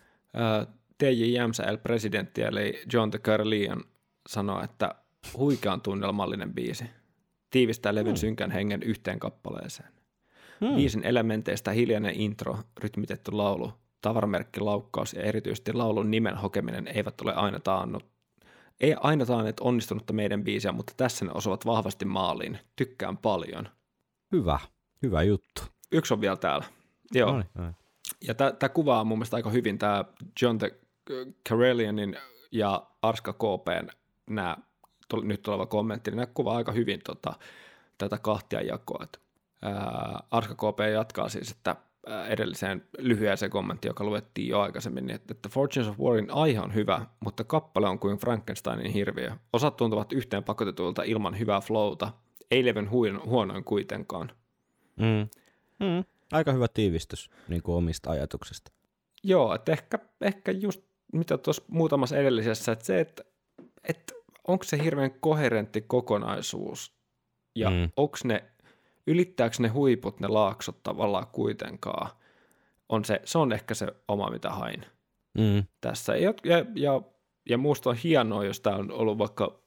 TJ 0.98 1.24
Jämsä 1.32 1.62
El 1.62 1.78
Presidentti 1.78 2.42
eli 2.42 2.82
John 2.92 3.10
the 3.10 3.18
Carleon 3.18 3.84
sanoi, 4.28 4.64
että 4.64 4.94
huikean 5.36 5.80
tunnelmallinen 5.80 6.54
biisi. 6.54 6.84
Tiivistää 7.50 7.94
levyn 7.94 8.16
synkän 8.16 8.50
hengen 8.50 8.82
yhteen 8.82 9.18
kappaleeseen. 9.18 9.88
Mm. 10.60 10.74
Biisin 10.74 11.04
elementeistä 11.04 11.70
hiljainen 11.70 12.14
intro, 12.14 12.58
rytmitetty 12.78 13.32
laulu, 13.32 13.72
tavaramerkki 14.02 14.60
laukkaus 14.60 15.14
ja 15.14 15.22
erityisesti 15.22 15.72
laulun 15.72 16.10
nimen 16.10 16.36
hokeminen 16.36 16.88
eivät 16.88 17.20
ole 17.20 17.34
aina 17.34 17.60
taannut. 17.60 18.06
Ei 18.80 18.94
aina 19.00 19.26
taanneet 19.26 19.60
onnistunutta 19.60 20.12
meidän 20.12 20.44
biisiä, 20.44 20.72
mutta 20.72 20.92
tässä 20.96 21.24
ne 21.24 21.30
osuvat 21.34 21.66
vahvasti 21.66 22.04
maaliin. 22.04 22.58
Tykkään 22.76 23.16
paljon. 23.16 23.68
Hyvä, 24.32 24.58
hyvä 25.02 25.22
juttu. 25.22 25.62
Yksi 25.92 26.14
on 26.14 26.20
vielä 26.20 26.36
täällä. 26.36 26.64
Joo. 27.12 27.30
Noniin, 27.30 27.50
noniin. 27.54 27.74
Ja 28.26 28.34
tämä 28.34 28.68
kuvaa 28.74 29.04
mun 29.04 29.18
mielestä 29.18 29.36
aika 29.36 29.50
hyvin 29.50 29.78
tämä 29.78 30.04
John 30.42 30.58
the 30.58 30.74
Carelianin 31.48 32.16
ja 32.52 32.86
Arska 33.02 33.32
KPn 33.32 33.88
nämä 34.30 34.56
nyt 35.22 35.42
tuleva 35.42 35.66
kommentti, 35.66 36.10
niin 36.10 36.16
nämä 36.16 36.26
kuvaa 36.34 36.56
aika 36.56 36.72
hyvin 36.72 37.00
tota, 37.04 37.32
tätä 37.98 38.18
kahtia 38.18 38.62
jakoa. 38.62 39.04
Et, 39.04 39.20
ää, 39.20 39.29
Arska 40.30 40.54
KP 40.54 40.78
jatkaa 40.92 41.28
siis, 41.28 41.50
että 41.50 41.76
edelliseen 42.28 42.84
lyhyeseen 42.98 43.50
kommenttiin, 43.50 43.90
joka 43.90 44.04
luettiin 44.04 44.48
jo 44.48 44.60
aikaisemmin, 44.60 45.06
niin 45.06 45.14
että, 45.14 45.34
että 45.34 45.48
Fortunes 45.48 45.88
of 45.88 45.98
Warin 45.98 46.30
aihe 46.30 46.60
on 46.60 46.74
hyvä, 46.74 47.06
mutta 47.20 47.44
kappale 47.44 47.88
on 47.88 47.98
kuin 47.98 48.18
Frankensteinin 48.18 48.92
hirviö. 48.92 49.30
Osat 49.52 49.76
tuntuvat 49.76 50.12
yhteen 50.12 50.44
pakotetuilta 50.44 51.02
ilman 51.02 51.38
hyvää 51.38 51.60
flowta. 51.60 52.12
Ei 52.50 52.64
levyn 52.64 52.90
huono, 52.90 53.22
huonoin 53.26 53.64
kuitenkaan. 53.64 54.32
Mm. 54.96 55.28
Mm. 55.86 56.04
Aika 56.32 56.52
hyvä 56.52 56.68
tiivistys 56.68 57.30
niin 57.48 57.62
kuin 57.62 57.76
omista 57.76 58.10
ajatuksista. 58.10 58.72
Joo, 59.24 59.54
että 59.54 59.72
ehkä, 59.72 59.98
ehkä 60.20 60.52
just 60.52 60.80
mitä 61.12 61.38
tuossa 61.38 61.62
muutamassa 61.68 62.16
edellisessä, 62.16 62.72
että 62.72 62.84
se, 62.84 63.00
että, 63.00 63.24
että 63.88 64.14
onko 64.48 64.64
se 64.64 64.84
hirveän 64.84 65.10
koherentti 65.20 65.80
kokonaisuus 65.80 66.94
ja 67.54 67.70
mm. 67.70 67.90
onko 67.96 68.16
ne, 68.24 68.44
ylittääkö 69.06 69.56
ne 69.58 69.68
huiput, 69.68 70.20
ne 70.20 70.28
laaksot 70.28 70.82
tavallaan 70.82 71.26
kuitenkaan, 71.32 72.10
on 72.88 73.04
se, 73.04 73.20
se 73.24 73.38
on 73.38 73.52
ehkä 73.52 73.74
se 73.74 73.86
oma, 74.08 74.30
mitä 74.30 74.50
hain 74.50 74.84
Mm. 75.38 75.64
tässä. 75.80 76.16
Ja, 76.16 76.34
ja, 76.44 76.64
ja, 76.74 77.02
ja 77.48 77.58
musta 77.58 77.90
on 77.90 77.96
hienoa, 77.96 78.44
jos 78.44 78.60
tämä 78.60 78.76
on 78.76 78.92
ollut 78.92 79.18
vaikka 79.18 79.60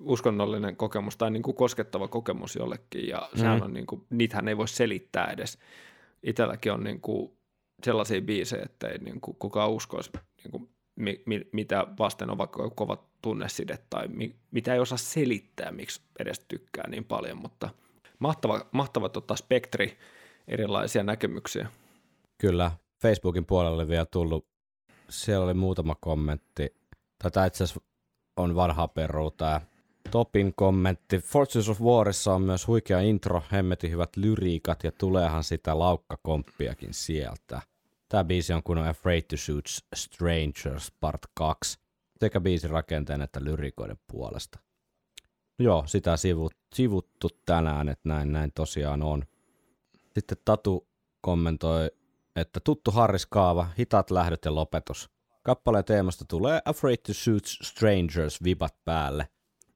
uskonnollinen 0.00 0.76
kokemus 0.76 1.16
tai 1.16 1.30
niin 1.30 1.42
kuin 1.42 1.56
koskettava 1.56 2.08
kokemus 2.08 2.56
jollekin, 2.56 3.08
ja 3.08 3.28
mm. 3.32 3.40
sehän 3.40 3.62
on 3.62 3.74
niin 3.74 3.86
kuin, 3.86 4.06
niitähän 4.10 4.48
ei 4.48 4.56
voi 4.56 4.68
selittää 4.68 5.30
edes. 5.30 5.58
Itselläkin 6.22 6.72
on 6.72 6.84
niin 6.84 7.00
kuin 7.00 7.32
sellaisia 7.84 8.20
biisejä, 8.20 8.62
että 8.62 8.88
ei 8.88 8.98
niin 8.98 9.20
kuin 9.20 9.36
kukaan 9.38 9.70
uskoisi, 9.70 10.10
niin 10.42 10.50
kuin, 10.50 10.68
mi, 10.96 11.22
mi, 11.26 11.48
mitä 11.52 11.86
vasten 11.98 12.30
on 12.30 12.38
vaikka 12.38 12.70
kova 12.70 13.04
tunneside 13.22 13.78
tai 13.90 14.08
mi, 14.08 14.34
mitä 14.50 14.74
ei 14.74 14.80
osaa 14.80 14.98
selittää, 14.98 15.72
miksi 15.72 16.02
edes 16.18 16.40
tykkää 16.40 16.88
niin 16.88 17.04
paljon, 17.04 17.38
mutta 17.38 17.70
mahtava, 18.18 18.66
mahtava 18.72 19.08
tota, 19.08 19.36
spektri 19.36 19.98
erilaisia 20.48 21.02
näkemyksiä. 21.02 21.68
Kyllä, 22.38 22.70
Facebookin 23.02 23.46
puolelle 23.46 23.88
vielä 23.88 24.06
tullut, 24.06 24.46
siellä 25.08 25.44
oli 25.44 25.54
muutama 25.54 25.94
kommentti, 26.00 26.76
tämä 27.32 27.46
itse 27.46 27.64
asiassa 27.64 27.80
on 28.36 28.54
vanha 28.54 28.88
peru, 28.88 29.30
tämä 29.30 29.60
Topin 30.10 30.54
kommentti. 30.54 31.18
Fortunes 31.18 31.68
of 31.68 31.80
Warissa 31.80 32.34
on 32.34 32.42
myös 32.42 32.66
huikea 32.66 33.00
intro, 33.00 33.42
hemmetin 33.52 33.90
hyvät 33.90 34.16
lyriikat 34.16 34.84
ja 34.84 34.92
tuleehan 34.92 35.44
sitä 35.44 35.78
laukkakomppiakin 35.78 36.94
sieltä. 36.94 37.62
Tämä 38.08 38.24
biisi 38.24 38.52
on 38.52 38.62
kun 38.62 38.78
on 38.78 38.86
Afraid 38.86 39.22
to 39.22 39.36
Shoot 39.36 39.64
Strangers 39.94 40.92
Part 41.00 41.20
2 41.34 41.78
sekä 42.20 42.40
biisin 42.40 42.70
rakenteen 42.70 43.22
että 43.22 43.44
lyrikoiden 43.44 43.98
puolesta. 44.12 44.58
Joo, 45.58 45.82
sitä 45.86 46.16
sivut, 46.16 46.52
sivuttu 46.74 47.28
tänään, 47.46 47.88
että 47.88 48.08
näin, 48.08 48.32
näin 48.32 48.52
tosiaan 48.54 49.02
on. 49.02 49.22
Sitten 50.14 50.38
Tatu 50.44 50.88
kommentoi, 51.20 51.90
että 52.36 52.60
tuttu 52.60 52.90
Harris-kaava, 52.90 53.66
hitaat 53.78 54.10
lähdöt 54.10 54.44
ja 54.44 54.54
lopetus. 54.54 55.10
Kappaleen 55.42 55.84
teemasta 55.84 56.24
tulee 56.28 56.60
Afraid 56.64 56.96
to 56.96 57.12
Shoot 57.12 57.44
Strangers 57.44 58.44
vibat 58.44 58.74
päälle. 58.84 59.28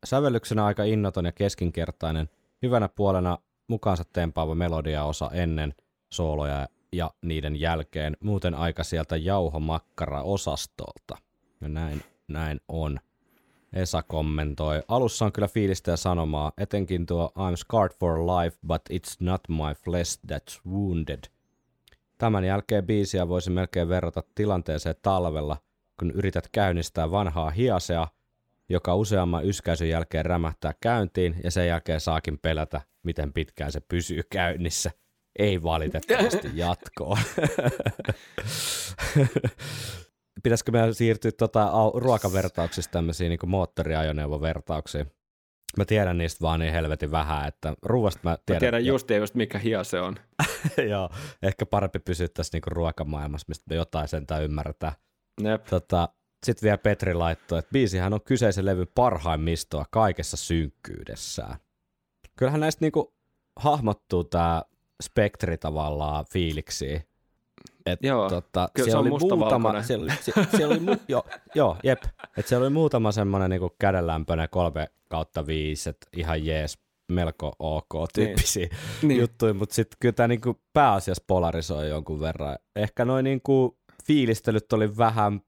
Sävellyksenä 0.04 0.64
aika 0.64 0.84
innoton 0.84 1.24
ja 1.24 1.32
keskinkertainen, 1.32 2.28
hyvänä 2.62 2.88
puolena 2.88 3.38
mukaansa 3.68 4.04
tempaava 4.12 4.54
melodiaosa 4.54 5.30
ennen 5.32 5.74
sooloja 6.12 6.68
ja 6.92 7.10
niiden 7.22 7.60
jälkeen, 7.60 8.16
muuten 8.20 8.54
aika 8.54 8.84
sieltä 8.84 9.16
jauhomakkara-osastolta. 9.16 11.16
Ja 11.60 11.68
näin, 11.68 12.02
näin 12.28 12.60
on. 12.68 13.00
Esa 13.72 14.02
kommentoi. 14.02 14.82
Alussa 14.88 15.24
on 15.24 15.32
kyllä 15.32 15.48
fiilistä 15.48 15.90
ja 15.90 15.96
sanomaa, 15.96 16.52
etenkin 16.58 17.06
tuo 17.06 17.32
I'm 17.38 17.56
scarred 17.56 17.96
for 17.98 18.18
life, 18.18 18.58
but 18.66 18.82
it's 18.92 19.16
not 19.20 19.40
my 19.48 19.74
flesh 19.84 20.20
that's 20.32 20.60
wounded. 20.70 21.24
Tämän 22.18 22.44
jälkeen 22.44 22.86
biisiä 22.86 23.28
voisi 23.28 23.50
melkein 23.50 23.88
verrata 23.88 24.22
tilanteeseen 24.34 24.94
talvella, 25.02 25.56
kun 25.98 26.10
yrität 26.10 26.48
käynnistää 26.52 27.10
vanhaa 27.10 27.50
hiasea, 27.50 28.08
joka 28.68 28.94
useamman 28.94 29.44
yskäisyn 29.44 29.88
jälkeen 29.88 30.26
rämähtää 30.26 30.74
käyntiin 30.80 31.36
ja 31.44 31.50
sen 31.50 31.66
jälkeen 31.66 32.00
saakin 32.00 32.38
pelätä, 32.38 32.80
miten 33.02 33.32
pitkään 33.32 33.72
se 33.72 33.80
pysyy 33.80 34.22
käynnissä. 34.30 34.90
Ei 35.38 35.62
valitettavasti 35.62 36.50
jatkoon. 36.54 37.18
Pitäisikö 40.42 40.72
meidän 40.72 40.94
siirtyä 40.94 41.32
tota, 41.32 41.66
au- 41.66 42.00
ruokavertauksista 42.00 42.92
tämmöisiin 42.92 43.28
niin 43.28 43.50
moottoriajoneuvovertauksiin? 43.50 45.06
Mä 45.76 45.84
tiedän 45.84 46.18
niistä 46.18 46.40
vaan 46.42 46.60
niin 46.60 46.72
helvetin 46.72 47.10
vähän, 47.10 47.48
että 47.48 47.74
ruuasta 47.82 48.20
mä 48.22 48.30
Mä 48.30 48.36
tiedän. 48.46 48.60
tiedän 48.60 48.84
jo- 48.86 48.94
just 48.94 49.10
ja 49.10 49.16
just 49.16 49.34
mikä 49.34 49.58
hia 49.58 49.84
se 49.84 50.00
on. 50.00 50.16
Joo, 50.90 51.10
ehkä 51.42 51.66
parempi 51.66 51.98
pysyä 51.98 52.28
tässä 52.28 52.50
niinku 52.56 52.70
ruokamaailmassa, 52.70 53.44
mistä 53.48 53.64
me 53.70 53.76
jotain 53.76 54.08
sentään 54.08 54.42
ymmärretään. 54.42 54.92
Jep. 55.42 55.64
Tota, 55.66 56.08
Sitten 56.46 56.66
vielä 56.66 56.78
Petri 56.78 57.14
laittoi, 57.14 57.58
että 57.58 57.70
biisihän 57.72 58.12
on 58.12 58.20
kyseisen 58.22 58.66
levyn 58.66 58.86
parhaimmistoa 58.94 59.84
kaikessa 59.90 60.36
synkkyydessään. 60.36 61.56
Kyllähän 62.36 62.60
näistä 62.60 62.84
niinku 62.84 63.14
hahmottuu 63.56 64.24
tämä 64.24 64.62
spektri 65.02 65.58
tavallaan 65.58 66.24
fiiliksi. 66.32 67.09
Et 67.86 68.02
Joo, 68.02 68.28
tota, 68.28 68.68
kyllä 68.74 68.84
se 68.84 68.90
siellä 68.90 69.00
on 69.00 69.12
oli 69.12 69.20
muutama, 69.20 69.82
siellä, 69.82 70.02
oli- 70.04 70.12
sie, 70.20 70.34
siellä 70.56 70.72
oli, 70.74 70.80
mu, 70.80 70.96
joo, 71.08 71.24
joo, 71.54 71.76
jep. 71.84 72.02
Et 72.36 72.46
siellä 72.46 72.64
oli 72.64 72.72
muutama 72.72 73.12
semmoinen 73.12 73.50
niinku 73.50 73.70
kädenlämpöinen 73.78 74.48
kolme 74.50 74.88
kautta 75.08 75.46
viisi, 75.46 75.90
että 75.90 76.06
ihan 76.16 76.46
jees, 76.46 76.78
melko 77.12 77.52
ok 77.58 78.08
tyyppisiä 78.14 78.66
Niin. 78.66 78.78
niin. 79.08 79.20
juttuja, 79.20 79.54
mutta 79.54 79.74
sitten 79.74 79.96
kyllä 80.00 80.12
tämä 80.12 80.28
niinku 80.28 80.60
pääasiassa 80.72 81.24
polarisoi 81.26 81.88
jonkun 81.88 82.20
verran. 82.20 82.58
Ehkä 82.76 83.04
noin 83.04 83.24
niinku 83.24 83.78
fiilistelyt 84.04 84.72
oli 84.72 84.96
vähän 84.96 85.40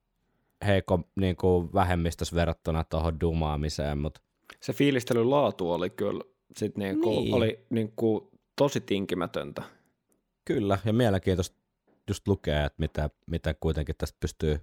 heikko 0.66 1.00
niinku 1.16 1.70
vähemmistössä 1.74 2.36
verrattuna 2.36 2.84
tuohon 2.84 3.20
dumaamiseen, 3.20 3.98
mutta 3.98 4.20
Se 4.60 4.72
fiilistelyn 4.72 5.30
laatu 5.30 5.72
oli 5.72 5.90
kyllä 5.90 6.24
sit 6.56 6.76
niinku, 6.76 7.10
Niin. 7.10 7.34
oli 7.34 7.64
niinku 7.70 8.30
tosi 8.56 8.80
tinkimätöntä. 8.80 9.62
kyllä, 10.44 10.78
ja 10.84 10.92
mielenkiintoista 10.92 11.56
just 12.08 12.28
lukea, 12.28 12.64
että 12.64 12.76
mitä, 12.78 13.10
mitä 13.26 13.54
kuitenkin 13.54 13.94
tästä 13.98 14.16
pystyy 14.20 14.60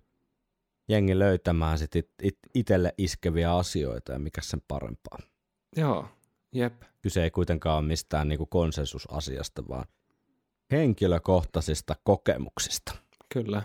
jengi 0.89 1.19
löytämään 1.19 1.77
sit 1.79 1.95
it, 1.95 2.09
it, 2.23 2.37
itselle 2.53 2.93
iskeviä 2.97 3.55
asioita 3.55 4.11
ja 4.11 4.19
mikä 4.19 4.41
sen 4.41 4.61
parempaa. 4.67 5.19
Joo, 5.75 6.07
jep. 6.51 6.81
Kyse 7.01 7.23
ei 7.23 7.31
kuitenkaan 7.31 7.77
ole 7.77 7.87
mistään 7.87 8.27
niinku 8.27 8.45
konsensusasiasta, 8.45 9.63
vaan 9.69 9.85
henkilökohtaisista 10.71 11.95
kokemuksista. 12.03 12.95
Kyllä. 13.33 13.63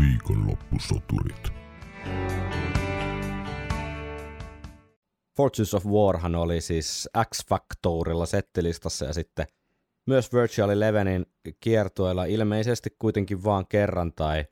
Viikonloppusoturit. 0.00 1.56
Fortunes 5.36 5.74
of 5.74 5.86
Warhan 5.86 6.34
oli 6.34 6.60
siis 6.60 7.08
X-Factorilla 7.34 8.26
settilistassa 8.26 9.04
ja 9.04 9.12
sitten 9.12 9.46
myös 10.06 10.32
Virtual 10.32 10.70
Elevenin 10.70 11.26
kiertueella 11.60 12.24
ilmeisesti 12.24 12.96
kuitenkin 12.98 13.44
vaan 13.44 13.66
kerran 13.66 14.12
tai 14.12 14.44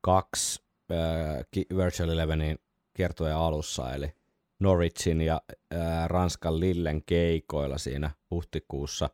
kaksi 0.00 0.62
äh, 0.92 1.76
Virtual 1.76 2.08
Elevenin 2.08 2.58
kiertueen 2.94 3.36
alussa, 3.36 3.94
eli 3.94 4.12
Norwichin 4.58 5.20
ja 5.20 5.42
äh, 5.74 6.08
Ranskan 6.08 6.60
Lillen 6.60 7.02
keikoilla 7.04 7.78
siinä 7.78 8.10
huhtikuussa 8.30 9.10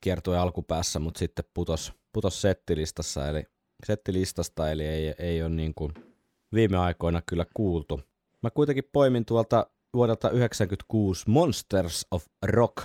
kiertueen 0.00 0.40
alkupäässä, 0.40 0.98
mutta 0.98 1.18
sitten 1.18 1.44
putos, 1.54 1.92
putos 2.12 2.42
settilistassa, 2.42 3.28
eli 3.28 3.46
settilistasta, 3.86 4.70
eli 4.70 4.86
ei, 4.86 5.14
ei 5.18 5.42
ole 5.42 5.50
niin 5.50 5.74
kuin 5.74 5.94
viime 6.54 6.76
aikoina 6.76 7.22
kyllä 7.22 7.46
kuultu. 7.54 8.00
Mä 8.42 8.50
kuitenkin 8.50 8.84
poimin 8.92 9.24
tuolta 9.24 9.66
vuodelta 9.94 10.28
1996 10.28 11.24
Monsters 11.30 12.06
of 12.10 12.26
Rock 12.42 12.76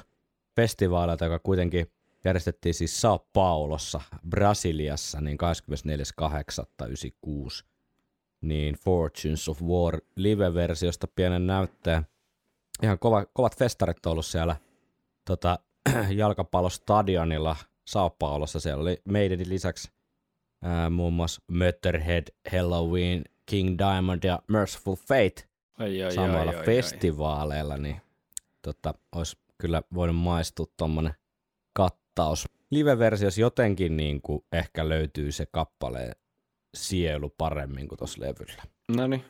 festivaalilta, 0.56 1.26
joka 1.26 1.40
kuitenkin 1.40 1.92
järjestettiin 2.24 2.74
siis 2.74 3.02
Sao 3.02 3.28
Paulossa, 3.34 4.02
Brasiliassa, 4.30 5.22
niin 5.22 5.38
24.8.96 7.62 7.74
niin 8.44 8.76
Fortunes 8.76 9.50
of 9.50 9.62
War 9.62 10.02
live-versiosta 10.16 11.08
pienen 11.16 11.48
näytteen. 11.48 12.08
Ihan 12.84 13.00
kova, 13.00 13.26
kovat 13.34 13.58
festarit 13.58 14.06
on 14.06 14.12
ollut 14.12 14.26
siellä 14.26 14.56
tota, 15.26 15.60
jalkapallostadionilla 16.16 17.56
Sao 17.88 18.10
Paulossa. 18.10 18.60
Siellä 18.60 18.82
oli 18.82 19.02
meidän 19.06 19.40
lisäksi 19.46 19.92
ää, 20.62 20.90
muun 20.90 21.14
muassa 21.14 21.42
Mötterhead, 21.52 22.24
Halloween, 22.52 23.24
King 23.46 23.78
Diamond 23.78 24.24
ja 24.24 24.40
Merciful 24.48 24.96
Fate 24.96 25.48
Ai, 25.80 26.04
ai, 26.04 26.12
samoilla 26.12 26.52
ai, 26.52 26.58
ai, 26.58 26.66
festivaaleilla, 26.66 27.78
niin 27.78 28.02
tota, 28.62 28.94
olisi 29.16 29.38
kyllä 29.58 29.82
voinut 29.94 30.16
maistua 30.16 30.66
tuommoinen 30.78 31.14
kattaus. 32.16 32.48
Live-versiossa 32.72 33.42
jotenkin 33.42 33.98
niin 33.98 34.22
kuin 34.22 34.44
ehkä 34.52 34.90
löytyy 34.90 35.32
se 35.32 35.46
kappaleen 35.46 36.16
sielu 36.74 37.30
paremmin 37.38 37.88
kuin 37.88 37.98
tuossa 37.98 38.22
levyllä. 38.22 38.64
No 38.96 39.08
niin. 39.08 39.24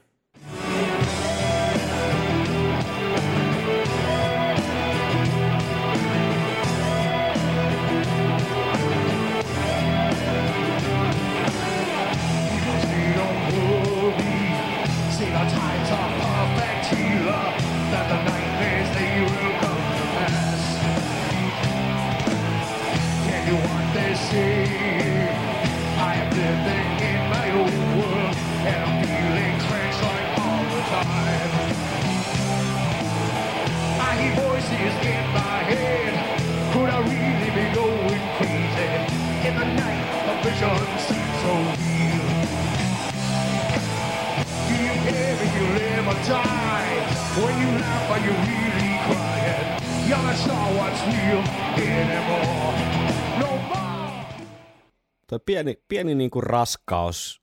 Tuo 55.34 55.40
pieni, 55.40 55.82
pieni 55.88 56.16
niin 56.16 56.32
kuin 56.32 56.44
raskaus 56.44 57.42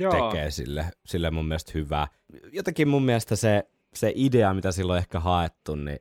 Joo. 0.00 0.12
tekee 0.12 0.50
sille, 0.50 0.86
sille 1.06 1.30
mun 1.30 1.48
mielestä 1.48 1.72
hyvää. 1.74 2.08
Jotenkin 2.52 2.88
mun 2.88 3.04
mielestä 3.04 3.36
se, 3.36 3.68
se 3.94 4.12
idea, 4.14 4.54
mitä 4.54 4.72
silloin 4.72 4.98
ehkä 4.98 5.20
haettu, 5.20 5.74
niin 5.74 5.98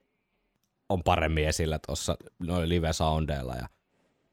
on 0.90 1.04
paremmin 1.04 1.48
esillä 1.48 1.80
tuossa 1.86 2.18
noilla 2.40 2.70
live-soundeilla 2.70 3.56
ja, 3.56 3.68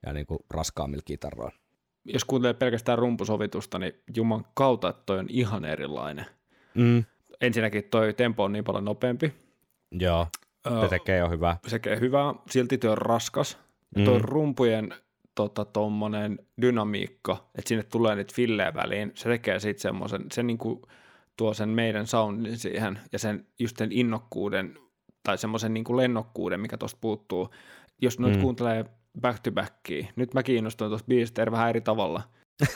ja 0.07 0.13
niin 0.13 0.27
kuin 0.27 0.39
raskaammilla 0.51 1.03
kitaroilla. 1.05 1.57
Jos 2.05 2.25
kuuntelee 2.25 2.55
pelkästään 2.55 2.99
rumpusovitusta, 2.99 3.79
niin 3.79 3.93
juman 4.17 4.45
kautta, 4.55 4.89
että 4.89 5.03
toi 5.07 5.19
on 5.19 5.27
ihan 5.29 5.65
erilainen. 5.65 6.27
Mm. 6.75 7.05
ensinnäkin 7.41 7.85
toi 7.85 8.15
tempo 8.15 8.45
on 8.45 8.53
niin 8.53 8.65
paljon 8.65 8.85
nopeampi. 8.85 9.35
Joo, 9.91 10.27
se 10.83 10.89
tekee 10.91 11.19
jo 11.19 11.29
hyvää. 11.31 11.57
se 11.67 11.71
tekee 11.71 12.01
hyvää, 12.01 12.35
silti 12.51 12.79
työ 12.79 12.91
on 12.91 12.99
raskas. 12.99 13.59
Mm. 13.97 14.05
rumpujen 14.21 14.95
tota, 15.35 15.65
tommonen 15.65 16.39
dynamiikka, 16.63 17.33
että 17.59 17.69
sinne 17.69 17.83
tulee 17.83 18.17
niitä 18.17 18.35
fillejä 18.37 18.75
väliin, 18.75 19.13
se 19.15 19.29
tekee 19.29 19.59
siitä 19.61 19.81
semmoisen, 19.81 20.25
se 20.33 20.43
niinku 20.43 20.83
tuo 21.37 21.55
sen 21.55 21.69
meidän 21.69 22.07
soundin 22.07 22.59
siihen 22.59 22.99
ja 23.13 23.19
sen 23.19 23.47
just 23.59 23.77
sen 23.77 23.93
innokkuuden 23.93 24.79
tai 25.23 25.39
semmoisen 25.39 25.75
niinku 25.75 25.97
lennokkuuden, 25.97 26.61
mikä 26.61 26.77
tuosta 26.79 26.99
puuttuu. 27.01 27.49
Jos 28.03 28.19
nyt 28.19 28.35
Mm. 28.37 28.41
kuuntelee 28.41 28.85
back 29.21 29.39
to 29.41 29.53
backia, 29.53 30.07
nyt 30.17 30.35
mä 30.35 30.43
kiinnostuin 30.43 30.91
tuosta 30.91 31.07
biisistä 31.09 31.51
vähän 31.51 31.69
eri 31.71 31.81
tavalla. 31.81 32.23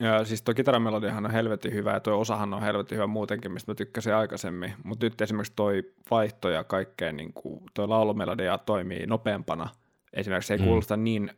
ja 0.00 0.24
siis 0.24 0.42
tuo 0.42 0.54
kitaramelodiahan 0.54 1.24
on 1.24 1.30
helvetin 1.30 1.72
hyvä 1.74 1.92
ja 1.92 2.00
tuo 2.00 2.18
osahan 2.20 2.54
on 2.54 2.62
helvetin 2.62 2.96
hyvä 2.96 3.06
muutenkin, 3.06 3.52
mistä 3.52 3.70
mä 3.70 3.74
tykkäsin 3.74 4.14
aikaisemmin. 4.14 4.72
Mutta 4.84 5.06
nyt 5.06 5.20
esimerkiksi 5.20 5.52
toi 5.56 5.92
vaihto 6.10 6.48
ja 6.48 6.64
kaikkeen, 6.64 7.16
niin 7.16 7.32
kuin 7.32 7.62
toi 7.74 7.88
laulumelodia 7.88 8.58
toimii 8.58 9.06
nopeampana. 9.06 9.68
Esimerkiksi 10.12 10.48
se 10.48 10.54
ei 10.54 10.58
Mm. 10.58 10.64
kuulosta 10.64 10.96
niin 10.96 11.30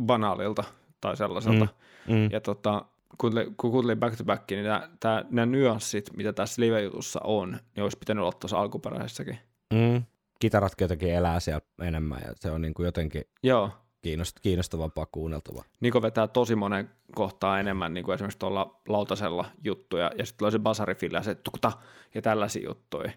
banaalilta 0.00 0.64
tai 1.00 1.16
sellaiselta. 1.16 1.68
Mm. 2.08 2.28
Ja 2.32 2.40
tota, 2.40 2.84
kun, 3.18 3.32
kun 3.56 3.70
kuuntelin 3.70 3.98
back 4.00 4.16
to 4.16 4.24
back, 4.24 4.50
niin 4.50 4.64
nämä, 4.64 4.88
tää, 5.00 5.24
nämä 5.30 5.46
nyanssit, 5.46 6.10
mitä 6.16 6.32
tässä 6.32 6.62
live-jutussa 6.62 7.20
on, 7.24 7.58
niin 7.76 7.82
olisi 7.82 7.98
pitänyt 7.98 8.22
olla 8.22 8.32
tuossa 8.32 8.58
alkuperäisessäkin. 8.58 9.38
Mm. 9.74 10.02
Kitaratkin 10.40 10.84
jotenkin 10.84 11.14
elää 11.14 11.40
siellä 11.40 11.60
enemmän 11.82 12.20
ja 12.26 12.32
se 12.34 12.50
on 12.50 12.62
niin 12.62 12.74
kuin 12.74 12.84
jotenkin 12.86 13.22
Joo, 13.42 13.70
kiinnost- 14.06 14.40
kiinnostavampaa 14.42 15.06
kuunneltavaa. 15.06 15.64
Niko 15.80 16.02
vetää 16.02 16.28
tosi 16.28 16.54
monen 16.56 16.90
kohtaa 17.14 17.60
enemmän 17.60 17.94
niin 17.94 18.04
kuin 18.04 18.14
esimerkiksi 18.14 18.38
tuolla 18.38 18.80
lautasella 18.88 19.44
juttuja, 19.64 20.10
ja 20.18 20.26
sitten 20.26 20.38
tulee 20.38 20.50
se 20.50 20.58
basarifilla 20.58 21.18
ja 21.18 21.22
se 21.22 21.34
tukta 21.34 21.72
ja 22.14 22.22
tällaisia 22.22 22.68
juttuja. 22.68 23.10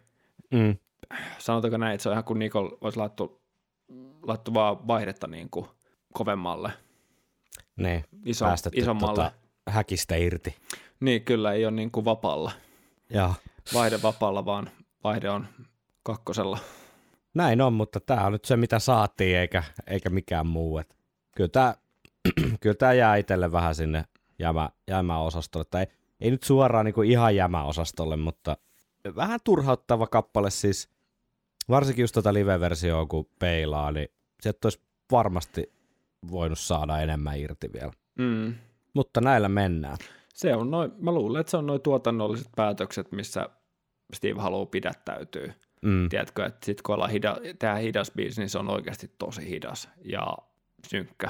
Mm. 0.52 0.78
Sanotaanko 1.38 1.78
näin, 1.78 1.94
että 1.94 2.04
se 2.04 2.10
on 2.10 2.14
ihan 2.14 2.24
kuin 2.24 2.40
Nikol 2.40 2.70
olisi 2.82 3.00
laittu, 3.00 3.42
laittu 4.22 4.54
vaan 4.54 4.88
vaihdetta 4.88 5.28
niin 5.28 5.50
kuin 5.50 5.66
kovemmalle, 6.14 6.72
Niin, 7.76 8.06
iso, 8.26 8.46
päästetty 8.46 8.80
isommalle. 8.80 9.16
tota, 9.16 9.32
häkistä 9.70 10.16
irti. 10.16 10.56
Niin, 11.00 11.24
kyllä 11.24 11.54
ei 11.54 11.66
ole 11.66 11.72
niin 11.72 11.92
kuin 11.92 12.06
vapaalla, 12.06 12.52
Joo. 13.10 13.34
vaihde 13.74 14.02
vapaalla, 14.02 14.46
vaan 14.46 14.70
vaihde 15.04 15.30
on 15.30 15.48
kakkosella. 16.04 16.58
Näin 17.34 17.62
on, 17.62 17.74
mutta 17.74 18.00
tämä 18.00 18.26
on 18.26 18.32
nyt 18.32 18.46
se, 18.46 18.58
mitä 18.58 18.80
saatiin, 18.80 19.38
eikä, 19.38 19.64
eikä 19.88 20.10
mikään 20.10 20.48
muu. 20.48 20.78
Et 20.78 20.96
kyllä 21.36 21.50
tämä 21.50 21.76
kyllä 22.62 22.76
tää 22.76 22.94
jää 22.94 23.16
itselle 23.16 23.52
vähän 23.52 23.76
sinne 23.76 24.06
jämä, 24.40 24.70
jämäosastolle. 24.88 25.66
Tai 25.72 25.82
ei, 25.82 25.88
ei 26.20 26.32
nyt 26.32 26.44
suoraan 26.44 26.86
niin 26.86 26.94
kuin 26.94 27.12
ihan 27.12 27.36
jämäosastolle, 27.36 28.16
mutta 28.16 28.58
vähän 29.16 29.40
turhauttava 29.44 30.08
kappale 30.08 30.50
siis. 30.50 30.90
Varsinkin 31.70 32.04
just 32.04 32.14
tota 32.14 32.34
live-versioa, 32.34 33.06
kun 33.06 33.30
peilaa, 33.40 33.92
niin 33.92 34.08
sieltä 34.42 34.60
olisi 34.66 34.82
varmasti 35.12 35.74
voinut 36.32 36.60
saada 36.60 37.00
enemmän 37.00 37.40
irti 37.40 37.74
vielä. 37.74 37.92
Mm. 38.20 38.56
Mutta 38.94 39.22
näillä 39.22 39.50
mennään. 39.50 39.98
Se 40.34 40.56
on 40.56 40.72
noin, 40.72 40.92
mä 40.98 41.12
luulen, 41.12 41.40
että 41.40 41.52
se 41.52 41.58
on 41.58 41.68
noin 41.68 41.82
tuotannolliset 41.82 42.48
päätökset, 42.56 43.12
missä 43.12 43.50
Steve 44.14 44.42
haluaa 44.42 44.66
pidättäytyä. 44.66 45.54
Mm. 45.82 46.10
Tiedätkö, 46.10 46.46
että 46.46 46.66
sitten 46.66 46.84
kun 46.84 46.96
ollaan 46.96 47.12
hida, 47.12 47.38
tämä 47.60 47.76
hidas 47.76 48.12
biisi, 48.16 48.42
niin 48.42 48.50
se 48.50 48.58
on 48.60 48.70
oikeasti 48.70 49.12
tosi 49.20 49.50
hidas 49.50 49.90
ja 50.06 50.38
synkkä. 50.88 51.30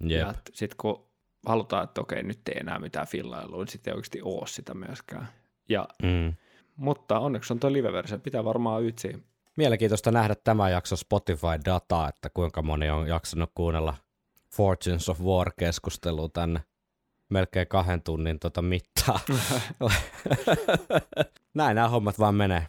Jep. 0.00 0.20
Ja 0.20 0.34
sitten 0.52 0.76
kun 0.80 1.06
halutaan, 1.46 1.84
että 1.84 2.00
okei, 2.00 2.22
nyt 2.22 2.48
ei 2.48 2.58
enää 2.60 2.78
mitään 2.78 3.06
fillailua, 3.06 3.58
niin 3.58 3.68
sitten 3.68 3.90
ei 3.90 3.94
oikeasti 3.96 4.22
ole 4.22 4.46
sitä 4.46 4.74
myöskään. 4.74 5.28
Ja, 5.68 5.88
Mm. 6.02 6.34
mutta 6.76 7.18
onneksi 7.18 7.52
on 7.52 7.60
tuo 7.60 7.72
live-versio, 7.72 8.18
pitää 8.18 8.44
varmaan 8.44 8.84
ytsiä. 8.84 9.18
Mielenkiintoista 9.56 10.10
nähdä 10.12 10.34
tämä 10.44 10.70
jakso 10.70 10.96
Spotify-dataa, 10.96 12.08
että 12.08 12.30
kuinka 12.34 12.62
moni 12.62 12.90
on 12.90 13.08
jaksanut 13.08 13.50
kuunnella 13.54 13.94
Fortunes 14.52 15.08
of 15.08 15.20
War-keskustelua 15.20 16.28
tänne 16.28 16.60
melkein 17.28 17.68
kahden 17.68 18.02
tunnin 18.02 18.38
tota 18.38 18.62
mittaa. 18.62 19.20
Näin 21.54 21.74
nämä 21.74 21.88
hommat 21.88 22.18
vaan 22.18 22.34
menee. 22.34 22.66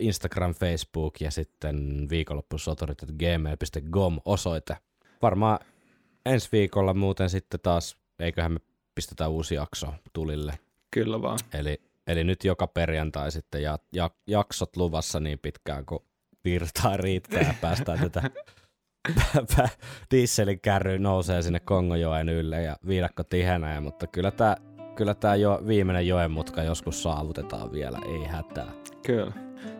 Instagram, 0.00 0.54
Facebook 0.54 1.20
ja 1.20 1.30
sitten 1.30 2.06
viikonloppusoturit.gmail.com 2.10 4.20
osoite. 4.24 4.76
Varmaan 5.22 5.58
ensi 6.26 6.48
viikolla 6.52 6.94
muuten 6.94 7.30
sitten 7.30 7.60
taas, 7.60 7.96
eiköhän 8.18 8.52
me 8.52 8.58
pistetä 8.94 9.28
uusi 9.28 9.54
jakso 9.54 9.86
tulille. 10.12 10.58
Kyllä 10.90 11.22
vaan. 11.22 11.38
Eli, 11.54 11.80
eli 12.06 12.24
nyt 12.24 12.44
joka 12.44 12.66
perjantai 12.66 13.32
sitten 13.32 13.62
ja, 13.62 13.78
ja, 13.92 14.10
jaksot 14.26 14.76
luvassa 14.76 15.20
niin 15.20 15.38
pitkään, 15.38 15.86
kun 15.86 16.04
virtaa 16.44 16.96
riittää 16.96 17.42
ja 17.42 17.54
päästään 17.60 17.98
tätä 17.98 18.30
dieselin 20.10 20.60
kärry 20.60 20.98
nousee 20.98 21.42
sinne 21.42 21.60
Kongojoen 21.60 22.28
ylle 22.28 22.62
ja 22.62 22.76
viidakko 22.86 23.24
tihenee, 23.24 23.80
mutta 23.80 24.06
kyllä 24.06 24.30
tämä 24.30 24.56
kyllä 24.94 25.14
tää 25.14 25.36
jo 25.36 25.60
viimeinen 25.66 26.08
joen 26.08 26.30
mutka 26.30 26.62
joskus 26.62 27.02
saavutetaan 27.02 27.72
vielä, 27.72 27.98
ei 28.06 28.24
hätää. 28.24 28.72
Kyllä. 29.06 29.32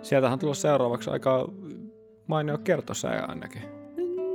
Sieltähän 0.03 0.33
on 0.33 0.39
tullut 0.39 0.59
seuraavaksi 0.59 1.11
aika 1.11 1.49
mainio 2.27 2.59
kertosää 2.59 3.25
ainakin. 3.29 3.63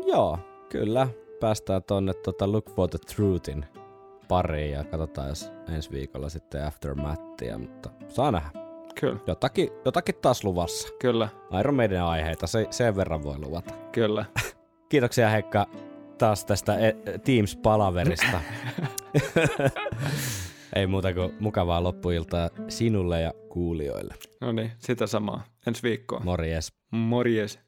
Joo, 0.07 0.39
kyllä. 0.69 1.07
Päästään 1.39 1.83
tonne 1.83 2.13
tota 2.13 2.51
Look 2.51 2.69
for 2.71 2.89
the 2.89 2.99
Truthin 3.15 3.65
pariin 4.27 4.71
ja 4.71 4.83
katsotaan, 4.83 5.27
jos 5.29 5.51
ensi 5.75 5.91
viikolla 5.91 6.29
sitten 6.29 6.65
Aftermathia, 6.65 7.57
mutta 7.57 7.89
saa 8.07 8.31
nähdä. 8.31 8.49
Kyllä, 8.99 9.19
Jotakin, 9.27 9.69
jotakin 9.85 10.15
taas 10.15 10.43
luvassa. 10.43 10.87
kyllä, 10.99 11.29
Iron 11.59 11.75
Maiden 11.75 12.03
aiheita, 12.03 12.47
se, 12.47 12.67
sen 12.69 12.95
verran 12.95 13.23
voi 13.23 13.39
luvata. 13.39 13.73
kyllä. 13.91 14.25
Kiitoksia 14.89 15.29
Heikka 15.29 15.65
taas 16.17 16.45
tästä 16.45 16.79
e- 16.79 16.95
Teams-palaverista. 17.23 18.39
Ei 20.75 20.87
muuta 20.87 21.13
kuin 21.13 21.33
mukavaa 21.39 21.83
loppuiltaa 21.83 22.49
sinulle 22.67 23.21
ja 23.21 23.33
kuulijoille. 23.49 24.13
No 24.41 24.51
niin, 24.51 24.71
sitä 24.79 25.07
samaa. 25.07 25.43
Ensi 25.67 25.83
viikkoa. 25.83 26.19
Morjes. 26.19 26.73
Morjes. 26.91 27.59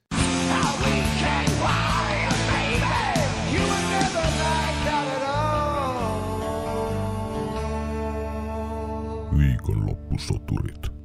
Viikonloppusoturit. 9.38 10.99